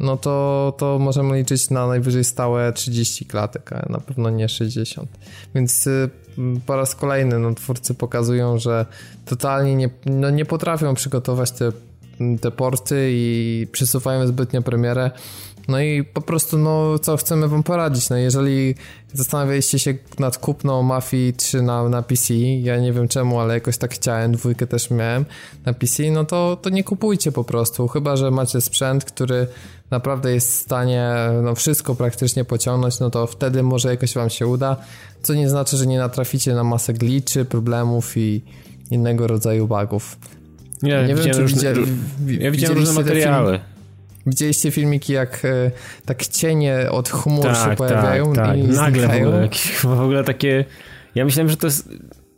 no 0.00 0.16
to, 0.16 0.74
to 0.78 0.98
możemy 0.98 1.38
liczyć 1.38 1.70
na 1.70 1.86
najwyżej 1.86 2.24
stałe 2.24 2.72
30 2.72 3.26
klatek, 3.26 3.72
a 3.72 3.86
na 3.92 3.98
pewno 3.98 4.30
nie 4.30 4.48
60. 4.48 5.08
Więc 5.54 5.86
y, 5.86 6.10
po 6.66 6.76
raz 6.76 6.94
kolejny 6.94 7.38
no, 7.38 7.54
twórcy 7.54 7.94
pokazują, 7.94 8.58
że 8.58 8.86
totalnie 9.24 9.76
nie, 9.76 9.90
no, 10.06 10.30
nie 10.30 10.44
potrafią 10.44 10.94
przygotować 10.94 11.50
te, 11.50 11.72
te 12.40 12.50
porty 12.50 13.08
i 13.12 13.66
przesuwają 13.72 14.26
zbytnio 14.26 14.62
premierę. 14.62 15.10
No 15.70 15.80
i 15.80 16.04
po 16.04 16.20
prostu, 16.20 16.58
no 16.58 16.98
co 16.98 17.16
chcemy 17.16 17.48
wam 17.48 17.62
poradzić? 17.62 18.10
No 18.10 18.16
jeżeli 18.16 18.74
zastanawialiście 19.12 19.78
się 19.78 19.94
nad 20.18 20.38
kupną 20.38 20.82
Mafii 20.82 21.32
3 21.32 21.62
na, 21.62 21.88
na 21.88 22.02
PC, 22.02 22.34
ja 22.34 22.76
nie 22.76 22.92
wiem 22.92 23.08
czemu, 23.08 23.40
ale 23.40 23.54
jakoś 23.54 23.78
tak 23.78 23.94
chciałem, 23.94 24.32
dwójkę 24.32 24.66
też 24.66 24.90
miałem 24.90 25.24
na 25.64 25.72
PC, 25.72 26.10
no 26.10 26.24
to, 26.24 26.58
to 26.62 26.70
nie 26.70 26.84
kupujcie 26.84 27.32
po 27.32 27.44
prostu, 27.44 27.88
chyba, 27.88 28.16
że 28.16 28.30
macie 28.30 28.60
sprzęt, 28.60 29.04
który 29.04 29.46
naprawdę 29.90 30.34
jest 30.34 30.48
w 30.48 30.54
stanie 30.54 31.12
no, 31.42 31.54
wszystko 31.54 31.94
praktycznie 31.94 32.44
pociągnąć, 32.44 33.00
no 33.00 33.10
to 33.10 33.26
wtedy 33.26 33.62
może 33.62 33.88
jakoś 33.88 34.14
wam 34.14 34.30
się 34.30 34.46
uda, 34.46 34.76
co 35.22 35.34
nie 35.34 35.48
znaczy, 35.48 35.76
że 35.76 35.86
nie 35.86 35.98
natraficie 35.98 36.54
na 36.54 36.64
masę 36.64 36.92
glitchy, 36.92 37.44
problemów 37.44 38.16
i 38.16 38.42
innego 38.90 39.26
rodzaju 39.26 39.68
bugów. 39.68 40.16
Nie, 40.82 41.04
nie 41.08 41.14
wiem, 41.14 41.34
czy 41.34 41.40
różne, 41.40 41.72
ja 42.40 42.50
widziałem 42.50 42.78
różne 42.78 42.94
materiały. 42.94 43.52
Film, 43.52 43.79
widzieliście 44.26 44.70
filmiki, 44.70 45.12
jak 45.12 45.44
e, 45.44 45.70
tak 46.04 46.26
cienie 46.26 46.90
od 46.90 47.08
chmur 47.08 47.44
tak, 47.44 47.70
się 47.70 47.76
pojawiają 47.76 48.32
tak, 48.32 48.46
tak. 48.46 48.58
i 48.58 48.62
Nagle 48.62 49.08
w 49.08 49.22
ogóle, 49.22 49.42
jakieś, 49.42 49.72
w 49.84 50.00
ogóle 50.00 50.24
takie... 50.24 50.64
Ja 51.14 51.24
myślałem, 51.24 51.50
że 51.50 51.56
to 51.56 51.66
jest 51.66 51.88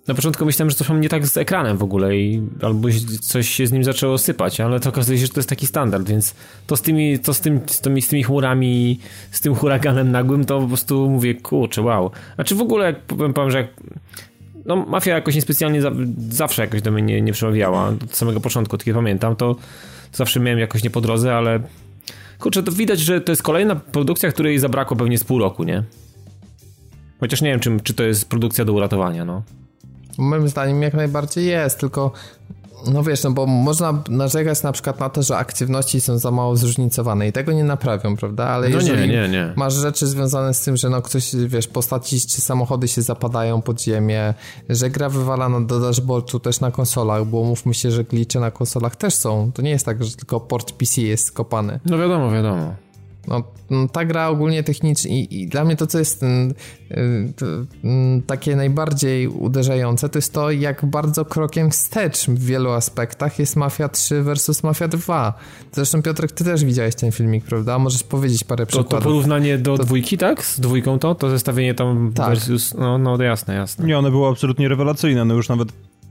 na 0.09 0.15
początku 0.15 0.45
myślałem, 0.45 0.71
że 0.71 0.77
coś 0.77 0.89
mam 0.89 1.01
nie 1.01 1.09
tak 1.09 1.27
z 1.27 1.37
ekranem 1.37 1.77
w 1.77 1.83
ogóle 1.83 2.17
i 2.17 2.43
albo 2.63 2.89
coś 3.21 3.49
się 3.49 3.67
z 3.67 3.73
nim 3.73 3.85
zaczęło 3.85 4.19
sypać, 4.19 4.61
ale 4.61 4.81
to 4.81 4.89
okazuje 4.89 5.19
się, 5.19 5.27
że 5.27 5.33
to 5.33 5.41
jest 5.41 5.49
taki 5.49 5.67
standard, 5.67 6.09
więc 6.09 6.35
to 6.67 6.77
z 6.77 6.83
tymi, 6.83 7.19
to 7.19 7.35
z, 7.35 7.41
tym, 7.41 7.61
z, 7.67 7.81
tymi, 7.81 8.03
z 8.03 8.09
tymi 8.09 8.23
chmurami, 8.23 9.01
z 9.31 9.41
tym 9.41 9.55
huraganem 9.55 10.11
nagłym, 10.11 10.45
to 10.45 10.61
po 10.61 10.67
prostu 10.67 11.11
mówię, 11.11 11.35
kurczę, 11.35 11.83
wow. 11.83 12.11
Znaczy 12.35 12.55
w 12.55 12.61
ogóle, 12.61 12.87
jak 12.87 13.01
powiem, 13.01 13.35
powiem 13.35 13.51
że 13.51 13.59
jak, 13.59 13.69
no 14.65 14.77
mafia 14.77 15.15
jakoś 15.15 15.35
niespecjalnie 15.35 15.83
za, 15.83 15.91
zawsze 16.31 16.63
jakoś 16.63 16.83
do 16.83 16.91
mnie 16.91 17.03
nie, 17.03 17.21
nie 17.21 17.33
przemawiała, 17.33 17.89
od 17.89 18.17
samego 18.17 18.41
początku, 18.41 18.79
kiedy 18.79 18.95
pamiętam, 18.95 19.37
to 19.37 19.57
zawsze 20.13 20.41
miałem 20.41 20.59
jakoś 20.59 20.85
nie 20.85 20.91
po 20.91 21.01
drodze, 21.01 21.35
ale 21.35 21.61
kurczę, 22.39 22.63
to 22.63 22.73
widać, 22.73 23.01
że 23.01 23.21
to 23.21 23.33
jest 23.33 23.43
kolejna 23.43 23.77
produkcja, 23.77 24.33
której 24.33 24.59
zabrakło 24.59 24.97
pewnie 24.97 25.19
z 25.19 25.25
pół 25.25 25.39
roku, 25.39 25.65
nie? 25.65 25.83
Chociaż 27.21 27.43
nie 27.43 27.51
wiem, 27.51 27.61
czy, 27.61 27.81
czy 27.83 27.95
to 27.95 28.03
jest 28.03 28.29
produkcja 28.29 28.65
do 28.65 28.73
uratowania, 28.73 29.25
no. 29.25 29.43
Moim 30.19 30.49
zdaniem 30.49 30.83
jak 30.83 30.95
najbardziej 30.95 31.47
jest, 31.47 31.81
tylko 31.81 32.13
no 32.87 33.03
wiesz, 33.03 33.23
no 33.23 33.31
bo 33.31 33.47
można 33.47 34.03
narzekać 34.09 34.63
na 34.63 34.73
przykład 34.73 35.01
na 35.01 35.09
to, 35.09 35.23
że 35.23 35.37
aktywności 35.37 36.01
są 36.01 36.19
za 36.19 36.31
mało 36.31 36.57
zróżnicowane 36.57 37.29
i 37.29 37.33
tego 37.33 37.53
nie 37.53 37.65
naprawią, 37.65 38.17
prawda? 38.17 38.45
Ale 38.45 38.69
no 38.69 38.77
jeżeli 38.77 39.01
nie, 39.01 39.07
nie, 39.07 39.29
nie. 39.29 39.53
masz 39.57 39.75
rzeczy 39.75 40.07
związane 40.07 40.55
z 40.55 40.61
tym, 40.61 40.77
że 40.77 40.91
no 40.91 41.03
ktoś, 41.03 41.37
wiesz, 41.47 41.67
postaci 41.67 42.21
czy 42.21 42.41
samochody 42.41 42.89
się 42.89 43.03
zapadają 43.03 43.63
pod 43.63 43.83
ziemię, 43.83 44.35
że 44.69 44.91
gra 44.91 45.09
wywalana 45.09 45.61
do 45.61 45.81
dashboardu 45.81 46.41
też 46.41 46.61
na 46.61 46.71
konsolach, 46.71 47.25
bo 47.25 47.45
mówmy 47.45 47.75
się, 47.75 47.91
że 47.91 48.05
glicze 48.05 48.41
na 48.41 48.51
konsolach 48.51 48.97
też 48.97 49.15
są. 49.15 49.53
To 49.55 49.63
nie 49.63 49.71
jest 49.71 49.87
tak, 49.87 50.05
że 50.05 50.17
tylko 50.17 50.41
port 50.41 50.73
PC 50.73 51.01
jest 51.01 51.27
skopany. 51.27 51.81
No 51.85 51.99
wiadomo, 51.99 52.31
wiadomo. 52.31 52.75
No, 53.29 53.43
no, 53.71 53.89
ta 53.89 54.05
gra 54.05 54.29
ogólnie 54.29 54.63
technicznie 54.63 55.21
i, 55.21 55.43
i, 55.43 55.49
dla 55.49 55.65
mnie 55.65 55.77
to, 55.77 55.87
co 55.87 55.99
jest 55.99 56.23
y, 56.23 56.27
to, 57.37 57.47
y, 57.47 57.67
takie 58.27 58.57
najbardziej 58.57 59.29
uderzające, 59.29 60.09
to 60.09 60.19
jest 60.19 60.33
to, 60.33 60.51
jak 60.51 60.85
bardzo 60.87 61.25
krokiem 61.25 61.71
wstecz 61.71 62.27
w 62.27 62.45
wielu 62.45 62.71
aspektach 62.71 63.39
jest 63.39 63.57
Mafia 63.57 63.89
3 63.89 64.23
versus 64.23 64.63
Mafia 64.63 64.89
2. 64.89 65.39
Zresztą 65.73 66.03
Piotrek, 66.03 66.33
ty 66.33 66.45
też 66.45 66.65
widziałeś 66.65 66.95
ten 66.95 67.13
filmik, 67.13 67.45
prawda? 67.45 67.79
Możesz 67.79 68.03
powiedzieć 68.03 68.45
parę 68.45 68.67
przykładów. 68.67 68.91
To, 68.91 68.97
to 68.97 69.03
porównanie 69.03 69.59
do 69.59 69.77
to... 69.77 69.85
dwójki, 69.85 70.19
tak? 70.19 70.45
Z 70.45 70.61
dwójką 70.61 70.99
to? 70.99 71.15
To 71.15 71.31
zestawienie 71.31 71.75
tam 71.75 72.13
tak. 72.15 72.29
versus... 72.29 72.75
No, 72.75 72.99
no 72.99 73.23
jasne, 73.23 73.55
jasne. 73.55 73.87
Nie, 73.87 73.99
one 73.99 74.11
było 74.11 74.29
absolutnie 74.29 74.69
rewelacyjne. 74.69 75.25
No 75.25 75.35
już 75.35 75.49
nawet 75.49 75.69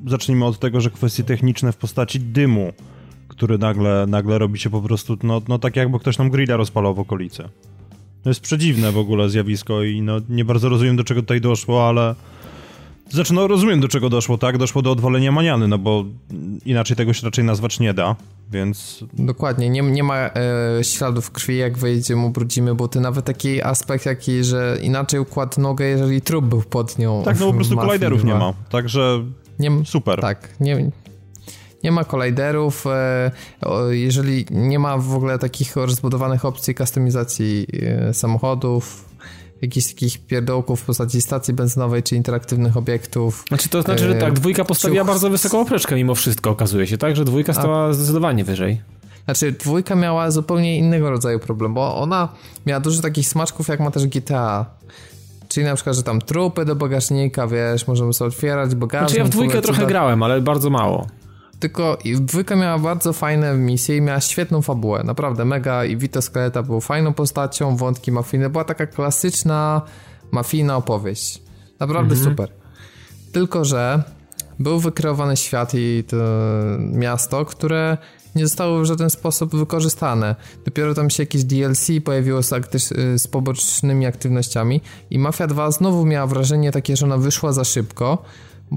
zacznijmy 0.07 0.45
od 0.45 0.59
tego, 0.59 0.81
że 0.81 0.89
kwestie 0.89 1.23
techniczne 1.23 1.71
w 1.71 1.77
postaci 1.77 2.19
dymu, 2.19 2.73
który 3.41 3.57
nagle, 3.57 4.05
nagle 4.07 4.37
robi 4.37 4.59
się 4.59 4.69
po 4.69 4.81
prostu, 4.81 5.17
no, 5.23 5.41
no 5.47 5.59
tak 5.59 5.75
jakby 5.75 5.99
ktoś 5.99 6.17
nam 6.17 6.29
grilla 6.29 6.57
rozpalał 6.57 6.95
w 6.95 6.99
okolicy. 6.99 7.43
To 8.23 8.29
jest 8.29 8.41
przedziwne 8.41 8.91
w 8.91 8.97
ogóle 8.97 9.29
zjawisko 9.29 9.83
i 9.83 10.01
no 10.01 10.17
nie 10.29 10.45
bardzo 10.45 10.69
rozumiem 10.69 10.95
do 10.95 11.03
czego 11.03 11.21
tutaj 11.21 11.41
doszło, 11.41 11.87
ale 11.87 12.15
znaczy, 13.09 13.33
no 13.33 13.47
rozumiem 13.47 13.79
do 13.79 13.87
czego 13.87 14.09
doszło, 14.09 14.37
tak? 14.37 14.57
Doszło 14.57 14.81
do 14.81 14.91
odwalenia 14.91 15.31
maniany, 15.31 15.67
no 15.67 15.77
bo 15.77 16.05
inaczej 16.65 16.97
tego 16.97 17.13
się 17.13 17.25
raczej 17.25 17.45
nazwać 17.45 17.79
nie 17.79 17.93
da, 17.93 18.15
więc... 18.51 19.03
Dokładnie, 19.13 19.69
nie, 19.69 19.81
nie 19.81 20.03
ma 20.03 20.15
e, 20.17 20.31
śladów 20.83 21.31
krwi, 21.31 21.57
jak 21.57 21.77
wejdziemy, 21.77 22.25
ubrudzimy 22.25 22.75
buty. 22.75 22.99
Nawet 22.99 23.25
taki 23.25 23.63
aspekt 23.63 24.05
jaki, 24.05 24.43
że 24.43 24.77
inaczej 24.81 25.19
układ 25.19 25.57
nogę, 25.57 25.85
jeżeli 25.85 26.21
trup 26.21 26.45
był 26.45 26.61
pod 26.61 26.97
nią. 26.99 27.23
Tak, 27.25 27.39
no 27.39 27.45
po 27.45 27.53
prostu 27.53 27.75
kolajderów 27.85 28.23
nie 28.23 28.35
ma, 28.35 28.53
także 28.69 29.23
nie, 29.59 29.85
super. 29.85 30.21
Tak, 30.21 30.49
nie, 30.59 30.91
nie 31.83 31.91
ma 31.91 32.03
kolajderów, 32.03 32.87
e, 32.87 33.31
jeżeli 33.89 34.45
nie 34.51 34.79
ma 34.79 34.97
w 34.97 35.15
ogóle 35.15 35.39
takich 35.39 35.75
rozbudowanych 35.75 36.45
opcji 36.45 36.75
kustomizacji 36.75 37.67
e, 37.81 38.13
samochodów, 38.13 39.05
jakichś 39.61 39.87
takich 39.87 40.25
pierdołków 40.25 40.81
w 40.81 40.85
postaci 40.85 41.21
stacji 41.21 41.53
benzynowej 41.53 42.03
czy 42.03 42.15
interaktywnych 42.15 42.77
obiektów. 42.77 43.45
Znaczy 43.47 43.69
to 43.69 43.81
znaczy, 43.81 44.07
że 44.07 44.15
tak, 44.15 44.33
dwójka 44.33 44.65
postawiła 44.65 45.05
bardzo 45.05 45.29
wysoką 45.29 45.61
oprzeczkę 45.61 45.95
mimo 45.95 46.15
wszystko, 46.15 46.49
okazuje 46.49 46.87
się, 46.87 46.97
tak? 46.97 47.15
Że 47.15 47.25
dwójka 47.25 47.53
stała 47.53 47.85
A... 47.85 47.93
zdecydowanie 47.93 48.43
wyżej. 48.43 48.81
Znaczy, 49.25 49.51
dwójka 49.51 49.95
miała 49.95 50.31
zupełnie 50.31 50.77
innego 50.77 51.09
rodzaju 51.09 51.39
problem, 51.39 51.73
bo 51.73 51.95
ona 51.97 52.29
miała 52.65 52.79
dużo 52.79 53.01
takich 53.01 53.27
smaczków, 53.27 53.67
jak 53.67 53.79
ma 53.79 53.91
też 53.91 54.07
GTA. 54.07 54.65
Czyli 55.47 55.65
na 55.65 55.75
przykład, 55.75 55.95
że 55.95 56.03
tam 56.03 56.21
trupy 56.21 56.65
do 56.65 56.75
bagażnika, 56.75 57.47
wiesz, 57.47 57.87
możemy 57.87 58.13
sobie 58.13 58.27
otwierać 58.27 58.75
bagażnik. 58.75 59.09
Znaczy 59.09 59.19
ja 59.19 59.25
w 59.25 59.29
dwójkę 59.29 59.61
trochę 59.61 59.85
grałem, 59.85 60.23
ale 60.23 60.41
bardzo 60.41 60.69
mało. 60.69 61.07
Tylko 61.61 61.97
dwójka 62.19 62.55
miała 62.55 62.79
bardzo 62.79 63.13
fajne 63.13 63.53
misje 63.53 63.97
i 63.97 64.01
miała 64.01 64.21
świetną 64.21 64.61
fabułę, 64.61 65.03
naprawdę 65.03 65.45
mega 65.45 65.85
i 65.85 65.97
Vito 65.97 66.21
Skeleta 66.21 66.63
był 66.63 66.81
fajną 66.81 67.13
postacią, 67.13 67.75
wątki 67.75 68.11
mafijne, 68.11 68.49
była 68.49 68.63
taka 68.63 68.87
klasyczna 68.87 69.81
mafijna 70.31 70.77
opowieść. 70.77 71.41
Naprawdę 71.79 72.15
mhm. 72.15 72.31
super. 72.31 72.49
Tylko, 73.31 73.65
że 73.65 74.03
był 74.59 74.79
wykreowany 74.79 75.37
świat 75.37 75.71
i 75.73 76.03
to 76.07 76.17
miasto, 76.79 77.45
które 77.45 77.97
nie 78.35 78.47
zostało 78.47 78.79
w 78.79 78.85
żaden 78.85 79.09
sposób 79.09 79.55
wykorzystane. 79.55 80.35
Dopiero 80.65 80.93
tam 80.93 81.09
się 81.09 81.23
jakieś 81.23 81.43
DLC 81.43 81.87
pojawiło 82.05 82.43
z, 82.43 82.49
z 83.21 83.27
pobocznymi 83.27 84.05
aktywnościami 84.05 84.81
i 85.09 85.19
Mafia 85.19 85.47
2 85.47 85.71
znowu 85.71 86.05
miała 86.05 86.27
wrażenie 86.27 86.71
takie, 86.71 86.97
że 86.97 87.05
ona 87.05 87.17
wyszła 87.17 87.53
za 87.53 87.63
szybko, 87.63 88.23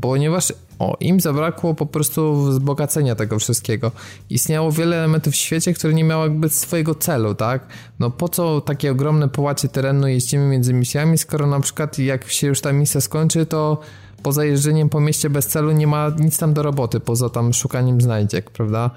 ponieważ 0.00 0.52
o, 0.78 0.96
im 1.00 1.20
zabrakło 1.20 1.74
po 1.74 1.86
prostu 1.86 2.42
wzbogacenia 2.42 3.14
tego 3.14 3.38
wszystkiego. 3.38 3.92
Istniało 4.30 4.72
wiele 4.72 4.96
elementów 4.96 5.34
w 5.34 5.36
świecie, 5.36 5.74
które 5.74 5.94
nie 5.94 6.04
miały 6.04 6.28
jakby 6.28 6.48
swojego 6.48 6.94
celu, 6.94 7.34
tak? 7.34 7.66
No 7.98 8.10
po 8.10 8.28
co 8.28 8.60
takie 8.60 8.92
ogromne 8.92 9.28
połacie 9.28 9.68
terenu 9.68 10.08
jeździmy 10.08 10.48
między 10.48 10.74
misjami, 10.74 11.18
skoro 11.18 11.46
na 11.46 11.60
przykład 11.60 11.98
jak 11.98 12.30
się 12.30 12.46
już 12.46 12.60
ta 12.60 12.72
misja 12.72 13.00
skończy, 13.00 13.46
to 13.46 13.80
poza 14.22 14.44
jeżdżeniem 14.44 14.88
po 14.88 15.00
mieście 15.00 15.30
bez 15.30 15.46
celu 15.46 15.72
nie 15.72 15.86
ma 15.86 16.12
nic 16.18 16.38
tam 16.38 16.54
do 16.54 16.62
roboty, 16.62 17.00
poza 17.00 17.30
tam 17.30 17.52
szukaniem 17.52 18.00
znajdziek, 18.00 18.50
prawda? 18.50 18.90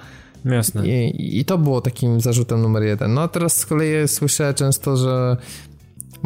Jasne. 0.45 0.87
I, 0.87 1.39
I 1.39 1.45
to 1.45 1.57
było 1.57 1.81
takim 1.81 2.21
zarzutem 2.21 2.61
numer 2.61 2.83
jeden. 2.83 3.13
No 3.13 3.21
a 3.21 3.27
teraz 3.27 3.57
z 3.57 3.65
kolei 3.65 4.07
słyszę 4.07 4.53
często, 4.53 4.97
że 4.97 5.37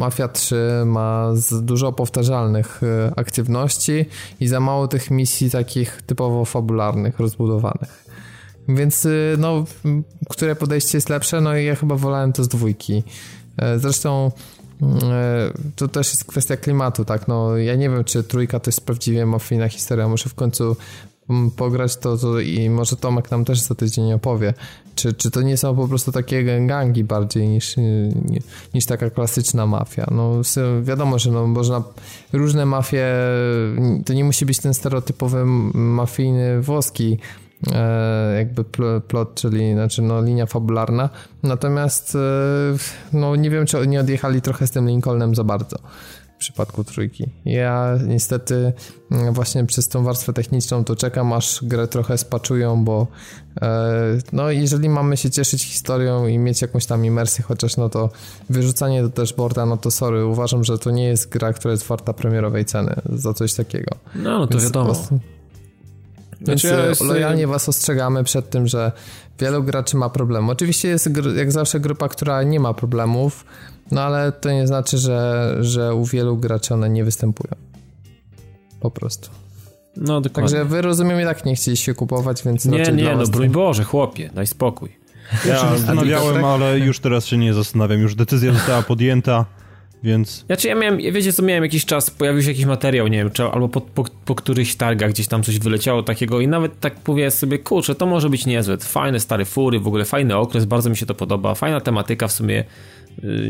Mafia 0.02 0.28
3 0.28 0.56
ma 0.86 1.32
dużo 1.62 1.92
powtarzalnych 1.92 2.82
y, 2.82 2.86
aktywności 3.16 4.06
i 4.40 4.48
za 4.48 4.60
mało 4.60 4.88
tych 4.88 5.10
misji 5.10 5.50
takich 5.50 6.02
typowo 6.06 6.44
fabularnych, 6.44 7.20
rozbudowanych. 7.20 8.04
Więc 8.68 9.04
y, 9.04 9.36
no, 9.38 9.64
które 10.28 10.56
podejście 10.56 10.98
jest 10.98 11.08
lepsze? 11.08 11.40
No 11.40 11.56
i 11.56 11.64
ja 11.64 11.74
chyba 11.74 11.96
wolałem 11.96 12.32
to 12.32 12.44
z 12.44 12.48
dwójki. 12.48 13.02
E, 13.56 13.78
zresztą 13.78 14.30
to 15.76 15.88
też 15.88 16.10
jest 16.10 16.24
kwestia 16.24 16.56
klimatu, 16.56 17.04
tak? 17.04 17.28
No, 17.28 17.56
ja 17.56 17.74
nie 17.74 17.90
wiem, 17.90 18.04
czy 18.04 18.22
trójka 18.22 18.60
to 18.60 18.68
jest 18.68 18.86
prawdziwie 18.86 19.26
mafijna 19.26 19.68
historia. 19.68 20.08
Muszę 20.08 20.28
w 20.28 20.34
końcu 20.34 20.76
pograć 21.56 21.96
to, 21.96 22.18
to 22.18 22.40
i 22.40 22.70
może 22.70 22.96
Tomek 22.96 23.30
nam 23.30 23.44
też 23.44 23.60
za 23.60 23.74
tydzień 23.74 24.12
opowie. 24.12 24.54
Czy, 24.94 25.12
czy 25.12 25.30
to 25.30 25.42
nie 25.42 25.56
są 25.56 25.76
po 25.76 25.88
prostu 25.88 26.12
takie 26.12 26.66
gangi 26.66 27.04
bardziej 27.04 27.48
niż, 27.48 27.76
niż 28.74 28.86
taka 28.86 29.10
klasyczna 29.10 29.66
mafia? 29.66 30.06
No 30.10 30.40
wiadomo, 30.82 31.18
że 31.18 31.30
no, 31.30 31.46
można 31.46 31.82
różne 32.32 32.66
mafie, 32.66 33.06
to 34.06 34.12
nie 34.12 34.24
musi 34.24 34.46
być 34.46 34.58
ten 34.58 34.74
stereotypowy 34.74 35.44
mafijny 35.74 36.60
włoski 36.60 37.18
e, 37.72 38.34
jakby 38.36 38.64
plot, 39.08 39.34
czyli 39.34 39.72
znaczy 39.72 40.02
no, 40.02 40.22
linia 40.22 40.46
fabularna. 40.46 41.08
Natomiast 41.42 42.14
e, 42.14 42.18
no 43.12 43.36
nie 43.36 43.50
wiem, 43.50 43.66
czy 43.66 43.86
nie 43.86 44.00
odjechali 44.00 44.42
trochę 44.42 44.66
z 44.66 44.70
tym 44.70 44.88
Lincolnem 44.88 45.34
za 45.34 45.44
bardzo 45.44 45.76
przypadku 46.42 46.84
trójki. 46.84 47.26
Ja 47.44 47.98
niestety 48.06 48.72
mm, 49.10 49.34
właśnie 49.34 49.66
przez 49.66 49.88
tą 49.88 50.04
warstwę 50.04 50.32
techniczną 50.32 50.84
to 50.84 50.96
czekam, 50.96 51.32
aż 51.32 51.64
grę 51.64 51.88
trochę 51.88 52.18
spaczują, 52.18 52.84
bo 52.84 53.06
e, 53.62 54.18
no 54.32 54.50
jeżeli 54.50 54.88
mamy 54.88 55.16
się 55.16 55.30
cieszyć 55.30 55.64
historią 55.64 56.26
i 56.26 56.38
mieć 56.38 56.62
jakąś 56.62 56.86
tam 56.86 57.04
imersję 57.04 57.44
chociaż, 57.44 57.76
no 57.76 57.88
to 57.88 58.10
wyrzucanie 58.50 59.02
do 59.02 59.08
dashboarda, 59.08 59.66
no 59.66 59.76
to 59.76 59.90
sorry, 59.90 60.26
uważam, 60.26 60.64
że 60.64 60.78
to 60.78 60.90
nie 60.90 61.04
jest 61.04 61.28
gra, 61.28 61.52
która 61.52 61.72
jest 61.72 61.86
warta 61.86 62.12
premierowej 62.12 62.64
ceny 62.64 62.94
za 63.12 63.34
coś 63.34 63.54
takiego. 63.54 63.96
No, 64.14 64.38
no 64.38 64.46
to 64.46 64.52
Więc 64.52 64.64
wiadomo. 64.64 64.94
Więc 66.46 66.60
znaczy, 66.60 66.76
ja 66.76 66.86
jest... 66.86 67.00
lojalnie 67.00 67.46
was 67.46 67.68
ostrzegamy 67.68 68.24
przed 68.24 68.50
tym, 68.50 68.66
że 68.66 68.92
wielu 69.38 69.62
graczy 69.62 69.96
ma 69.96 70.10
problemy. 70.10 70.52
Oczywiście 70.52 70.88
jest 70.88 71.10
jak 71.36 71.52
zawsze 71.52 71.80
grupa, 71.80 72.08
która 72.08 72.42
nie 72.42 72.60
ma 72.60 72.74
problemów, 72.74 73.44
no 73.90 74.00
ale 74.00 74.32
to 74.32 74.50
nie 74.50 74.66
znaczy, 74.66 74.98
że, 74.98 75.56
że 75.60 75.94
u 75.94 76.04
wielu 76.04 76.36
graczy 76.36 76.74
one 76.74 76.90
nie 76.90 77.04
występują. 77.04 77.54
Po 78.80 78.90
prostu. 78.90 79.30
No 79.96 80.20
dokładnie. 80.20 80.50
Także 80.50 80.64
wy 80.64 80.82
rozumiem 80.82 81.20
i 81.20 81.24
tak 81.24 81.44
nie 81.44 81.54
chcieliście 81.54 81.94
kupować, 81.94 82.42
więc 82.44 82.64
Nie, 82.64 82.82
nie, 82.82 83.16
no 83.16 83.26
broń 83.26 83.48
Boże, 83.48 83.84
chłopie, 83.84 84.30
daj 84.34 84.46
spokój. 84.46 85.02
Ja 85.46 85.58
się 85.58 85.78
zastanawiałem, 85.78 86.44
ale 86.44 86.78
już 86.78 87.00
teraz 87.00 87.26
się 87.26 87.38
nie 87.38 87.54
zastanawiam. 87.54 88.00
Już 88.00 88.14
decyzja 88.14 88.52
została 88.52 88.82
podjęta. 88.82 89.44
Więc... 90.02 90.44
Znaczy 90.46 90.68
ja 90.68 90.74
miałem, 90.74 90.98
wiecie 90.98 91.32
co, 91.32 91.42
miałem 91.42 91.64
jakiś 91.64 91.84
czas, 91.84 92.10
pojawił 92.10 92.42
się 92.42 92.48
jakiś 92.48 92.64
materiał, 92.64 93.08
nie 93.08 93.18
wiem, 93.18 93.30
czy, 93.30 93.44
albo 93.44 93.68
po, 93.68 93.80
po, 93.80 94.04
po 94.24 94.34
którychś 94.34 94.74
targach 94.74 95.10
gdzieś 95.10 95.28
tam 95.28 95.42
coś 95.42 95.58
wyleciało 95.58 96.02
takiego 96.02 96.40
i 96.40 96.48
nawet 96.48 96.80
tak 96.80 96.94
mówię 97.08 97.30
sobie, 97.30 97.58
kurczę, 97.58 97.94
to 97.94 98.06
może 98.06 98.30
być 98.30 98.46
niezłe, 98.46 98.78
fajne 98.78 99.20
stare 99.20 99.44
fury, 99.44 99.80
w 99.80 99.86
ogóle 99.86 100.04
fajny 100.04 100.36
okres, 100.36 100.64
bardzo 100.64 100.90
mi 100.90 100.96
się 100.96 101.06
to 101.06 101.14
podoba, 101.14 101.54
fajna 101.54 101.80
tematyka 101.80 102.28
w 102.28 102.32
sumie, 102.32 102.64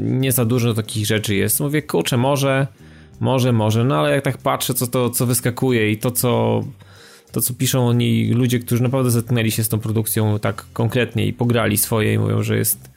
nie 0.01 0.33
za 0.33 0.45
dużo 0.45 0.75
takich 0.75 1.07
rzeczy 1.07 1.35
jest. 1.35 1.61
Mówię, 1.61 1.83
kurczę, 1.83 2.17
może, 2.17 2.67
może, 3.21 3.53
może, 3.53 3.85
no 3.85 3.97
ale 3.97 4.11
jak 4.11 4.25
tak 4.25 4.39
patrzę, 4.39 4.75
co 4.75 4.87
to, 4.87 5.11
co 5.11 5.27
wyskakuje 5.27 5.91
i 5.91 5.99
to, 5.99 6.11
co 6.11 6.63
to, 7.33 7.41
co 7.41 7.55
piszą 7.55 7.89
oni 7.89 8.33
ludzie, 8.35 8.59
którzy 8.59 8.83
naprawdę 8.83 9.11
zetknęli 9.11 9.51
się 9.51 9.65
z 9.65 9.69
tą 9.69 9.79
produkcją 9.79 10.39
tak 10.39 10.67
konkretnie 10.73 11.27
i 11.27 11.33
pograli 11.33 11.77
swoje 11.77 12.15
i 12.15 12.19
mówią, 12.19 12.43
że 12.43 12.57
jest, 12.57 12.91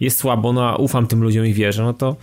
jest 0.00 0.18
słabo, 0.18 0.52
no 0.52 0.68
a 0.68 0.76
ufam 0.76 1.06
tym 1.06 1.22
ludziom 1.22 1.46
i 1.46 1.52
wierzę, 1.52 1.82
no 1.82 1.92
to 1.92 2.16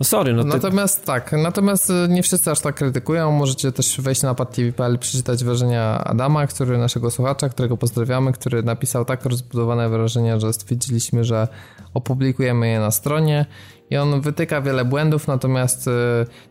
no 0.00 0.04
sorry, 0.04 0.32
no 0.34 0.42
ty... 0.42 0.48
Natomiast 0.48 1.04
tak, 1.04 1.32
natomiast 1.32 1.90
y, 1.90 2.08
nie 2.08 2.22
wszyscy 2.22 2.50
aż 2.50 2.60
tak 2.60 2.74
krytykują. 2.74 3.32
Możecie 3.32 3.72
też 3.72 4.00
wejść 4.00 4.22
na 4.22 4.34
padtv.pl 4.34 4.98
przeczytać 4.98 5.44
wrażenia 5.44 6.04
Adama, 6.04 6.46
który 6.46 6.78
naszego 6.78 7.10
słuchacza, 7.10 7.48
którego 7.48 7.76
pozdrawiamy, 7.76 8.32
który 8.32 8.62
napisał 8.62 9.04
tak 9.04 9.24
rozbudowane 9.24 9.88
wrażenia, 9.88 10.40
że 10.40 10.52
stwierdziliśmy, 10.52 11.24
że 11.24 11.48
opublikujemy 11.94 12.68
je 12.68 12.80
na 12.80 12.90
stronie 12.90 13.46
i 13.90 13.96
on 13.96 14.20
wytyka 14.20 14.60
wiele 14.60 14.84
błędów, 14.84 15.28
natomiast 15.28 15.88
y, 15.88 15.90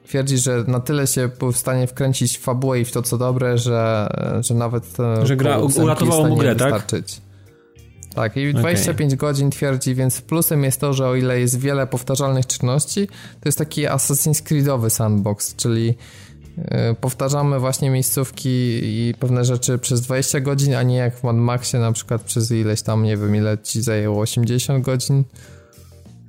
twierdzi, 0.07 0.37
że 0.37 0.63
na 0.67 0.79
tyle 0.79 1.07
się 1.07 1.29
był 1.39 1.51
w 1.51 1.57
stanie 1.57 1.87
wkręcić 1.87 2.37
w 2.37 2.41
fabułę 2.41 2.79
i 2.79 2.85
w 2.85 2.91
to, 2.91 3.01
co 3.01 3.17
dobre, 3.17 3.57
że, 3.57 4.09
że 4.39 4.53
nawet 4.53 4.85
y, 5.23 5.25
że 5.27 5.35
gra 5.35 5.59
uratowało 5.59 6.27
mu 6.27 6.37
grę, 6.37 6.55
tak? 6.55 6.85
Tak, 8.15 8.37
i 8.37 8.53
25 8.53 9.13
okay. 9.13 9.17
godzin 9.17 9.51
twierdzi, 9.51 9.95
więc 9.95 10.21
plusem 10.21 10.63
jest 10.63 10.81
to, 10.81 10.93
że 10.93 11.07
o 11.07 11.15
ile 11.15 11.39
jest 11.39 11.59
wiele 11.59 11.87
powtarzalnych 11.87 12.47
czynności, 12.47 13.07
to 13.07 13.45
jest 13.45 13.57
taki 13.57 13.87
Assassin's 13.87 14.43
Creedowy 14.43 14.89
sandbox, 14.89 15.55
czyli 15.55 15.95
y, 16.57 16.63
powtarzamy 17.01 17.59
właśnie 17.59 17.89
miejscówki 17.89 18.49
i 18.83 19.13
pewne 19.19 19.45
rzeczy 19.45 19.77
przez 19.77 20.01
20 20.01 20.39
godzin, 20.39 20.75
a 20.75 20.83
nie 20.83 20.95
jak 20.95 21.15
w 21.17 21.23
Mad 21.23 21.35
Maxie 21.35 21.79
na 21.79 21.91
przykład 21.91 22.21
przez 22.21 22.51
ileś 22.51 22.81
tam, 22.81 23.03
nie 23.03 23.17
wiem 23.17 23.35
ile 23.35 23.57
ci 23.57 23.81
zajęło, 23.81 24.21
80 24.21 24.85
godzin. 24.85 25.23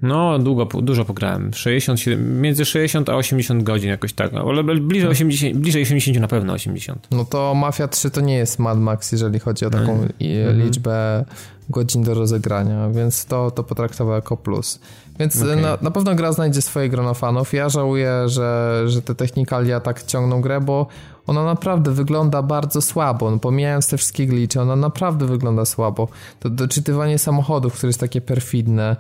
No, 0.02 0.38
długo, 0.38 0.64
dużo 0.64 1.04
pograłem. 1.04 1.54
60, 1.54 2.00
między 2.18 2.64
60 2.64 3.08
a 3.08 3.16
80 3.16 3.62
godzin 3.62 3.90
jakoś 3.90 4.12
tak, 4.12 4.34
ale 4.34 4.64
bliżej 4.64 5.10
80, 5.10 5.56
bliżej 5.56 5.82
80 5.82 6.20
na 6.20 6.28
pewno 6.28 6.52
80. 6.52 7.08
No 7.10 7.24
to 7.24 7.54
Mafia 7.54 7.88
3 7.88 8.10
to 8.10 8.20
nie 8.20 8.34
jest 8.34 8.58
Mad 8.58 8.78
Max, 8.78 9.12
jeżeli 9.12 9.38
chodzi 9.38 9.66
o 9.66 9.70
taką 9.70 9.92
mm. 9.92 10.60
liczbę 10.62 11.24
godzin 11.68 12.02
do 12.02 12.14
rozegrania, 12.14 12.90
więc 12.90 13.24
to, 13.24 13.50
to 13.50 13.64
potraktował 13.64 14.14
jako 14.14 14.36
plus. 14.36 14.80
Więc 15.18 15.42
okay. 15.42 15.56
na, 15.56 15.78
na 15.82 15.90
pewno 15.90 16.14
gra 16.14 16.32
znajdzie 16.32 16.62
swoje 16.62 16.88
grono 16.88 17.14
fanów. 17.14 17.52
Ja 17.52 17.68
żałuję, 17.68 18.12
że, 18.26 18.82
że 18.86 19.02
te 19.02 19.14
technikalia 19.14 19.80
tak 19.80 20.02
ciągną 20.02 20.40
grę, 20.40 20.60
bo 20.60 20.86
ona 21.26 21.44
naprawdę 21.44 21.90
wygląda 21.90 22.42
bardzo 22.42 22.80
słabo, 22.82 23.30
no, 23.30 23.38
pomijając 23.38 23.88
te 23.88 23.96
wszystkie 23.96 24.26
glicze, 24.26 24.62
ona 24.62 24.76
naprawdę 24.76 25.26
wygląda 25.26 25.64
słabo. 25.64 26.08
To 26.40 26.50
doczytywanie 26.50 27.18
samochodów, 27.18 27.72
które 27.72 27.88
jest 27.88 28.00
takie 28.00 28.20
perfidne, 28.20 28.96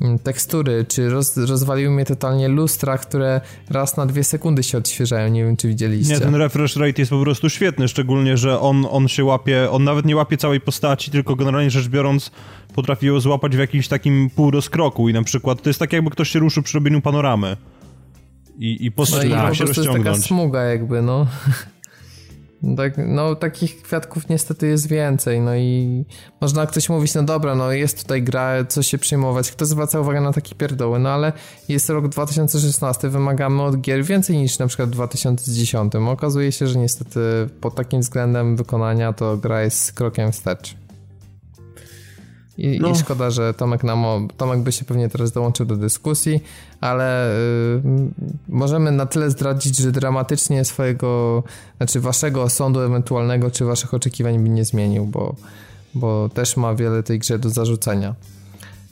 mm, 0.00 0.18
tekstury, 0.18 0.84
czy 0.88 1.10
roz, 1.10 1.36
rozwaliły 1.36 1.90
mnie 1.90 2.04
totalnie 2.04 2.48
lustra, 2.48 2.98
które 2.98 3.40
raz 3.70 3.96
na 3.96 4.06
dwie 4.06 4.24
sekundy 4.24 4.62
się 4.62 4.78
odświeżają, 4.78 5.28
nie 5.28 5.44
wiem 5.44 5.56
czy 5.56 5.68
widzieliście. 5.68 6.14
Nie, 6.14 6.20
ten 6.20 6.34
refresh 6.34 6.76
rate 6.76 7.02
jest 7.02 7.10
po 7.10 7.22
prostu 7.22 7.50
świetny, 7.50 7.88
szczególnie, 7.88 8.36
że 8.36 8.60
on, 8.60 8.86
on 8.90 9.08
się 9.08 9.24
łapie, 9.24 9.70
on 9.70 9.84
nawet 9.84 10.06
nie 10.06 10.16
łapie 10.16 10.36
całej 10.36 10.60
postaci, 10.60 11.10
tylko 11.10 11.36
generalnie 11.36 11.70
rzecz 11.70 11.88
biorąc 11.88 12.30
potrafi 12.74 13.06
ją 13.06 13.20
złapać 13.20 13.56
w 13.56 13.58
jakimś 13.58 13.88
takim 13.88 14.30
półrozkroku 14.30 15.08
i 15.08 15.12
na 15.12 15.22
przykład 15.22 15.62
to 15.62 15.70
jest 15.70 15.80
tak 15.80 15.92
jakby 15.92 16.10
ktoś 16.10 16.28
się 16.28 16.38
ruszył 16.38 16.62
przy 16.62 16.78
robieniu 16.78 17.00
panoramy 17.00 17.56
i, 18.58 18.86
i 18.86 18.92
postać 18.92 19.28
no 19.28 19.50
i 19.50 19.56
się 19.56 19.64
rozciągnąć. 19.64 20.04
To 20.04 20.10
jest 20.10 20.22
taka 20.22 20.28
smuga 20.28 20.62
jakby, 20.62 21.02
no. 21.02 21.26
Tak, 22.76 22.94
no 23.06 23.34
takich 23.34 23.82
kwiatków 23.82 24.28
niestety 24.28 24.66
jest 24.66 24.88
więcej, 24.88 25.40
no 25.40 25.56
i 25.56 26.04
można 26.40 26.66
ktoś 26.66 26.88
mówić, 26.88 27.14
no 27.14 27.22
dobra, 27.22 27.54
no 27.54 27.72
jest 27.72 28.02
tutaj 28.02 28.22
gra, 28.22 28.64
co 28.64 28.82
się 28.82 28.98
przyjmować, 28.98 29.50
kto 29.50 29.66
zwraca 29.66 30.00
uwagę 30.00 30.20
na 30.20 30.32
takie 30.32 30.54
pierdoły, 30.54 30.98
no 30.98 31.08
ale 31.08 31.32
jest 31.68 31.88
rok 31.90 32.08
2016, 32.08 33.08
wymagamy 33.08 33.62
od 33.62 33.80
gier 33.80 34.04
więcej 34.04 34.36
niż 34.36 34.58
na 34.58 34.66
przykład 34.66 34.88
w 34.88 34.92
2010. 34.92 35.94
Okazuje 35.94 36.52
się, 36.52 36.66
że 36.66 36.78
niestety 36.78 37.20
pod 37.60 37.74
takim 37.74 38.00
względem 38.00 38.56
wykonania 38.56 39.12
to 39.12 39.36
gra 39.36 39.62
jest 39.62 39.92
krokiem 39.92 40.32
wstecz. 40.32 40.87
I, 42.58 42.78
no. 42.80 42.90
I, 42.90 42.96
szkoda, 42.96 43.30
że 43.30 43.54
Tomek, 43.54 43.84
nam, 43.84 44.28
Tomek 44.36 44.60
by 44.60 44.72
się 44.72 44.84
pewnie 44.84 45.08
teraz 45.08 45.32
dołączył 45.32 45.66
do 45.66 45.76
dyskusji, 45.76 46.40
ale 46.80 47.36
y, 47.36 47.80
możemy 48.48 48.92
na 48.92 49.06
tyle 49.06 49.30
zdradzić, 49.30 49.76
że 49.76 49.92
dramatycznie 49.92 50.64
swojego, 50.64 51.42
znaczy 51.76 52.00
waszego 52.00 52.48
sądu 52.48 52.80
ewentualnego, 52.80 53.50
czy 53.50 53.64
waszych 53.64 53.94
oczekiwań 53.94 54.38
by 54.38 54.48
nie 54.48 54.64
zmienił, 54.64 55.06
bo, 55.06 55.34
bo 55.94 56.28
też 56.28 56.56
ma 56.56 56.74
wiele 56.74 57.02
tej 57.02 57.18
grze 57.18 57.38
do 57.38 57.50
zarzucenia. 57.50 58.14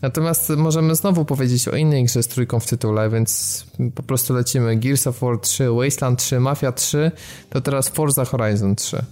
Natomiast 0.03 0.49
możemy 0.49 0.95
znowu 0.95 1.25
powiedzieć 1.25 1.69
o 1.69 1.77
innej 1.77 2.05
grze 2.05 2.23
z 2.23 2.29
trójką 2.29 2.61
w 2.61 2.67
tytule, 2.67 3.11
więc 3.11 3.65
po 3.95 4.03
prostu 4.03 4.35
lecimy 4.35 4.77
Gears 4.77 5.07
of 5.07 5.21
War 5.21 5.39
3, 5.41 5.71
Wasteland 5.71 6.19
3, 6.19 6.41
Mafia 6.41 6.73
3, 6.73 7.11
to 7.51 7.61
teraz 7.61 7.89
Forza 7.89 8.25
Horizon 8.25 8.77
3. 8.77 9.05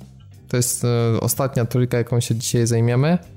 To 0.49 0.57
jest 0.57 0.85
y, 0.85 1.21
ostatnia 1.21 1.65
trójka, 1.65 1.99
jaką 1.99 2.21
się 2.21 2.35
dzisiaj 2.35 2.67
zajmiemy. 2.67 3.34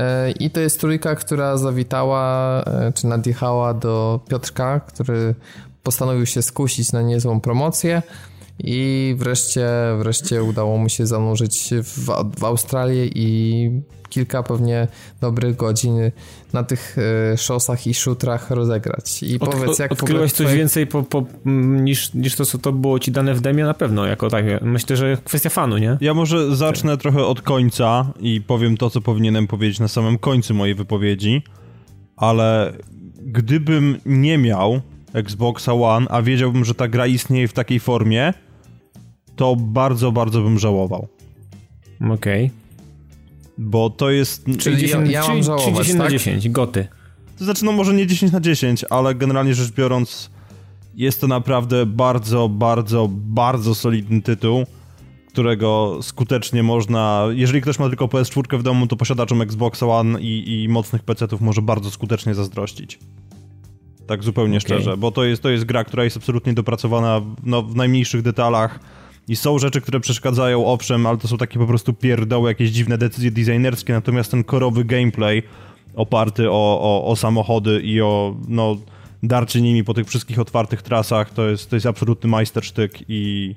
E, 0.00 0.30
I 0.30 0.50
to 0.50 0.60
jest 0.60 0.80
trójka, 0.80 1.14
która 1.14 1.56
zawitała, 1.56 2.62
e, 2.62 2.92
czy 2.92 3.06
nadjechała 3.06 3.74
do 3.74 4.20
Piotrka, 4.28 4.80
który 4.80 5.34
postanowił 5.82 6.26
się 6.26 6.42
skusić 6.42 6.92
na 6.92 7.02
niezłą 7.02 7.40
promocję 7.40 8.02
i 8.64 9.14
wreszcie, 9.18 9.68
wreszcie 9.98 10.42
udało 10.42 10.78
mu 10.78 10.88
się 10.88 11.06
zanurzyć 11.06 11.70
w, 11.82 12.10
w 12.40 12.44
Australię 12.44 13.06
i 13.06 13.70
kilka 14.10 14.42
pewnie 14.42 14.88
dobrych 15.20 15.56
godzin 15.56 15.98
na 16.52 16.62
tych 16.62 16.96
e, 17.32 17.36
szosach 17.36 17.86
i 17.86 17.94
szutrach 17.94 18.50
rozegrać. 18.50 19.22
I 19.22 19.40
Od, 19.40 19.50
powiedz, 19.50 19.78
jak 19.78 19.92
Odkryłeś 19.92 20.32
coś 20.32 20.54
więcej 20.54 20.86
po, 20.86 21.02
po, 21.02 21.24
niż, 21.44 22.14
niż 22.14 22.36
to, 22.36 22.44
co 22.44 22.58
to 22.58 22.72
było 22.72 22.98
ci 22.98 23.12
dane 23.12 23.34
w 23.34 23.40
demie 23.40 23.64
na 23.64 23.74
pewno, 23.74 24.06
jako 24.06 24.28
tak. 24.30 24.44
Myślę, 24.62 24.96
że 24.96 25.16
kwestia 25.24 25.50
fanu, 25.50 25.78
nie? 25.78 25.98
Ja 26.00 26.14
może 26.14 26.56
zacznę 26.56 26.96
trochę 26.96 27.24
od 27.24 27.42
końca 27.42 28.12
i 28.20 28.40
powiem 28.40 28.76
to, 28.76 28.90
co 28.90 29.00
powinienem 29.00 29.46
powiedzieć 29.46 29.80
na 29.80 29.88
samym 29.88 30.18
końcu 30.18 30.54
mojej 30.54 30.74
wypowiedzi, 30.74 31.42
ale 32.16 32.72
gdybym 33.22 34.00
nie 34.06 34.38
miał 34.38 34.80
Xboxa 35.14 35.72
One, 35.72 36.06
a 36.10 36.22
wiedziałbym, 36.22 36.64
że 36.64 36.74
ta 36.74 36.88
gra 36.88 37.06
istnieje 37.06 37.48
w 37.48 37.52
takiej 37.52 37.80
formie, 37.80 38.34
to 39.40 39.56
bardzo, 39.56 40.12
bardzo 40.12 40.42
bym 40.42 40.58
żałował. 40.58 41.08
Okej. 42.00 42.44
Okay. 42.44 42.50
Bo 43.58 43.90
to 43.90 44.10
jest... 44.10 44.44
Czyli 44.58 44.76
10, 44.76 45.10
ja, 45.10 45.22
ja 45.22 45.28
mam 45.28 45.42
żałować, 45.42 45.86
10 45.86 45.88
tak? 45.88 45.98
na 45.98 46.10
10, 46.10 46.48
goty. 46.48 46.88
To 47.38 47.44
znaczy, 47.44 47.64
no 47.64 47.72
może 47.72 47.94
nie 47.94 48.06
10 48.06 48.32
na 48.32 48.40
10, 48.40 48.84
ale 48.90 49.14
generalnie 49.14 49.54
rzecz 49.54 49.72
biorąc 49.72 50.30
jest 50.94 51.20
to 51.20 51.26
naprawdę 51.26 51.86
bardzo, 51.86 52.48
bardzo, 52.48 53.08
bardzo 53.10 53.74
solidny 53.74 54.22
tytuł, 54.22 54.64
którego 55.28 55.98
skutecznie 56.02 56.62
można, 56.62 57.26
jeżeli 57.30 57.60
ktoś 57.60 57.78
ma 57.78 57.88
tylko 57.88 58.06
PS4 58.06 58.58
w 58.58 58.62
domu, 58.62 58.86
to 58.86 58.96
posiadaczom 58.96 59.42
Xbox 59.42 59.82
One 59.82 60.20
i, 60.20 60.62
i 60.62 60.68
mocnych 60.68 61.02
PC-ów 61.02 61.40
może 61.40 61.62
bardzo 61.62 61.90
skutecznie 61.90 62.34
zazdrościć. 62.34 62.98
Tak 64.06 64.24
zupełnie 64.24 64.58
okay. 64.58 64.60
szczerze, 64.60 64.96
bo 64.96 65.10
to 65.10 65.24
jest, 65.24 65.42
to 65.42 65.50
jest 65.50 65.64
gra, 65.64 65.84
która 65.84 66.04
jest 66.04 66.16
absolutnie 66.16 66.54
dopracowana 66.54 67.20
no, 67.44 67.62
w 67.62 67.76
najmniejszych 67.76 68.22
detalach, 68.22 68.80
i 69.30 69.36
są 69.36 69.58
rzeczy, 69.58 69.80
które 69.80 70.00
przeszkadzają, 70.00 70.66
owszem, 70.66 71.06
ale 71.06 71.18
to 71.18 71.28
są 71.28 71.38
takie 71.38 71.58
po 71.58 71.66
prostu 71.66 71.92
pierdoły, 71.92 72.50
jakieś 72.50 72.70
dziwne 72.70 72.98
decyzje 72.98 73.30
designerskie, 73.30 73.92
natomiast 73.92 74.30
ten 74.30 74.44
korowy 74.44 74.84
gameplay 74.84 75.42
oparty 75.94 76.50
o, 76.50 76.80
o, 76.80 77.04
o 77.04 77.16
samochody 77.16 77.80
i 77.80 78.00
o, 78.00 78.36
no, 78.48 78.76
darcie 79.22 79.60
nimi 79.60 79.84
po 79.84 79.94
tych 79.94 80.06
wszystkich 80.06 80.38
otwartych 80.38 80.82
trasach, 80.82 81.30
to 81.30 81.48
jest, 81.48 81.70
to 81.70 81.76
jest 81.76 81.86
absolutny 81.86 82.30
majstersztyk 82.30 82.98
i 83.08 83.54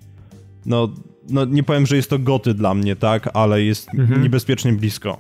no, 0.66 0.90
no 1.30 1.46
nie 1.46 1.64
powiem, 1.64 1.86
że 1.86 1.96
jest 1.96 2.10
to 2.10 2.20
goty 2.20 2.54
dla 2.54 2.74
mnie, 2.74 2.96
tak, 2.96 3.30
ale 3.34 3.62
jest 3.62 3.94
mhm. 3.94 4.24
niebezpiecznie 4.24 4.74
blisko. 4.74 5.18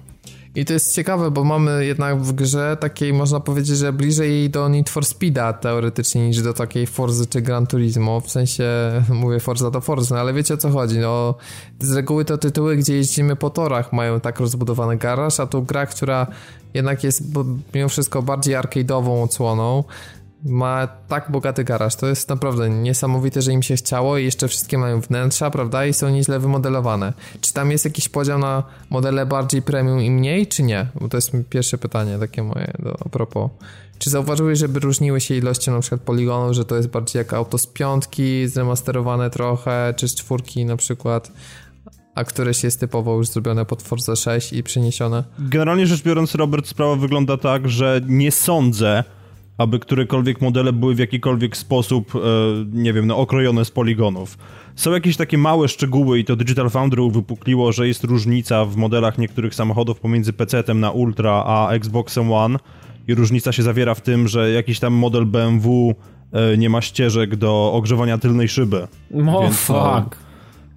I 0.55 0.65
to 0.65 0.73
jest 0.73 0.95
ciekawe, 0.95 1.31
bo 1.31 1.43
mamy 1.43 1.85
jednak 1.85 2.21
w 2.21 2.33
grze 2.33 2.77
takiej, 2.79 3.13
można 3.13 3.39
powiedzieć, 3.39 3.77
że 3.77 3.93
bliżej 3.93 4.49
do 4.49 4.69
Need 4.69 4.89
for 4.89 5.05
Speeda 5.05 5.53
teoretycznie 5.53 6.27
niż 6.27 6.41
do 6.41 6.53
takiej 6.53 6.87
Forzy 6.87 7.25
czy 7.25 7.41
Gran 7.41 7.67
Turismo. 7.67 8.19
W 8.19 8.31
sensie, 8.31 8.63
mówię 9.21 9.39
Forza 9.39 9.71
to 9.71 9.81
Forza, 9.81 10.15
no 10.15 10.21
ale 10.21 10.33
wiecie 10.33 10.53
o 10.53 10.57
co 10.57 10.69
chodzi. 10.69 10.99
No, 10.99 11.35
z 11.79 11.93
reguły 11.93 12.25
to 12.25 12.37
tytuły, 12.37 12.77
gdzie 12.77 12.95
jeździmy 12.95 13.35
po 13.35 13.49
torach, 13.49 13.93
mają 13.93 14.19
tak 14.19 14.39
rozbudowany 14.39 14.97
garaż, 14.97 15.39
a 15.39 15.47
tu 15.47 15.63
gra, 15.63 15.85
która 15.85 16.27
jednak 16.73 17.03
jest 17.03 17.23
mimo 17.73 17.89
wszystko 17.89 18.21
bardziej 18.21 18.55
arcade'ową 18.55 19.23
odsłoną, 19.23 19.83
ma 20.45 20.87
tak 20.87 21.31
bogaty 21.31 21.63
garaż. 21.63 21.95
To 21.95 22.07
jest 22.07 22.29
naprawdę 22.29 22.69
niesamowite, 22.69 23.41
że 23.41 23.51
im 23.51 23.63
się 23.63 23.75
chciało 23.75 24.17
i 24.17 24.25
jeszcze 24.25 24.47
wszystkie 24.47 24.77
mają 24.77 25.01
wnętrza, 25.01 25.51
prawda? 25.51 25.85
I 25.85 25.93
są 25.93 26.09
nieźle 26.09 26.39
wymodelowane. 26.39 27.13
Czy 27.41 27.53
tam 27.53 27.71
jest 27.71 27.85
jakiś 27.85 28.09
podział 28.09 28.39
na 28.39 28.63
modele 28.89 29.25
bardziej 29.25 29.61
premium 29.61 30.01
i 30.01 30.11
mniej, 30.11 30.47
czy 30.47 30.63
nie? 30.63 30.87
Bo 31.01 31.09
to 31.09 31.17
jest 31.17 31.31
pierwsze 31.49 31.77
pytanie 31.77 32.19
takie 32.19 32.43
moje 32.43 32.73
do, 32.79 32.97
a 33.05 33.09
propos. 33.09 33.51
Czy 33.99 34.09
zauważyłeś, 34.09 34.59
żeby 34.59 34.79
różniły 34.79 35.21
się 35.21 35.35
ilością 35.35 35.71
na 35.71 35.79
przykład 35.79 36.01
poligonów, 36.01 36.55
że 36.55 36.65
to 36.65 36.75
jest 36.75 36.87
bardziej 36.87 37.19
jak 37.19 37.33
auto 37.33 37.57
z 37.57 37.67
piątki, 37.67 38.47
zremasterowane 38.47 39.29
trochę, 39.29 39.93
czy 39.97 40.07
z 40.07 40.15
czwórki 40.15 40.65
na 40.65 40.77
przykład? 40.77 41.31
a 42.15 42.23
któreś 42.23 42.63
jest 42.63 42.79
typowo 42.79 43.15
już 43.15 43.27
zrobione 43.27 43.65
pod 43.65 43.81
Forza 43.81 44.15
6 44.15 44.53
i 44.53 44.63
przeniesione? 44.63 45.23
Generalnie 45.39 45.87
rzecz 45.87 46.03
biorąc, 46.03 46.35
Robert, 46.35 46.67
sprawa 46.67 46.95
wygląda 46.95 47.37
tak, 47.37 47.69
że 47.69 48.01
nie 48.07 48.31
sądzę, 48.31 49.03
aby 49.57 49.79
którekolwiek 49.79 50.41
modele 50.41 50.73
były 50.73 50.95
w 50.95 50.99
jakikolwiek 50.99 51.57
sposób, 51.57 52.15
e, 52.15 52.19
nie 52.73 52.93
wiem, 52.93 53.07
no, 53.07 53.17
okrojone 53.17 53.65
z 53.65 53.71
poligonów. 53.71 54.37
Są 54.75 54.91
jakieś 54.91 55.17
takie 55.17 55.37
małe 55.37 55.67
szczegóły 55.67 56.19
i 56.19 56.25
to 56.25 56.35
Digital 56.35 56.69
Foundry 56.69 57.01
uwypukliło, 57.01 57.71
że 57.71 57.87
jest 57.87 58.03
różnica 58.03 58.65
w 58.65 58.75
modelach 58.75 59.17
niektórych 59.17 59.55
samochodów 59.55 59.99
pomiędzy 59.99 60.33
PC-tem 60.33 60.79
na 60.79 60.91
Ultra 60.91 61.43
a 61.45 61.69
Xboxem 61.71 62.31
One 62.31 62.59
i 63.07 63.15
różnica 63.15 63.51
się 63.51 63.63
zawiera 63.63 63.95
w 63.95 64.01
tym, 64.01 64.27
że 64.27 64.51
jakiś 64.51 64.79
tam 64.79 64.93
model 64.93 65.25
BMW 65.25 65.95
e, 66.31 66.57
nie 66.57 66.69
ma 66.69 66.81
ścieżek 66.81 67.35
do 67.35 67.73
ogrzewania 67.73 68.17
tylnej 68.17 68.47
szyby. 68.47 68.87
Oh, 69.27 69.41
Więc, 69.41 69.69
no, 69.69 70.01
fuck 70.01 70.22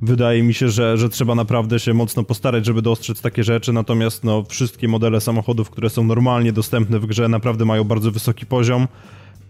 wydaje 0.03 0.43
mi 0.43 0.55
się, 0.55 0.69
że, 0.69 0.99
że 0.99 1.09
trzeba 1.09 1.35
naprawdę 1.35 1.81
się 1.81 1.95
mocno 1.95 2.25
postarać, 2.25 2.67
żeby 2.67 2.83
dostrzec 2.83 3.21
takie 3.21 3.45
rzeczy, 3.45 3.73
natomiast 3.73 4.25
no, 4.25 4.45
wszystkie 4.49 4.89
modele 4.89 5.21
samochodów, 5.21 5.71
które 5.71 5.91
są 5.91 6.05
normalnie 6.05 6.53
dostępne 6.53 6.99
w 6.99 7.07
grze, 7.07 7.29
naprawdę 7.29 7.65
mają 7.65 7.85
bardzo 7.85 8.11
wysoki 8.11 8.47
poziom 8.47 8.89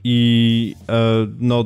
i 0.05 0.75
e, 0.89 1.27
no 1.39 1.65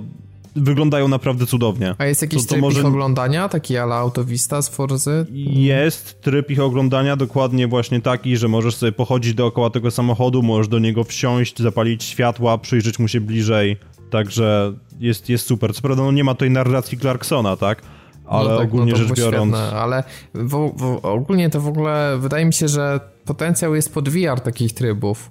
wyglądają 0.57 1.09
naprawdę 1.09 1.47
cudownie. 1.47 1.95
A 1.99 2.05
jest 2.05 2.23
jakiś 2.23 2.43
to, 2.43 2.43
to 2.43 2.49
tryb 2.49 2.63
może... 2.63 2.81
ich 2.81 2.87
oglądania, 2.87 3.49
taki 3.49 3.77
ala 3.77 3.97
Autovista 3.97 4.63
z 4.63 4.69
Forzy? 4.69 5.27
Jest 5.53 6.21
tryb 6.21 6.51
ich 6.51 6.61
oglądania, 6.61 7.17
dokładnie 7.17 7.69
właśnie 7.69 8.01
taki, 8.01 8.37
że 8.37 8.49
możesz 8.49 8.77
sobie 8.77 8.93
pochodzić 8.93 9.35
dookoła 9.35 9.71
tego 9.71 9.91
samochodu, 9.91 10.43
możesz 10.43 10.69
do 10.69 10.79
niego 10.79 11.05
wsiąść, 11.05 11.59
zapalić 11.59 12.05
światła, 12.05 12.59
przyjrzeć 12.59 12.99
mu 12.99 13.09
się 13.09 13.21
bliżej, 13.21 13.77
także 14.11 14.73
jest, 15.01 15.29
jest 15.29 15.47
super. 15.47 15.75
Co 15.75 15.83
prawda 15.83 16.03
no 16.03 16.13
nie 16.13 16.25
ma 16.25 16.35
tej 16.35 16.51
narracji 16.51 16.99
Clarksona, 16.99 17.57
tak? 17.57 17.83
Ale 18.31 18.51
no 18.51 18.59
tak, 18.59 18.67
ogólnie 18.69 18.93
no 18.93 18.99
rzecz 18.99 19.13
biorąc... 19.13 19.55
Świetne, 19.55 19.79
ale 19.79 20.05
w, 20.35 20.73
w, 20.77 20.99
ogólnie 21.03 21.51
to 21.51 21.61
w 21.61 21.69
ogóle 21.69 22.19
wydaje 22.19 22.45
mi 22.45 22.53
się, 22.53 22.69
że 22.69 23.01
potencjał 23.25 23.75
jest 23.75 23.95
pod 23.95 24.09
VR 24.09 24.41
takich 24.41 24.73
trybów. 24.73 25.31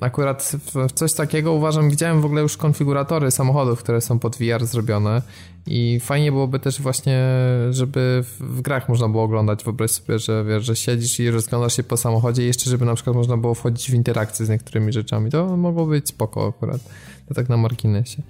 Akurat 0.00 0.52
w 0.74 0.92
coś 0.92 1.12
takiego 1.12 1.52
uważam, 1.52 1.90
widziałem 1.90 2.20
w 2.20 2.24
ogóle 2.24 2.42
już 2.42 2.56
konfiguratory 2.56 3.30
samochodów, 3.30 3.78
które 3.82 4.00
są 4.00 4.18
pod 4.18 4.36
VR 4.36 4.66
zrobione 4.66 5.22
i 5.66 6.00
fajnie 6.00 6.32
byłoby 6.32 6.58
też 6.58 6.80
właśnie, 6.80 7.24
żeby 7.70 8.24
w, 8.40 8.60
grach 8.60 8.88
można 8.88 9.08
było 9.08 9.22
oglądać, 9.22 9.64
wyobraź 9.64 9.90
sobie, 9.90 10.18
że 10.18 10.44
wiesz, 10.44 10.64
że 10.64 10.76
siedzisz 10.76 11.20
i 11.20 11.30
rozglądasz 11.30 11.76
się 11.76 11.82
po 11.82 11.96
samochodzie 11.96 12.42
i 12.42 12.46
jeszcze 12.46 12.70
żeby 12.70 12.84
na 12.84 12.94
przykład 12.94 13.16
można 13.16 13.36
było 13.36 13.54
wchodzić 13.54 13.90
w 13.90 13.94
interakcję 13.94 14.46
z 14.46 14.48
niektórymi 14.48 14.92
rzeczami, 14.92 15.30
to 15.30 15.56
mogło 15.56 15.86
być 15.86 16.08
spoko 16.08 16.48
akurat, 16.48 16.80
to 17.28 17.34
tak 17.34 17.48
na 17.48 17.56
marginesie. 17.56 18.22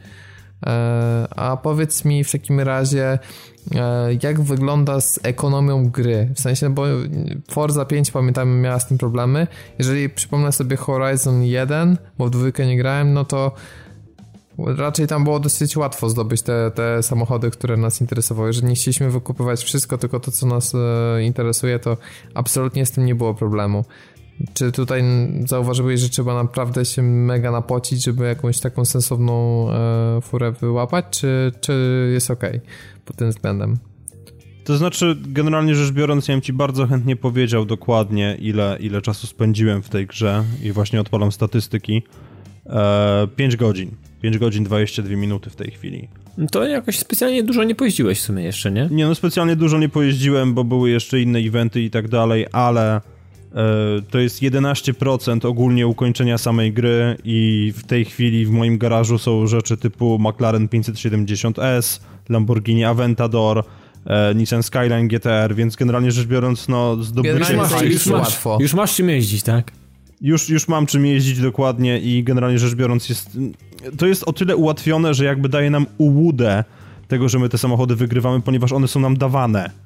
E, 0.66 1.28
a 1.36 1.56
powiedz 1.56 2.04
mi 2.04 2.24
w 2.24 2.32
takim 2.32 2.60
razie, 2.60 3.18
e, 3.74 4.08
jak 4.22 4.40
wygląda 4.40 5.00
z 5.00 5.20
ekonomią 5.22 5.90
gry? 5.90 6.30
W 6.34 6.40
sensie, 6.40 6.70
bo 6.70 6.84
Forza 7.50 7.84
5 7.84 8.10
pamiętam 8.10 8.60
miała 8.60 8.80
z 8.80 8.88
tym 8.88 8.98
problemy. 8.98 9.46
Jeżeli 9.78 10.08
przypomnę 10.08 10.52
sobie 10.52 10.76
Horizon 10.76 11.42
1, 11.42 11.96
bo 12.18 12.26
w 12.26 12.30
dwójkę 12.30 12.66
nie 12.66 12.76
grałem, 12.76 13.12
no 13.12 13.24
to 13.24 13.52
raczej 14.58 15.06
tam 15.06 15.24
było 15.24 15.40
dosyć 15.40 15.76
łatwo 15.76 16.10
zdobyć 16.10 16.42
te, 16.42 16.70
te 16.74 17.02
samochody, 17.02 17.50
które 17.50 17.76
nas 17.76 18.00
interesowały. 18.00 18.48
Jeżeli 18.48 18.66
nie 18.68 18.74
chcieliśmy 18.74 19.10
wykupywać 19.10 19.64
wszystko, 19.64 19.98
tylko 19.98 20.20
to, 20.20 20.30
co 20.30 20.46
nas 20.46 20.74
e, 20.74 21.22
interesuje, 21.22 21.78
to 21.78 21.96
absolutnie 22.34 22.86
z 22.86 22.90
tym 22.90 23.06
nie 23.06 23.14
było 23.14 23.34
problemu. 23.34 23.84
Czy 24.54 24.72
tutaj 24.72 25.02
zauważyłeś, 25.46 26.00
że 26.00 26.08
trzeba 26.08 26.34
naprawdę 26.42 26.84
się 26.84 27.02
mega 27.02 27.50
napocić, 27.50 28.04
żeby 28.04 28.24
jakąś 28.24 28.60
taką 28.60 28.84
sensowną 28.84 29.66
e, 29.70 30.20
furę 30.20 30.52
wyłapać, 30.52 31.04
czy, 31.10 31.52
czy 31.60 32.08
jest 32.12 32.30
ok 32.30 32.44
pod 33.04 33.16
tym 33.16 33.30
względem? 33.30 33.78
To 34.64 34.76
znaczy, 34.76 35.16
generalnie 35.26 35.74
rzecz 35.74 35.92
biorąc, 35.92 36.28
ja 36.28 36.34
bym 36.34 36.42
ci 36.42 36.52
bardzo 36.52 36.86
chętnie 36.86 37.16
powiedział 37.16 37.64
dokładnie, 37.64 38.36
ile, 38.40 38.76
ile 38.80 39.02
czasu 39.02 39.26
spędziłem 39.26 39.82
w 39.82 39.88
tej 39.88 40.06
grze 40.06 40.44
i 40.62 40.72
właśnie 40.72 41.00
odpalam 41.00 41.32
statystyki. 41.32 42.02
E, 42.66 43.28
5 43.36 43.56
godzin. 43.56 43.90
5 44.22 44.38
godzin 44.38 44.64
22 44.64 45.16
minuty 45.16 45.50
w 45.50 45.56
tej 45.56 45.70
chwili. 45.70 46.08
To 46.52 46.64
jakoś 46.64 46.98
specjalnie 46.98 47.42
dużo 47.42 47.64
nie 47.64 47.74
pojeździłeś 47.74 48.18
w 48.18 48.22
sumie 48.22 48.44
jeszcze, 48.44 48.72
nie? 48.72 48.88
Nie, 48.90 49.06
no 49.06 49.14
specjalnie 49.14 49.56
dużo 49.56 49.78
nie 49.78 49.88
pojeździłem, 49.88 50.54
bo 50.54 50.64
były 50.64 50.90
jeszcze 50.90 51.20
inne 51.20 51.38
eventy 51.38 51.82
i 51.82 51.90
tak 51.90 52.08
dalej, 52.08 52.46
ale 52.52 53.00
to 54.10 54.18
jest 54.18 54.42
11% 54.42 55.46
ogólnie 55.46 55.86
ukończenia 55.86 56.38
samej 56.38 56.72
gry 56.72 57.16
i 57.24 57.72
w 57.76 57.84
tej 57.84 58.04
chwili 58.04 58.46
w 58.46 58.50
moim 58.50 58.78
garażu 58.78 59.18
są 59.18 59.46
rzeczy 59.46 59.76
typu 59.76 60.18
McLaren 60.18 60.68
570S, 60.68 62.00
Lamborghini 62.28 62.84
Aventador, 62.84 63.64
e, 64.06 64.34
Nissan 64.34 64.62
Skyline 64.62 65.08
GTR, 65.08 65.54
więc 65.54 65.76
generalnie 65.76 66.12
rzecz 66.12 66.26
biorąc, 66.26 66.68
no 66.68 67.02
zdobycie... 67.02 67.38
Już 67.38 67.52
masz, 67.52 67.82
już, 67.82 68.06
masz, 68.06 68.38
już 68.60 68.74
masz 68.74 68.94
czym 68.94 69.08
jeździć, 69.08 69.42
tak? 69.42 69.72
Już, 70.20 70.48
już 70.48 70.68
mam 70.68 70.86
czym 70.86 71.06
jeździć 71.06 71.40
dokładnie 71.40 72.00
i 72.00 72.24
generalnie 72.24 72.58
rzecz 72.58 72.74
biorąc 72.74 73.08
jest... 73.08 73.38
To 73.98 74.06
jest 74.06 74.24
o 74.24 74.32
tyle 74.32 74.56
ułatwione, 74.56 75.14
że 75.14 75.24
jakby 75.24 75.48
daje 75.48 75.70
nam 75.70 75.86
ułudę 75.98 76.64
tego, 77.08 77.28
że 77.28 77.38
my 77.38 77.48
te 77.48 77.58
samochody 77.58 77.96
wygrywamy, 77.96 78.42
ponieważ 78.42 78.72
one 78.72 78.88
są 78.88 79.00
nam 79.00 79.16
dawane 79.16 79.85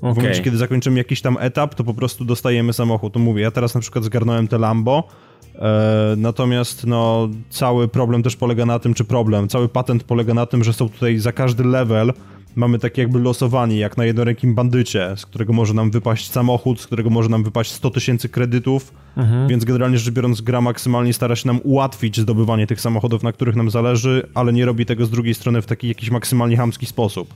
Okay. 0.00 0.14
W 0.14 0.16
momencie, 0.16 0.42
kiedy 0.42 0.56
zakończymy 0.56 0.98
jakiś 0.98 1.20
tam 1.20 1.36
etap, 1.40 1.74
to 1.74 1.84
po 1.84 1.94
prostu 1.94 2.24
dostajemy 2.24 2.72
samochód. 2.72 3.12
To 3.12 3.18
mówię, 3.18 3.42
ja 3.42 3.50
teraz 3.50 3.74
na 3.74 3.80
przykład 3.80 4.04
zgarnąłem 4.04 4.48
te 4.48 4.58
Lambo, 4.58 5.08
e, 5.54 6.14
natomiast 6.16 6.86
no, 6.86 7.28
cały 7.50 7.88
problem 7.88 8.22
też 8.22 8.36
polega 8.36 8.66
na 8.66 8.78
tym, 8.78 8.94
czy 8.94 9.04
problem, 9.04 9.48
cały 9.48 9.68
patent 9.68 10.04
polega 10.04 10.34
na 10.34 10.46
tym, 10.46 10.64
że 10.64 10.72
są 10.72 10.88
tutaj 10.88 11.18
za 11.18 11.32
każdy 11.32 11.64
level 11.64 12.12
mamy 12.56 12.78
takie 12.78 13.02
jakby 13.02 13.18
losowanie, 13.18 13.78
jak 13.78 13.96
na 13.96 14.04
jednorękim 14.04 14.54
bandycie, 14.54 15.14
z 15.16 15.26
którego 15.26 15.52
może 15.52 15.74
nam 15.74 15.90
wypaść 15.90 16.30
samochód, 16.30 16.80
z 16.80 16.86
którego 16.86 17.10
może 17.10 17.28
nam 17.28 17.44
wypaść 17.44 17.72
100 17.72 17.90
tysięcy 17.90 18.28
kredytów, 18.28 18.92
mhm. 19.16 19.48
więc 19.48 19.64
generalnie 19.64 19.98
rzecz 19.98 20.14
biorąc 20.14 20.40
gra 20.40 20.60
maksymalnie 20.60 21.12
stara 21.12 21.36
się 21.36 21.46
nam 21.46 21.60
ułatwić 21.64 22.20
zdobywanie 22.20 22.66
tych 22.66 22.80
samochodów, 22.80 23.22
na 23.22 23.32
których 23.32 23.56
nam 23.56 23.70
zależy, 23.70 24.28
ale 24.34 24.52
nie 24.52 24.66
robi 24.66 24.86
tego 24.86 25.06
z 25.06 25.10
drugiej 25.10 25.34
strony 25.34 25.62
w 25.62 25.66
taki 25.66 25.88
jakiś 25.88 26.10
maksymalnie 26.10 26.56
hamski 26.56 26.86
sposób. 26.86 27.34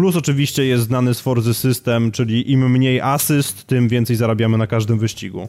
Plus 0.00 0.16
oczywiście 0.16 0.64
jest 0.64 0.84
znany 0.84 1.14
z 1.14 1.20
Forzy 1.20 1.54
system, 1.54 2.10
czyli 2.10 2.52
im 2.52 2.70
mniej 2.70 3.00
asyst, 3.00 3.66
tym 3.66 3.88
więcej 3.88 4.16
zarabiamy 4.16 4.58
na 4.58 4.66
każdym 4.66 4.98
wyścigu. 4.98 5.48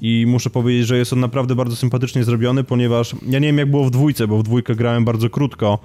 I 0.00 0.24
muszę 0.28 0.50
powiedzieć, 0.50 0.86
że 0.86 0.98
jest 0.98 1.12
on 1.12 1.20
naprawdę 1.20 1.54
bardzo 1.54 1.76
sympatycznie 1.76 2.24
zrobiony, 2.24 2.64
ponieważ 2.64 3.16
ja 3.28 3.38
nie 3.38 3.46
wiem 3.46 3.58
jak 3.58 3.70
było 3.70 3.84
w 3.84 3.90
dwójce, 3.90 4.26
bo 4.26 4.38
w 4.38 4.42
dwójkę 4.42 4.74
grałem 4.74 5.04
bardzo 5.04 5.30
krótko, 5.30 5.78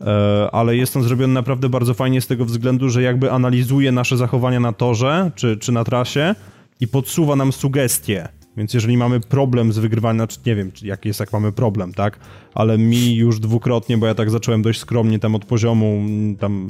e, 0.00 0.48
ale 0.52 0.76
jest 0.76 0.96
on 0.96 1.02
zrobiony 1.02 1.34
naprawdę 1.34 1.68
bardzo 1.68 1.94
fajnie 1.94 2.20
z 2.20 2.26
tego 2.26 2.44
względu, 2.44 2.88
że 2.88 3.02
jakby 3.02 3.32
analizuje 3.32 3.92
nasze 3.92 4.16
zachowania 4.16 4.60
na 4.60 4.72
torze 4.72 5.30
czy, 5.34 5.56
czy 5.56 5.72
na 5.72 5.84
trasie 5.84 6.34
i 6.80 6.88
podsuwa 6.88 7.36
nam 7.36 7.52
sugestie. 7.52 8.28
Więc 8.56 8.74
jeżeli 8.74 8.96
mamy 8.96 9.20
problem 9.20 9.72
z 9.72 9.78
wygrywaniem, 9.78 10.18
znaczy 10.18 10.38
nie 10.46 10.54
wiem, 10.54 10.72
jaki 10.82 11.08
jest, 11.08 11.20
jak 11.20 11.32
mamy 11.32 11.52
problem, 11.52 11.94
tak? 11.94 12.18
Ale 12.54 12.78
mi 12.78 13.14
już 13.14 13.40
dwukrotnie, 13.40 13.98
bo 13.98 14.06
ja 14.06 14.14
tak 14.14 14.30
zacząłem 14.30 14.62
dość 14.62 14.80
skromnie 14.80 15.18
tam 15.18 15.34
od 15.34 15.44
poziomu 15.44 16.02
tam 16.40 16.68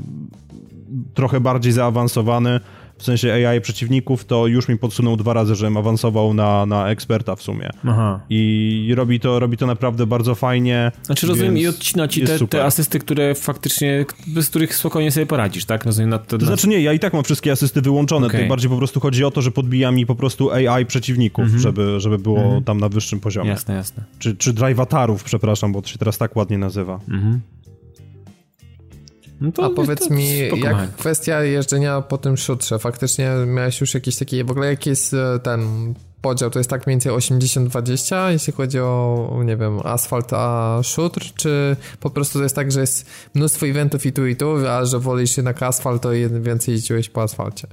trochę 1.15 1.41
bardziej 1.41 1.73
zaawansowany, 1.73 2.61
w 2.99 3.03
sensie 3.03 3.33
AI 3.33 3.61
przeciwników, 3.61 4.25
to 4.25 4.47
już 4.47 4.69
mi 4.69 4.79
podsunął 4.79 5.17
dwa 5.17 5.33
razy, 5.33 5.55
żebym 5.55 5.77
awansował 5.77 6.35
na, 6.35 6.67
na 6.67 6.91
eksperta 6.91 7.37
w 7.37 7.43
sumie. 7.43 7.71
Aha. 7.85 8.21
I 8.31 8.93
robi 8.97 9.21
to, 9.21 9.39
robi 9.39 9.57
to 9.57 9.67
naprawdę 9.67 10.07
bardzo 10.07 10.35
fajnie. 10.35 10.93
Znaczy 11.03 11.27
rozumiem 11.27 11.59
i 11.59 11.67
odcina 11.67 12.09
ci 12.09 12.23
te, 12.23 12.47
te, 12.47 12.65
asysty, 12.65 12.99
które 12.99 13.35
faktycznie, 13.35 14.05
bez 14.27 14.49
których 14.49 14.77
spokojnie 14.77 15.13
sobie 15.13 15.27
poradzisz, 15.27 15.65
tak? 15.65 15.85
Rozumiem 15.85 16.11
na 16.11 16.19
to, 16.19 16.39
to 16.39 16.47
znaczy 16.47 16.69
nie, 16.69 16.81
ja 16.81 16.93
i 16.93 16.99
tak 16.99 17.13
mam 17.13 17.25
wszystkie 17.25 17.53
asysty 17.53 17.83
wyłączone, 17.83 18.27
okay. 18.27 18.49
bardziej 18.49 18.71
po 18.71 18.77
prostu 18.77 19.01
chodzi 19.01 19.25
o 19.25 19.31
to, 19.31 19.43
że 19.43 19.51
podbija 19.51 19.91
mi 19.91 20.07
po 20.07 20.15
prostu 20.15 20.51
AI 20.51 20.87
przeciwników, 20.87 21.45
mhm. 21.45 21.63
żeby, 21.63 22.01
żeby 22.01 22.19
było 22.19 22.43
mhm. 22.43 22.65
tam 22.65 22.81
na 22.81 22.89
wyższym 22.89 23.21
poziomie. 23.21 23.51
Jasne, 23.51 23.75
jasne. 23.75 24.03
Czy, 24.19 24.37
czy 24.37 24.53
drivatarów, 24.53 25.25
przepraszam, 25.25 25.73
bo 25.73 25.83
to 25.83 25.89
się 25.89 25.99
teraz 25.99 26.19
tak 26.19 26.37
ładnie 26.37 26.59
nazywa. 26.59 27.01
Mhm. 27.09 27.41
No 29.41 29.51
A 29.63 29.71
powiedz 29.71 30.11
mi, 30.11 30.39
jak 30.39 30.97
kwestia 30.97 31.43
jeżdżenia 31.43 32.01
po 32.01 32.19
tym 32.19 32.37
szutrze? 32.37 32.79
Faktycznie 32.79 33.31
miałeś 33.47 33.81
już 33.81 33.95
jakieś 33.95 34.17
takie, 34.17 34.45
w 34.45 34.51
ogóle 34.51 34.67
jaki 34.67 34.91
jest 34.91 35.17
ten 35.43 35.95
podział? 36.21 36.51
To 36.51 36.59
jest 36.59 36.71
tak 36.71 36.87
mniej 36.87 36.95
więcej 36.95 37.13
80-20, 37.13 38.29
jeśli 38.29 38.53
chodzi 38.53 38.81
o, 38.81 39.41
nie 39.45 39.57
wiem, 39.57 39.81
asfalt 39.85 40.33
a 40.33 40.79
szutr, 40.83 41.33
czy 41.37 41.77
po 42.01 42.11
prostu 42.11 42.39
to 42.39 42.43
jest 42.43 42.55
tak, 42.55 42.73
że 42.73 42.81
jest 42.81 43.11
mnóstwo 43.35 43.67
eventów 43.67 44.07
i 44.07 44.13
tu 44.13 44.27
i 44.27 44.37
tu, 44.37 44.55
a 44.69 44.85
że 44.85 44.99
wolisz 44.99 45.37
jednak 45.37 45.63
asfalt, 45.63 46.03
to 46.03 46.11
więcej 46.41 46.75
jeździłeś 46.75 47.09
po 47.09 47.23
asfalcie? 47.23 47.69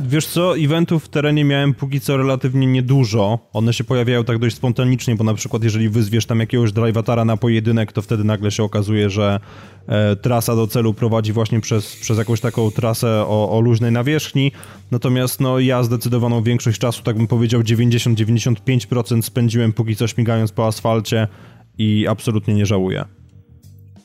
Wiesz 0.00 0.26
co, 0.26 0.58
eventów 0.58 1.04
w 1.04 1.08
terenie 1.08 1.44
miałem 1.44 1.74
póki 1.74 2.00
co 2.00 2.16
relatywnie 2.16 2.66
niedużo. 2.66 3.38
One 3.52 3.72
się 3.72 3.84
pojawiają 3.84 4.24
tak 4.24 4.38
dość 4.38 4.56
spontanicznie, 4.56 5.16
bo 5.16 5.24
na 5.24 5.34
przykład 5.34 5.64
jeżeli 5.64 5.88
wyzwiesz 5.88 6.26
tam 6.26 6.40
jakiegoś 6.40 6.72
drivatara 6.72 7.24
na 7.24 7.36
pojedynek, 7.36 7.92
to 7.92 8.02
wtedy 8.02 8.24
nagle 8.24 8.50
się 8.50 8.62
okazuje, 8.62 9.10
że 9.10 9.40
trasa 10.22 10.56
do 10.56 10.66
celu 10.66 10.94
prowadzi 10.94 11.32
właśnie 11.32 11.60
przez, 11.60 11.96
przez 11.96 12.18
jakąś 12.18 12.40
taką 12.40 12.70
trasę 12.70 13.08
o, 13.08 13.50
o 13.50 13.60
luźnej 13.60 13.92
nawierzchni. 13.92 14.52
Natomiast 14.90 15.40
no 15.40 15.58
ja 15.58 15.82
zdecydowaną 15.82 16.42
większość 16.42 16.78
czasu, 16.78 17.02
tak 17.02 17.16
bym 17.16 17.26
powiedział 17.26 17.60
90-95% 17.60 19.22
spędziłem 19.22 19.72
póki 19.72 19.96
co 19.96 20.06
śmigając 20.06 20.52
po 20.52 20.66
asfalcie 20.66 21.28
i 21.78 22.06
absolutnie 22.08 22.54
nie 22.54 22.66
żałuję. 22.66 23.04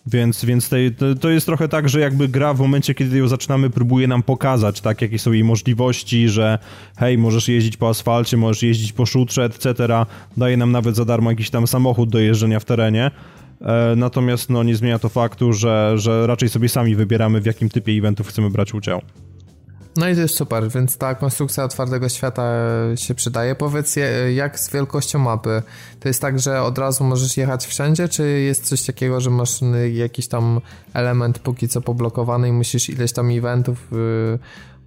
Więc, 0.05 0.45
więc 0.45 0.69
tej, 0.69 0.95
to, 0.95 1.15
to, 1.15 1.30
jest 1.30 1.45
trochę 1.45 1.68
tak, 1.68 1.89
że 1.89 1.99
jakby 1.99 2.27
gra 2.27 2.53
w 2.53 2.60
momencie, 2.60 2.93
kiedy 2.93 3.18
ją 3.18 3.27
zaczynamy, 3.27 3.69
próbuje 3.69 4.07
nam 4.07 4.23
pokazać, 4.23 4.81
tak, 4.81 5.01
jakie 5.01 5.19
są 5.19 5.31
jej 5.31 5.43
możliwości, 5.43 6.30
że 6.30 6.60
hej, 6.97 7.18
możesz 7.18 7.47
jeździć 7.47 7.77
po 7.77 7.89
asfalcie, 7.89 8.38
możesz 8.38 8.64
jeździć 8.64 8.93
po 8.93 9.05
szutrze, 9.05 9.43
etc. 9.43 9.73
Daje 10.38 10.57
nam 10.57 10.72
nawet 10.72 10.95
za 10.95 11.05
darmo 11.05 11.30
jakiś 11.30 11.49
tam 11.49 11.68
samochód 11.68 12.10
do 12.10 12.19
jeżdżenia 12.19 12.60
w 12.60 12.65
terenie. 12.65 13.11
E, 13.64 13.95
natomiast 13.95 14.49
no, 14.49 14.64
nie 14.64 14.76
zmienia 14.76 14.99
to 14.99 15.10
faktu, 15.10 15.53
że, 15.53 15.94
że 15.95 16.27
raczej 16.27 16.49
sobie 16.49 16.69
sami 16.69 16.95
wybieramy, 16.95 17.41
w 17.41 17.45
jakim 17.45 17.69
typie 17.69 17.91
eventów 17.91 18.27
chcemy 18.27 18.49
brać 18.49 18.73
udział. 18.73 19.02
No 19.95 20.10
i 20.10 20.15
to 20.15 20.22
jest 20.22 20.35
super, 20.35 20.69
więc 20.69 20.98
ta 20.98 21.15
konstrukcja 21.15 21.64
otwartego 21.64 22.10
świata 22.10 22.44
się 22.95 23.15
przydaje. 23.15 23.56
Powiedz, 23.56 23.95
jak 24.34 24.60
z 24.60 24.72
wielkością 24.72 25.19
mapy? 25.19 25.61
To 25.99 26.07
jest 26.07 26.22
tak, 26.22 26.40
że 26.40 26.61
od 26.61 26.77
razu 26.77 27.03
możesz 27.03 27.38
jechać 27.38 27.65
wszędzie, 27.65 28.10
czy 28.10 28.41
jest 28.41 28.65
coś 28.65 28.81
takiego, 28.81 29.22
że 29.22 29.30
masz 29.30 29.60
jakiś 29.94 30.27
tam 30.27 30.61
element 30.94 31.40
póki 31.40 31.68
co 31.68 31.81
poblokowany 31.81 32.49
i 32.49 32.52
musisz 32.52 32.90
ileś 32.90 33.14
tam 33.14 33.31
eventów 33.31 33.88
yy, 33.91 34.40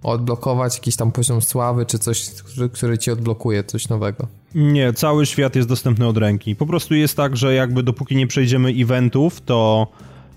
odblokować, 0.03 0.75
jakiś 0.75 0.95
tam 0.95 1.11
poziom 1.11 1.41
sławy, 1.41 1.85
czy 1.85 1.99
coś, 1.99 2.29
który, 2.29 2.69
który 2.69 2.97
ci 2.97 3.11
odblokuje, 3.11 3.63
coś 3.63 3.89
nowego? 3.89 4.27
Nie, 4.57 4.93
cały 4.93 5.25
świat 5.25 5.55
jest 5.55 5.67
dostępny 5.67 6.07
od 6.07 6.17
ręki. 6.17 6.55
Po 6.55 6.65
prostu 6.65 6.95
jest 6.95 7.17
tak, 7.17 7.37
że 7.37 7.53
jakby 7.53 7.83
dopóki 7.83 8.15
nie 8.15 8.27
przejdziemy 8.27 8.69
eventów, 8.69 9.41
to 9.41 9.87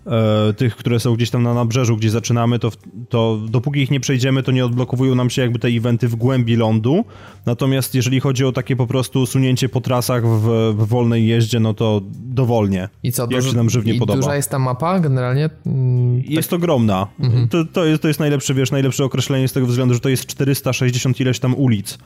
e, 0.07 0.53
tych, 0.53 0.77
które 0.77 1.01
są 1.01 1.15
gdzieś 1.15 1.31
tam 1.31 1.43
na 1.43 1.55
nabrzeżu, 1.55 1.97
gdzie 1.97 2.11
zaczynamy, 2.11 2.59
to, 2.59 2.71
to 3.09 3.39
dopóki 3.49 3.81
ich 3.81 3.91
nie 3.91 4.01
przejdziemy, 4.01 4.43
to 4.43 4.53
nie 4.53 4.65
odblokowują 4.65 5.15
nam 5.15 5.31
się 5.31 5.43
jakby 5.43 5.59
te 5.59 5.69
eventy 5.69 6.09
w 6.09 6.17
głębi 6.17 6.57
lądu. 6.57 7.05
Natomiast 7.47 7.95
jeżeli 7.95 8.21
chodzi 8.21 8.45
o 8.45 8.53
takie 8.53 8.77
po 8.77 8.87
prostu 8.87 9.27
sunięcie 9.27 9.69
po 9.69 9.81
trasach 9.81 10.27
w, 10.27 10.75
w 10.77 10.87
wolnej 10.87 11.27
jeździe, 11.27 11.61
no 11.61 11.75
to 11.75 12.01
dowolnie. 12.13 12.89
I 13.03 13.13
co, 13.13 13.27
jak 13.31 13.43
się 13.43 13.57
nam 13.57 13.71
żywnie 13.71 13.95
i 13.95 13.99
podoba. 13.99 14.21
duża 14.21 14.37
jest 14.37 14.51
ta 14.51 14.59
mapa 14.59 15.01
generalnie? 15.01 15.51
Mm, 15.67 16.23
jest 16.27 16.51
tak... 16.51 16.59
ogromna. 16.59 17.07
Mhm. 17.21 17.49
To, 17.49 17.65
to, 17.65 17.85
jest, 17.85 18.03
to 18.03 18.09
jest 18.09 18.21
najlepsze, 18.21 18.55
wiesz, 18.55 18.71
najlepsze 18.71 19.05
określenie 19.05 19.49
z 19.49 19.53
tego 19.53 19.67
względu, 19.67 19.95
że 19.95 20.01
to 20.01 20.09
jest 20.09 20.27
460 20.27 21.21
ileś 21.21 21.39
tam 21.39 21.55
ulic. 21.55 21.99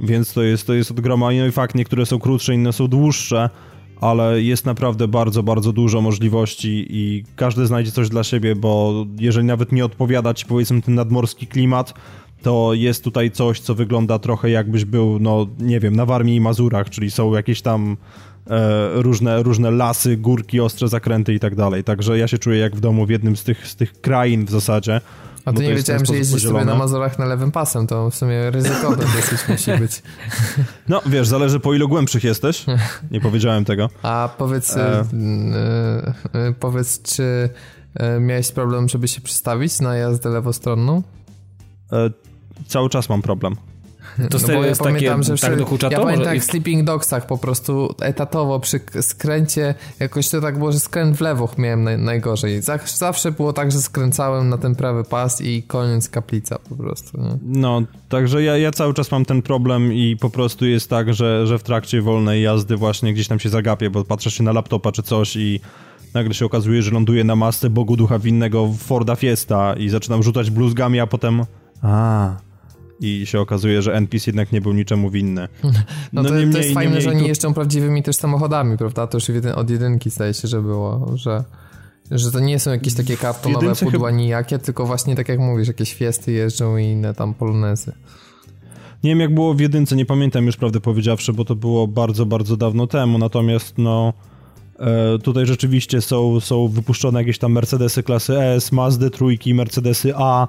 Więc 0.00 0.32
to 0.32 0.42
jest, 0.42 0.66
to 0.66 0.74
jest 0.74 0.90
od. 0.90 1.00
No 1.06 1.46
i 1.46 1.52
fakt, 1.52 1.74
niektóre 1.74 2.06
są 2.06 2.18
krótsze, 2.18 2.54
inne 2.54 2.72
są 2.72 2.88
dłuższe 2.88 3.50
ale 4.00 4.42
jest 4.42 4.66
naprawdę 4.66 5.08
bardzo, 5.08 5.42
bardzo 5.42 5.72
dużo 5.72 6.00
możliwości 6.00 6.86
i 6.90 7.24
każdy 7.36 7.66
znajdzie 7.66 7.90
coś 7.90 8.08
dla 8.08 8.24
siebie, 8.24 8.56
bo 8.56 9.06
jeżeli 9.20 9.46
nawet 9.46 9.72
nie 9.72 9.84
odpowiada 9.84 10.34
ci 10.34 10.46
powiedzmy 10.46 10.82
ten 10.82 10.94
nadmorski 10.94 11.46
klimat, 11.46 11.94
to 12.42 12.74
jest 12.74 13.04
tutaj 13.04 13.30
coś, 13.30 13.60
co 13.60 13.74
wygląda 13.74 14.18
trochę 14.18 14.50
jakbyś 14.50 14.84
był, 14.84 15.18
no 15.18 15.46
nie 15.58 15.80
wiem, 15.80 15.96
na 15.96 16.06
Warmii 16.06 16.36
i 16.36 16.40
Mazurach, 16.40 16.90
czyli 16.90 17.10
są 17.10 17.34
jakieś 17.34 17.62
tam 17.62 17.96
e, 18.50 18.88
różne, 19.02 19.42
różne 19.42 19.70
lasy, 19.70 20.16
górki, 20.16 20.60
ostre 20.60 20.88
zakręty 20.88 21.34
i 21.34 21.40
tak 21.40 21.54
dalej. 21.54 21.84
Także 21.84 22.18
ja 22.18 22.28
się 22.28 22.38
czuję 22.38 22.58
jak 22.58 22.76
w 22.76 22.80
domu 22.80 23.06
w 23.06 23.10
jednym 23.10 23.36
z 23.36 23.44
tych, 23.44 23.68
z 23.68 23.76
tych 23.76 24.00
krain 24.00 24.44
w 24.44 24.50
zasadzie. 24.50 25.00
A 25.48 25.52
to 25.52 25.62
nie 25.62 25.74
wiedziałem, 25.74 26.06
że 26.06 26.16
jeździsz 26.16 26.42
sobie 26.42 26.64
na 26.64 26.74
Mazurach 26.74 27.18
na 27.18 27.24
lewym 27.24 27.52
pasem, 27.52 27.86
to 27.86 28.10
w 28.10 28.14
sumie 28.14 28.50
ryzykowne 28.50 29.04
dosyć 29.16 29.48
musi 29.48 29.80
być. 29.80 30.02
No, 30.88 31.02
wiesz, 31.06 31.28
zależy 31.28 31.60
po 31.60 31.74
ilu 31.74 31.88
głębszych 31.88 32.24
jesteś. 32.24 32.64
Nie 33.10 33.20
powiedziałem 33.20 33.64
tego. 33.64 33.90
A 34.02 34.28
powiedz, 34.38 34.76
e... 34.76 34.80
e, 34.90 35.04
e 36.32 36.52
powiedz, 36.60 37.02
czy 37.02 37.48
miałeś 38.20 38.52
problem, 38.52 38.88
żeby 38.88 39.08
się 39.08 39.20
przestawić 39.20 39.80
na 39.80 39.96
jazdę 39.96 40.28
lewostronną? 40.28 41.02
E, 41.92 42.10
cały 42.66 42.88
czas 42.88 43.08
mam 43.08 43.22
problem. 43.22 43.56
To 44.30 44.38
no 44.48 44.64
ja 44.64 44.76
pamiętam, 44.76 45.22
że 45.22 45.36
tak 45.36 45.56
dokucza 45.56 45.88
Ja 45.90 45.98
to? 45.98 46.04
pamiętam 46.04 46.34
jak 46.34 46.42
w 46.42 46.46
Sleeping 46.46 46.84
Dogsach 46.84 47.26
po 47.26 47.38
prostu 47.38 47.94
etatowo 48.00 48.60
przy 48.60 48.80
skręcie, 49.00 49.74
jakoś 50.00 50.28
to 50.28 50.40
tak 50.40 50.58
było, 50.58 50.72
że 50.72 50.80
skręt 50.80 51.16
w 51.16 51.20
lewo 51.20 51.48
miałem 51.58 51.84
naj, 51.84 51.98
najgorzej. 51.98 52.62
Zawsze 52.86 53.32
było 53.32 53.52
tak, 53.52 53.72
że 53.72 53.78
skręcałem 53.78 54.48
na 54.48 54.58
ten 54.58 54.74
prawy 54.74 55.04
pas 55.04 55.40
i 55.40 55.62
koniec 55.62 56.08
kaplica 56.08 56.58
po 56.68 56.76
prostu. 56.76 57.20
Nie? 57.20 57.38
No, 57.42 57.82
także 58.08 58.42
ja, 58.42 58.56
ja 58.56 58.70
cały 58.70 58.94
czas 58.94 59.10
mam 59.10 59.24
ten 59.24 59.42
problem 59.42 59.92
i 59.92 60.16
po 60.16 60.30
prostu 60.30 60.66
jest 60.66 60.90
tak, 60.90 61.14
że, 61.14 61.46
że 61.46 61.58
w 61.58 61.62
trakcie 61.62 62.02
wolnej 62.02 62.42
jazdy 62.42 62.76
właśnie 62.76 63.14
gdzieś 63.14 63.28
tam 63.28 63.38
się 63.38 63.48
zagapię, 63.48 63.90
bo 63.90 64.04
patrzę 64.04 64.30
się 64.30 64.42
na 64.42 64.52
laptopa 64.52 64.92
czy 64.92 65.02
coś 65.02 65.36
i 65.36 65.60
nagle 66.14 66.34
się 66.34 66.46
okazuje, 66.46 66.82
że 66.82 66.90
ląduję 66.90 67.24
na 67.24 67.36
masce 67.36 67.70
Bogu 67.70 67.96
Ducha 67.96 68.18
Winnego 68.18 68.72
Forda 68.78 69.16
Fiesta 69.16 69.74
i 69.74 69.88
zaczynam 69.88 70.22
rzucać 70.22 70.50
bluzgami, 70.50 71.00
a 71.00 71.06
potem... 71.06 71.44
A, 71.82 72.36
i 73.00 73.26
się 73.26 73.40
okazuje, 73.40 73.82
że 73.82 73.94
NPC 73.94 74.24
jednak 74.26 74.52
nie 74.52 74.60
był 74.60 74.72
niczemu 74.72 75.10
winny. 75.10 75.48
No, 75.64 75.70
no 76.12 76.22
to, 76.22 76.28
to 76.28 76.58
jest 76.58 76.74
fajne, 76.74 77.00
że 77.00 77.10
oni 77.10 77.20
tu... 77.20 77.26
jeżdżą 77.26 77.54
prawdziwymi 77.54 78.02
też 78.02 78.16
samochodami, 78.16 78.78
prawda? 78.78 79.06
To 79.06 79.18
już 79.18 79.30
od 79.54 79.70
jedynki 79.70 80.10
zdaje 80.10 80.34
się, 80.34 80.48
że 80.48 80.62
było, 80.62 81.12
że, 81.14 81.44
że 82.10 82.32
to 82.32 82.40
nie 82.40 82.58
są 82.58 82.70
jakieś 82.70 82.94
takie 82.94 83.16
kartonowe 83.16 83.74
pudła 83.74 83.90
chyba... 83.90 84.10
nijakie, 84.10 84.58
tylko 84.58 84.86
właśnie 84.86 85.16
tak 85.16 85.28
jak 85.28 85.38
mówisz, 85.38 85.68
jakieś 85.68 85.94
fiesty 85.94 86.32
jeżdżą 86.32 86.76
i 86.76 86.84
inne 86.84 87.14
tam 87.14 87.34
polonezy. 87.34 87.92
Nie 89.04 89.10
wiem 89.10 89.20
jak 89.20 89.34
było 89.34 89.54
w 89.54 89.60
jedynce, 89.60 89.96
nie 89.96 90.06
pamiętam 90.06 90.46
już 90.46 90.56
prawdę 90.56 90.80
powiedziawszy, 90.80 91.32
bo 91.32 91.44
to 91.44 91.54
było 91.54 91.86
bardzo, 91.86 92.26
bardzo 92.26 92.56
dawno 92.56 92.86
temu, 92.86 93.18
natomiast 93.18 93.78
no 93.78 94.12
e, 94.78 95.18
tutaj 95.18 95.46
rzeczywiście 95.46 96.00
są, 96.00 96.40
są 96.40 96.68
wypuszczone 96.68 97.18
jakieś 97.18 97.38
tam 97.38 97.52
Mercedesy 97.52 98.02
klasy 98.02 98.40
S, 98.40 98.72
Mazdy 98.72 99.10
trójki, 99.10 99.54
Mercedesy 99.54 100.12
A, 100.16 100.48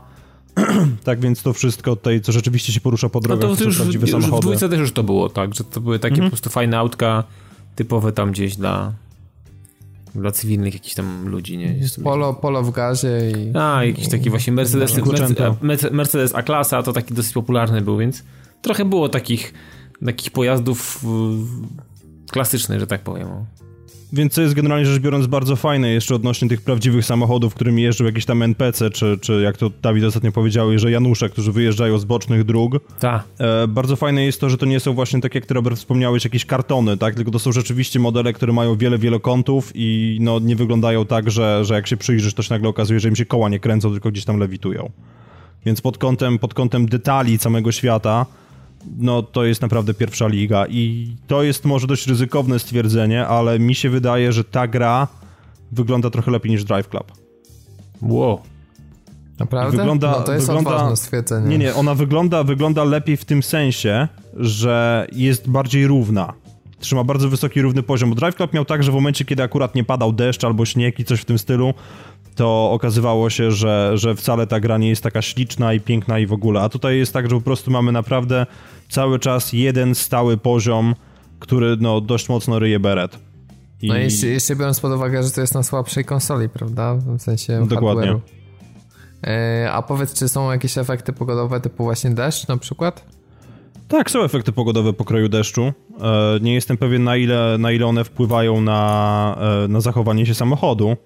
tak 1.04 1.20
więc 1.20 1.44
to 1.44 1.54
wszystko 1.54 1.96
tutaj, 1.96 2.22
co 2.22 2.32
rzeczywiście 2.32 2.74
się 2.74 2.82
porusza 2.82 3.10
po 3.10 3.20
drogach, 3.20 3.50
no 3.50 3.56
to, 3.56 3.62
to 3.62 3.64
już, 3.64 3.78
prawdziwe 3.78 4.02
już 4.02 4.12
samochody. 4.12 4.38
w 4.38 4.42
dwójce 4.42 4.70
też 4.70 4.80
już 4.80 4.92
to 4.92 5.04
było, 5.04 5.30
tak, 5.30 5.56
że 5.56 5.64
to 5.64 5.82
były 5.82 6.00
takie 6.00 6.14
mhm. 6.14 6.30
po 6.30 6.32
prostu 6.32 6.50
fajne 6.50 6.78
autka 6.78 7.24
typowe 7.76 8.12
tam 8.12 8.32
gdzieś 8.32 8.56
dla 8.56 8.94
dla 10.16 10.32
cywilnych 10.32 10.74
jakichś 10.74 10.96
tam 10.96 11.28
ludzi, 11.28 11.58
nie? 11.58 11.74
Jest 11.74 12.04
polo, 12.04 12.34
polo 12.34 12.64
w 12.64 12.72
gazie 12.72 13.32
i... 13.32 13.58
A, 13.58 13.86
jakiś 13.86 14.10
taki 14.10 14.30
właśnie 14.30 14.54
Mercedes, 14.54 14.98
Mercedes, 14.98 15.92
Mercedes 15.92 16.36
A-klasa, 16.36 16.84
to 16.84 16.94
taki 16.94 17.14
dosyć 17.14 17.34
popularny 17.34 17.82
był, 17.82 17.98
więc 17.98 18.24
trochę 18.62 18.86
było 18.86 19.10
takich 19.10 19.54
takich 20.06 20.32
pojazdów 20.32 21.06
klasycznych, 22.32 22.80
że 22.80 22.88
tak 22.88 23.02
powiem. 23.02 23.28
Więc 24.14 24.34
co 24.34 24.42
jest 24.42 24.54
generalnie 24.54 24.86
rzecz 24.86 25.02
biorąc 25.02 25.28
bardzo 25.28 25.56
fajne 25.56 25.90
jeszcze 25.90 26.16
odnośnie 26.16 26.50
tych 26.50 26.62
prawdziwych 26.62 27.06
samochodów, 27.06 27.56
którymi 27.56 27.82
jeżdżą 27.82 28.06
jakieś 28.06 28.26
tam 28.26 28.42
NPC, 28.42 28.90
czy, 28.90 29.18
czy 29.22 29.42
jak 29.42 29.58
to 29.58 29.72
Dawid 29.82 30.04
ostatnio 30.04 30.32
powiedział, 30.32 30.80
że 30.80 30.92
Janusze, 30.92 31.30
którzy 31.30 31.52
wyjeżdżają 31.52 31.98
z 31.98 32.06
bocznych 32.06 32.44
dróg. 32.44 32.74
Tak. 33.00 33.24
E, 33.40 33.68
bardzo 33.68 33.96
fajne 33.96 34.26
jest 34.26 34.42
to, 34.42 34.50
że 34.50 34.58
to 34.58 34.66
nie 34.66 34.80
są 34.80 34.94
właśnie 34.94 35.22
tak 35.22 35.36
jak 35.36 35.46
ty 35.46 35.54
Robert 35.54 35.78
wspomniałeś, 35.78 36.24
jakieś 36.24 36.46
kartony, 36.46 36.98
tak? 36.98 37.16
Tylko 37.16 37.32
to 37.32 37.40
są 37.40 37.52
rzeczywiście 37.52 38.00
modele, 38.00 38.34
które 38.34 38.54
mają 38.54 38.78
wiele, 38.78 38.98
wiele 38.98 39.20
kątów 39.20 39.72
i 39.76 40.18
no 40.22 40.40
nie 40.40 40.56
wyglądają 40.56 41.06
tak, 41.06 41.32
że, 41.32 41.66
że 41.66 41.74
jak 41.74 41.88
się 41.88 41.98
przyjrzysz, 41.98 42.34
to 42.34 42.44
się 42.44 42.54
nagle 42.54 42.70
okazuje, 42.70 43.00
że 43.00 43.10
im 43.10 43.16
się 43.16 43.26
koła 43.26 43.50
nie 43.50 43.60
kręcą, 43.60 43.92
tylko 43.92 44.12
gdzieś 44.12 44.26
tam 44.26 44.38
lewitują. 44.38 44.92
Więc 45.66 45.82
pod 45.82 45.98
kątem, 45.98 46.40
pod 46.40 46.54
kątem 46.54 46.86
detali 46.86 47.40
całego 47.40 47.72
świata 47.72 48.26
no 48.98 49.24
to 49.24 49.46
jest 49.46 49.62
naprawdę 49.62 49.94
pierwsza 49.94 50.28
liga 50.28 50.66
i 50.70 51.16
to 51.28 51.44
jest 51.44 51.66
może 51.66 51.88
dość 51.88 52.08
ryzykowne 52.08 52.60
stwierdzenie, 52.60 53.28
ale 53.28 53.60
mi 53.60 53.76
się 53.76 53.90
wydaje, 53.90 54.32
że 54.32 54.44
ta 54.44 54.68
gra 54.68 55.08
wygląda 55.72 56.10
trochę 56.10 56.32
lepiej 56.32 56.52
niż 56.52 56.64
Drive 56.64 56.90
Club. 56.90 57.12
Wow. 58.02 58.42
Naprawdę? 59.40 59.78
Wygląda, 59.78 60.12
no 60.12 60.22
to 60.22 60.34
jest 60.34 60.48
wygląda, 60.48 60.70
odważne 60.70 60.98
stwierdzenie. 60.98 61.48
Nie, 61.48 61.58
nie, 61.58 61.76
ona 61.76 61.96
wygląda, 61.96 62.44
wygląda 62.44 62.84
lepiej 62.84 63.18
w 63.18 63.26
tym 63.26 63.44
sensie, 63.44 64.08
że 64.38 65.08
jest 65.12 65.50
bardziej 65.50 65.88
równa. 65.88 66.34
Trzyma 66.80 67.04
bardzo 67.04 67.30
wysoki, 67.30 67.62
równy 67.62 67.84
poziom. 67.84 68.10
Bo 68.10 68.16
Drive 68.16 68.36
Club 68.36 68.54
miał 68.54 68.66
tak, 68.66 68.84
że 68.84 68.92
w 68.92 68.96
momencie, 68.96 69.26
kiedy 69.26 69.44
akurat 69.44 69.76
nie 69.76 69.84
padał 69.84 70.14
deszcz 70.14 70.44
albo 70.44 70.66
śnieg 70.66 71.00
i 71.00 71.06
coś 71.06 71.22
w 71.22 71.26
tym 71.26 71.40
stylu, 71.40 71.74
to 72.40 72.72
okazywało 72.72 73.30
się, 73.30 73.52
że, 73.52 73.92
że 73.94 74.16
wcale 74.16 74.48
ta 74.48 74.60
gra 74.60 74.78
nie 74.78 74.90
jest 74.90 75.04
taka 75.04 75.22
śliczna 75.22 75.74
i 75.74 75.80
piękna 75.80 76.20
i 76.20 76.26
w 76.26 76.34
ogóle. 76.34 76.62
A 76.62 76.70
tutaj 76.70 76.98
jest 76.98 77.14
tak, 77.14 77.30
że 77.30 77.36
po 77.36 77.42
prostu 77.42 77.72
mamy 77.72 77.92
naprawdę 77.92 78.46
cały 78.90 79.20
czas 79.20 79.54
jeden 79.54 79.96
stały 79.96 80.38
poziom, 80.38 80.96
który 81.40 81.78
no, 81.80 82.02
dość 82.02 82.30
mocno 82.30 82.60
ryje 82.60 82.80
beret. 82.80 83.20
I... 83.82 83.88
No 83.88 83.98
jeszcze, 83.98 84.28
jeszcze 84.28 84.56
biorąc 84.56 84.80
pod 84.80 84.92
uwagę, 84.92 85.24
że 85.24 85.32
to 85.32 85.42
jest 85.42 85.54
na 85.54 85.64
słabszej 85.64 86.06
konsoli, 86.06 86.50
prawda? 86.50 86.96
W 86.96 87.20
sensie 87.20 87.66
Dokładnie. 87.68 88.20
E, 89.28 89.72
a 89.72 89.82
powiedz, 89.82 90.14
czy 90.14 90.30
są 90.30 90.52
jakieś 90.52 90.78
efekty 90.78 91.14
pogodowe 91.14 91.62
typu 91.62 91.84
właśnie 91.84 92.12
deszcz 92.12 92.48
na 92.48 92.58
przykład? 92.58 93.06
Tak, 93.88 94.12
są 94.12 94.24
efekty 94.24 94.52
pogodowe 94.52 94.94
pokroju 94.94 95.30
deszczu. 95.30 95.64
E, 96.02 96.40
nie 96.42 96.54
jestem 96.54 96.78
pewien 96.78 97.04
na 97.04 97.16
ile, 97.16 97.58
na 97.58 97.72
ile 97.72 97.86
one 97.86 98.04
wpływają 98.04 98.62
na, 98.62 99.36
e, 99.66 99.68
na 99.68 99.82
zachowanie 99.82 100.26
się 100.26 100.34
samochodu. 100.34 100.98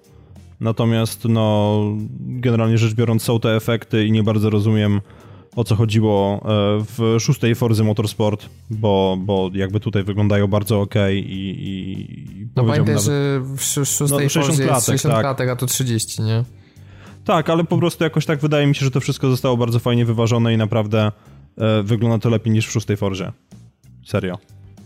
Natomiast 0.60 1.24
no, 1.24 1.80
generalnie 2.20 2.78
rzecz 2.78 2.94
biorąc 2.94 3.22
są 3.22 3.40
te 3.40 3.56
efekty 3.56 4.06
i 4.06 4.12
nie 4.12 4.22
bardzo 4.22 4.50
rozumiem 4.50 5.00
o 5.56 5.64
co 5.64 5.76
chodziło 5.76 6.36
e, 6.36 6.38
w 6.84 7.16
szóstej 7.20 7.54
Forzy 7.54 7.84
Motorsport, 7.84 8.48
bo, 8.70 9.16
bo 9.20 9.50
jakby 9.52 9.80
tutaj 9.80 10.04
wyglądają 10.04 10.46
bardzo 10.46 10.80
ok 10.80 10.94
i, 11.12 11.24
i 11.58 12.46
No 12.56 12.64
pamiętaj, 12.64 12.94
nawet... 12.94 13.02
że 13.02 13.40
w 13.56 13.62
szóstej 13.62 14.08
no, 14.08 14.28
60 14.28 14.46
Forzy 14.46 14.62
klatek, 14.62 14.84
60 14.84 15.14
tak. 15.14 15.22
klatek, 15.22 15.48
a 15.48 15.56
to 15.56 15.66
30, 15.66 16.22
nie? 16.22 16.44
Tak, 17.24 17.50
ale 17.50 17.64
po 17.64 17.78
prostu 17.78 18.04
jakoś 18.04 18.26
tak 18.26 18.40
wydaje 18.40 18.66
mi 18.66 18.74
się, 18.74 18.84
że 18.84 18.90
to 18.90 19.00
wszystko 19.00 19.30
zostało 19.30 19.56
bardzo 19.56 19.78
fajnie 19.78 20.04
wyważone 20.04 20.54
i 20.54 20.56
naprawdę 20.56 21.12
e, 21.58 21.82
wygląda 21.82 22.18
to 22.18 22.30
lepiej 22.30 22.52
niż 22.52 22.66
w 22.66 22.72
szóstej 22.72 22.96
Forzie. 22.96 23.32
Serio. 24.06 24.38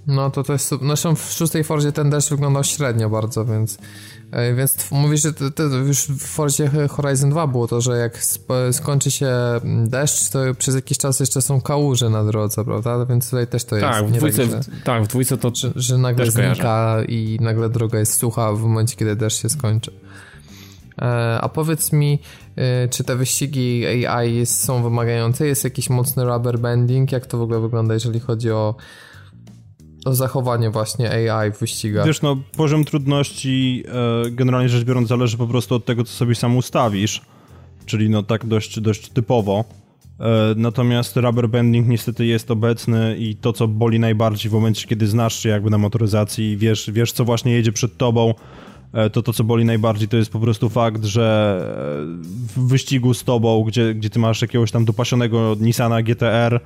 No 0.06 0.30
to 0.30 0.42
to 0.42 0.52
jest. 0.52 0.74
Zresztą 0.82 1.14
w 1.14 1.32
szóstej 1.32 1.64
Forzie 1.64 1.92
ten 1.92 2.10
deszcz 2.10 2.30
wyglądał 2.30 2.64
średnio 2.64 3.10
bardzo, 3.10 3.44
więc. 3.44 3.78
Więc 4.56 4.90
mówisz, 4.90 5.22
że 5.22 5.32
to, 5.32 5.50
to 5.50 5.62
już 5.62 5.98
w 5.98 6.26
Forzie 6.26 6.70
Horizon 6.88 7.30
2 7.30 7.46
było 7.46 7.68
to, 7.68 7.80
że 7.80 7.98
jak 7.98 8.18
skończy 8.72 9.10
się 9.10 9.30
deszcz, 9.86 10.30
to 10.30 10.38
przez 10.58 10.74
jakiś 10.74 10.98
czas 10.98 11.20
jeszcze 11.20 11.42
są 11.42 11.60
kałuże 11.60 12.10
na 12.10 12.24
drodze, 12.24 12.64
prawda? 12.64 13.06
Więc 13.06 13.30
tutaj 13.30 13.46
też 13.46 13.64
to 13.64 13.76
jest. 13.76 13.88
Tak, 13.88 14.06
w 14.06 14.12
dwójce, 14.12 14.48
tak, 14.48 14.62
że, 14.62 14.70
tak, 14.84 15.04
w 15.04 15.06
dwójce 15.06 15.38
to. 15.38 15.52
Że, 15.54 15.72
że 15.76 15.98
nagle 15.98 16.30
znika 16.30 16.96
i 17.08 17.38
nagle 17.40 17.68
droga 17.68 17.98
jest 17.98 18.18
sucha 18.18 18.52
w 18.52 18.60
momencie, 18.60 18.96
kiedy 18.96 19.16
deszcz 19.16 19.42
się 19.42 19.48
skończy. 19.48 19.92
E, 21.02 21.38
a 21.40 21.48
powiedz 21.48 21.92
mi, 21.92 22.18
e, 22.56 22.88
czy 22.88 23.04
te 23.04 23.16
wyścigi 23.16 24.06
AI 24.06 24.46
są 24.46 24.82
wymagające? 24.82 25.46
Jest 25.46 25.64
jakiś 25.64 25.90
mocny 25.90 26.24
rubber 26.24 26.58
banding? 26.58 27.12
Jak 27.12 27.26
to 27.26 27.38
w 27.38 27.42
ogóle 27.42 27.60
wygląda, 27.60 27.94
jeżeli 27.94 28.20
chodzi 28.20 28.50
o 28.50 28.74
zachowanie 30.06 30.70
właśnie 30.70 31.30
AI 31.30 31.52
w 31.52 31.58
wyścigach. 31.58 32.06
Wiesz, 32.06 32.22
no 32.22 32.36
poziom 32.56 32.84
trudności 32.84 33.84
e, 34.26 34.30
generalnie 34.30 34.68
rzecz 34.68 34.84
biorąc 34.84 35.08
zależy 35.08 35.36
po 35.36 35.46
prostu 35.46 35.74
od 35.74 35.84
tego, 35.84 36.04
co 36.04 36.12
sobie 36.12 36.34
sam 36.34 36.56
ustawisz, 36.56 37.22
czyli 37.86 38.10
no 38.10 38.22
tak 38.22 38.46
dość, 38.46 38.80
dość 38.80 39.08
typowo. 39.08 39.64
E, 40.20 40.54
natomiast 40.56 41.16
rubber 41.16 41.48
banding 41.48 41.88
niestety 41.88 42.26
jest 42.26 42.50
obecny 42.50 43.16
i 43.18 43.36
to, 43.36 43.52
co 43.52 43.68
boli 43.68 43.98
najbardziej 43.98 44.50
w 44.50 44.54
momencie, 44.54 44.86
kiedy 44.86 45.06
znasz 45.06 45.42
się 45.42 45.48
jakby 45.48 45.70
na 45.70 45.78
motoryzacji 45.78 46.52
i 46.52 46.56
wiesz, 46.56 46.90
wiesz 46.90 47.12
co 47.12 47.24
właśnie 47.24 47.52
jedzie 47.52 47.72
przed 47.72 47.96
tobą, 47.96 48.34
e, 48.92 49.10
to 49.10 49.22
to, 49.22 49.32
co 49.32 49.44
boli 49.44 49.64
najbardziej, 49.64 50.08
to 50.08 50.16
jest 50.16 50.32
po 50.32 50.40
prostu 50.40 50.68
fakt, 50.68 51.04
że 51.04 51.58
w 52.56 52.68
wyścigu 52.68 53.14
z 53.14 53.24
tobą, 53.24 53.64
gdzie, 53.64 53.94
gdzie 53.94 54.10
ty 54.10 54.18
masz 54.18 54.42
jakiegoś 54.42 54.70
tam 54.70 54.84
dopasionego 54.84 55.56
Nissana 55.60 56.02
GTR, 56.02 56.60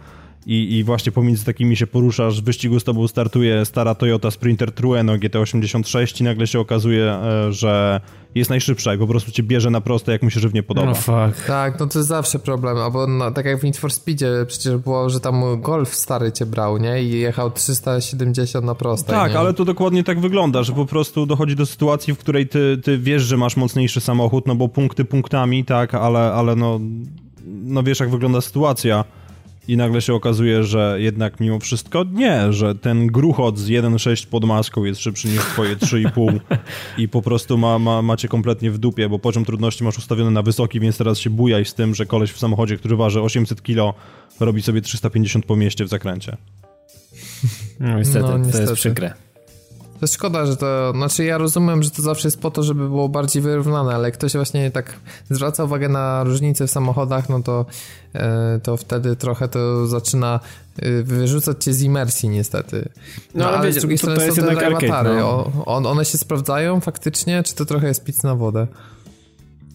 i, 0.46 0.76
i 0.76 0.84
właśnie 0.84 1.12
pomiędzy 1.12 1.44
takimi 1.44 1.76
się 1.76 1.86
poruszasz, 1.86 2.40
w 2.40 2.44
wyścigu 2.44 2.80
z 2.80 2.84
tobą 2.84 3.08
startuje 3.08 3.64
stara 3.64 3.94
Toyota 3.94 4.30
Sprinter 4.30 4.72
Trueno 4.72 5.12
GT86 5.14 6.20
i 6.20 6.24
nagle 6.24 6.46
się 6.46 6.60
okazuje, 6.60 7.04
e, 7.04 7.52
że 7.52 8.00
jest 8.34 8.50
najszybsza 8.50 8.94
i 8.94 8.98
po 8.98 9.06
prostu 9.06 9.30
cię 9.32 9.42
bierze 9.42 9.70
na 9.70 9.80
proste, 9.80 10.12
jak 10.12 10.22
mu 10.22 10.30
się 10.30 10.40
żywnie 10.40 10.62
podoba. 10.62 10.86
No 10.86 10.94
fuck. 10.94 11.46
Tak, 11.46 11.80
no 11.80 11.86
to 11.86 11.98
jest 11.98 12.08
zawsze 12.08 12.38
problem, 12.38 12.76
albo 12.76 13.06
no, 13.06 13.30
tak 13.30 13.46
jak 13.46 13.60
w 13.60 13.64
Need 13.64 13.76
for 13.76 13.92
Speedzie 13.92 14.30
przecież 14.46 14.76
było, 14.76 15.10
że 15.10 15.20
tam 15.20 15.60
Golf 15.60 15.94
stary 15.94 16.32
cię 16.32 16.46
brał, 16.46 16.78
nie? 16.78 17.02
I 17.02 17.20
jechał 17.20 17.50
370 17.50 18.66
na 18.66 18.74
proste. 18.74 19.12
Tak, 19.12 19.32
nie? 19.32 19.38
ale 19.38 19.54
to 19.54 19.64
dokładnie 19.64 20.04
tak 20.04 20.20
wygląda, 20.20 20.62
że 20.62 20.72
po 20.72 20.86
prostu 20.86 21.26
dochodzi 21.26 21.56
do 21.56 21.66
sytuacji, 21.66 22.14
w 22.14 22.18
której 22.18 22.48
ty, 22.48 22.80
ty 22.84 22.98
wiesz, 22.98 23.22
że 23.22 23.36
masz 23.36 23.56
mocniejszy 23.56 24.00
samochód, 24.00 24.46
no 24.46 24.54
bo 24.54 24.68
punkty 24.68 25.04
punktami, 25.04 25.64
tak, 25.64 25.94
ale, 25.94 26.32
ale 26.32 26.56
no, 26.56 26.80
no 27.46 27.82
wiesz 27.82 28.00
jak 28.00 28.10
wygląda 28.10 28.40
sytuacja 28.40 29.04
i 29.68 29.76
nagle 29.76 30.02
się 30.02 30.14
okazuje, 30.14 30.64
że 30.64 30.96
jednak 30.98 31.40
mimo 31.40 31.58
wszystko 31.58 32.04
nie, 32.12 32.52
że 32.52 32.74
ten 32.74 33.06
gruchot 33.06 33.58
z 33.58 33.68
1.6 33.68 34.26
pod 34.26 34.44
maską 34.44 34.84
jest 34.84 35.00
szybszy 35.00 35.28
niż 35.28 35.40
twoje 35.40 35.76
3,5 35.76 36.40
i 36.98 37.08
po 37.08 37.22
prostu 37.22 37.58
ma, 37.58 37.78
ma, 37.78 38.02
macie 38.02 38.28
kompletnie 38.28 38.70
w 38.70 38.78
dupie, 38.78 39.08
bo 39.08 39.18
poziom 39.18 39.44
trudności 39.44 39.84
masz 39.84 39.98
ustawiony 39.98 40.30
na 40.30 40.42
wysoki, 40.42 40.80
więc 40.80 40.98
teraz 40.98 41.18
się 41.18 41.30
bujaj 41.30 41.64
z 41.64 41.74
tym, 41.74 41.94
że 41.94 42.06
koleś 42.06 42.32
w 42.32 42.38
samochodzie, 42.38 42.76
który 42.76 42.96
waży 42.96 43.20
800 43.20 43.62
kg, 43.62 43.98
robi 44.40 44.62
sobie 44.62 44.80
350 44.80 45.46
po 45.46 45.56
mieście 45.56 45.84
w 45.84 45.88
zakręcie. 45.88 46.36
No 47.80 47.98
niestety, 47.98 48.28
no, 48.28 48.38
niestety. 48.38 48.64
to 48.64 48.70
jest 48.70 48.80
przykre. 48.80 49.14
To 50.02 50.06
szkoda, 50.06 50.46
że 50.46 50.56
to, 50.56 50.92
znaczy 50.96 51.24
ja 51.24 51.38
rozumiem, 51.38 51.82
że 51.82 51.90
to 51.90 52.02
zawsze 52.02 52.28
jest 52.28 52.40
po 52.40 52.50
to, 52.50 52.62
żeby 52.62 52.88
było 52.88 53.08
bardziej 53.08 53.42
wyrównane, 53.42 53.94
ale 53.94 54.08
jak 54.08 54.14
ktoś 54.14 54.32
właśnie 54.32 54.70
tak 54.70 54.96
zwraca 55.30 55.64
uwagę 55.64 55.88
na 55.88 56.24
różnice 56.24 56.66
w 56.66 56.70
samochodach, 56.70 57.28
no 57.28 57.42
to, 57.42 57.66
e, 58.14 58.60
to 58.62 58.76
wtedy 58.76 59.16
trochę 59.16 59.48
to 59.48 59.86
zaczyna 59.86 60.40
e, 60.78 61.02
wyrzucać 61.02 61.64
cię 61.64 61.72
z 61.72 61.82
imersji 61.82 62.28
niestety. 62.28 62.88
No, 63.34 63.44
no 63.44 63.48
ale, 63.48 63.58
ale 63.58 63.72
z 63.72 63.76
drugiej 63.76 63.98
strony 63.98 64.16
to 64.16 64.24
jest 64.24 64.36
są 64.40 64.46
te 64.46 64.66
awatary. 64.66 65.16
No. 65.16 65.64
one 65.66 66.04
się 66.04 66.18
sprawdzają 66.18 66.80
faktycznie, 66.80 67.42
czy 67.42 67.54
to 67.54 67.64
trochę 67.64 67.88
jest 67.88 68.04
pic 68.04 68.22
na 68.22 68.34
wodę? 68.34 68.66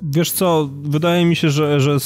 Wiesz 0.03 0.31
co, 0.31 0.69
wydaje 0.83 1.25
mi 1.25 1.35
się, 1.35 1.49
że, 1.49 1.79
że 1.79 1.97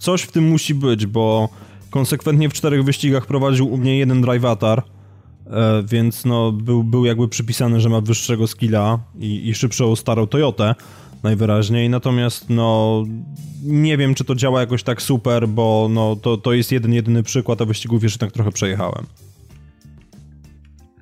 coś 0.00 0.22
w 0.22 0.32
tym 0.32 0.44
musi 0.44 0.74
być, 0.74 1.06
bo 1.06 1.48
konsekwentnie 1.90 2.48
w 2.48 2.52
czterech 2.52 2.84
wyścigach 2.84 3.26
prowadził 3.26 3.72
u 3.72 3.76
mnie 3.76 3.98
jeden 3.98 4.22
drivatar, 4.22 4.82
więc 5.84 6.24
no, 6.24 6.52
był, 6.52 6.84
był 6.84 7.04
jakby 7.04 7.28
przypisany, 7.28 7.80
że 7.80 7.88
ma 7.88 8.00
wyższego 8.00 8.46
skilla 8.46 8.98
i, 9.18 9.48
i 9.48 9.54
szybszą 9.54 9.96
starą 9.96 10.26
Toyotę 10.26 10.74
najwyraźniej, 11.22 11.90
natomiast 11.90 12.50
no 12.50 13.02
nie 13.62 13.96
wiem, 13.96 14.14
czy 14.14 14.24
to 14.24 14.34
działa 14.34 14.60
jakoś 14.60 14.82
tak 14.82 15.02
super, 15.02 15.48
bo 15.48 15.88
no, 15.90 16.16
to, 16.16 16.36
to 16.36 16.52
jest 16.52 16.72
jeden, 16.72 16.92
jedyny 16.92 17.22
przykład, 17.22 17.62
a 17.62 17.64
wyścigów 17.64 18.02
jeszcze 18.02 18.18
tak 18.18 18.32
trochę 18.32 18.52
przejechałem. 18.52 19.06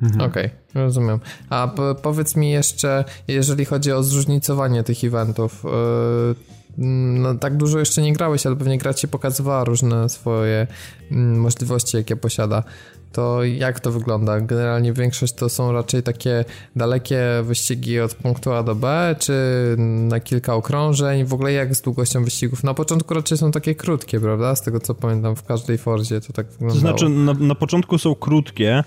Mhm. 0.02 0.30
Okej, 0.30 0.46
okay, 0.46 0.82
rozumiem. 0.82 1.20
A 1.50 1.74
powiedz 2.02 2.36
mi 2.36 2.50
jeszcze, 2.50 3.04
jeżeli 3.28 3.64
chodzi 3.64 3.92
o 3.92 4.02
zróżnicowanie 4.02 4.82
tych 4.82 5.04
eventów, 5.04 5.64
yy, 5.64 6.55
no, 6.78 7.34
tak 7.34 7.56
dużo 7.56 7.78
jeszcze 7.78 8.02
nie 8.02 8.12
grałeś, 8.12 8.46
ale 8.46 8.56
pewnie 8.56 8.78
gra 8.78 8.94
ci 8.94 9.08
pokazywała 9.08 9.64
różne 9.64 10.08
swoje 10.08 10.66
mm, 11.10 11.40
możliwości, 11.40 11.96
jakie 11.96 12.16
posiada 12.16 12.62
to 13.16 13.44
jak 13.44 13.80
to 13.80 13.90
wygląda? 13.90 14.40
Generalnie 14.40 14.92
większość 14.92 15.32
to 15.32 15.48
są 15.48 15.72
raczej 15.72 16.02
takie 16.02 16.44
dalekie 16.76 17.20
wyścigi 17.42 18.00
od 18.00 18.14
punktu 18.14 18.52
A 18.52 18.62
do 18.62 18.74
B, 18.74 19.16
czy 19.18 19.34
na 19.78 20.20
kilka 20.20 20.54
okrążeń? 20.54 21.24
W 21.24 21.34
ogóle 21.34 21.52
jak 21.52 21.74
z 21.74 21.80
długością 21.80 22.24
wyścigów? 22.24 22.64
Na 22.64 22.74
początku 22.74 23.14
raczej 23.14 23.38
są 23.38 23.50
takie 23.50 23.74
krótkie, 23.74 24.20
prawda? 24.20 24.56
Z 24.56 24.62
tego 24.62 24.80
co 24.80 24.94
pamiętam, 24.94 25.36
w 25.36 25.44
każdej 25.44 25.78
Forzie 25.78 26.20
to 26.20 26.32
tak 26.32 26.46
wyglądało. 26.46 26.74
To 26.74 26.80
znaczy, 26.80 27.08
na, 27.08 27.34
na 27.34 27.54
początku 27.54 27.98
są 27.98 28.14
krótkie, 28.14 28.84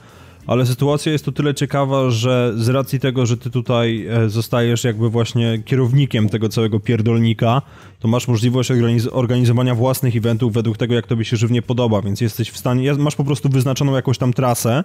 ale 0.49 0.65
sytuacja 0.65 1.11
jest 1.11 1.27
o 1.27 1.31
tyle 1.31 1.53
ciekawa, 1.53 2.09
że 2.09 2.53
z 2.55 2.69
racji 2.69 2.99
tego, 2.99 3.25
że 3.25 3.37
ty 3.37 3.49
tutaj 3.49 4.07
e, 4.07 4.29
zostajesz 4.29 4.83
jakby 4.83 5.09
właśnie 5.09 5.63
kierownikiem 5.65 6.29
tego 6.29 6.49
całego 6.49 6.79
pierdolnika, 6.79 7.61
to 7.99 8.07
masz 8.07 8.27
możliwość 8.27 8.71
organiz 8.71 9.07
organizowania 9.11 9.75
własnych 9.75 10.15
eventów 10.15 10.53
według 10.53 10.77
tego, 10.77 10.95
jak 10.95 11.07
tobie 11.07 11.25
się 11.25 11.37
żywnie 11.37 11.61
podoba, 11.61 12.01
więc 12.01 12.21
jesteś 12.21 12.49
w 12.49 12.57
stanie, 12.57 12.93
masz 12.93 13.15
po 13.15 13.23
prostu 13.23 13.49
wyznaczoną 13.49 13.95
jakąś 13.95 14.17
tam 14.17 14.33
trasę, 14.33 14.83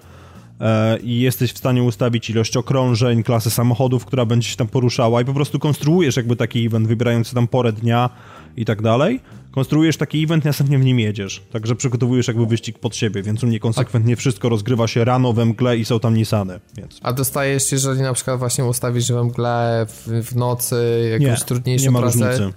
e, 0.60 0.98
i 0.98 1.20
jesteś 1.20 1.52
w 1.52 1.58
stanie 1.58 1.82
ustawić 1.82 2.30
ilość 2.30 2.56
okrążeń, 2.56 3.22
klasę 3.22 3.50
samochodów, 3.50 4.04
która 4.04 4.24
będzie 4.24 4.48
się 4.48 4.56
tam 4.56 4.68
poruszała 4.68 5.22
i 5.22 5.24
po 5.24 5.34
prostu 5.34 5.58
konstruujesz 5.58 6.16
jakby 6.16 6.36
taki 6.36 6.66
event, 6.66 6.88
wybierając 6.88 7.32
tam 7.32 7.48
porę 7.48 7.72
dnia 7.72 8.10
i 8.56 8.64
tak 8.64 8.82
dalej 8.82 9.20
konstruujesz 9.54 9.96
taki 9.96 10.24
event, 10.24 10.44
następnie 10.44 10.78
w 10.78 10.84
nim 10.84 11.00
jedziesz. 11.00 11.42
Także 11.52 11.74
przygotowujesz 11.74 12.28
jakby 12.28 12.46
wyścig 12.46 12.78
pod 12.78 12.96
siebie, 12.96 13.22
więc 13.22 13.44
u 13.44 13.46
mnie 13.46 13.60
konsekwentnie 13.60 14.16
wszystko 14.16 14.48
rozgrywa 14.48 14.88
się 14.88 15.04
rano 15.04 15.32
we 15.32 15.44
mgle 15.44 15.78
i 15.78 15.84
są 15.84 16.00
tam 16.00 16.14
Nisany. 16.14 16.60
Więc. 16.76 17.00
A 17.02 17.12
dostajesz, 17.12 17.72
jeżeli 17.72 18.02
na 18.02 18.12
przykład 18.12 18.38
właśnie 18.38 18.64
ustawisz 18.64 19.12
we 19.12 19.24
mgle 19.24 19.86
w, 19.88 20.08
w 20.22 20.36
nocy 20.36 21.08
jakąś 21.10 21.40
nie, 21.40 21.46
trudniejszą 21.46 21.84
nie 21.84 21.90
ma 21.90 22.00
pracę? 22.00 22.30
Różnicy. 22.30 22.52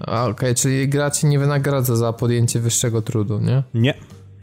Okej, 0.00 0.30
okay, 0.30 0.54
czyli 0.54 0.88
gra 0.88 1.10
ci 1.10 1.26
nie 1.26 1.38
wynagradza 1.38 1.96
za 1.96 2.12
podjęcie 2.12 2.60
wyższego 2.60 3.02
trudu, 3.02 3.40
nie? 3.40 3.62
Nie, 3.74 3.94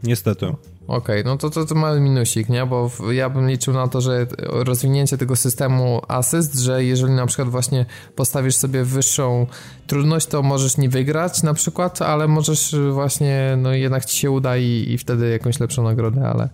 niestety. 0.02 0.54
Okej, 0.86 1.20
okay, 1.20 1.32
no 1.32 1.36
to, 1.36 1.50
to 1.50 1.64
to 1.64 1.74
mały 1.74 2.00
minusik, 2.00 2.48
nie? 2.48 2.66
Bo 2.66 2.90
ja 3.12 3.30
bym 3.30 3.48
liczył 3.48 3.74
na 3.74 3.88
to, 3.88 4.00
że 4.00 4.26
rozwinięcie 4.38 5.18
tego 5.18 5.36
systemu 5.36 6.02
asyst, 6.08 6.54
że 6.54 6.84
jeżeli 6.84 7.12
na 7.12 7.26
przykład 7.26 7.48
właśnie 7.48 7.86
postawisz 8.16 8.56
sobie 8.56 8.84
wyższą 8.84 9.46
trudność, 9.86 10.26
to 10.26 10.42
możesz 10.42 10.76
nie 10.76 10.88
wygrać 10.88 11.42
na 11.42 11.54
przykład, 11.54 12.02
ale 12.02 12.28
możesz 12.28 12.76
właśnie, 12.92 13.58
no 13.58 13.72
jednak 13.72 14.04
ci 14.04 14.18
się 14.18 14.30
uda 14.30 14.56
i, 14.56 14.86
i 14.88 14.98
wtedy 14.98 15.30
jakąś 15.30 15.60
lepszą 15.60 15.82
nagrodę, 15.82 16.28
ale 16.28 16.48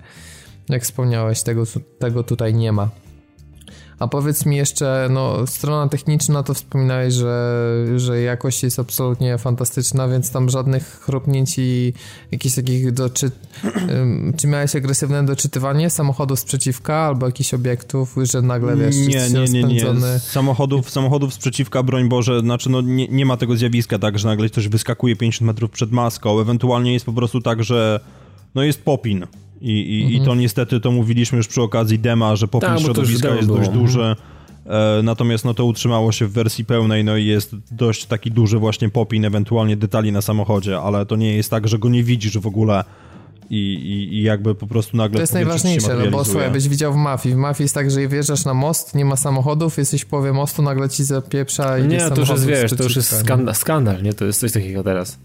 jak 0.69 0.83
wspomniałeś, 0.83 1.43
tego, 1.43 1.63
tego 1.99 2.23
tutaj 2.23 2.55
nie 2.55 2.73
ma. 2.73 2.89
A 3.99 4.09
powiedz 4.09 4.47
mi 4.47 4.57
jeszcze, 4.57 5.09
no 5.11 5.47
strona 5.47 5.89
techniczna 5.89 6.43
to 6.43 6.55
wspominałeś, 6.55 7.15
że, 7.15 7.85
że 7.97 8.21
jakość 8.21 8.63
jest 8.63 8.79
absolutnie 8.79 9.39
fantastyczna, 9.39 10.09
więc 10.09 10.31
tam 10.31 10.51
żadnych 10.51 11.01
chrupnięć 11.01 11.55
i 11.59 11.93
jakichś 12.33 12.55
takich 12.55 12.93
doczy... 12.93 13.31
Czy 14.37 14.47
miałeś 14.47 14.77
agresywne 14.77 15.27
doczytywanie 15.27 15.91
samochodów 15.91 16.41
sprzeciwka 16.41 16.95
albo 16.95 17.27
jakichś 17.27 17.55
obiektów, 17.55 18.17
że 18.23 18.43
nagle 18.43 18.77
wiesz, 18.77 18.97
nie, 18.97 19.31
nie, 19.31 19.63
nie, 19.63 19.63
nie. 19.63 20.19
Samochodów, 20.19 20.91
samochodów 20.91 21.35
sprzeciwka, 21.35 21.83
broń 21.83 22.09
Boże, 22.09 22.41
znaczy 22.41 22.71
no 22.71 22.81
nie, 22.81 23.09
nie 23.09 23.27
ma 23.27 23.37
tego 23.37 23.57
zjawiska 23.57 23.99
tak, 23.99 24.19
że 24.19 24.29
nagle 24.29 24.49
ktoś 24.49 24.69
wyskakuje 24.69 25.17
50 25.17 25.47
metrów 25.47 25.71
przed 25.71 25.93
maską, 25.93 26.41
ewentualnie 26.41 26.93
jest 26.93 27.07
po 27.07 27.13
prostu 27.13 27.41
tak, 27.41 27.65
że 27.65 28.01
no 28.55 28.63
jest 28.63 28.83
popin 28.83 29.27
i, 29.61 29.99
i, 29.99 30.03
mhm. 30.03 30.23
I 30.23 30.27
to 30.27 30.35
niestety 30.35 30.81
to 30.81 30.91
mówiliśmy 30.91 31.37
już 31.37 31.49
przy 31.49 31.63
okazji 31.63 31.99
dema, 31.99 32.37
że 32.37 32.49
popyt 32.49 32.69
tak, 32.69 32.81
środowiska 32.81 33.35
jest 33.35 33.49
dość 33.49 33.69
duży. 33.69 34.17
E, 34.67 35.01
natomiast 35.03 35.45
no 35.45 35.55
to 35.55 35.65
utrzymało 35.65 36.13
się 36.13 36.27
w 36.27 36.33
wersji 36.33 36.65
pełnej, 36.65 37.05
no 37.05 37.17
i 37.17 37.27
jest 37.27 37.57
dość 37.71 38.07
taki 38.07 38.31
duży 38.31 38.59
właśnie 38.59 38.89
popin, 38.89 39.25
ewentualnie 39.25 39.77
detali 39.77 40.13
na 40.13 40.23
samochodzie, 40.23 40.79
ale 40.79 41.07
to 41.07 41.17
nie 41.17 41.37
jest 41.37 41.51
tak, 41.51 41.69
że 41.69 41.79
go 41.79 41.89
nie 41.89 42.03
widzisz 42.03 42.39
w 42.39 42.47
ogóle 42.47 42.85
i, 43.51 43.57
i, 43.57 44.15
i 44.15 44.23
jakby 44.23 44.55
po 44.55 44.67
prostu 44.67 44.97
nagle... 44.97 45.17
To 45.17 45.21
jest 45.21 45.33
najważniejsze, 45.33 45.97
no 46.05 46.11
bo 46.11 46.25
słuchaj, 46.25 46.51
byś 46.51 46.69
widział 46.69 46.93
w 46.93 46.97
Mafii. 46.97 47.35
W 47.35 47.39
Mafii 47.39 47.65
jest 47.65 47.75
tak, 47.75 47.91
że 47.91 48.09
wjeżdżasz 48.09 48.45
na 48.45 48.55
most, 48.55 48.95
nie 48.95 49.05
ma 49.05 49.17
samochodów, 49.17 49.79
jesteś 49.79 50.03
w 50.03 50.07
połowie 50.07 50.33
mostu, 50.33 50.63
nagle 50.63 50.89
ci 50.89 51.05
zapieprza 51.05 51.79
i 51.79 51.89
Nie, 51.89 52.11
to 52.11 52.21
już 52.21 52.29
jest, 52.29 52.47
wiesz, 52.47 52.71
to 52.77 52.83
już 52.83 52.97
jest 52.97 53.19
skandal, 53.19 53.55
skandal, 53.55 54.03
nie? 54.03 54.13
To 54.13 54.25
jest 54.25 54.41
coś 54.41 54.53
takiego 54.53 54.83
teraz. 54.83 55.19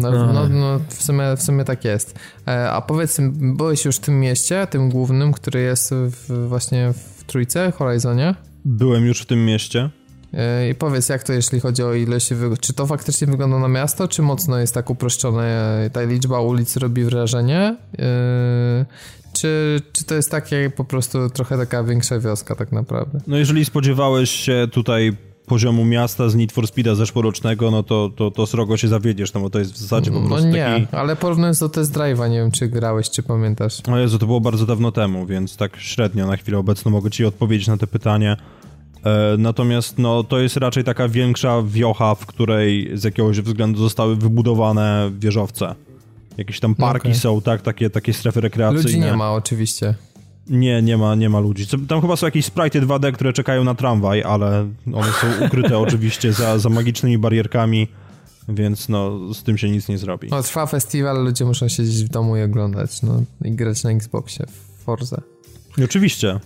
No, 0.00 0.10
no, 0.10 0.32
no, 0.32 0.48
no, 0.48 0.80
w, 0.88 1.02
sumie, 1.02 1.36
w 1.36 1.42
sumie 1.42 1.64
tak 1.64 1.84
jest. 1.84 2.18
E, 2.48 2.70
a 2.70 2.80
powiedz, 2.80 3.18
byłeś 3.32 3.84
już 3.84 3.96
w 3.96 4.00
tym 4.00 4.20
mieście, 4.20 4.66
tym 4.70 4.90
głównym, 4.90 5.32
który 5.32 5.60
jest 5.60 5.94
w, 5.94 6.48
właśnie 6.48 6.92
w 6.92 7.24
Trójce, 7.24 7.72
Horizonie? 7.72 8.34
Byłem 8.64 9.06
już 9.06 9.22
w 9.22 9.26
tym 9.26 9.44
mieście. 9.44 9.90
E, 10.34 10.68
I 10.70 10.74
powiedz, 10.74 11.08
jak 11.08 11.22
to 11.22 11.32
jeśli 11.32 11.60
chodzi 11.60 11.82
o 11.82 11.94
ilość, 11.94 12.32
czy 12.60 12.72
to 12.72 12.86
faktycznie 12.86 13.26
wygląda 13.26 13.58
na 13.58 13.68
miasto, 13.68 14.08
czy 14.08 14.22
mocno 14.22 14.58
jest 14.58 14.74
tak 14.74 14.90
uproszczone, 14.90 15.90
ta 15.92 16.02
liczba 16.02 16.40
ulic 16.40 16.76
robi 16.76 17.04
wrażenie, 17.04 17.76
e, 17.98 18.86
czy, 19.32 19.80
czy 19.92 20.04
to 20.04 20.14
jest 20.14 20.30
takie 20.30 20.70
po 20.76 20.84
prostu 20.84 21.30
trochę 21.30 21.56
taka 21.56 21.84
większa 21.84 22.18
wioska 22.18 22.54
tak 22.54 22.72
naprawdę? 22.72 23.18
No 23.26 23.36
jeżeli 23.36 23.64
spodziewałeś 23.64 24.30
się 24.30 24.68
tutaj 24.72 25.16
poziomu 25.50 25.84
miasta 25.84 26.28
z 26.28 26.34
Need 26.34 26.52
for 26.52 26.66
Speeda 26.66 26.94
zeszłorocznego, 26.94 27.70
no 27.70 27.82
to, 27.82 28.10
to, 28.16 28.30
to 28.30 28.46
srogo 28.46 28.76
się 28.76 28.88
zawiedziesz, 28.88 29.34
no 29.34 29.40
bo 29.40 29.50
to 29.50 29.58
jest 29.58 29.72
w 29.72 29.76
zasadzie 29.76 30.10
po 30.10 30.20
no 30.20 30.28
prostu 30.28 30.46
No 30.48 30.54
nie, 30.54 30.64
taki... 30.64 30.96
ale 30.96 31.16
porównując 31.16 31.58
do 31.58 31.68
test 31.68 31.94
drive'a, 31.94 32.30
nie 32.30 32.36
wiem 32.36 32.50
czy 32.50 32.68
grałeś, 32.68 33.10
czy 33.10 33.22
pamiętasz. 33.22 33.80
O 33.92 33.98
Jezu, 33.98 34.18
to 34.18 34.26
było 34.26 34.40
bardzo 34.40 34.66
dawno 34.66 34.92
temu, 34.92 35.26
więc 35.26 35.56
tak 35.56 35.76
średnio 35.76 36.26
na 36.26 36.36
chwilę 36.36 36.58
obecną 36.58 36.90
mogę 36.90 37.10
ci 37.10 37.24
odpowiedzieć 37.24 37.68
na 37.68 37.76
te 37.76 37.86
pytanie. 37.86 38.36
E, 39.04 39.36
natomiast 39.38 39.98
no, 39.98 40.24
to 40.24 40.40
jest 40.40 40.56
raczej 40.56 40.84
taka 40.84 41.08
większa 41.08 41.62
wiocha, 41.66 42.14
w 42.14 42.26
której 42.26 42.90
z 42.94 43.04
jakiegoś 43.04 43.40
względu 43.40 43.78
zostały 43.78 44.16
wybudowane 44.16 45.10
wieżowce. 45.18 45.74
Jakieś 46.38 46.60
tam 46.60 46.74
parki 46.74 47.08
okay. 47.08 47.20
są, 47.20 47.40
tak, 47.40 47.62
takie, 47.62 47.90
takie 47.90 48.12
strefy 48.12 48.40
rekreacyjne. 48.40 48.82
Ludzi 48.82 49.00
nie 49.00 49.16
ma 49.16 49.32
oczywiście. 49.32 49.94
Nie, 50.50 50.82
nie 50.82 50.96
ma, 50.96 51.14
nie 51.14 51.28
ma 51.28 51.40
ludzi. 51.40 51.66
Tam 51.88 52.00
chyba 52.00 52.16
są 52.16 52.26
jakieś 52.26 52.44
sprite 52.44 52.80
2D, 52.80 53.12
które 53.12 53.32
czekają 53.32 53.64
na 53.64 53.74
tramwaj, 53.74 54.22
ale 54.22 54.68
one 54.92 55.12
są 55.12 55.46
ukryte 55.46 55.78
oczywiście 55.88 56.32
za, 56.32 56.58
za 56.58 56.68
magicznymi 56.68 57.18
barierkami, 57.18 57.88
więc 58.48 58.88
no 58.88 59.34
z 59.34 59.42
tym 59.42 59.58
się 59.58 59.70
nic 59.70 59.88
nie 59.88 59.98
zrobi. 59.98 60.28
No 60.30 60.42
trwa 60.42 60.66
festiwal, 60.66 61.24
ludzie 61.24 61.44
muszą 61.44 61.68
siedzieć 61.68 62.04
w 62.04 62.08
domu 62.08 62.36
i 62.36 62.42
oglądać, 62.42 63.02
no 63.02 63.22
i 63.44 63.52
grać 63.52 63.84
na 63.84 63.90
Xboxie 63.90 64.46
w 64.46 64.84
Forze. 64.84 65.20
Oczywiście. 65.84 66.40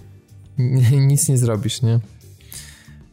nic 1.10 1.28
nie 1.28 1.38
zrobisz, 1.38 1.82
nie? 1.82 2.00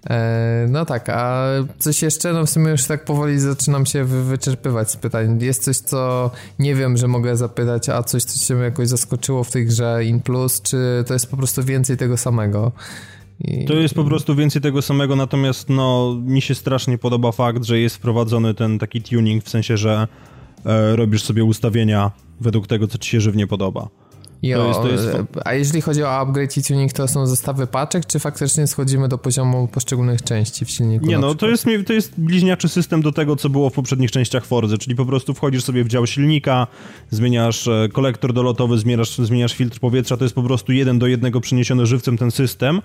E, 0.09 0.67
no 0.69 0.85
tak, 0.85 1.09
a 1.09 1.47
coś 1.79 2.01
jeszcze? 2.01 2.33
No 2.33 2.45
w 2.45 2.49
sumie 2.49 2.71
już 2.71 2.85
tak 2.85 3.05
powoli 3.05 3.39
zaczynam 3.39 3.85
się 3.85 4.03
wyczerpywać 4.03 4.91
z 4.91 4.95
pytań. 4.95 5.41
Jest 5.41 5.63
coś, 5.63 5.77
co 5.77 6.31
nie 6.59 6.75
wiem, 6.75 6.97
że 6.97 7.07
mogę 7.07 7.37
zapytać, 7.37 7.89
a 7.89 8.03
coś, 8.03 8.23
co 8.23 8.45
cię 8.45 8.53
jakoś 8.53 8.87
zaskoczyło 8.87 9.43
w 9.43 9.51
tej 9.51 9.65
grze 9.65 10.05
In 10.05 10.21
Plus, 10.21 10.61
czy 10.61 11.03
to 11.07 11.13
jest 11.13 11.31
po 11.31 11.37
prostu 11.37 11.63
więcej 11.63 11.97
tego 11.97 12.17
samego? 12.17 12.71
I... 13.39 13.65
To 13.65 13.73
jest 13.73 13.95
po 13.95 14.03
prostu 14.03 14.35
więcej 14.35 14.61
tego 14.61 14.81
samego, 14.81 15.15
natomiast 15.15 15.69
no 15.69 16.17
mi 16.25 16.41
się 16.41 16.55
strasznie 16.55 16.97
podoba 16.97 17.31
fakt, 17.31 17.63
że 17.63 17.79
jest 17.79 17.95
wprowadzony 17.95 18.53
ten 18.53 18.79
taki 18.79 19.01
tuning, 19.01 19.43
w 19.43 19.49
sensie, 19.49 19.77
że 19.77 20.07
e, 20.65 20.95
robisz 20.95 21.23
sobie 21.23 21.43
ustawienia 21.43 22.11
według 22.41 22.67
tego, 22.67 22.87
co 22.87 22.97
ci 22.97 23.09
się 23.09 23.21
żywnie 23.21 23.47
podoba. 23.47 23.89
I 24.41 24.53
to 24.53 24.67
jest, 24.67 24.79
to 24.81 24.87
jest... 24.89 25.07
A 25.45 25.53
jeżeli 25.53 25.81
chodzi 25.81 26.03
o 26.03 26.19
upgrade 26.19 26.57
i 26.57 26.63
tuning, 26.63 26.93
to 26.93 27.07
są 27.07 27.27
zestawy 27.27 27.67
paczek, 27.67 28.05
czy 28.05 28.19
faktycznie 28.19 28.67
schodzimy 28.67 29.07
do 29.07 29.17
poziomu 29.17 29.67
poszczególnych 29.67 30.21
części 30.21 30.65
w 30.65 30.69
silniku? 30.69 31.05
Nie, 31.05 31.17
no 31.17 31.35
to 31.35 31.47
jest, 31.47 31.65
to 31.85 31.93
jest 31.93 32.19
bliźniaczy 32.19 32.69
system 32.69 33.01
do 33.01 33.11
tego, 33.11 33.35
co 33.35 33.49
było 33.49 33.69
w 33.69 33.73
poprzednich 33.73 34.11
częściach 34.11 34.45
Forzy, 34.45 34.77
czyli 34.77 34.95
po 34.95 35.05
prostu 35.05 35.33
wchodzisz 35.33 35.63
sobie 35.63 35.83
w 35.83 35.87
dział 35.87 36.07
silnika, 36.07 36.67
zmieniasz 37.09 37.67
e, 37.67 37.89
kolektor 37.93 38.33
dolotowy, 38.33 38.77
zmieniasz, 38.77 39.17
zmieniasz 39.17 39.53
filtr 39.53 39.79
powietrza, 39.79 40.17
to 40.17 40.25
jest 40.25 40.35
po 40.35 40.43
prostu 40.43 40.71
jeden 40.71 40.99
do 40.99 41.07
jednego 41.07 41.41
przeniesiony 41.41 41.85
żywcem 41.85 42.17
ten 42.17 42.31
system, 42.31 42.81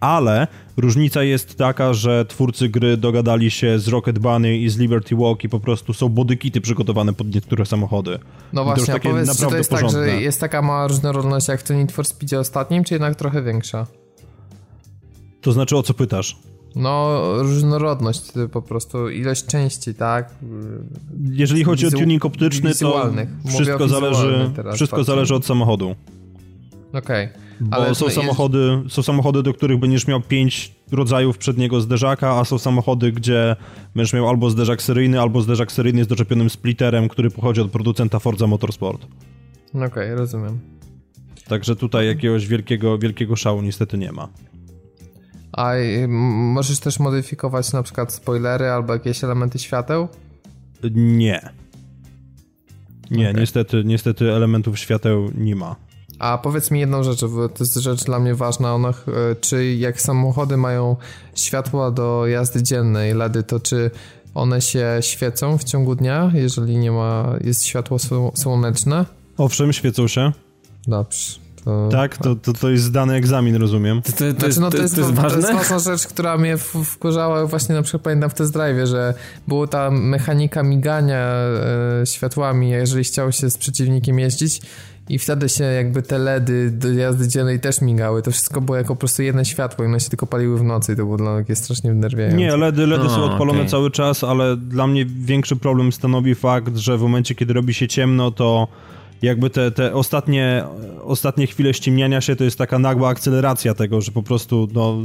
ale 0.00 0.46
różnica 0.76 1.22
jest 1.22 1.58
taka, 1.58 1.94
że 1.94 2.24
twórcy 2.24 2.68
gry 2.68 2.96
dogadali 2.96 3.50
się 3.50 3.78
z 3.78 3.88
Rocket 3.88 4.18
Bunny 4.18 4.56
i 4.56 4.68
z 4.68 4.78
Liberty 4.78 5.16
Walk 5.16 5.44
i 5.44 5.48
po 5.48 5.60
prostu 5.60 5.92
są 5.92 6.08
bodykity 6.08 6.60
przygotowane 6.60 7.12
pod 7.12 7.34
niektóre 7.34 7.66
samochody. 7.66 8.18
No 8.52 8.64
właśnie, 8.64 8.94
a 8.94 8.98
powiedz, 8.98 9.40
czy 9.40 9.46
to 9.46 9.56
jest 9.56 9.70
porządne. 9.70 10.00
tak, 10.00 10.10
że 10.10 10.20
jest 10.20 10.40
taka 10.40 10.62
mała 10.62 10.88
różnorodność 11.00 11.48
jak 11.48 11.60
w 11.60 11.62
tym 11.62 11.78
Need 11.78 11.92
for 11.92 12.06
Speedzie 12.06 12.40
ostatnim, 12.40 12.84
czy 12.84 12.94
jednak 12.94 13.16
trochę 13.16 13.42
większa? 13.42 13.86
To 15.40 15.52
znaczy, 15.52 15.76
o 15.76 15.82
co 15.82 15.94
pytasz? 15.94 16.36
No, 16.76 17.22
różnorodność, 17.42 18.32
po 18.52 18.62
prostu 18.62 19.08
ilość 19.08 19.46
części, 19.46 19.94
tak? 19.94 20.34
Jeżeli 21.30 21.64
chodzi 21.64 21.84
Wizu 21.84 21.96
o 21.96 22.00
tuning 22.00 22.24
optyczny, 22.24 22.74
to 22.74 23.12
wszystko 23.46 23.88
zależy, 23.88 24.50
wszystko 24.74 25.04
zależy 25.04 25.34
od 25.34 25.46
samochodu. 25.46 25.94
Okej. 26.92 27.26
Okay. 27.26 27.28
Bo 27.60 27.76
Ale 27.76 27.94
są, 27.94 28.10
samochody, 28.10 28.82
są 28.88 29.02
samochody, 29.02 29.42
do 29.42 29.54
których 29.54 29.78
będziesz 29.78 30.06
miał 30.06 30.20
pięć 30.20 30.74
rodzajów 30.92 31.38
przedniego 31.38 31.80
zderzaka, 31.80 32.30
a 32.30 32.44
są 32.44 32.58
samochody, 32.58 33.12
gdzie 33.12 33.56
będziesz 33.94 34.12
miał 34.12 34.28
albo 34.28 34.50
zderzak 34.50 34.82
seryjny, 34.82 35.20
albo 35.20 35.42
zderzak 35.42 35.72
seryjny 35.72 36.04
z 36.04 36.06
doczepionym 36.06 36.50
splitterem, 36.50 37.08
który 37.08 37.30
pochodzi 37.30 37.60
od 37.60 37.70
producenta 37.70 38.18
Forza 38.18 38.46
Motorsport. 38.46 39.06
Okej, 39.74 39.86
okay, 39.86 40.14
rozumiem. 40.14 40.58
Także 41.50 41.76
tutaj 41.76 42.06
jakiegoś 42.06 42.46
wielkiego, 42.46 42.98
wielkiego 42.98 43.36
szału 43.36 43.62
niestety 43.62 43.98
nie 43.98 44.12
ma. 44.12 44.28
A 45.52 45.72
możesz 45.98 46.78
też 46.78 46.98
modyfikować 46.98 47.72
na 47.72 47.82
przykład 47.82 48.12
spoilery 48.12 48.68
albo 48.68 48.92
jakieś 48.92 49.24
elementy 49.24 49.58
świateł? 49.58 50.08
Nie. 50.94 51.50
Nie, 53.10 53.30
okay. 53.30 53.40
niestety, 53.40 53.82
niestety 53.84 54.32
elementów 54.32 54.78
świateł 54.78 55.30
nie 55.34 55.56
ma. 55.56 55.76
A 56.18 56.38
powiedz 56.38 56.70
mi 56.70 56.80
jedną 56.80 57.02
rzecz, 57.02 57.24
bo 57.24 57.48
to 57.48 57.64
jest 57.64 57.74
rzecz 57.74 58.04
dla 58.04 58.18
mnie 58.18 58.34
ważna. 58.34 58.74
Ona, 58.74 58.88
e, 58.88 58.92
czy 59.40 59.74
jak 59.74 60.00
samochody 60.00 60.56
mają 60.56 60.96
światła 61.34 61.90
do 61.90 62.26
jazdy 62.26 62.62
dziennej, 62.62 63.14
LEDy, 63.14 63.42
to 63.42 63.60
czy 63.60 63.90
one 64.34 64.60
się 64.60 64.98
świecą 65.00 65.58
w 65.58 65.64
ciągu 65.64 65.94
dnia, 65.94 66.30
jeżeli 66.34 66.76
nie 66.76 66.92
ma, 66.92 67.36
jest 67.44 67.66
światło 67.66 67.98
słoneczne? 68.34 69.06
Owszem, 69.36 69.72
świecą 69.72 70.08
się. 70.08 70.32
Dobrze. 70.86 71.40
To... 71.64 71.88
Tak, 71.92 72.18
to, 72.18 72.36
to, 72.36 72.52
to 72.52 72.70
jest 72.70 72.84
zdany 72.84 73.14
egzamin, 73.14 73.56
rozumiem. 73.56 74.02
To, 74.02 74.12
to, 74.12 74.18
to, 74.18 74.40
znaczy, 74.40 74.60
no, 74.60 74.70
to, 74.70 74.76
jest, 74.76 74.94
to, 74.94 75.00
jest, 75.00 75.12
ważne? 75.12 75.42
to 75.42 75.48
jest 75.48 75.70
ważna 75.70 75.78
rzecz, 75.78 76.06
która 76.06 76.38
mnie 76.38 76.56
wkurzała 76.84 77.46
właśnie 77.46 77.74
na 77.74 77.82
przykład 77.82 78.02
pamiętam 78.02 78.30
w 78.30 78.34
test 78.34 78.52
drive, 78.52 78.88
że 78.88 79.14
była 79.48 79.66
ta 79.66 79.90
mechanika 79.90 80.62
migania 80.62 81.18
e, 82.02 82.06
światłami, 82.06 82.70
jeżeli 82.70 83.04
chciał 83.04 83.32
się 83.32 83.50
z 83.50 83.58
przeciwnikiem 83.58 84.18
jeździć 84.18 84.60
i 85.08 85.18
wtedy 85.18 85.48
się 85.48 85.64
jakby 85.64 86.02
te 86.02 86.18
LEDy 86.18 86.70
do 86.70 86.92
jazdy 86.92 87.28
dziennej 87.28 87.60
też 87.60 87.80
migały. 87.80 88.22
To 88.22 88.30
wszystko 88.30 88.60
było 88.60 88.76
jako 88.76 88.94
po 88.94 88.98
prostu 88.98 89.22
jedno 89.22 89.44
światło 89.44 89.84
i 89.84 89.88
one 89.88 90.00
się 90.00 90.08
tylko 90.08 90.26
paliły 90.26 90.58
w 90.58 90.62
nocy 90.62 90.92
i 90.92 90.96
to 90.96 91.04
było 91.04 91.16
dla 91.16 91.40
mnie 91.40 91.56
strasznie 91.56 91.92
wnerwiające. 91.92 92.36
Nie, 92.36 92.56
LEDy, 92.56 92.86
LEDy 92.86 93.08
są 93.08 93.24
odpalone 93.24 93.58
okay. 93.58 93.70
cały 93.70 93.90
czas, 93.90 94.24
ale 94.24 94.56
dla 94.56 94.86
mnie 94.86 95.06
większy 95.06 95.56
problem 95.56 95.92
stanowi 95.92 96.34
fakt, 96.34 96.76
że 96.76 96.98
w 96.98 97.02
momencie, 97.02 97.34
kiedy 97.34 97.52
robi 97.52 97.74
się 97.74 97.88
ciemno, 97.88 98.30
to 98.30 98.68
jakby 99.22 99.50
te, 99.50 99.70
te 99.70 99.94
ostatnie, 99.94 100.64
ostatnie 101.04 101.46
chwile 101.46 101.74
ściemniania 101.74 102.20
się 102.20 102.36
to 102.36 102.44
jest 102.44 102.58
taka 102.58 102.78
nagła 102.78 103.08
akceleracja 103.08 103.74
tego, 103.74 104.00
że 104.00 104.12
po 104.12 104.22
prostu 104.22 104.68
no 104.72 104.96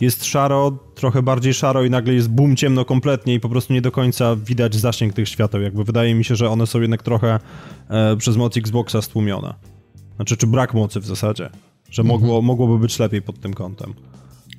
jest 0.00 0.24
szaro, 0.24 0.78
trochę 0.94 1.22
bardziej 1.22 1.54
szaro 1.54 1.84
i 1.84 1.90
nagle 1.90 2.14
jest 2.14 2.28
boom 2.28 2.56
ciemno 2.56 2.84
kompletnie 2.84 3.34
i 3.34 3.40
po 3.40 3.48
prostu 3.48 3.72
nie 3.72 3.82
do 3.82 3.92
końca 3.92 4.36
widać 4.36 4.76
zasięg 4.76 5.14
tych 5.14 5.28
świateł. 5.28 5.60
Jakby 5.60 5.84
wydaje 5.84 6.14
mi 6.14 6.24
się, 6.24 6.36
że 6.36 6.50
one 6.50 6.66
są 6.66 6.80
jednak 6.80 7.02
trochę 7.02 7.40
e, 7.88 8.16
przez 8.16 8.36
moc 8.36 8.56
Xboxa 8.56 9.02
stłumione. 9.02 9.54
Znaczy, 10.16 10.36
czy 10.36 10.46
brak 10.46 10.74
mocy 10.74 11.00
w 11.00 11.06
zasadzie. 11.06 11.50
Że 11.90 12.02
mhm. 12.02 12.20
mogło, 12.20 12.42
mogłoby 12.42 12.78
być 12.78 12.98
lepiej 12.98 13.22
pod 13.22 13.40
tym 13.40 13.54
kątem. 13.54 13.94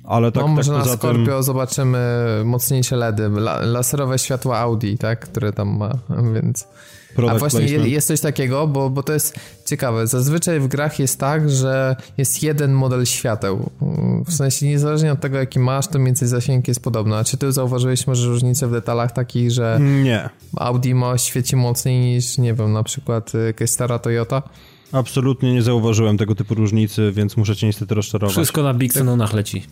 Ale 0.04 0.32
tak, 0.32 0.42
no, 0.42 0.48
może 0.48 0.72
tak 0.72 0.86
na 0.86 0.92
Scorpio 0.92 1.34
tym... 1.34 1.42
zobaczymy 1.42 1.98
mocniejsze 2.44 2.96
LEDy, 2.96 3.30
laserowe 3.60 4.18
światła 4.18 4.58
Audi, 4.58 4.94
tak, 4.94 5.20
które 5.20 5.52
tam 5.52 5.76
ma, 5.76 5.92
więc... 6.34 6.68
Product 7.16 7.36
A 7.36 7.38
właśnie 7.38 7.60
placement. 7.60 7.88
jest 7.88 8.06
coś 8.08 8.20
takiego, 8.20 8.66
bo, 8.66 8.90
bo 8.90 9.02
to 9.02 9.12
jest 9.12 9.34
ciekawe. 9.66 10.06
Zazwyczaj 10.06 10.60
w 10.60 10.68
grach 10.68 10.98
jest 10.98 11.20
tak, 11.20 11.50
że 11.50 11.96
jest 12.18 12.42
jeden 12.42 12.72
model 12.72 13.06
świateł. 13.06 13.70
W 14.26 14.32
sensie 14.32 14.66
niezależnie 14.66 15.12
od 15.12 15.20
tego, 15.20 15.38
jaki 15.38 15.58
masz, 15.58 15.88
to 15.88 15.98
mniej 15.98 16.06
więcej 16.06 16.28
zasięg 16.28 16.68
jest 16.68 16.80
podobny. 16.80 17.16
A 17.16 17.24
czy 17.24 17.36
ty 17.36 17.52
zauważyłeś 17.52 18.06
może 18.06 18.28
różnicę 18.28 18.66
w 18.68 18.72
detalach 18.72 19.12
takich, 19.12 19.50
że 19.50 19.78
nie. 20.04 20.28
Audi 20.56 20.94
ma 20.94 21.18
świeci 21.18 21.56
mocniej 21.56 22.14
niż, 22.14 22.38
nie 22.38 22.54
wiem, 22.54 22.72
na 22.72 22.82
przykład 22.82 23.32
jakaś 23.46 23.70
stara 23.70 23.98
Toyota? 23.98 24.42
Absolutnie 24.92 25.54
nie 25.54 25.62
zauważyłem 25.62 26.18
tego 26.18 26.34
typu 26.34 26.54
różnicy, 26.54 27.12
więc 27.12 27.36
muszę 27.36 27.56
cię 27.56 27.66
niestety 27.66 27.94
rozczarować. 27.94 28.36
Wszystko 28.36 28.62
na 28.62 28.74
Big 28.74 28.92
Sononach 28.92 29.32
leci. 29.32 29.62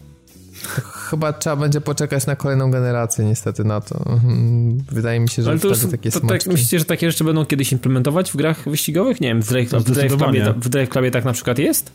Chyba 0.66 1.32
trzeba 1.32 1.56
będzie 1.56 1.80
poczekać 1.80 2.26
na 2.26 2.36
kolejną 2.36 2.70
generację 2.70 3.24
niestety 3.24 3.64
na 3.64 3.80
to. 3.80 3.98
Mhm. 3.98 4.78
Wydaje 4.92 5.20
mi 5.20 5.28
się, 5.28 5.42
że 5.42 5.50
Ale 5.50 5.60
to 5.60 5.74
wtedy 5.74 5.92
takie 5.92 6.10
to 6.10 6.20
tak, 6.20 6.46
Myślicie, 6.46 6.78
że 6.78 6.84
takie 6.84 7.10
rzeczy 7.10 7.24
będą 7.24 7.46
kiedyś 7.46 7.72
implementować 7.72 8.32
w 8.32 8.36
grach 8.36 8.68
wyścigowych? 8.68 9.20
Nie 9.20 9.28
wiem, 9.28 9.42
w 9.42 9.48
Drive, 9.48 9.70
w 9.70 9.90
Drive, 9.90 10.16
Clubie, 10.16 10.54
w 10.56 10.68
Drive 10.68 10.88
Clubie 10.88 11.10
tak 11.10 11.24
na 11.24 11.32
przykład 11.32 11.58
jest? 11.58 11.92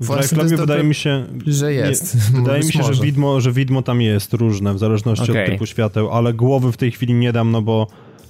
W 0.00 0.06
Drive 0.06 0.28
Clubie 0.28 0.56
wydaje 0.56 0.84
mi 0.84 0.94
się, 0.94 1.26
że 1.46 1.72
jest. 1.72 2.14
Nie, 2.14 2.40
wydaje 2.40 2.64
mi 2.64 2.72
się, 2.72 2.82
że 2.82 3.02
widmo, 3.02 3.40
że 3.40 3.52
widmo 3.52 3.82
tam 3.82 4.00
jest 4.00 4.32
różne, 4.32 4.74
w 4.74 4.78
zależności 4.78 5.30
okay. 5.30 5.44
od 5.44 5.50
typu 5.50 5.66
świateł, 5.66 6.10
ale 6.10 6.34
głowy 6.34 6.72
w 6.72 6.76
tej 6.76 6.90
chwili 6.90 7.14
nie 7.14 7.32
dam, 7.32 7.50
no 7.50 7.62
bo 7.62 7.86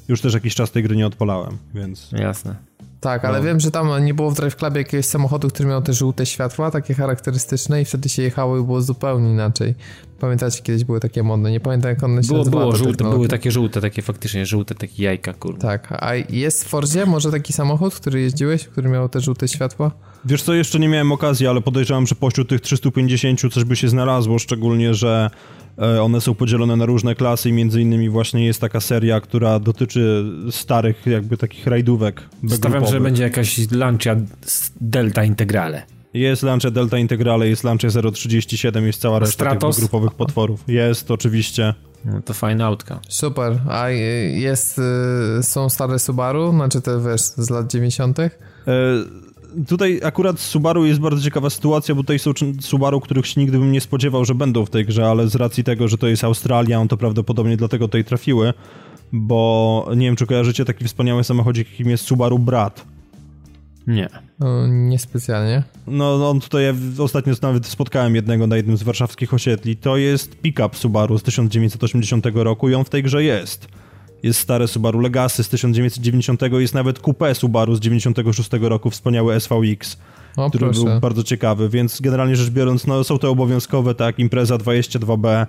już 0.08 0.20
też 0.20 0.34
jakiś 0.34 0.54
czas 0.54 0.70
tej 0.70 0.82
gry 0.82 0.96
nie 0.96 1.06
odpalałem, 1.06 1.58
więc... 1.74 2.12
Jasne. 2.12 2.72
Tak, 3.02 3.24
ale 3.24 3.38
no. 3.38 3.44
wiem, 3.44 3.60
że 3.60 3.70
tam 3.70 4.04
nie 4.04 4.14
było 4.14 4.30
w 4.30 4.34
Drive 4.34 4.56
Clubie 4.56 4.78
jakiegoś 4.78 5.06
samochodu, 5.06 5.48
który 5.48 5.68
miał 5.68 5.82
te 5.82 5.92
żółte 5.92 6.26
światła, 6.26 6.70
takie 6.70 6.94
charakterystyczne 6.94 7.82
i 7.82 7.84
wtedy 7.84 8.08
się 8.08 8.22
jechało 8.22 8.58
i 8.58 8.62
było 8.62 8.82
zupełnie 8.82 9.30
inaczej. 9.30 9.74
Pamiętacie, 10.18 10.62
kiedyś 10.62 10.84
były 10.84 11.00
takie 11.00 11.22
modne, 11.22 11.50
nie 11.50 11.60
pamiętam 11.60 11.90
jak 11.90 12.02
one 12.02 12.22
się 12.22 12.28
było, 12.28 12.44
Było, 12.44 12.76
żółte, 12.76 13.04
były 13.04 13.28
takie 13.28 13.50
żółte, 13.50 13.80
takie 13.80 14.02
faktycznie 14.02 14.46
żółte, 14.46 14.74
takie 14.74 15.02
jajka, 15.02 15.32
kurde. 15.32 15.60
Tak, 15.60 15.88
a 15.92 16.14
jest 16.14 16.64
w 16.64 16.68
Fordzie 16.68 17.06
może 17.06 17.30
taki 17.30 17.52
samochód, 17.52 17.94
który 17.94 18.20
jeździłeś, 18.20 18.64
który 18.64 18.88
miał 18.88 19.08
te 19.08 19.20
żółte 19.20 19.48
światła? 19.48 19.90
Wiesz 20.24 20.42
co, 20.42 20.54
jeszcze 20.54 20.78
nie 20.78 20.88
miałem 20.88 21.12
okazji, 21.12 21.46
ale 21.46 21.60
podejrzewam, 21.60 22.06
że 22.06 22.14
pośród 22.14 22.48
tych 22.48 22.60
350 22.60 23.40
coś 23.52 23.64
by 23.64 23.76
się 23.76 23.88
znalazło, 23.88 24.38
szczególnie, 24.38 24.94
że 24.94 25.30
one 26.03 26.20
są 26.20 26.35
podzielone 26.35 26.77
na 26.77 26.86
różne 26.86 27.15
klasy 27.15 27.49
i 27.49 27.53
między 27.53 27.81
innymi 27.82 28.09
właśnie 28.09 28.47
jest 28.47 28.61
taka 28.61 28.81
seria, 28.81 29.20
która 29.20 29.59
dotyczy 29.59 30.24
starych 30.51 31.07
jakby 31.07 31.36
takich 31.36 31.66
rajdówek. 31.66 32.28
Stawiam, 32.49 32.86
że 32.86 33.01
będzie 33.01 33.23
jakaś 33.23 33.70
Lancia 33.70 34.16
Delta 34.81 35.24
Integrale. 35.24 35.82
Jest 36.15 36.43
Lancia 36.43 36.70
Delta 36.70 36.99
Integrale, 36.99 37.49
jest 37.49 37.65
Lancia 37.65 37.89
037, 38.12 38.86
jest 38.86 39.01
cała 39.01 39.19
reszta 39.19 39.32
Stratos? 39.32 39.77
tych 39.77 39.82
grupowych 39.85 40.15
potworów. 40.15 40.65
Jest, 40.69 41.11
oczywiście. 41.11 41.74
No 42.05 42.23
to 42.23 42.35
fajna 42.35 42.66
autka. 42.66 43.01
Super. 43.09 43.61
A 43.69 43.89
jest, 43.89 44.81
y, 45.39 45.43
są 45.43 45.70
stare 45.70 45.99
Subaru, 45.99 46.53
znaczy 46.53 46.81
te 46.81 47.01
wiesz, 47.01 47.20
z 47.20 47.51
lat 47.51 47.70
90 47.73 48.19
tutaj 49.68 50.00
akurat 50.04 50.40
Subaru 50.40 50.86
jest 50.86 51.00
bardzo 51.00 51.22
ciekawa 51.22 51.50
sytuacja, 51.50 51.94
bo 51.94 52.02
tutaj 52.02 52.18
są 52.18 52.32
Subaru, 52.60 53.00
których 53.00 53.26
się 53.26 53.40
nigdy 53.40 53.58
bym 53.58 53.72
nie 53.72 53.80
spodziewał, 53.80 54.24
że 54.24 54.34
będą 54.34 54.66
w 54.66 54.70
tej 54.70 54.86
grze, 54.86 55.08
ale 55.08 55.28
z 55.28 55.34
racji 55.34 55.64
tego, 55.64 55.88
że 55.88 55.98
to 55.98 56.06
jest 56.06 56.24
Australia, 56.24 56.80
on 56.80 56.88
to 56.88 56.96
prawdopodobnie 56.96 57.56
dlatego 57.56 57.88
tutaj 57.88 58.04
trafiły, 58.04 58.52
bo 59.12 59.88
nie 59.96 60.06
wiem, 60.06 60.16
czy 60.16 60.26
kojarzycie 60.26 60.64
taki 60.64 60.84
wspaniały 60.84 61.24
samochodzik, 61.24 61.70
jakim 61.70 61.90
jest 61.90 62.04
Subaru 62.04 62.38
Brat. 62.38 62.84
Nie. 63.86 64.08
No, 64.38 64.66
niespecjalnie. 64.66 65.62
No, 65.86 66.18
no 66.18 66.30
on 66.30 66.40
tutaj, 66.40 66.64
ja 66.64 66.74
ostatnio 66.98 67.34
nawet 67.42 67.66
spotkałem 67.66 68.14
jednego 68.14 68.46
na 68.46 68.56
jednym 68.56 68.76
z 68.76 68.82
warszawskich 68.82 69.34
osiedli. 69.34 69.76
To 69.76 69.96
jest 69.96 70.36
pick-up 70.36 70.76
Subaru 70.76 71.18
z 71.18 71.22
1980 71.22 72.26
roku 72.34 72.68
i 72.68 72.74
on 72.74 72.84
w 72.84 72.90
tej 72.90 73.02
grze 73.02 73.24
jest 73.24 73.68
jest 74.23 74.40
stare 74.40 74.69
Subaru 74.69 75.01
Legacy 75.01 75.44
z 75.44 75.49
1990, 75.49 76.43
jest 76.53 76.74
nawet 76.74 77.01
coupé 77.01 77.35
Subaru 77.35 77.74
z 77.74 77.81
96 77.81 78.51
roku, 78.61 78.90
wspaniały 78.90 79.40
SVX, 79.40 79.99
o, 80.36 80.49
który 80.49 80.65
proszę. 80.65 80.85
był 80.85 81.01
bardzo 81.01 81.23
ciekawy, 81.23 81.69
więc 81.69 82.01
generalnie 82.01 82.36
rzecz 82.36 82.51
biorąc, 82.51 82.86
no 82.86 83.05
są 83.05 83.19
to 83.19 83.31
obowiązkowe, 83.31 83.94
tak, 83.94 84.19
impreza 84.19 84.57
22B, 84.57 85.47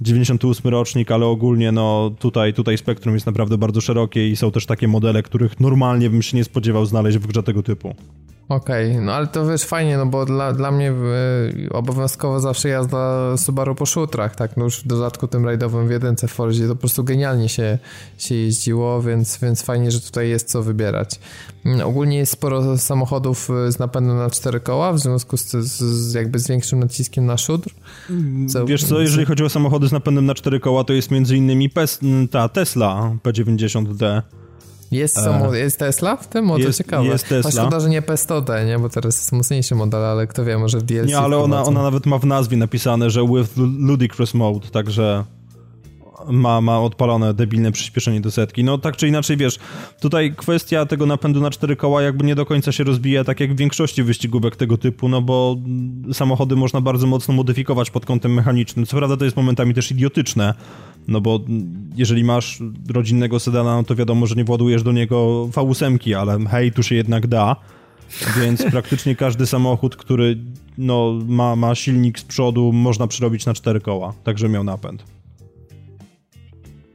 98 0.00 0.70
rocznik, 0.70 1.10
ale 1.10 1.26
ogólnie 1.26 1.72
no 1.72 2.10
tutaj, 2.18 2.54
tutaj 2.54 2.78
spektrum 2.78 3.14
jest 3.14 3.26
naprawdę 3.26 3.58
bardzo 3.58 3.80
szerokie 3.80 4.28
i 4.28 4.36
są 4.36 4.50
też 4.50 4.66
takie 4.66 4.88
modele, 4.88 5.22
których 5.22 5.60
normalnie 5.60 6.10
bym 6.10 6.22
się 6.22 6.36
nie 6.36 6.44
spodziewał 6.44 6.86
znaleźć 6.86 7.18
w 7.18 7.26
grze 7.26 7.42
tego 7.42 7.62
typu. 7.62 7.94
Okej, 8.48 8.90
okay, 8.90 9.02
no 9.02 9.12
ale 9.12 9.26
to 9.26 9.46
wiesz, 9.46 9.62
fajnie, 9.62 9.96
no 9.96 10.06
bo 10.06 10.26
dla, 10.26 10.52
dla 10.52 10.70
mnie 10.70 10.92
y, 10.92 11.72
obowiązkowo 11.72 12.40
zawsze 12.40 12.68
jazda 12.68 13.36
Subaru 13.36 13.74
po 13.74 13.86
szutrach, 13.86 14.36
tak, 14.36 14.56
no 14.56 14.64
już 14.64 14.80
w 14.80 14.86
dodatku 14.86 15.28
tym 15.28 15.44
rajdowym 15.44 15.88
w 15.88 15.90
jedynce 15.90 16.28
w 16.28 16.32
Fordzie 16.32 16.68
to 16.68 16.74
po 16.74 16.80
prostu 16.80 17.04
genialnie 17.04 17.48
się, 17.48 17.78
się 18.18 18.34
jeździło, 18.34 19.02
więc, 19.02 19.38
więc 19.42 19.62
fajnie, 19.62 19.90
że 19.90 20.00
tutaj 20.00 20.28
jest 20.28 20.50
co 20.50 20.62
wybierać. 20.62 21.20
Mm, 21.64 21.86
ogólnie 21.86 22.16
jest 22.16 22.32
sporo 22.32 22.78
samochodów 22.78 23.50
y, 23.68 23.72
z 23.72 23.78
napędem 23.78 24.16
na 24.16 24.30
cztery 24.30 24.60
koła, 24.60 24.92
w 24.92 24.98
związku 24.98 25.36
z, 25.36 25.50
z, 25.50 25.82
z 25.82 26.14
jakby 26.14 26.38
z 26.38 26.48
większym 26.48 26.78
naciskiem 26.78 27.26
na 27.26 27.36
szutr. 27.36 27.70
Co, 28.48 28.66
Wiesz 28.66 28.84
co, 28.84 29.00
jeżeli 29.00 29.26
chodzi 29.26 29.44
o 29.44 29.48
samochody 29.48 29.88
z 29.88 29.92
napędem 29.92 30.26
na 30.26 30.34
cztery 30.34 30.60
koła, 30.60 30.84
to 30.84 30.92
jest 30.92 31.10
między 31.10 31.36
innymi 31.36 31.70
PES, 31.70 32.00
ta 32.30 32.48
Tesla 32.48 33.16
P90D. 33.22 34.22
Jest, 34.94 35.14
samochód, 35.14 35.54
jest 35.54 35.78
Tesla 35.78 36.16
w 36.16 36.28
tym? 36.28 36.50
O, 36.50 36.54
to 36.54 36.60
jest, 36.60 36.78
ciekawe. 36.78 37.04
Jest 37.04 37.28
Tesla. 37.28 37.50
szkoda, 37.50 37.80
że 37.80 37.88
nie 37.88 38.02
P100D, 38.02 38.66
nie? 38.66 38.78
Bo 38.78 38.88
teraz 38.88 39.16
jest 39.16 39.32
mocniejszy 39.32 39.74
model, 39.74 40.04
ale 40.04 40.26
kto 40.26 40.44
wie, 40.44 40.58
może 40.58 40.78
w 40.78 40.82
DLC 40.82 41.08
Nie, 41.08 41.18
ale 41.18 41.38
ona, 41.38 41.62
ona 41.62 41.82
nawet 41.82 42.06
ma 42.06 42.18
w 42.18 42.26
nazwie 42.26 42.56
napisane, 42.56 43.10
że 43.10 43.26
with 43.26 43.56
ludicrous 43.78 44.34
mode, 44.34 44.68
także 44.68 45.24
ma, 46.28 46.60
ma 46.60 46.80
odpalone 46.80 47.34
debilne 47.34 47.72
przyspieszenie 47.72 48.20
do 48.20 48.30
setki. 48.30 48.64
No 48.64 48.78
tak 48.78 48.96
czy 48.96 49.08
inaczej, 49.08 49.36
wiesz, 49.36 49.58
tutaj 50.00 50.34
kwestia 50.36 50.86
tego 50.86 51.06
napędu 51.06 51.40
na 51.40 51.50
cztery 51.50 51.76
koła 51.76 52.02
jakby 52.02 52.24
nie 52.24 52.34
do 52.34 52.46
końca 52.46 52.72
się 52.72 52.84
rozbija, 52.84 53.24
tak 53.24 53.40
jak 53.40 53.54
w 53.54 53.56
większości 53.56 54.02
wyścigówek 54.02 54.56
tego 54.56 54.78
typu, 54.78 55.08
no 55.08 55.22
bo 55.22 55.56
samochody 56.12 56.56
można 56.56 56.80
bardzo 56.80 57.06
mocno 57.06 57.34
modyfikować 57.34 57.90
pod 57.90 58.06
kątem 58.06 58.34
mechanicznym. 58.34 58.86
Co 58.86 58.96
prawda 58.96 59.16
to 59.16 59.24
jest 59.24 59.36
momentami 59.36 59.74
też 59.74 59.90
idiotyczne, 59.90 60.54
no 61.08 61.20
bo 61.20 61.40
jeżeli 61.96 62.24
masz 62.24 62.62
rodzinnego 62.94 63.40
sedana, 63.40 63.76
no 63.76 63.84
to 63.84 63.94
wiadomo, 63.94 64.26
że 64.26 64.34
nie 64.34 64.44
władujesz 64.44 64.82
do 64.82 64.92
niego 64.92 65.48
V8, 65.52 66.14
ale 66.14 66.38
hej, 66.48 66.72
tu 66.72 66.82
się 66.82 66.94
jednak 66.94 67.26
da. 67.26 67.56
Więc 68.40 68.64
praktycznie 68.70 69.16
każdy 69.16 69.46
samochód, 69.46 69.96
który 69.96 70.38
no, 70.78 71.18
ma, 71.26 71.56
ma 71.56 71.74
silnik 71.74 72.18
z 72.18 72.24
przodu, 72.24 72.72
można 72.72 73.06
przerobić 73.06 73.46
na 73.46 73.54
cztery 73.54 73.80
koła, 73.80 74.12
także 74.24 74.48
miał 74.48 74.64
napęd. 74.64 75.04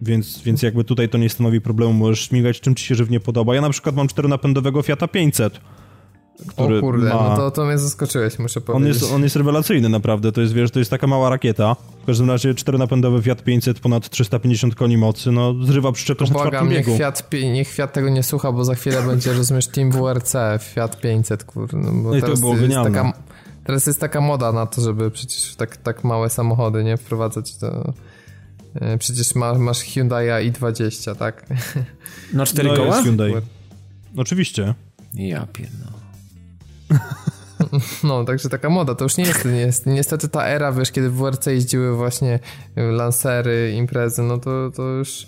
Więc, 0.01 0.41
więc 0.41 0.61
jakby 0.61 0.83
tutaj 0.83 1.09
to 1.09 1.17
nie 1.17 1.29
stanowi 1.29 1.61
problemu, 1.61 1.93
możesz 1.93 2.29
śmigać 2.29 2.59
czym 2.59 2.75
ci 2.75 2.85
się 2.85 2.95
żywnie 2.95 3.19
podoba. 3.19 3.55
Ja 3.55 3.61
na 3.61 3.69
przykład 3.69 3.95
mam 3.95 4.07
czternapędowego 4.07 4.81
Fiata 4.81 5.07
500, 5.07 5.61
który 6.47 6.77
o 6.77 6.81
kurde, 6.81 7.09
ma... 7.09 7.29
no 7.29 7.37
to, 7.37 7.51
to 7.51 7.65
mnie 7.65 7.77
zaskoczyłeś, 7.77 8.39
muszę 8.39 8.61
powiedzieć. 8.61 8.87
On 8.87 9.01
jest, 9.01 9.13
on 9.13 9.23
jest 9.23 9.35
rewelacyjny 9.35 9.89
naprawdę, 9.89 10.31
to 10.31 10.41
jest, 10.41 10.53
wiesz, 10.53 10.71
to 10.71 10.79
jest 10.79 10.91
taka 10.91 11.07
mała 11.07 11.29
rakieta. 11.29 11.75
W 12.03 12.05
każdym 12.05 12.29
razie 12.29 12.53
czteronapędowy 12.53 13.21
Fiat 13.21 13.43
500, 13.43 13.79
ponad 13.79 14.09
350 14.09 14.75
koni 14.75 14.97
mocy, 14.97 15.31
no 15.31 15.53
zrywa 15.63 15.91
przyczepność 15.91 16.31
na 16.33 16.39
czwartym 16.39 16.69
niech 16.69 16.85
Fiat, 16.85 17.29
niech 17.53 17.67
Fiat 17.67 17.93
tego 17.93 18.09
nie 18.09 18.23
słucha, 18.23 18.51
bo 18.51 18.65
za 18.65 18.75
chwilę 18.75 19.03
będzie, 19.03 19.33
rozumiesz, 19.33 19.67
Team 19.67 19.91
WRC, 19.91 20.33
Fiat 20.59 21.01
500, 21.01 21.43
kurde. 21.43 21.77
No, 21.77 21.91
bo 21.91 22.09
no 22.09 22.15
i 22.15 22.21
to 22.21 22.33
było 22.37 22.53
genialne. 22.55 22.91
Taka, 22.91 23.13
teraz 23.63 23.87
jest 23.87 23.99
taka 23.99 24.21
moda 24.21 24.51
na 24.51 24.65
to, 24.65 24.81
żeby 24.81 25.11
przecież 25.11 25.55
tak, 25.55 25.77
tak 25.77 26.03
małe 26.03 26.29
samochody, 26.29 26.83
nie, 26.83 26.97
wprowadzać 26.97 27.57
do... 27.57 27.93
E, 28.75 28.97
przecież 28.97 29.35
ma, 29.35 29.53
masz 29.53 29.79
Hyundai 29.79 30.51
i20, 30.51 31.15
tak? 31.15 31.45
Na 32.33 32.45
cztery 32.45 32.69
no 32.69 32.75
koła? 32.75 33.01
Hyundai. 33.01 33.33
Oczywiście. 34.17 34.73
Ja 35.13 35.47
pierdolę. 35.53 35.98
No, 38.03 38.23
także 38.23 38.49
taka 38.49 38.69
moda, 38.69 38.95
to 38.95 39.05
już 39.05 39.17
nie 39.17 39.23
jest, 39.23 39.45
nie 39.45 39.59
jest. 39.59 39.85
Niestety 39.85 40.29
ta 40.29 40.47
era, 40.47 40.71
wiesz, 40.71 40.91
kiedy 40.91 41.09
w 41.09 41.15
WRC 41.15 41.45
jeździły 41.45 41.95
właśnie 41.95 42.39
lancery, 42.75 43.73
imprezy, 43.77 44.23
no 44.23 44.37
to, 44.37 44.71
to 44.75 44.83
już 44.83 45.27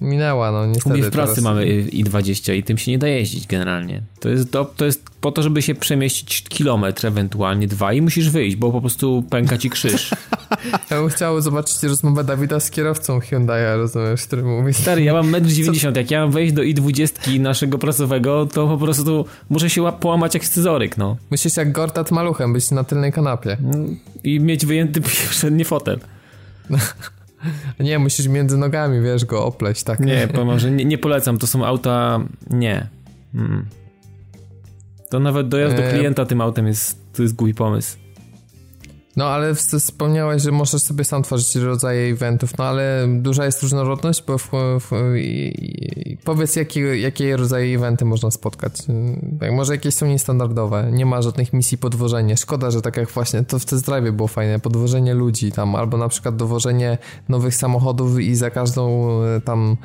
minęła, 0.00 0.52
no 0.52 0.66
niestety. 0.66 0.90
U 0.90 0.92
mnie 0.92 1.02
w 1.02 1.10
pracy 1.10 1.34
teraz... 1.34 1.44
mamy 1.44 1.66
i20 1.84 2.54
i 2.54 2.62
tym 2.62 2.78
się 2.78 2.90
nie 2.90 2.98
da 2.98 3.08
jeździć 3.08 3.46
generalnie. 3.46 4.02
To 4.20 4.28
jest, 4.28 4.50
do, 4.50 4.64
to 4.64 4.84
jest 4.84 5.04
po 5.20 5.32
to, 5.32 5.42
żeby 5.42 5.62
się 5.62 5.74
przemieścić 5.74 6.42
kilometr, 6.42 7.06
ewentualnie 7.06 7.68
dwa 7.68 7.92
i 7.92 8.02
musisz 8.02 8.30
wyjść, 8.30 8.56
bo 8.56 8.72
po 8.72 8.80
prostu 8.80 9.24
pęka 9.30 9.58
ci 9.58 9.70
krzyż. 9.70 10.10
ja 10.90 11.00
bym 11.00 11.08
chciał 11.08 11.40
zobaczyć 11.40 11.82
rozmowę 11.82 12.24
Dawida 12.24 12.60
z 12.60 12.70
kierowcą 12.70 13.20
Hyundai, 13.20 13.76
rozumiesz, 13.76 14.22
który 14.22 14.42
mówi... 14.42 14.74
Stary, 14.74 15.02
ja 15.02 15.12
mam 15.12 15.32
1,90 15.32 15.88
m, 15.88 15.94
jak 15.94 16.10
ja 16.10 16.20
mam 16.20 16.30
wejść 16.30 16.52
do 16.52 16.62
i20 16.62 17.40
naszego 17.40 17.78
pracowego, 17.78 18.46
to 18.46 18.66
po 18.66 18.78
prostu 18.78 19.24
muszę 19.50 19.70
się 19.70 19.92
połamać 19.92 20.34
jak 20.34 20.44
scyzoryk, 20.44 20.96
no. 20.96 21.16
Musisz 21.30 21.56
jak 21.56 21.72
Gortat 21.72 22.10
maluchem 22.10 22.52
być 22.52 22.70
na 22.70 22.84
tylnej 22.84 23.12
kanapie. 23.12 23.56
I 24.24 24.40
mieć 24.40 24.66
wyjęty 24.66 25.00
przedni 25.30 25.64
fotel. 25.64 25.98
Nie, 27.80 27.98
musisz 27.98 28.28
między 28.28 28.56
nogami, 28.56 29.00
wiesz, 29.00 29.24
go 29.24 29.44
opleść, 29.44 29.82
tak? 29.82 30.00
Nie, 30.00 30.28
powiem, 30.28 30.58
że 30.58 30.70
nie, 30.70 30.84
nie 30.84 30.98
polecam, 30.98 31.38
to 31.38 31.46
są 31.46 31.64
auta... 31.64 32.20
Nie. 32.50 32.86
Mm. 33.34 33.66
To 35.10 35.20
nawet 35.20 35.48
dojazd 35.48 35.76
do 35.76 35.82
e, 35.82 35.92
klienta 35.92 36.26
tym 36.26 36.40
autem 36.40 36.66
jest, 36.66 37.12
to 37.12 37.22
jest 37.22 37.34
głupi 37.34 37.54
pomysł. 37.54 37.98
No 39.18 39.26
ale 39.26 39.54
wspomniałeś, 39.54 40.42
że 40.42 40.52
możesz 40.52 40.82
sobie 40.82 41.04
sam 41.04 41.22
tworzyć 41.22 41.54
rodzaje 41.56 42.12
eventów, 42.12 42.58
no 42.58 42.64
ale 42.64 43.06
duża 43.08 43.44
jest 43.44 43.62
różnorodność, 43.62 44.22
bo 44.26 44.38
w, 44.38 44.50
w, 44.80 44.90
powiedz 46.24 46.56
jakie, 46.56 46.80
jakie 46.80 47.36
rodzaje 47.36 47.76
eventy 47.76 48.04
można 48.04 48.30
spotkać. 48.30 48.72
Może 49.52 49.74
jakieś 49.74 49.94
są 49.94 50.06
niestandardowe, 50.06 50.88
nie 50.92 51.06
ma 51.06 51.22
żadnych 51.22 51.52
misji 51.52 51.78
podwożenia. 51.78 52.36
Szkoda, 52.36 52.70
że 52.70 52.82
tak 52.82 52.96
jak 52.96 53.10
właśnie 53.10 53.44
to 53.44 53.58
w 53.58 53.64
test 53.64 53.86
drive 53.86 54.12
było 54.12 54.28
fajne, 54.28 54.58
podwożenie 54.58 55.14
ludzi 55.14 55.52
tam, 55.52 55.74
albo 55.74 55.96
na 55.96 56.08
przykład 56.08 56.36
dowożenie 56.36 56.98
nowych 57.28 57.54
samochodów 57.54 58.20
i 58.20 58.34
za 58.34 58.50
każdą 58.50 59.10
e, 59.22 59.40
tam 59.40 59.76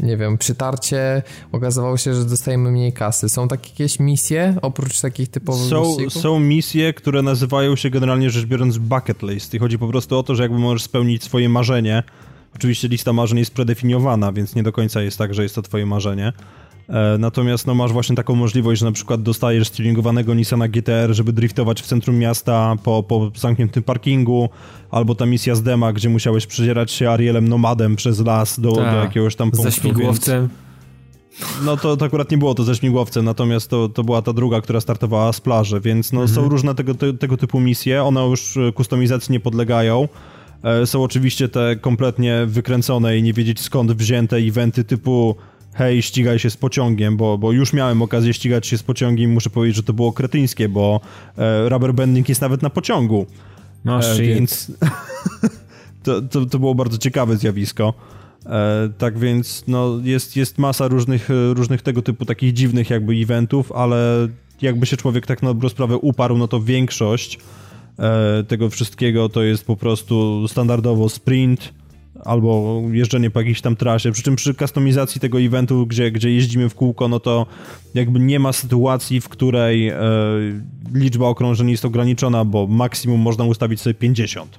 nie 0.00 0.16
wiem, 0.16 0.38
przytarcie, 0.38 1.22
okazywało 1.52 1.96
się, 1.96 2.14
że 2.14 2.24
dostajemy 2.24 2.70
mniej 2.70 2.92
kasy. 2.92 3.28
Są 3.28 3.48
takie 3.48 3.70
jakieś 3.70 4.00
misje, 4.00 4.56
oprócz 4.62 5.00
takich 5.00 5.28
typowych 5.28 5.68
są, 5.70 5.96
Są 6.10 6.40
misje, 6.40 6.94
które 6.94 7.22
nazywają 7.22 7.76
się 7.76 7.90
generalnie 7.90 8.30
rzecz 8.30 8.46
biorąc 8.46 8.78
bucket 8.78 9.22
list 9.22 9.54
i 9.54 9.58
chodzi 9.58 9.78
po 9.78 9.88
prostu 9.88 10.18
o 10.18 10.22
to, 10.22 10.34
że 10.34 10.42
jakby 10.42 10.58
możesz 10.58 10.82
spełnić 10.82 11.24
swoje 11.24 11.48
marzenie. 11.48 12.02
Oczywiście 12.54 12.88
lista 12.88 13.12
marzeń 13.12 13.38
jest 13.38 13.54
predefiniowana, 13.54 14.32
więc 14.32 14.54
nie 14.54 14.62
do 14.62 14.72
końca 14.72 15.02
jest 15.02 15.18
tak, 15.18 15.34
że 15.34 15.42
jest 15.42 15.54
to 15.54 15.62
twoje 15.62 15.86
marzenie. 15.86 16.32
E, 16.88 17.18
natomiast 17.18 17.66
no, 17.66 17.74
masz 17.74 17.92
właśnie 17.92 18.16
taką 18.16 18.34
możliwość, 18.34 18.80
że 18.80 18.86
na 18.86 18.92
przykład 18.92 19.22
dostajesz 19.22 19.70
tuningowanego 19.70 20.34
Nissana 20.34 20.68
GTR, 20.68 21.14
żeby 21.14 21.32
driftować 21.32 21.82
w 21.82 21.86
centrum 21.86 22.18
miasta 22.18 22.76
po, 22.82 23.02
po 23.02 23.30
zamkniętym 23.36 23.82
parkingu, 23.82 24.48
albo 24.90 25.14
ta 25.14 25.26
misja 25.26 25.54
z 25.54 25.62
Dema, 25.62 25.92
gdzie 25.92 26.08
musiałeś 26.08 26.46
przedzierać 26.46 26.90
się 26.90 27.10
Arielem 27.10 27.48
Nomadem 27.48 27.96
przez 27.96 28.20
las 28.20 28.60
do, 28.60 28.70
do 28.70 28.76
tak, 28.76 29.04
jakiegoś 29.04 29.36
tam 29.36 29.50
punktu. 29.50 29.70
Ze 29.70 29.80
śmigłowcem. 29.80 30.40
Więc... 30.40 30.66
No 31.64 31.76
to, 31.76 31.96
to 31.96 32.04
akurat 32.04 32.30
nie 32.30 32.38
było 32.38 32.54
to 32.54 32.64
ze 32.64 32.76
śmigłowcem, 32.76 33.24
natomiast 33.24 33.70
to, 33.70 33.88
to 33.88 34.04
była 34.04 34.22
ta 34.22 34.32
druga, 34.32 34.60
która 34.60 34.80
startowała 34.80 35.32
z 35.32 35.40
plaży, 35.40 35.80
więc 35.80 36.12
no, 36.12 36.20
mhm. 36.20 36.34
są 36.34 36.48
różne 36.48 36.74
tego, 36.74 36.94
te, 36.94 37.14
tego 37.14 37.36
typu 37.36 37.60
misje, 37.60 38.02
one 38.02 38.20
już 38.20 38.58
kustomizacji 38.74 39.32
nie 39.32 39.40
podlegają. 39.40 40.08
E, 40.62 40.86
są 40.86 41.02
oczywiście 41.02 41.48
te 41.48 41.76
kompletnie 41.76 42.46
wykręcone 42.46 43.18
i 43.18 43.22
nie 43.22 43.32
wiedzieć 43.32 43.60
skąd 43.60 43.92
wzięte 43.92 44.36
eventy 44.36 44.84
typu 44.84 45.36
hej, 45.76 46.02
ścigaj 46.02 46.38
się 46.38 46.50
z 46.50 46.56
pociągiem, 46.56 47.16
bo, 47.16 47.38
bo 47.38 47.52
już 47.52 47.72
miałem 47.72 48.02
okazję 48.02 48.34
ścigać 48.34 48.66
się 48.66 48.78
z 48.78 48.82
pociągiem 48.82 49.30
i 49.30 49.34
muszę 49.34 49.50
powiedzieć, 49.50 49.76
że 49.76 49.82
to 49.82 49.92
było 49.92 50.12
kretyńskie, 50.12 50.68
bo 50.68 51.00
e, 51.38 51.68
rubber 51.68 51.94
banding 51.94 52.28
jest 52.28 52.40
nawet 52.40 52.62
na 52.62 52.70
pociągu. 52.70 53.26
No, 53.84 54.00
e, 54.00 54.22
więc 54.22 54.72
to, 56.04 56.22
to, 56.22 56.46
to 56.46 56.58
było 56.58 56.74
bardzo 56.74 56.98
ciekawe 56.98 57.36
zjawisko. 57.36 57.94
E, 58.46 58.88
tak 58.98 59.18
więc 59.18 59.64
no, 59.66 60.00
jest, 60.02 60.36
jest 60.36 60.58
masa 60.58 60.88
różnych, 60.88 61.28
różnych 61.52 61.82
tego 61.82 62.02
typu 62.02 62.24
takich 62.24 62.52
dziwnych 62.52 62.90
jakby 62.90 63.14
eventów, 63.14 63.72
ale 63.72 64.28
jakby 64.62 64.86
się 64.86 64.96
człowiek 64.96 65.26
tak 65.26 65.42
na 65.42 65.48
dobrą 65.48 65.68
sprawę 65.68 65.96
uparł, 65.96 66.38
no 66.38 66.48
to 66.48 66.60
większość 66.60 67.38
e, 67.98 68.44
tego 68.48 68.70
wszystkiego 68.70 69.28
to 69.28 69.42
jest 69.42 69.66
po 69.66 69.76
prostu 69.76 70.48
standardowo 70.48 71.08
sprint, 71.08 71.72
albo 72.24 72.82
jeżdżenie 72.92 73.30
po 73.30 73.40
jakiejś 73.40 73.60
tam 73.60 73.76
trasie. 73.76 74.12
Przy 74.12 74.22
czym 74.22 74.36
przy 74.36 74.54
kustomizacji 74.54 75.20
tego 75.20 75.40
eventu, 75.40 75.86
gdzie, 75.86 76.10
gdzie 76.10 76.30
jeździmy 76.30 76.68
w 76.68 76.74
kółko, 76.74 77.08
no 77.08 77.20
to 77.20 77.46
jakby 77.94 78.20
nie 78.20 78.38
ma 78.38 78.52
sytuacji, 78.52 79.20
w 79.20 79.28
której 79.28 79.88
e, 79.88 79.98
liczba 80.94 81.26
okrążeń 81.26 81.70
jest 81.70 81.84
ograniczona, 81.84 82.44
bo 82.44 82.66
maksimum 82.66 83.20
można 83.20 83.44
ustawić 83.44 83.80
sobie 83.80 83.94
50. 83.94 84.58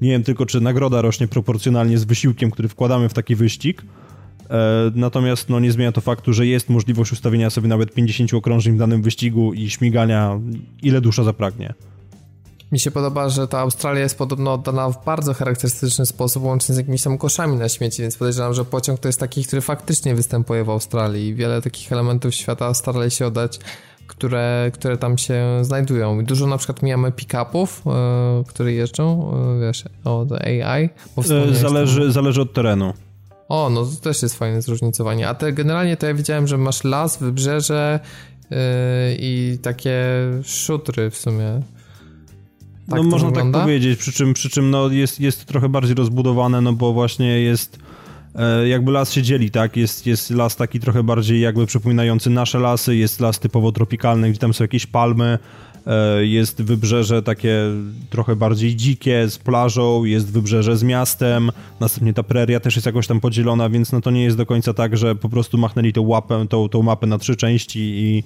Nie 0.00 0.10
wiem 0.10 0.22
tylko, 0.22 0.46
czy 0.46 0.60
nagroda 0.60 1.02
rośnie 1.02 1.28
proporcjonalnie 1.28 1.98
z 1.98 2.04
wysiłkiem, 2.04 2.50
który 2.50 2.68
wkładamy 2.68 3.08
w 3.08 3.14
taki 3.14 3.34
wyścig. 3.34 3.82
E, 4.50 4.90
natomiast 4.94 5.48
no, 5.48 5.60
nie 5.60 5.72
zmienia 5.72 5.92
to 5.92 6.00
faktu, 6.00 6.32
że 6.32 6.46
jest 6.46 6.68
możliwość 6.70 7.12
ustawienia 7.12 7.50
sobie 7.50 7.68
nawet 7.68 7.94
50 7.94 8.34
okrążeń 8.34 8.74
w 8.74 8.78
danym 8.78 9.02
wyścigu 9.02 9.52
i 9.52 9.70
śmigania 9.70 10.40
ile 10.82 11.00
dusza 11.00 11.24
zapragnie. 11.24 11.74
Mi 12.72 12.78
się 12.78 12.90
podoba, 12.90 13.28
że 13.28 13.48
ta 13.48 13.58
Australia 13.58 14.00
jest 14.00 14.18
podobno 14.18 14.52
oddana 14.52 14.90
w 14.90 15.04
bardzo 15.04 15.34
charakterystyczny 15.34 16.06
sposób, 16.06 16.44
łącznie 16.44 16.74
z 16.74 16.78
jakimiś 16.78 17.02
tam 17.02 17.18
koszami 17.18 17.56
na 17.56 17.68
śmieci, 17.68 18.02
więc 18.02 18.16
podejrzewam, 18.16 18.54
że 18.54 18.64
pociąg 18.64 19.00
to 19.00 19.08
jest 19.08 19.20
taki, 19.20 19.44
który 19.44 19.62
faktycznie 19.62 20.14
występuje 20.14 20.64
w 20.64 20.70
Australii 20.70 21.28
i 21.28 21.34
wiele 21.34 21.62
takich 21.62 21.92
elementów 21.92 22.34
świata 22.34 22.74
starali 22.74 23.10
się 23.10 23.26
oddać 23.26 23.58
które, 24.06 24.70
które 24.74 24.96
tam 24.96 25.18
się 25.18 25.44
znajdują. 25.62 26.24
Dużo 26.24 26.46
na 26.46 26.58
przykład 26.58 26.82
mijamy 26.82 27.12
pick-upów, 27.12 27.82
yy, 27.86 28.44
które 28.44 28.72
jeżdżą, 28.72 29.32
yy, 29.54 29.66
wiesz, 29.66 29.84
od 30.04 30.32
AI. 30.32 30.90
E, 31.18 31.54
zależy, 31.54 32.12
zależy 32.12 32.40
od 32.40 32.52
terenu. 32.52 32.92
O, 33.48 33.70
no 33.70 33.84
to 33.84 34.00
też 34.00 34.22
jest 34.22 34.38
fajne 34.38 34.62
zróżnicowanie. 34.62 35.28
A 35.28 35.34
te 35.34 35.52
generalnie 35.52 35.96
to 35.96 36.06
ja 36.06 36.14
widziałem, 36.14 36.46
że 36.46 36.58
masz 36.58 36.84
las, 36.84 37.18
wybrzeże, 37.18 38.00
i 39.18 39.58
takie 39.62 40.04
szutry 40.44 41.10
w 41.10 41.16
sumie. 41.16 41.62
Tak 42.92 43.04
no 43.04 43.10
można 43.10 43.28
tak 43.28 43.34
wygląda? 43.34 43.58
tak 43.58 43.66
powiedzieć, 43.66 43.98
przy 43.98 44.12
czym, 44.12 44.34
przy 44.34 44.50
czym 44.50 44.70
no 44.70 44.88
jest, 44.88 45.20
jest 45.20 45.44
trochę 45.44 45.68
bardziej 45.68 45.94
rozbudowane, 45.94 46.60
no 46.60 46.72
bo 46.72 46.92
właśnie 46.92 47.40
jest 47.40 47.78
e, 48.34 48.68
jakby 48.68 48.92
las 48.92 49.12
się 49.12 49.22
dzieli, 49.22 49.50
tak? 49.50 49.76
Jest, 49.76 50.06
jest 50.06 50.30
las 50.30 50.56
taki 50.56 50.80
trochę 50.80 51.02
bardziej 51.02 51.40
jakby 51.40 51.66
przypominający 51.66 52.30
nasze 52.30 52.58
lasy, 52.58 52.96
jest 52.96 53.20
las 53.20 53.38
typowo 53.38 53.72
tropikalny, 53.72 54.30
gdzie 54.30 54.38
tam 54.38 54.54
są 54.54 54.64
jakieś 54.64 54.86
palmy, 54.86 55.38
e, 55.86 56.26
jest 56.26 56.62
wybrzeże 56.62 57.22
takie 57.22 57.56
trochę 58.10 58.36
bardziej 58.36 58.76
dzikie 58.76 59.28
z 59.28 59.38
plażą, 59.38 60.04
jest 60.04 60.32
wybrzeże 60.32 60.76
z 60.76 60.82
miastem, 60.82 61.50
następnie 61.80 62.14
ta 62.14 62.22
preria 62.22 62.60
też 62.60 62.76
jest 62.76 62.86
jakoś 62.86 63.06
tam 63.06 63.20
podzielona, 63.20 63.68
więc 63.68 63.92
no 63.92 64.00
to 64.00 64.10
nie 64.10 64.24
jest 64.24 64.36
do 64.36 64.46
końca 64.46 64.74
tak, 64.74 64.96
że 64.96 65.14
po 65.14 65.28
prostu 65.28 65.58
machnęli 65.58 65.92
tą, 65.92 66.02
łapę, 66.02 66.46
tą, 66.48 66.68
tą 66.68 66.82
mapę 66.82 67.06
na 67.06 67.18
trzy 67.18 67.36
części 67.36 67.80
i 67.80 68.22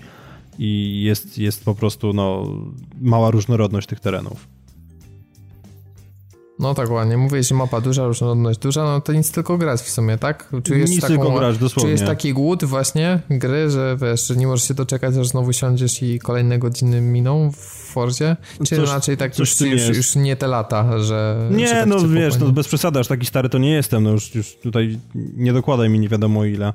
i 0.58 1.02
jest, 1.02 1.38
jest 1.38 1.64
po 1.64 1.74
prostu 1.74 2.12
no, 2.12 2.46
mała 3.00 3.30
różnorodność 3.30 3.86
tych 3.86 4.00
terenów. 4.00 4.55
No 6.58 6.74
tak 6.74 6.90
ładnie, 6.90 7.16
mówię, 7.16 7.42
że 7.42 7.54
mapa 7.54 7.80
duża, 7.80 8.06
różnorodność 8.06 8.58
duża, 8.58 8.84
no 8.84 9.00
to 9.00 9.12
nic 9.12 9.32
tylko 9.32 9.58
grać 9.58 9.80
w 9.80 9.90
sumie, 9.90 10.18
tak? 10.18 10.52
Nic 10.76 11.00
taką, 11.00 11.14
tylko 11.14 11.30
grać, 11.32 11.58
dosłownie. 11.58 11.96
Czujesz 11.96 12.08
taki 12.08 12.32
głód 12.32 12.64
właśnie 12.64 13.20
gry, 13.30 13.70
że 13.70 13.96
wiesz, 14.02 14.26
że 14.26 14.36
nie 14.36 14.46
możesz 14.46 14.68
się 14.68 14.74
doczekać, 14.74 15.16
aż 15.16 15.28
znowu 15.28 15.52
siądziesz 15.52 16.02
i 16.02 16.18
kolejne 16.18 16.58
godziny 16.58 17.00
miną 17.00 17.52
w 17.52 17.56
Forzie? 17.92 18.36
Czy 18.64 18.76
coś, 18.76 18.88
raczej 18.88 19.16
tak 19.16 19.38
już, 19.38 19.60
już, 19.60 19.88
już, 19.88 20.16
nie 20.16 20.36
te 20.36 20.46
lata, 20.46 20.98
że... 20.98 21.48
Nie, 21.50 21.70
tak 21.70 21.86
no 21.86 22.08
wiesz, 22.08 22.38
no 22.38 22.52
bez 22.52 22.68
przesady, 22.68 22.98
aż 22.98 23.08
taki 23.08 23.26
stary 23.26 23.48
to 23.48 23.58
nie 23.58 23.70
jestem, 23.70 24.02
no 24.02 24.10
już, 24.10 24.34
już 24.34 24.56
tutaj 24.56 24.98
nie 25.14 25.52
dokładaj 25.52 25.88
mi 25.88 25.98
nie 25.98 26.08
wiadomo 26.08 26.44
ile. 26.44 26.72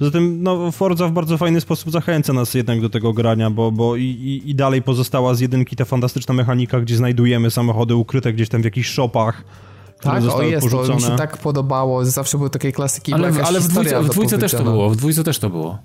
Poza 0.00 0.10
tym, 0.10 0.42
no, 0.42 0.70
Forza 0.70 1.08
w 1.08 1.12
bardzo 1.12 1.38
fajny 1.38 1.60
sposób 1.60 1.90
zachęca 1.92 2.32
nas 2.32 2.54
jednak 2.54 2.80
do 2.80 2.90
tego 2.90 3.12
grania, 3.12 3.50
bo, 3.50 3.72
bo 3.72 3.96
i, 3.96 4.04
i, 4.04 4.50
i 4.50 4.54
dalej 4.54 4.82
pozostała 4.82 5.34
z 5.34 5.40
jedynki 5.40 5.76
ta 5.76 5.84
fantastyczna 5.84 6.34
mechanika, 6.34 6.80
gdzie 6.80 6.96
znajdujemy 6.96 7.50
samochody 7.50 7.94
ukryte 7.94 8.32
gdzieś 8.32 8.48
tam 8.48 8.62
w 8.62 8.64
jakichś 8.64 8.88
shopach, 8.88 9.44
tak, 10.00 10.24
o 10.24 10.42
jest, 10.42 10.62
porzucone. 10.62 10.88
to 10.88 10.94
mi 10.94 11.02
się 11.02 11.16
tak 11.16 11.36
podobało, 11.36 12.04
zawsze 12.04 12.38
były 12.38 12.50
takie 12.50 12.72
klasyki. 12.72 13.12
Ale, 13.12 13.32
ale 13.44 13.60
w 13.60 13.68
dwójce, 13.68 14.02
w 14.02 14.08
dwójce 14.08 14.38
też 14.38 14.52
to 14.52 14.64
było, 14.64 14.90
w 14.90 14.96
dwójce 14.96 15.24
też 15.24 15.38
to 15.38 15.50
było. 15.50 15.78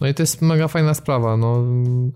No 0.00 0.08
i 0.08 0.14
to 0.14 0.22
jest 0.22 0.42
mega 0.42 0.68
fajna 0.68 0.94
sprawa. 0.94 1.36
No. 1.36 1.64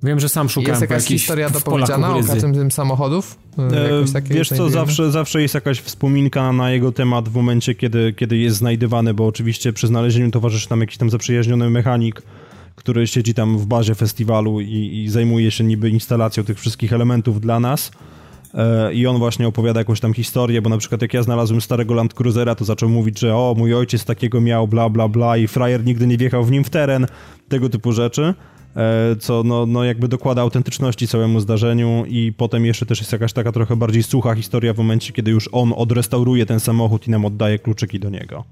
Wiem, 0.02 0.20
że 0.20 0.28
sam 0.28 0.48
szukałem 0.48 0.70
Jest 0.70 0.90
jakaś 0.90 1.05
historia 1.05 1.50
dopowiedziana 1.50 2.16
o 2.16 2.22
każdym 2.22 2.55
tym 2.55 2.70
samochodów? 2.70 3.38
E, 3.59 4.22
wiesz 4.22 4.48
co, 4.48 4.70
zawsze, 4.70 5.10
zawsze 5.10 5.42
jest 5.42 5.55
jakaś 5.55 5.80
wspominka 5.80 6.52
na 6.52 6.70
jego 6.70 6.92
temat 6.92 7.28
w 7.28 7.34
momencie, 7.34 7.74
kiedy, 7.74 8.12
kiedy 8.12 8.36
jest 8.36 8.56
znajdywany, 8.56 9.14
bo 9.14 9.26
oczywiście 9.26 9.72
przy 9.72 9.86
znalezieniu 9.86 10.30
towarzyszy 10.30 10.70
nam 10.70 10.80
jakiś 10.80 10.96
tam 10.96 11.10
zaprzyjaźniony 11.10 11.70
mechanik, 11.70 12.22
który 12.76 13.06
siedzi 13.06 13.34
tam 13.34 13.59
w 13.59 13.66
bazie 13.66 13.94
festiwalu 13.94 14.60
i, 14.60 15.02
i 15.05 15.09
zajmuje 15.09 15.50
się 15.50 15.64
niby 15.64 15.90
instalacją 15.90 16.44
tych 16.44 16.60
wszystkich 16.60 16.92
elementów 16.92 17.40
dla 17.40 17.60
nas. 17.60 17.90
E, 18.55 18.95
i 18.95 19.07
on 19.07 19.19
właśnie 19.19 19.49
opowiada 19.49 19.81
jakąś 19.81 20.01
tam 20.01 20.15
historię, 20.15 20.62
bo 20.62 20.70
na 20.70 20.79
przykład 20.79 21.03
jak 21.03 21.15
ja 21.15 21.23
znalazłem 21.23 21.61
starego 21.61 21.95
Land 21.95 22.15
Cruisera, 22.15 22.55
to 22.55 22.65
zaczął 22.65 22.89
mówić, 22.89 23.19
że 23.19 23.37
o, 23.37 23.55
mój 23.59 23.75
ojciec 23.75 24.05
takiego 24.05 24.41
miał, 24.41 24.69
bla, 24.69 24.89
bla, 24.89 25.09
bla 25.09 25.37
i 25.37 25.49
frajer 25.49 25.85
nigdy 25.85 26.07
nie 26.07 26.16
wjechał 26.16 26.45
w 26.45 26.51
nim 26.51 26.65
w 26.65 26.70
teren, 26.70 27.07
tego 27.49 27.69
typu 27.69 27.93
rzeczy, 27.93 28.35
e, 28.77 29.16
co 29.16 29.43
no, 29.43 29.66
no 29.66 29.85
jakby 29.85 30.09
dokłada 30.09 30.43
autentyczności 30.43 31.09
całemu 31.09 31.41
zdarzeniu 31.41 32.05
i 32.09 32.33
potem 32.37 32.66
jeszcze 32.66 32.87
też 32.87 32.99
jest 32.99 33.12
jakaś 33.12 33.33
taka 33.33 33.53
trochę 33.53 33.77
bardziej 33.77 34.03
sucha 34.03 34.35
historia 34.35 34.75
w 34.75 34.79
momencie, 34.79 35.12
kiedy 35.12 35.31
już 35.31 35.49
on 35.53 35.73
odrestauruje 35.77 36.47
ten 36.47 36.61
samochód 36.61 37.09
i 37.09 37.11
nam 37.11 37.25
oddaje 37.25 37.59
kluczyki 37.59 38.01
do 38.01 38.11
niego. 38.11 38.45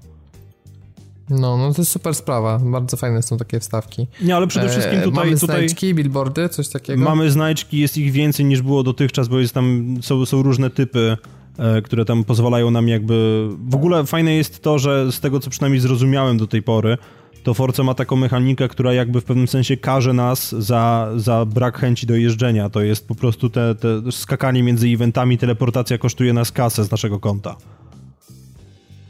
No, 1.29 1.57
no 1.57 1.73
to 1.73 1.81
jest 1.81 1.91
super 1.91 2.15
sprawa. 2.15 2.59
Bardzo 2.59 2.97
fajne 2.97 3.21
są 3.21 3.37
takie 3.37 3.59
wstawki. 3.59 4.07
Nie, 4.21 4.35
ale 4.35 4.47
przede 4.47 4.69
wszystkim 4.69 5.01
tutaj... 5.01 5.25
mamy 5.25 5.39
tutaj 5.39 5.55
znajdźki, 5.55 5.93
billboardy, 5.93 6.49
coś 6.49 6.69
takiego? 6.69 7.03
Mamy 7.03 7.31
znajdźki, 7.31 7.79
jest 7.79 7.97
ich 7.97 8.11
więcej 8.11 8.45
niż 8.45 8.61
było 8.61 8.83
dotychczas, 8.83 9.27
bo 9.27 9.39
jest 9.39 9.53
tam, 9.53 9.97
są, 10.01 10.25
są 10.25 10.43
różne 10.43 10.69
typy, 10.69 11.17
e, 11.57 11.81
które 11.81 12.05
tam 12.05 12.23
pozwalają 12.23 12.71
nam 12.71 12.87
jakby... 12.87 13.47
W 13.69 13.75
ogóle 13.75 14.05
fajne 14.05 14.33
jest 14.33 14.61
to, 14.61 14.79
że 14.79 15.11
z 15.11 15.19
tego, 15.19 15.39
co 15.39 15.49
przynajmniej 15.49 15.81
zrozumiałem 15.81 16.37
do 16.37 16.47
tej 16.47 16.63
pory, 16.63 16.97
to 17.43 17.53
Forza 17.53 17.83
ma 17.83 17.93
taką 17.93 18.15
mechanikę, 18.15 18.67
która 18.67 18.93
jakby 18.93 19.21
w 19.21 19.23
pewnym 19.23 19.47
sensie 19.47 19.77
każe 19.77 20.13
nas 20.13 20.51
za, 20.51 21.11
za 21.15 21.45
brak 21.45 21.77
chęci 21.79 22.07
do 22.07 22.15
jeżdżenia. 22.15 22.69
To 22.69 22.81
jest 22.81 23.07
po 23.07 23.15
prostu 23.15 23.49
te, 23.49 23.75
te 23.75 24.11
skakanie 24.11 24.63
między 24.63 24.87
eventami, 24.87 25.37
teleportacja 25.37 25.97
kosztuje 25.97 26.33
nas 26.33 26.51
kasę 26.51 26.83
z 26.83 26.91
naszego 26.91 27.19
konta. 27.19 27.55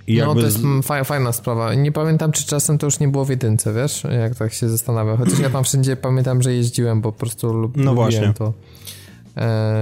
No 0.08 0.36
to 0.36 0.42
jest 0.42 0.60
fajna 1.04 1.32
sprawa. 1.32 1.74
Nie 1.74 1.92
pamiętam, 1.92 2.32
czy 2.32 2.46
czasem 2.46 2.78
to 2.78 2.88
już 2.88 3.00
nie 3.00 3.08
było 3.08 3.26
w 3.26 3.30
jedynce, 3.30 3.74
wiesz? 3.74 4.04
Jak 4.04 4.36
tak 4.36 4.54
się 4.54 4.70
zastanawiam. 4.70 5.18
Chociaż 5.18 5.40
ja 5.40 5.50
tam 5.50 5.64
wszędzie 5.64 5.96
pamiętam, 5.96 6.42
że 6.42 6.54
jeździłem, 6.54 7.02
bo 7.02 7.12
po 7.12 7.20
prostu 7.20 7.54
lub, 7.54 7.78
no 7.78 7.94
właśnie. 7.94 8.34
to. 8.34 8.46
E, 8.48 8.97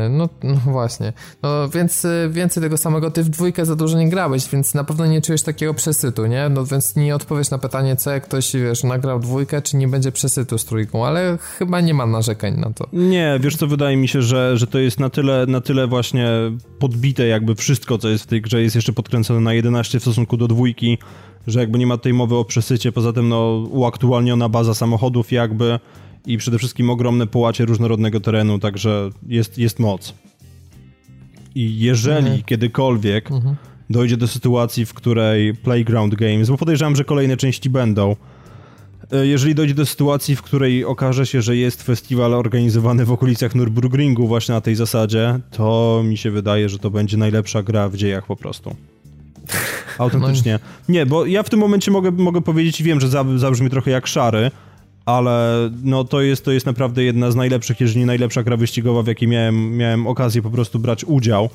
no, 0.09 0.29
no, 0.43 0.55
właśnie. 0.65 1.13
No 1.43 1.69
więc 1.69 2.05
e, 2.05 2.29
więcej 2.31 2.63
tego 2.63 2.77
samego. 2.77 3.11
Ty 3.11 3.23
w 3.23 3.29
dwójkę 3.29 3.65
za 3.65 3.75
dużo 3.75 3.97
nie 3.97 4.09
grałeś, 4.09 4.49
więc 4.49 4.73
na 4.73 4.83
pewno 4.83 5.05
nie 5.05 5.21
czujesz 5.21 5.43
takiego 5.43 5.73
przesytu, 5.73 6.25
nie? 6.25 6.49
No 6.49 6.65
więc 6.65 6.95
nie 6.95 7.15
odpowiesz 7.15 7.49
na 7.49 7.57
pytanie, 7.57 7.95
co 7.95 8.11
jak 8.11 8.23
ktoś, 8.23 8.53
wiesz, 8.53 8.83
nagrał 8.83 9.19
dwójkę, 9.19 9.61
czy 9.61 9.77
nie 9.77 9.87
będzie 9.87 10.11
przesytu 10.11 10.57
z 10.57 10.65
trójką, 10.65 11.05
ale 11.05 11.37
chyba 11.57 11.81
nie 11.81 11.93
ma 11.93 12.05
narzekań 12.05 12.59
na 12.59 12.73
to. 12.73 12.87
Nie, 12.93 13.39
wiesz 13.41 13.55
co, 13.55 13.67
wydaje 13.67 13.97
mi 13.97 14.07
się, 14.07 14.21
że, 14.21 14.57
że 14.57 14.67
to 14.67 14.79
jest 14.79 14.99
na 14.99 15.09
tyle, 15.09 15.45
na 15.47 15.61
tyle 15.61 15.87
właśnie 15.87 16.27
podbite 16.79 17.27
jakby 17.27 17.55
wszystko, 17.55 17.97
co 17.97 18.09
jest 18.09 18.23
w 18.23 18.27
tej 18.27 18.41
grze, 18.41 18.61
jest 18.61 18.75
jeszcze 18.75 18.93
podkręcone 18.93 19.39
na 19.39 19.53
11 19.53 19.99
w 19.99 20.01
stosunku 20.01 20.37
do 20.37 20.47
dwójki, 20.47 20.97
że 21.47 21.59
jakby 21.59 21.79
nie 21.79 21.87
ma 21.87 21.97
tej 21.97 22.13
mowy 22.13 22.35
o 22.35 22.45
przesycie, 22.45 22.91
poza 22.91 23.13
tym 23.13 23.29
no 23.29 23.63
uaktualniona 23.69 24.49
baza 24.49 24.73
samochodów 24.73 25.31
jakby 25.31 25.79
i 26.25 26.37
przede 26.37 26.57
wszystkim 26.57 26.89
ogromne 26.89 27.27
połacie 27.27 27.65
różnorodnego 27.65 28.19
terenu, 28.19 28.59
także 28.59 29.09
jest, 29.27 29.57
jest 29.57 29.79
moc. 29.79 30.13
I 31.55 31.79
jeżeli 31.79 32.17
mhm. 32.17 32.43
kiedykolwiek 32.43 33.31
mhm. 33.31 33.55
dojdzie 33.89 34.17
do 34.17 34.27
sytuacji, 34.27 34.85
w 34.85 34.93
której 34.93 35.53
Playground 35.53 36.15
Games, 36.15 36.49
bo 36.49 36.57
podejrzewam, 36.57 36.95
że 36.95 37.03
kolejne 37.03 37.37
części 37.37 37.69
będą, 37.69 38.15
e, 39.11 39.27
jeżeli 39.27 39.55
dojdzie 39.55 39.73
do 39.73 39.85
sytuacji, 39.85 40.35
w 40.35 40.41
której 40.41 40.85
okaże 40.85 41.25
się, 41.25 41.41
że 41.41 41.57
jest 41.57 41.83
festiwal 41.83 42.33
organizowany 42.33 43.05
w 43.05 43.11
okolicach 43.11 43.55
Nürburgringu 43.55 44.27
właśnie 44.27 44.55
na 44.55 44.61
tej 44.61 44.75
zasadzie, 44.75 45.39
to 45.51 46.01
mi 46.05 46.17
się 46.17 46.31
wydaje, 46.31 46.69
że 46.69 46.79
to 46.79 46.89
będzie 46.89 47.17
najlepsza 47.17 47.63
gra 47.63 47.89
w 47.89 47.95
dziejach 47.95 48.25
po 48.25 48.35
prostu. 48.35 48.75
Autentycznie. 49.97 50.59
Nie, 50.89 51.05
bo 51.05 51.25
ja 51.25 51.43
w 51.43 51.49
tym 51.49 51.59
momencie 51.59 51.91
mogę, 51.91 52.11
mogę 52.11 52.41
powiedzieć 52.41 52.81
i 52.81 52.83
wiem, 52.83 53.01
że 53.01 53.07
zabrzmi 53.37 53.69
trochę 53.69 53.91
jak 53.91 54.07
szary, 54.07 54.51
ale 55.05 55.69
no 55.83 56.03
to 56.03 56.21
jest, 56.21 56.45
to 56.45 56.51
jest 56.51 56.65
naprawdę 56.65 57.03
jedna 57.03 57.31
z 57.31 57.35
najlepszych, 57.35 57.79
jeżeli 57.79 57.99
nie 57.99 58.05
najlepsza 58.05 58.43
gra 58.43 58.57
wyścigowa, 58.57 59.03
w 59.03 59.07
jakiej 59.07 59.27
miałem, 59.27 59.77
miałem 59.77 60.07
okazję 60.07 60.41
po 60.41 60.49
prostu 60.49 60.79
brać 60.79 61.03
udział 61.03 61.49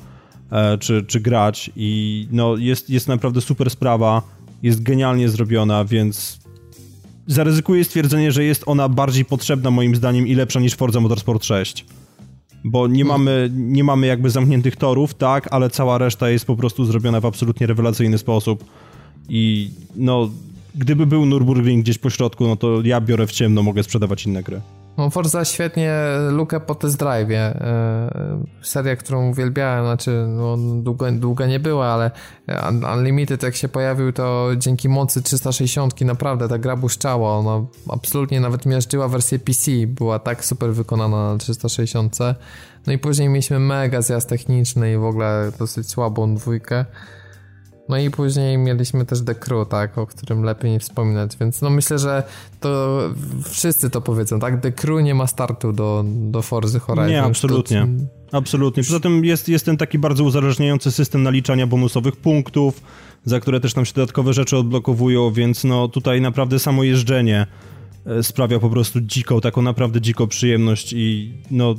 e, 0.51 0.77
czy, 0.77 1.03
czy 1.07 1.19
grać 1.19 1.71
i 1.75 2.27
no 2.31 2.57
jest, 2.57 2.89
jest 2.89 3.07
naprawdę 3.07 3.41
super 3.41 3.69
sprawa, 3.69 4.21
jest 4.63 4.83
genialnie 4.83 5.29
zrobiona, 5.29 5.85
więc 5.85 6.39
zaryzykuję 7.27 7.83
stwierdzenie, 7.83 8.31
że 8.31 8.43
jest 8.43 8.63
ona 8.65 8.89
bardziej 8.89 9.25
potrzebna 9.25 9.71
moim 9.71 9.95
zdaniem 9.95 10.27
i 10.27 10.35
lepsza 10.35 10.59
niż 10.59 10.75
Forza 10.75 10.99
Motorsport 10.99 11.45
6. 11.45 11.85
Bo 12.63 12.87
nie 12.87 13.03
hmm. 13.03 13.07
mamy, 13.21 13.49
nie 13.53 13.83
mamy 13.83 14.07
jakby 14.07 14.29
zamkniętych 14.29 14.75
torów, 14.75 15.13
tak, 15.13 15.47
ale 15.51 15.69
cała 15.69 15.97
reszta 15.97 16.29
jest 16.29 16.45
po 16.45 16.55
prostu 16.55 16.85
zrobiona 16.85 17.19
w 17.19 17.25
absolutnie 17.25 17.67
rewelacyjny 17.67 18.17
sposób. 18.17 18.65
I 19.29 19.71
no, 19.95 20.29
gdyby 20.75 21.05
był 21.05 21.25
Nürburgring 21.25 21.81
gdzieś 21.81 21.97
po 21.97 22.09
środku, 22.09 22.47
no 22.47 22.55
to 22.55 22.81
ja 22.83 23.01
biorę 23.01 23.27
w 23.27 23.31
ciemno, 23.31 23.63
mogę 23.63 23.83
sprzedawać 23.83 24.25
inne 24.25 24.43
gry. 24.43 24.61
No 24.97 25.09
Forza 25.09 25.45
świetnie 25.45 25.95
lukę 26.29 26.59
po 26.59 26.75
test 26.75 26.97
drive. 26.99 27.31
E, 27.31 28.43
seria, 28.61 28.95
którą 28.95 29.29
uwielbiałem, 29.29 29.85
znaczy 29.85 30.25
no, 30.27 30.57
długo, 30.57 31.11
długo 31.11 31.45
nie 31.45 31.59
była, 31.59 31.87
ale 31.87 32.11
Unlimited 32.95 33.43
jak 33.43 33.55
się 33.55 33.67
pojawił, 33.67 34.11
to 34.13 34.49
dzięki 34.57 34.89
mocy 34.89 35.21
360 35.21 36.01
naprawdę 36.01 36.47
ta 36.47 36.57
gra 36.57 36.75
błyszczała. 36.75 37.37
Ona 37.37 37.65
absolutnie 37.89 38.39
nawet 38.39 38.65
miażdżyła 38.65 39.07
wersję 39.07 39.39
PC. 39.39 39.71
Była 39.87 40.19
tak 40.19 40.45
super 40.45 40.73
wykonana 40.73 41.31
na 41.31 41.37
360. 41.37 42.17
No 42.87 42.93
i 42.93 42.97
później 42.97 43.29
mieliśmy 43.29 43.59
mega 43.59 44.01
zjazd 44.01 44.29
techniczny 44.29 44.93
i 44.93 44.97
w 44.97 45.03
ogóle 45.03 45.51
dosyć 45.59 45.89
słabą 45.89 46.35
dwójkę. 46.35 46.85
No 47.91 47.97
i 47.97 48.09
później 48.09 48.57
mieliśmy 48.57 49.05
też 49.05 49.21
The 49.25 49.35
Crew, 49.35 49.67
tak, 49.69 49.97
o 49.97 50.07
którym 50.07 50.43
lepiej 50.43 50.71
nie 50.71 50.79
wspominać, 50.79 51.37
więc 51.37 51.61
no 51.61 51.69
myślę, 51.69 51.99
że 51.99 52.23
to 52.59 52.99
wszyscy 53.43 53.89
to 53.89 54.01
powiedzą, 54.01 54.39
tak? 54.39 54.61
The 54.61 54.71
Crew 54.71 55.03
nie 55.03 55.15
ma 55.15 55.27
startu 55.27 55.73
do, 55.73 56.03
do 56.07 56.41
Forzy 56.41 56.79
Horizon. 56.79 57.09
Nie, 57.09 57.23
absolutnie. 57.23 57.87
To... 58.31 58.37
Absolutnie. 58.37 58.83
Poza 58.83 58.99
tym 58.99 59.25
jest, 59.25 59.49
jest 59.49 59.65
ten 59.65 59.77
taki 59.77 59.99
bardzo 59.99 60.23
uzależniający 60.23 60.91
system 60.91 61.23
naliczania 61.23 61.67
bonusowych 61.67 62.15
punktów, 62.15 62.81
za 63.25 63.39
które 63.39 63.59
też 63.59 63.75
nam 63.75 63.85
się 63.85 63.93
dodatkowe 63.93 64.33
rzeczy 64.33 64.57
odblokowują, 64.57 65.31
więc 65.31 65.63
no 65.63 65.87
tutaj 65.87 66.21
naprawdę 66.21 66.59
samo 66.59 66.83
jeżdżenie 66.83 67.47
sprawia 68.21 68.59
po 68.59 68.69
prostu 68.69 69.01
dziką, 69.01 69.41
taką 69.41 69.61
naprawdę 69.61 70.01
dziką 70.01 70.27
przyjemność 70.27 70.93
i 70.93 71.33
no 71.51 71.75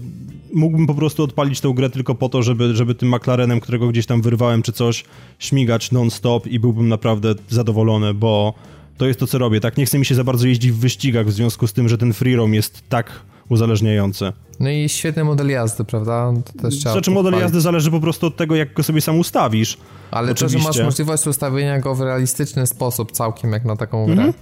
mógłbym 0.55 0.87
po 0.87 0.95
prostu 0.95 1.23
odpalić 1.23 1.61
tę 1.61 1.73
grę 1.75 1.91
tylko 1.91 2.15
po 2.15 2.29
to, 2.29 2.43
żeby, 2.43 2.77
żeby 2.77 2.95
tym 2.95 3.15
McLarenem, 3.15 3.61
którego 3.61 3.89
gdzieś 3.89 4.07
tam 4.07 4.23
wyrwałem 4.23 4.63
czy 4.63 4.73
coś, 4.73 5.05
śmigać 5.39 5.93
non-stop 5.93 6.47
i 6.47 6.61
byłbym 6.61 6.89
naprawdę 6.89 7.35
zadowolony, 7.49 8.15
bo 8.15 8.55
to 8.97 9.07
jest 9.07 9.21
to, 9.21 9.27
co 9.27 9.39
robię, 9.39 9.61
tak? 9.61 9.77
Nie 9.77 9.87
chce 9.87 9.99
mi 9.99 10.05
się 10.05 10.15
za 10.15 10.25
bardzo 10.25 10.47
jeździć 10.47 10.73
w 10.73 10.79
wyścigach 10.79 11.27
w 11.27 11.33
związku 11.33 11.67
z 11.67 11.73
tym, 11.73 11.89
że 11.89 11.99
ten 11.99 12.13
free 12.13 12.37
roam 12.37 12.55
jest 12.55 12.83
tak 12.89 13.23
uzależniający. 13.49 14.33
No 14.61 14.71
i 14.71 14.89
świetny 14.89 15.25
model 15.25 15.49
jazdy, 15.49 15.85
prawda? 15.85 16.33
To 16.45 16.63
też 16.63 16.79
trzeba 16.79 16.93
znaczy 16.93 17.11
model 17.11 17.35
jazdy 17.35 17.61
zależy 17.61 17.91
po 17.91 18.01
prostu 18.01 18.27
od 18.27 18.37
tego, 18.37 18.57
jak 18.57 18.75
go 18.75 18.83
sobie 18.83 19.01
sam 19.01 19.19
ustawisz. 19.19 19.79
Ale 20.11 20.33
Oczywiście. 20.33 20.59
to, 20.59 20.63
że 20.63 20.69
masz 20.69 20.87
możliwość 20.87 21.27
ustawienia 21.27 21.81
go 21.81 21.95
w 21.95 22.01
realistyczny 22.01 22.67
sposób 22.67 23.13
całkiem 23.13 23.53
jak 23.53 23.65
na 23.65 23.77
taką 23.77 24.05
grę. 24.07 24.13
Mhm. 24.13 24.33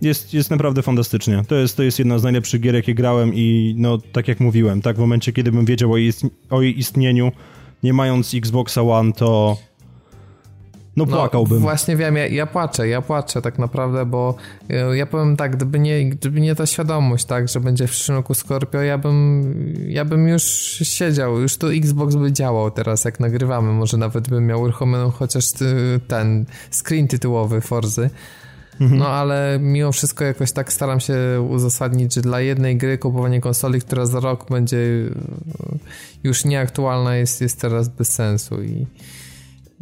Jest, 0.00 0.34
jest 0.34 0.50
naprawdę 0.50 0.82
fantastycznie. 0.82 1.42
To 1.48 1.54
jest, 1.54 1.76
to 1.76 1.82
jest 1.82 1.98
jedna 1.98 2.18
z 2.18 2.22
najlepszych 2.22 2.60
gier, 2.60 2.74
jakie 2.74 2.94
grałem 2.94 3.34
i 3.34 3.74
no, 3.78 3.98
tak 4.12 4.28
jak 4.28 4.40
mówiłem, 4.40 4.82
tak 4.82 4.96
w 4.96 4.98
momencie, 4.98 5.32
kiedy 5.32 5.52
bym 5.52 5.64
wiedział 5.64 5.92
o 5.92 5.96
jej, 5.96 6.12
o 6.50 6.62
jej 6.62 6.78
istnieniu, 6.78 7.32
nie 7.82 7.92
mając 7.92 8.34
Xboxa 8.34 8.82
One, 8.82 9.12
to 9.12 9.56
no, 10.98 11.04
no 11.04 11.16
płakałbym. 11.16 11.58
No, 11.58 11.62
właśnie 11.62 11.96
wiem, 11.96 12.16
ja, 12.16 12.26
ja, 12.26 12.46
płaczę, 12.46 12.88
ja 12.88 13.02
płaczę 13.02 13.42
tak 13.42 13.58
naprawdę, 13.58 14.06
bo 14.06 14.34
e, 14.70 14.96
ja 14.96 15.06
powiem 15.06 15.36
tak, 15.36 15.56
gdyby 15.56 15.78
nie, 15.78 16.10
gdyby 16.10 16.40
nie 16.40 16.54
ta 16.54 16.66
świadomość, 16.66 17.24
tak, 17.24 17.48
że 17.48 17.60
będzie 17.60 17.86
w 17.86 17.90
przyszłym 17.90 18.16
roku 18.16 18.34
Scorpio, 18.34 18.82
ja 18.82 18.98
bym, 18.98 19.54
ja 19.88 20.04
bym 20.04 20.28
już 20.28 20.42
siedział, 20.82 21.40
już 21.40 21.56
tu 21.56 21.66
Xbox 21.66 22.14
by 22.14 22.32
działał 22.32 22.70
teraz, 22.70 23.04
jak 23.04 23.20
nagrywamy, 23.20 23.72
może 23.72 23.96
nawet 23.96 24.28
bym 24.28 24.46
miał 24.46 24.60
uruchomiony 24.62 25.12
chociaż 25.12 25.44
ten 26.08 26.46
screen 26.70 27.08
tytułowy 27.08 27.60
Forzy. 27.60 28.10
No 28.80 29.08
ale 29.08 29.58
mimo 29.62 29.92
wszystko 29.92 30.24
jakoś 30.24 30.52
tak 30.52 30.72
staram 30.72 31.00
się 31.00 31.16
uzasadnić, 31.50 32.14
że 32.14 32.20
dla 32.20 32.40
jednej 32.40 32.76
gry 32.76 32.98
kupowanie 32.98 33.40
konsoli, 33.40 33.80
która 33.80 34.06
za 34.06 34.20
rok 34.20 34.50
będzie 34.50 34.76
e, 34.76 35.10
już 36.24 36.44
nieaktualna 36.44 37.16
jest, 37.16 37.40
jest 37.40 37.60
teraz 37.60 37.88
bez 37.88 38.12
sensu 38.12 38.62
i 38.62 38.86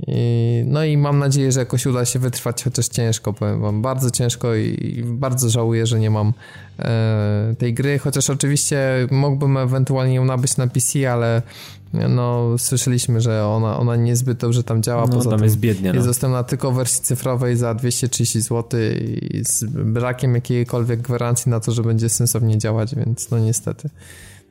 i, 0.06 0.62
no 0.66 0.84
i 0.84 0.96
mam 0.96 1.18
nadzieję, 1.18 1.52
że 1.52 1.60
jakoś 1.60 1.86
uda 1.86 2.04
się 2.04 2.18
wytrwać, 2.18 2.64
chociaż 2.64 2.88
ciężko, 2.88 3.32
powiem 3.32 3.60
wam, 3.60 3.82
bardzo 3.82 4.10
ciężko 4.10 4.54
i, 4.54 4.94
i 4.98 5.02
bardzo 5.04 5.50
żałuję, 5.50 5.86
że 5.86 6.00
nie 6.00 6.10
mam 6.10 6.32
e, 6.78 7.54
tej 7.58 7.74
gry, 7.74 7.98
chociaż 7.98 8.30
oczywiście 8.30 8.78
mógłbym 9.10 9.56
ewentualnie 9.56 10.14
ją 10.14 10.24
nabyć 10.24 10.56
na 10.56 10.66
PC, 10.66 11.12
ale 11.12 11.42
no 12.08 12.58
słyszeliśmy, 12.58 13.20
że 13.20 13.46
ona, 13.46 13.78
ona 13.78 13.96
niezbyt 13.96 14.38
dobrze 14.38 14.62
tam 14.64 14.82
działa, 14.82 15.06
no, 15.06 15.08
poza 15.08 15.30
tam 15.30 15.38
tym 15.38 15.44
jest 15.44 15.58
biednie. 15.58 15.88
No. 15.88 15.94
Jest 15.94 16.08
dostępna 16.08 16.44
tylko 16.44 16.72
w 16.72 16.74
wersji 16.74 17.02
cyfrowej 17.02 17.56
za 17.56 17.74
230 17.74 18.40
zł 18.40 18.80
i 19.20 19.44
z 19.44 19.64
brakiem 19.64 20.34
jakiejkolwiek 20.34 21.00
gwarancji 21.00 21.50
na 21.50 21.60
to, 21.60 21.72
że 21.72 21.82
będzie 21.82 22.08
sensownie 22.08 22.58
działać, 22.58 22.94
więc 22.94 23.30
no 23.30 23.38
niestety 23.38 23.90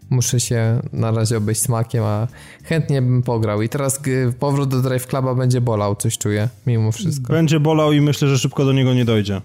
muszę 0.10 0.40
się 0.40 0.82
na 0.94 1.11
razie 1.11 1.38
obejść 1.38 1.61
smakiem, 1.61 2.03
a 2.03 2.27
chętnie 2.64 3.02
bym 3.02 3.23
pograł. 3.23 3.61
I 3.61 3.69
teraz 3.69 3.99
powrót 4.40 4.69
do 4.69 4.82
Drive 4.82 5.07
Cluba 5.07 5.36
będzie 5.36 5.61
bolał, 5.61 5.95
coś 5.95 6.18
czuję, 6.18 6.49
mimo 6.68 6.91
wszystko. 6.91 7.34
Będzie 7.34 7.60
bolał 7.60 7.91
i 7.91 8.02
myślę, 8.02 8.27
że 8.27 8.38
szybko 8.38 8.65
do 8.65 8.73
niego 8.73 8.94
nie 8.94 9.06
dojdzie. 9.06 9.41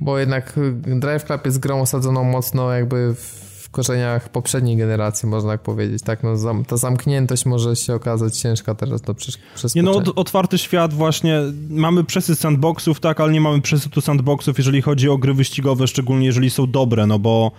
Bo 0.00 0.18
jednak 0.18 0.60
Drive 0.86 1.24
Club 1.24 1.44
jest 1.44 1.58
grą 1.58 1.80
osadzoną 1.80 2.24
mocno 2.24 2.72
jakby 2.72 3.14
w 3.14 3.70
korzeniach 3.70 4.28
poprzedniej 4.28 4.76
generacji, 4.76 5.28
można 5.28 5.50
tak 5.50 5.62
powiedzieć. 5.62 6.02
Tak, 6.02 6.22
no, 6.22 6.34
ta 6.66 6.76
zamkniętość 6.76 7.46
może 7.46 7.76
się 7.76 7.94
okazać 7.94 8.38
ciężka 8.38 8.74
teraz 8.74 9.00
do 9.02 9.14
przeskoczenia. 9.14 9.70
Nie 9.74 9.82
no, 9.82 10.14
otwarty 10.16 10.58
świat 10.58 10.94
właśnie, 10.94 11.40
mamy 11.70 12.04
przesyt 12.04 12.38
sandboxów, 12.38 13.00
tak, 13.00 13.20
ale 13.20 13.32
nie 13.32 13.40
mamy 13.40 13.60
przesytu 13.60 14.00
sandboxów, 14.00 14.58
jeżeli 14.58 14.82
chodzi 14.82 15.08
o 15.08 15.18
gry 15.18 15.34
wyścigowe, 15.34 15.86
szczególnie 15.86 16.26
jeżeli 16.26 16.50
są 16.50 16.70
dobre, 16.70 17.06
no 17.06 17.18
bo 17.18 17.52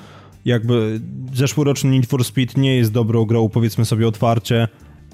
jakby 0.46 1.02
zeszłoroczny 1.34 1.92
Need 1.92 2.06
for 2.06 2.24
Speed 2.24 2.62
nie 2.62 2.76
jest 2.76 2.92
dobrą 2.92 3.26
grą, 3.26 3.50
powiedzmy 3.50 3.86
sobie 3.86 4.08
otwarcie 4.08 4.68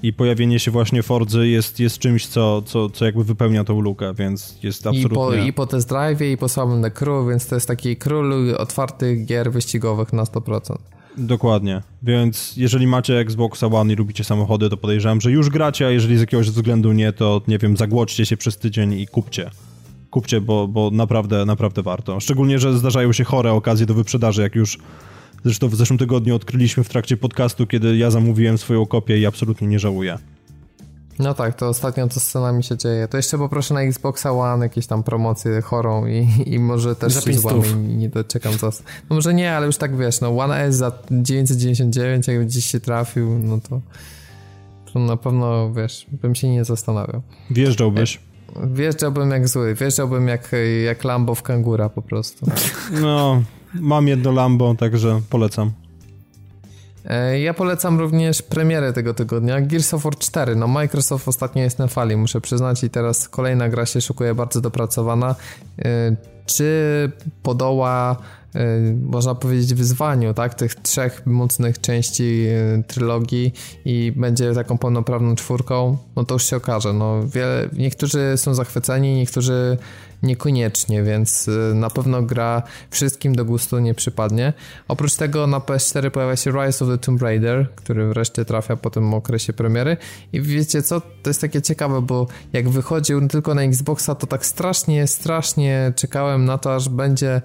i 0.04 0.14
pojawienie 0.14 0.60
się 0.60 0.72
właśnie 0.72 1.04
Fordzy 1.04 1.48
jest, 1.48 1.80
jest 1.80 2.00
czymś, 2.00 2.28
co, 2.28 2.62
co, 2.62 2.90
co 2.90 3.06
jakby 3.06 3.24
wypełnia 3.24 3.64
tą 3.64 3.82
lukę, 3.82 4.14
więc 4.14 4.58
jest 4.64 4.88
absolutnie... 4.88 5.10
I 5.10 5.16
po, 5.16 5.34
i 5.34 5.54
po 5.54 5.68
test 5.68 5.90
drive 5.90 6.22
i 6.22 6.38
po 6.38 6.50
samym 6.50 6.82
The 6.82 6.92
Crew, 6.92 7.28
więc 7.30 7.48
to 7.48 7.56
jest 7.56 7.68
taki 7.68 7.96
król 7.96 8.56
otwartych 8.58 9.26
gier 9.26 9.52
wyścigowych 9.52 10.14
na 10.14 10.24
100%. 10.24 10.76
Dokładnie, 11.18 11.82
więc 12.04 12.58
jeżeli 12.58 12.88
macie 12.88 13.20
Xbox 13.20 13.64
One 13.64 13.94
i 13.94 13.96
lubicie 13.96 14.24
samochody, 14.24 14.70
to 14.70 14.78
podejrzewam, 14.78 15.22
że 15.22 15.32
już 15.32 15.50
gracie, 15.50 15.88
a 15.88 15.90
jeżeli 15.90 16.18
z 16.18 16.20
jakiegoś 16.20 16.50
względu 16.50 16.94
nie, 16.94 17.14
to 17.14 17.42
nie 17.48 17.58
wiem, 17.58 17.78
zagłodźcie 17.78 18.26
się 18.26 18.38
przez 18.38 18.58
tydzień 18.58 18.94
i 18.94 19.08
kupcie 19.08 19.50
kupcie, 20.12 20.42
bo, 20.42 20.68
bo 20.68 20.90
naprawdę, 20.92 21.46
naprawdę 21.46 21.82
warto. 21.82 22.20
Szczególnie, 22.20 22.60
że 22.60 22.78
zdarzają 22.78 23.14
się 23.14 23.24
chore 23.24 23.54
okazje 23.54 23.86
do 23.86 23.94
wyprzedaży, 23.94 24.42
jak 24.42 24.56
już 24.56 24.78
Zresztą 25.44 25.68
w 25.68 25.76
zeszłym 25.76 26.00
tygodniu 26.00 26.36
odkryliśmy 26.36 26.84
w 26.84 26.90
trakcie 26.90 27.18
podcastu, 27.18 27.68
kiedy 27.68 27.98
ja 27.98 28.12
zamówiłem 28.12 28.58
swoją 28.58 28.86
kopię 28.86 29.20
i 29.20 29.26
absolutnie 29.26 29.68
nie 29.68 29.80
żałuję. 29.80 30.18
No 31.20 31.34
tak, 31.34 31.56
to 31.56 31.68
ostatnio 31.68 32.08
to 32.08 32.20
scenami 32.20 32.64
się 32.64 32.78
dzieje. 32.78 33.08
To 33.08 33.18
jeszcze 33.18 33.38
poproszę 33.38 33.74
na 33.74 33.82
Xboxa 33.82 34.32
One 34.32 34.66
jakieś 34.66 34.88
tam 34.88 35.04
promocje 35.04 35.62
chorą 35.62 36.08
i, 36.08 36.28
i 36.46 36.60
może 36.60 36.96
też 36.96 37.14
za 37.14 37.22
się 37.22 37.34
złamię 37.34 37.70
i 37.70 37.96
nie 37.96 38.10
doczekam 38.10 38.58
co. 38.58 38.70
No 39.10 39.16
może 39.16 39.34
nie, 39.34 39.54
ale 39.54 39.66
już 39.66 39.78
tak 39.78 39.98
wiesz, 39.98 40.22
no 40.22 40.38
One 40.38 40.58
S 40.58 40.76
za 40.76 40.92
999, 41.12 42.28
jakby 42.28 42.46
gdzieś 42.46 42.66
się 42.66 42.80
trafił, 42.80 43.40
no 43.40 43.60
to, 43.70 43.82
to 44.94 45.00
na 45.00 45.18
pewno, 45.18 45.74
wiesz, 45.74 46.06
bym 46.22 46.36
się 46.36 46.50
nie 46.50 46.66
zastanawiał. 46.66 47.22
Wjeżdżałbyś? 47.50 48.20
Wjeżdżałbym 48.74 49.32
jak 49.32 49.48
zły, 49.48 49.76
wjeżdżałbym 49.76 50.28
jak, 50.28 50.52
jak 50.86 51.04
Lambo 51.04 51.36
w 51.36 51.42
kangura 51.42 51.90
po 51.90 52.02
prostu. 52.02 52.46
No, 53.02 53.44
Mam 53.74 54.08
jedno 54.08 54.32
Lambo, 54.32 54.76
także 54.76 55.22
polecam. 55.30 55.72
E, 57.06 57.40
ja 57.40 57.54
polecam 57.54 58.00
również 58.00 58.42
premierę 58.42 58.94
tego 58.94 59.14
tygodnia, 59.14 59.62
Gears 59.62 59.94
of 59.94 60.04
War 60.04 60.18
4. 60.18 60.56
No 60.56 60.68
Microsoft 60.68 61.28
ostatnio 61.28 61.64
jest 61.64 61.80
na 61.80 61.88
fali, 61.88 62.18
muszę 62.18 62.42
przyznać 62.42 62.84
i 62.84 62.90
teraz 62.90 63.30
kolejna 63.30 63.70
gra 63.70 63.86
się 63.86 64.02
szukuje 64.02 64.36
bardzo 64.36 64.62
dopracowana. 64.62 65.36
E, 65.80 66.16
czy 66.46 67.12
podoła 67.44 68.18
e, 68.56 68.66
można 69.02 69.36
powiedzieć 69.36 69.74
wyzwaniu, 69.74 70.34
tak, 70.34 70.54
tych 70.54 70.76
trzech 70.76 71.26
mocnych 71.26 71.82
części 71.82 72.46
trylogii 72.88 73.54
i 73.86 74.14
będzie 74.16 74.54
taką 74.54 74.78
pełnoprawną 74.78 75.36
czwórką, 75.36 75.98
no 76.16 76.26
to 76.26 76.36
już 76.36 76.46
się 76.46 76.56
okaże. 76.56 76.94
No, 76.94 77.28
wiele, 77.28 77.70
niektórzy 77.74 78.34
są 78.36 78.54
zachwyceni, 78.54 79.16
niektórzy 79.16 79.78
niekoniecznie, 80.24 81.04
więc 81.04 81.48
y, 81.48 81.72
na 81.76 81.90
pewno 81.90 82.22
gra 82.22 82.64
wszystkim 82.90 83.36
do 83.36 83.46
gustu 83.46 83.80
nie 83.80 83.94
przypadnie. 83.94 84.54
Oprócz 84.88 85.16
tego 85.16 85.48
na 85.48 85.60
PS4 85.60 86.10
pojawia 86.10 86.36
się 86.36 86.52
Rise 86.52 86.86
of 86.86 86.92
the 86.92 86.98
Tomb 86.98 87.22
Raider, 87.22 87.68
który 87.76 88.08
wreszcie 88.08 88.46
trafia 88.46 88.76
po 88.76 88.90
tym 88.90 89.14
okresie 89.14 89.54
premiery 89.54 89.98
i 90.34 90.42
wiecie 90.42 90.82
co, 90.82 91.02
to 91.02 91.30
jest 91.30 91.42
takie 91.42 91.62
ciekawe, 91.62 92.02
bo 92.02 92.28
jak 92.54 92.70
wychodził 92.70 93.28
tylko 93.28 93.56
na 93.56 93.64
Xboxa, 93.64 94.16
to 94.16 94.28
tak 94.28 94.46
strasznie, 94.46 95.08
strasznie 95.08 95.94
czekałem 95.96 96.46
na 96.46 96.58
to, 96.58 96.76
aż 96.76 96.90
będzie 96.90 97.42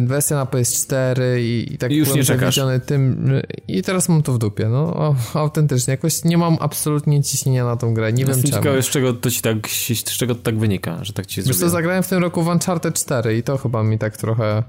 wersja 0.00 0.36
na 0.36 0.44
PS4 0.44 1.20
i, 1.38 1.74
i 1.74 1.78
tak 1.78 1.92
I 1.92 1.96
już 1.96 2.14
nie 2.14 2.24
czekasz. 2.24 2.60
tym 2.86 3.32
i 3.68 3.82
teraz 3.82 4.08
mam 4.08 4.22
to 4.22 4.32
w 4.32 4.38
dupie, 4.38 4.68
no 4.68 5.14
autentycznie, 5.34 5.90
jakoś 5.90 6.24
nie 6.24 6.38
mam 6.38 6.56
absolutnie 6.60 7.22
ciśnienia 7.22 7.64
na 7.64 7.76
tą 7.76 7.94
grę, 7.94 8.12
nie 8.12 8.24
Jestem 8.24 8.50
wiem 8.52 8.62
czemu. 8.62 8.82
z 8.82 8.86
czego 8.86 9.12
to 9.12 9.30
ci 9.30 9.42
tak, 9.42 9.68
z 9.68 10.04
czego 10.04 10.34
to 10.34 10.42
tak 10.42 10.58
wynika, 10.58 11.04
że 11.04 11.12
tak 11.12 11.26
ci 11.26 11.42
Wiesz 11.42 11.56
co, 11.56 11.68
zagrałem 11.68 12.02
w 12.02 12.08
tym 12.08 12.22
roku 12.22 12.42
w 12.42 12.46
Uncharted 12.46 12.94
4 12.94 13.38
i 13.38 13.42
to 13.42 13.58
chyba 13.58 13.82
mi 13.82 13.98
tak 13.98 14.16
trochę 14.16 14.62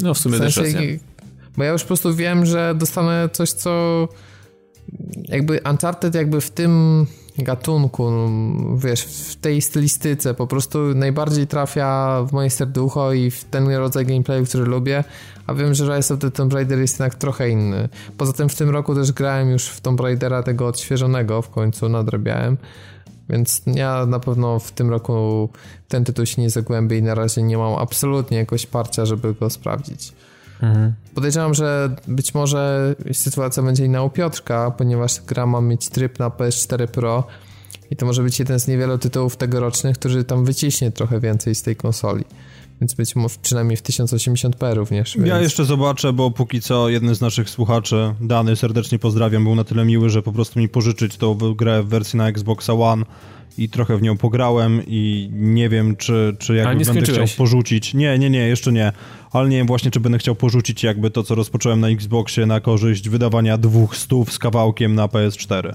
no 0.00 0.14
w 0.14 0.18
sumie 0.18 0.36
w 0.36 0.38
sensie, 0.38 0.62
też 0.62 0.72
bo 1.56 1.64
ja 1.64 1.72
już 1.72 1.82
po 1.82 1.86
prostu 1.86 2.14
wiem, 2.14 2.46
że 2.46 2.74
dostanę 2.78 3.28
coś, 3.32 3.50
co 3.50 4.08
jakby 5.28 5.60
Uncharted 5.70 6.14
jakby 6.14 6.40
w 6.40 6.50
tym 6.50 7.06
gatunku, 7.38 8.10
no, 8.10 8.28
wiesz, 8.76 9.02
w 9.02 9.36
tej 9.36 9.62
stylistyce 9.62 10.34
po 10.34 10.46
prostu 10.46 10.78
najbardziej 10.94 11.46
trafia 11.46 12.22
w 12.28 12.32
moje 12.32 12.50
serducho 12.50 13.12
i 13.12 13.30
w 13.30 13.44
ten 13.44 13.68
rodzaj 13.68 14.06
gameplayu, 14.06 14.44
który 14.44 14.64
lubię, 14.64 15.04
a 15.46 15.54
wiem, 15.54 15.74
że 15.74 15.96
Rise 15.96 16.14
of 16.14 16.20
the 16.20 16.30
Tomb 16.30 16.52
Raider 16.52 16.78
jest 16.78 16.94
jednak 16.94 17.14
trochę 17.14 17.50
inny. 17.50 17.88
Poza 18.18 18.32
tym 18.32 18.48
w 18.48 18.54
tym 18.54 18.70
roku 18.70 18.94
też 18.94 19.12
grałem 19.12 19.50
już 19.50 19.66
w 19.66 19.80
Tomb 19.80 20.00
Raidera 20.00 20.42
tego 20.42 20.66
odświeżonego 20.66 21.42
w 21.42 21.50
końcu, 21.50 21.88
nadrabiałem, 21.88 22.56
więc 23.28 23.62
ja 23.66 24.06
na 24.06 24.20
pewno 24.20 24.58
w 24.58 24.72
tym 24.72 24.90
roku 24.90 25.48
ten 25.88 26.04
tytuł 26.04 26.26
się 26.26 26.42
nie 26.42 26.50
zagłębię 26.50 26.98
i 26.98 27.02
na 27.02 27.14
razie 27.14 27.42
nie 27.42 27.58
mam 27.58 27.74
absolutnie 27.74 28.38
jakoś 28.38 28.66
parcia, 28.66 29.06
żeby 29.06 29.34
go 29.34 29.50
sprawdzić. 29.50 30.12
Mhm. 30.62 30.92
Podejrzewam, 31.14 31.54
że 31.54 31.96
być 32.08 32.34
może 32.34 32.94
sytuacja 33.12 33.62
będzie 33.62 33.84
inna 33.84 34.02
u 34.02 34.10
Piotrka, 34.10 34.70
ponieważ 34.70 35.20
gra 35.20 35.46
ma 35.46 35.60
mieć 35.60 35.88
tryb 35.88 36.18
na 36.18 36.28
PS4 36.28 36.86
Pro 36.86 37.26
i 37.90 37.96
to 37.96 38.06
może 38.06 38.22
być 38.22 38.38
jeden 38.38 38.60
z 38.60 38.68
niewielu 38.68 38.98
tytułów 38.98 39.36
tegorocznych, 39.36 39.98
który 39.98 40.24
tam 40.24 40.44
wyciśnie 40.44 40.90
trochę 40.90 41.20
więcej 41.20 41.54
z 41.54 41.62
tej 41.62 41.76
konsoli. 41.76 42.24
Więc 42.80 42.94
być 42.94 43.16
może 43.16 43.36
przynajmniej 43.42 43.76
w 43.76 43.82
1080p 43.82 44.74
również. 44.74 45.16
Więc... 45.16 45.28
Ja 45.28 45.40
jeszcze 45.40 45.64
zobaczę, 45.64 46.12
bo 46.12 46.30
póki 46.30 46.60
co 46.60 46.88
jeden 46.88 47.14
z 47.14 47.20
naszych 47.20 47.50
słuchaczy, 47.50 48.14
Dany, 48.20 48.56
serdecznie 48.56 48.98
pozdrawiam, 48.98 49.44
był 49.44 49.54
na 49.54 49.64
tyle 49.64 49.84
miły, 49.84 50.10
że 50.10 50.22
po 50.22 50.32
prostu 50.32 50.60
mi 50.60 50.68
pożyczyć 50.68 51.16
tą 51.16 51.54
grę 51.54 51.82
w 51.82 51.88
wersji 51.88 52.16
na 52.16 52.28
Xbox 52.28 52.70
One 52.70 53.04
i 53.58 53.68
trochę 53.68 53.96
w 53.96 54.02
nią 54.02 54.16
pograłem 54.16 54.82
i 54.86 55.30
nie 55.32 55.68
wiem, 55.68 55.96
czy, 55.96 56.36
czy 56.38 56.54
jakby 56.54 56.84
będę 56.84 57.12
chciał 57.12 57.26
porzucić. 57.36 57.94
Nie, 57.94 58.18
nie, 58.18 58.30
nie, 58.30 58.48
jeszcze 58.48 58.72
nie. 58.72 58.92
Ale 59.32 59.48
nie 59.48 59.56
wiem 59.56 59.66
właśnie, 59.66 59.90
czy 59.90 60.00
będę 60.00 60.18
chciał 60.18 60.34
porzucić 60.34 60.82
jakby 60.82 61.10
to, 61.10 61.22
co 61.22 61.34
rozpocząłem 61.34 61.80
na 61.80 61.88
Xboxie 61.88 62.46
na 62.46 62.60
korzyść 62.60 63.08
wydawania 63.08 63.58
dwóch 63.58 63.96
stów 63.96 64.32
z 64.32 64.38
kawałkiem 64.38 64.94
na 64.94 65.06
PS4. 65.06 65.74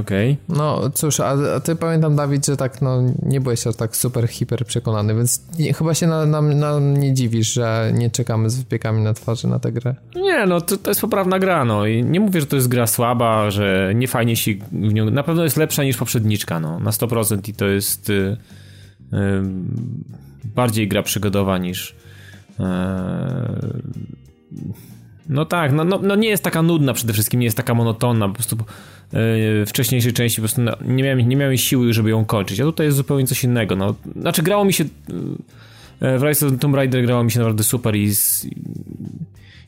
Okej. 0.00 0.32
Okay. 0.32 0.56
No 0.56 0.90
cóż, 0.90 1.20
a, 1.20 1.36
a, 1.56 1.60
ty 1.60 1.76
pamiętam 1.76 2.16
Dawid, 2.16 2.46
że 2.46 2.56
tak 2.56 2.82
no 2.82 3.02
nie 3.22 3.40
byłeś 3.40 3.66
aż 3.66 3.76
tak 3.76 3.96
super 3.96 4.28
hiper 4.28 4.64
przekonany, 4.64 5.14
więc 5.14 5.42
nie, 5.58 5.72
chyba 5.72 5.94
się 5.94 6.06
nam 6.06 6.30
na, 6.30 6.42
na, 6.42 6.80
nie 6.80 7.14
dziwisz, 7.14 7.52
że 7.52 7.92
nie 7.94 8.10
czekamy 8.10 8.50
z 8.50 8.56
wypiekami 8.56 9.02
na 9.02 9.14
twarzy 9.14 9.48
na 9.48 9.58
tę 9.58 9.72
grę. 9.72 9.94
Nie, 10.14 10.46
no 10.46 10.60
to, 10.60 10.76
to 10.76 10.90
jest 10.90 11.00
poprawna 11.00 11.38
gra, 11.38 11.64
no 11.64 11.86
i 11.86 12.04
nie 12.04 12.20
mówię, 12.20 12.40
że 12.40 12.46
to 12.46 12.56
jest 12.56 12.68
gra 12.68 12.86
słaba, 12.86 13.50
że 13.50 13.92
nie 13.94 14.08
fajnie 14.08 14.36
się 14.36 14.50
w 14.72 14.92
nią, 14.94 15.10
na 15.10 15.22
pewno 15.22 15.44
jest 15.44 15.56
lepsza 15.56 15.84
niż 15.84 15.96
poprzedniczka, 15.96 16.60
no 16.60 16.78
na 16.78 16.90
100% 16.90 17.48
i 17.48 17.54
to 17.54 17.66
jest 17.66 18.10
y, 18.10 18.36
y, 19.12 19.16
bardziej 20.56 20.88
gra 20.88 21.02
przygodowa 21.02 21.58
niż 21.58 21.90
y, 21.90 22.64
no 25.28 25.44
tak, 25.44 25.72
no, 25.72 25.84
no, 25.84 26.00
no, 26.02 26.14
nie 26.14 26.28
jest 26.28 26.44
taka 26.44 26.62
nudna 26.62 26.92
przede 26.94 27.12
wszystkim, 27.12 27.40
nie 27.40 27.44
jest 27.44 27.56
taka 27.56 27.74
monotonna, 27.74 28.28
po 28.28 28.34
prostu 28.34 28.56
yy, 29.12 29.66
wcześniejszej 29.66 30.12
części 30.12 30.36
po 30.36 30.42
prostu 30.42 30.62
nie, 30.84 31.02
miałem, 31.02 31.28
nie 31.28 31.36
miałem 31.36 31.56
siły, 31.56 31.92
żeby 31.92 32.10
ją 32.10 32.24
kończyć, 32.24 32.60
a 32.60 32.64
tutaj 32.64 32.86
jest 32.86 32.96
zupełnie 32.96 33.26
coś 33.26 33.44
innego, 33.44 33.76
no. 33.76 33.94
Znaczy 34.20 34.42
grało 34.42 34.64
mi 34.64 34.72
się 34.72 34.84
yy, 36.00 36.18
w 36.18 36.22
Rise 36.22 36.46
of 36.46 36.52
Tomb 36.60 36.74
Raider 36.74 37.06
grało 37.06 37.24
mi 37.24 37.30
się 37.30 37.38
naprawdę 37.38 37.64
super 37.64 37.96
i 37.96 38.14
z, 38.14 38.46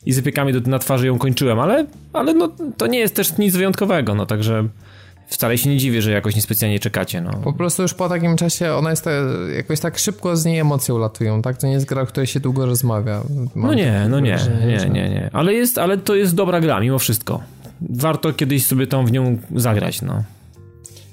i 0.05 0.13
z 0.13 0.17
epiekami 0.17 0.53
do, 0.53 0.69
na 0.69 0.79
twarzy 0.79 1.07
ją 1.07 1.17
kończyłem, 1.17 1.59
ale, 1.59 1.85
ale 2.13 2.33
no, 2.33 2.51
to 2.77 2.87
nie 2.87 2.99
jest 2.99 3.15
też 3.15 3.37
nic 3.37 3.55
wyjątkowego, 3.55 4.15
no 4.15 4.25
także 4.25 4.67
wcale 5.29 5.57
się 5.57 5.69
nie 5.69 5.77
dziwię, 5.77 6.01
że 6.01 6.11
jakoś 6.11 6.35
niespecjalnie 6.35 6.79
czekacie. 6.79 7.21
No. 7.21 7.31
Po 7.43 7.53
prostu 7.53 7.81
już 7.81 7.93
po 7.93 8.09
takim 8.09 8.35
czasie 8.35 8.73
ona 8.73 8.89
jest 8.89 9.05
jakoś 9.55 9.79
tak 9.79 9.97
szybko 9.97 10.37
z 10.37 10.45
niej 10.45 10.59
emocje 10.59 10.93
ulatują, 10.95 11.41
tak? 11.41 11.57
To 11.57 11.67
nie 11.67 11.73
jest 11.73 11.85
gra, 11.85 12.01
o 12.01 12.05
której 12.05 12.27
się 12.27 12.39
długo 12.39 12.65
rozmawia. 12.65 13.21
Mam 13.55 13.67
no 13.67 13.73
nie, 13.73 14.07
no 14.09 14.19
nie, 14.19 14.39
nie, 14.67 14.89
nie, 14.89 15.09
nie. 15.09 15.29
Ale, 15.33 15.53
jest, 15.53 15.77
ale 15.77 15.97
to 15.97 16.15
jest 16.15 16.35
dobra 16.35 16.61
gra 16.61 16.79
mimo 16.79 16.99
wszystko. 16.99 17.39
Warto 17.81 18.33
kiedyś 18.33 18.65
sobie 18.65 18.87
tą 18.87 19.05
w 19.05 19.11
nią 19.11 19.37
zagrać, 19.55 20.01
no. 20.01 20.23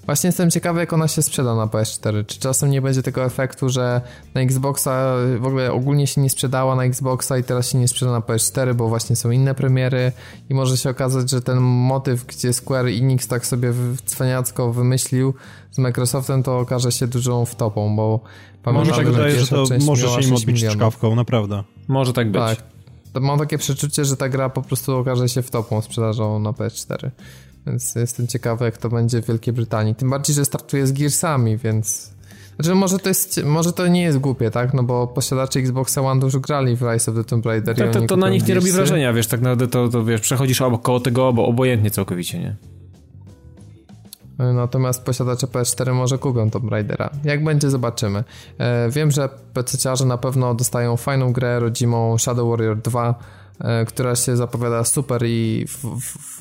Właśnie 0.06 0.28
jestem 0.28 0.50
ciekawy, 0.50 0.80
jak 0.80 0.92
ona 0.92 1.08
się 1.08 1.22
sprzeda 1.22 1.54
na 1.54 1.66
PS4. 1.66 2.26
Czy 2.26 2.38
czasem 2.38 2.70
nie 2.70 2.82
będzie 2.82 3.02
tego 3.02 3.24
efektu, 3.24 3.68
że 3.68 4.00
na 4.34 4.40
Xboxa 4.40 5.14
w 5.38 5.46
ogóle 5.46 5.72
ogólnie 5.72 6.06
się 6.06 6.20
nie 6.20 6.30
sprzedała 6.30 6.76
na 6.76 6.84
Xboxa 6.84 7.38
i 7.38 7.44
teraz 7.44 7.70
się 7.70 7.78
nie 7.78 7.88
sprzeda 7.88 8.12
na 8.12 8.20
PS4, 8.20 8.74
bo 8.74 8.88
właśnie 8.88 9.16
są 9.16 9.30
inne 9.30 9.54
premiery 9.54 10.12
i 10.50 10.54
może 10.54 10.76
się 10.76 10.90
okazać, 10.90 11.30
że 11.30 11.42
ten 11.42 11.58
motyw, 11.60 12.26
gdzie 12.26 12.52
Square 12.52 12.86
Enix 12.86 13.28
tak 13.28 13.46
sobie 13.46 13.72
cwaniacko 14.04 14.72
wymyślił 14.72 15.34
z 15.70 15.78
Microsoftem, 15.78 16.42
to 16.42 16.58
okaże 16.58 16.92
się 16.92 17.06
dużą 17.06 17.44
wtopą, 17.44 17.96
bo 17.96 18.20
pamiętam, 18.62 18.94
że, 18.94 19.04
wydaje, 19.04 19.40
że 19.40 19.46
to 19.46 19.64
może 19.86 20.08
się 20.08 20.28
im 20.28 20.34
odbić 20.34 20.64
czkawką, 20.64 21.14
naprawdę. 21.14 21.62
Może 21.88 22.12
tak 22.12 22.30
być. 22.30 22.42
Tak. 22.42 22.58
Mam 23.20 23.38
takie 23.38 23.58
przeczucie, 23.58 24.04
że 24.04 24.16
ta 24.16 24.28
gra 24.28 24.48
po 24.48 24.62
prostu 24.62 24.96
okaże 24.96 25.28
się 25.28 25.42
wtopą 25.42 25.80
sprzedażą 25.80 26.38
na 26.38 26.50
PS4. 26.50 27.10
Więc 27.66 27.94
jestem 27.94 28.26
ciekawy, 28.26 28.64
jak 28.64 28.78
to 28.78 28.88
będzie 28.88 29.22
w 29.22 29.26
Wielkiej 29.26 29.54
Brytanii. 29.54 29.94
Tym 29.94 30.10
bardziej, 30.10 30.34
że 30.34 30.44
startuje 30.44 30.86
z 30.86 30.92
Gearsami, 30.92 31.56
więc... 31.56 32.16
Znaczy, 32.56 32.74
może 32.74 32.98
to, 32.98 33.08
jest, 33.08 33.44
może 33.44 33.72
to 33.72 33.86
nie 33.86 34.02
jest 34.02 34.18
głupie, 34.18 34.50
tak? 34.50 34.74
No 34.74 34.82
bo 34.82 35.06
posiadacze 35.06 35.60
Xboxa 35.60 36.00
One 36.00 36.24
już 36.24 36.38
grali 36.38 36.76
w 36.76 36.82
Rise 36.82 37.10
of 37.10 37.16
the 37.16 37.24
Tomb 37.24 37.46
Raider. 37.46 37.76
Tak, 37.76 37.90
to, 37.90 38.00
to 38.00 38.16
na 38.16 38.30
nich 38.30 38.48
nie 38.48 38.54
robi 38.54 38.72
wrażenia, 38.72 39.12
wiesz, 39.12 39.26
tak 39.26 39.40
naprawdę 39.40 39.68
to, 39.68 39.88
to 39.88 40.04
wiesz, 40.04 40.20
przechodzisz 40.20 40.62
koło 40.82 41.00
tego, 41.00 41.32
bo 41.32 41.46
obojętnie 41.46 41.90
całkowicie, 41.90 42.38
nie? 42.38 42.56
Natomiast 44.38 45.04
posiadacze 45.04 45.46
PS4 45.46 45.94
może 45.94 46.18
kupią 46.18 46.50
Tomb 46.50 46.70
Raidera. 46.70 47.10
Jak 47.24 47.44
będzie, 47.44 47.70
zobaczymy. 47.70 48.24
E, 48.58 48.90
wiem, 48.90 49.10
że 49.10 49.28
PC-ciarze 49.54 50.06
na 50.06 50.18
pewno 50.18 50.54
dostają 50.54 50.96
fajną 50.96 51.32
grę 51.32 51.60
rodzimą 51.60 52.18
Shadow 52.18 52.50
Warrior 52.50 52.76
2, 52.76 53.14
e, 53.60 53.84
która 53.84 54.16
się 54.16 54.36
zapowiada 54.36 54.84
super 54.84 55.22
i 55.26 55.64
w, 55.68 55.84
w, 55.84 56.18
w, 56.38 56.40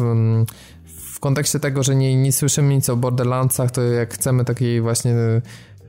w 1.15 1.19
kontekście 1.19 1.59
tego, 1.59 1.83
że 1.83 1.95
nie, 1.95 2.15
nie 2.15 2.31
słyszymy 2.31 2.75
nic 2.75 2.89
o 2.89 2.95
Borderlandsach, 2.95 3.71
to 3.71 3.81
jak 3.81 4.13
chcemy 4.13 4.45
takiej 4.45 4.81
właśnie 4.81 5.15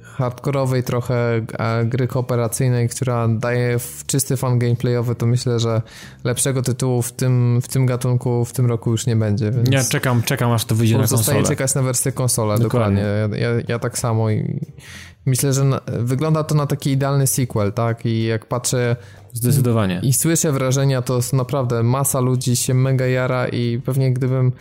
hardkorowej 0.02 0.82
trochę 0.82 1.46
gry 1.84 2.08
kooperacyjnej, 2.08 2.88
która 2.88 3.28
daje 3.28 3.78
czysty 4.06 4.36
fan 4.36 4.58
gameplayowy, 4.58 5.14
to 5.14 5.26
myślę, 5.26 5.60
że 5.60 5.82
lepszego 6.24 6.62
tytułu 6.62 7.02
w 7.02 7.12
tym, 7.12 7.60
w 7.62 7.68
tym 7.68 7.86
gatunku 7.86 8.44
w 8.44 8.52
tym 8.52 8.66
roku 8.66 8.90
już 8.90 9.06
nie 9.06 9.16
będzie. 9.16 9.50
Więc 9.50 9.68
ja 9.70 9.84
czekam, 9.84 10.22
czekam 10.22 10.52
aż 10.52 10.64
to 10.64 10.74
wyjdzie 10.74 10.94
na 10.94 11.00
konsolę. 11.00 11.18
Zostaje 11.18 11.42
czekać 11.42 11.74
na 11.74 11.82
wersję 11.82 12.12
konsolę, 12.12 12.58
dokładnie. 12.58 13.02
dokładnie. 13.02 13.40
Ja, 13.40 13.48
ja, 13.48 13.62
ja, 13.68 13.78
tak 13.78 13.98
samo 13.98 14.30
i 14.30 14.60
myślę, 15.26 15.52
że 15.52 15.64
na, 15.64 15.80
wygląda 15.86 16.44
to 16.44 16.54
na 16.54 16.66
taki 16.66 16.90
idealny 16.90 17.26
sequel, 17.26 17.72
tak? 17.72 18.06
I 18.06 18.24
jak 18.24 18.46
patrzę 18.46 18.96
Zdecydowanie. 19.32 20.00
I, 20.02 20.08
i 20.08 20.12
słyszę 20.12 20.52
wrażenia, 20.52 21.02
to 21.02 21.20
naprawdę 21.32 21.82
masa 21.82 22.20
ludzi 22.20 22.56
się 22.56 22.74
mega 22.74 23.06
jara 23.06 23.48
i 23.48 23.80
pewnie 23.84 24.12
gdybym 24.12 24.52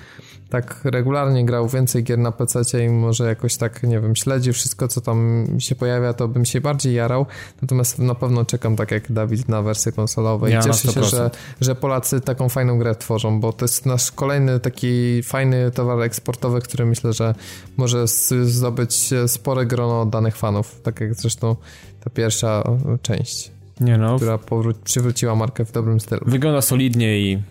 tak 0.49 0.81
regularnie 0.83 1.45
grał 1.45 1.67
więcej 1.67 2.03
gier 2.03 2.19
na 2.19 2.31
PC 2.31 2.85
i 2.85 2.89
może 2.89 3.27
jakoś 3.27 3.57
tak, 3.57 3.83
nie 3.83 3.99
wiem, 3.99 4.15
śledzi 4.15 4.53
wszystko, 4.53 4.87
co 4.87 5.01
tam 5.01 5.47
się 5.59 5.75
pojawia, 5.75 6.13
to 6.13 6.27
bym 6.27 6.45
się 6.45 6.61
bardziej 6.61 6.93
jarał. 6.93 7.25
Natomiast 7.61 7.99
na 7.99 8.15
pewno 8.15 8.45
czekam, 8.45 8.75
tak 8.75 8.91
jak 8.91 9.11
Dawid, 9.11 9.49
na 9.49 9.61
wersję 9.61 9.91
konsolową 9.91 10.45
ja 10.47 10.59
i 10.59 10.63
cieszę 10.63 10.91
się, 10.91 11.03
że, 11.03 11.31
że 11.61 11.75
Polacy 11.75 12.21
taką 12.21 12.49
fajną 12.49 12.79
grę 12.79 12.95
tworzą, 12.95 13.39
bo 13.39 13.53
to 13.53 13.65
jest 13.65 13.85
nasz 13.85 14.11
kolejny 14.11 14.59
taki 14.59 15.23
fajny 15.23 15.71
towar 15.71 16.01
eksportowy, 16.01 16.61
który 16.61 16.85
myślę, 16.85 17.13
że 17.13 17.35
może 17.77 18.07
zdobyć 18.43 19.09
spore 19.27 19.65
grono 19.65 20.05
danych 20.05 20.37
fanów, 20.37 20.81
tak 20.81 20.99
jak 20.99 21.15
zresztą 21.15 21.55
ta 22.03 22.09
pierwsza 22.09 22.63
część. 23.01 23.55
Nie 23.80 23.97
no. 23.97 24.15
Która 24.15 24.39
przywróciła 24.84 25.35
markę 25.35 25.65
w 25.65 25.72
dobrym 25.72 25.99
stylu. 25.99 26.22
Wygląda 26.26 26.61
solidnie 26.61 27.19
i 27.19 27.43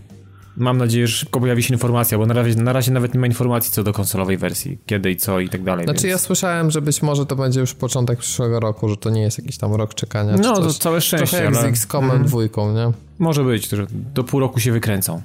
Mam 0.56 0.78
nadzieję, 0.78 1.06
że 1.06 1.16
szybko 1.16 1.40
pojawi 1.40 1.62
się 1.62 1.74
informacja, 1.74 2.18
bo 2.18 2.26
na 2.26 2.34
razie, 2.34 2.62
na 2.62 2.72
razie 2.72 2.92
nawet 2.92 3.14
nie 3.14 3.20
ma 3.20 3.26
informacji 3.26 3.72
co 3.72 3.82
do 3.82 3.92
konsolowej 3.92 4.36
wersji, 4.36 4.78
kiedy 4.86 5.10
i 5.10 5.16
co 5.16 5.40
i 5.40 5.48
tak 5.48 5.62
dalej. 5.62 5.84
Znaczy 5.84 6.02
więc... 6.02 6.12
ja 6.12 6.18
słyszałem, 6.18 6.70
że 6.70 6.82
być 6.82 7.02
może 7.02 7.26
to 7.26 7.36
będzie 7.36 7.60
już 7.60 7.74
początek 7.74 8.18
przyszłego 8.18 8.60
roku, 8.60 8.88
że 8.88 8.96
to 8.96 9.10
nie 9.10 9.22
jest 9.22 9.38
jakiś 9.38 9.58
tam 9.58 9.74
rok 9.74 9.94
czekania. 9.94 10.36
No, 10.36 10.54
to 10.60 10.72
całe 10.72 11.00
szczęście. 11.00 11.26
Trochę 11.26 11.44
jak 11.44 11.54
ale... 11.54 11.62
z 11.62 11.70
X-Comem 11.70 12.10
mm. 12.10 12.26
dwójką, 12.26 12.74
nie? 12.74 12.92
Może 13.18 13.44
być, 13.44 13.68
że 13.68 13.86
do 13.90 14.24
pół 14.24 14.40
roku 14.40 14.60
się 14.60 14.72
wykręcą. 14.72 15.22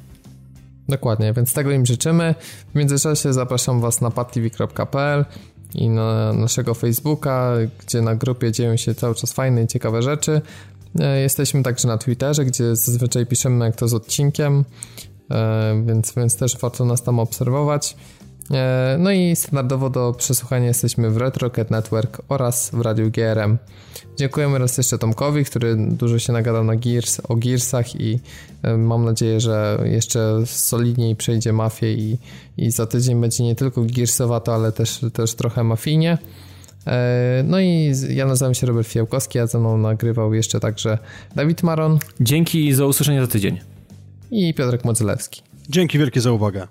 Dokładnie, 0.90 1.34
więc 1.34 1.54
tego 1.54 1.72
im 1.72 1.86
życzymy. 1.86 2.36
W 2.72 2.76
międzyczasie 2.76 3.34
zapraszam 3.34 3.82
was 3.82 4.02
na 4.02 4.12
patv.pl 4.12 5.26
i 5.76 5.90
na 5.90 6.34
naszego 6.34 6.74
Facebooka, 6.74 7.54
gdzie 7.80 8.02
na 8.02 8.16
grupie 8.16 8.52
dzieją 8.52 8.78
się 8.78 8.96
cały 8.96 9.16
czas 9.16 9.34
fajne 9.34 9.64
i 9.64 9.68
ciekawe 9.68 10.02
rzeczy. 10.02 10.42
E, 11.00 11.22
jesteśmy 11.22 11.64
także 11.64 11.88
na 11.88 11.98
Twitterze, 11.98 12.46
gdzie 12.46 12.76
zazwyczaj 12.76 13.26
piszemy 13.26 13.66
jak 13.66 13.76
to 13.76 13.88
z 13.88 13.94
odcinkiem. 13.94 14.66
E, 15.32 15.84
więc, 15.86 16.14
więc 16.18 16.38
też 16.38 16.58
warto 16.58 16.86
nas 16.86 17.04
tam 17.04 17.20
obserwować. 17.20 17.96
E, 18.52 18.98
no 19.00 19.12
i 19.12 19.36
standardowo 19.36 19.90
do 19.90 20.14
przesłuchania 20.14 20.68
jesteśmy 20.68 21.10
w 21.10 21.18
RetroCat 21.18 21.72
Network 21.72 22.22
oraz 22.30 22.70
w 22.74 22.82
Radiu 22.82 23.12
GRM. 23.12 23.58
Dziękujemy 24.18 24.60
raz 24.60 24.78
jeszcze 24.78 24.98
Tomkowi, 24.98 25.46
który 25.46 25.76
dużo 25.76 26.20
się 26.20 26.34
nagadał 26.34 26.64
na 26.64 26.76
Gears, 26.76 27.22
o 27.30 27.36
Gearsach 27.36 27.96
i 27.96 28.20
mam 28.78 29.06
nadzieję, 29.06 29.40
że 29.40 29.84
jeszcze 29.86 30.42
solidniej 30.46 31.16
przejdzie 31.16 31.54
mafię 31.54 31.94
i, 31.94 32.18
i 32.58 32.72
za 32.72 32.86
tydzień 32.86 33.22
będzie 33.22 33.44
nie 33.44 33.56
tylko 33.56 33.82
Gearsowato, 33.84 34.56
ale 34.56 34.72
też, 34.72 35.00
też 35.14 35.34
trochę 35.34 35.64
mafijnie. 35.64 36.18
No 37.44 37.60
i 37.60 37.94
ja 38.10 38.26
nazywam 38.26 38.54
się 38.54 38.68
Robert 38.68 38.88
Fiałkowski, 38.88 39.40
a 39.40 39.48
ze 39.48 39.60
mną 39.60 39.78
nagrywał 39.78 40.34
jeszcze 40.34 40.60
także 40.60 40.98
Dawid 41.36 41.64
Maron. 41.64 42.00
Dzięki 42.20 42.74
za 42.74 42.86
usłyszenie 42.86 43.22
za 43.22 43.28
tydzień 43.28 43.60
i 44.32 44.54
Piotrek 44.54 44.86
Modzelewski. 44.86 45.42
Dzięki 45.70 46.00
wielkie 46.00 46.22
za 46.22 46.32
uwagę. 46.32 46.68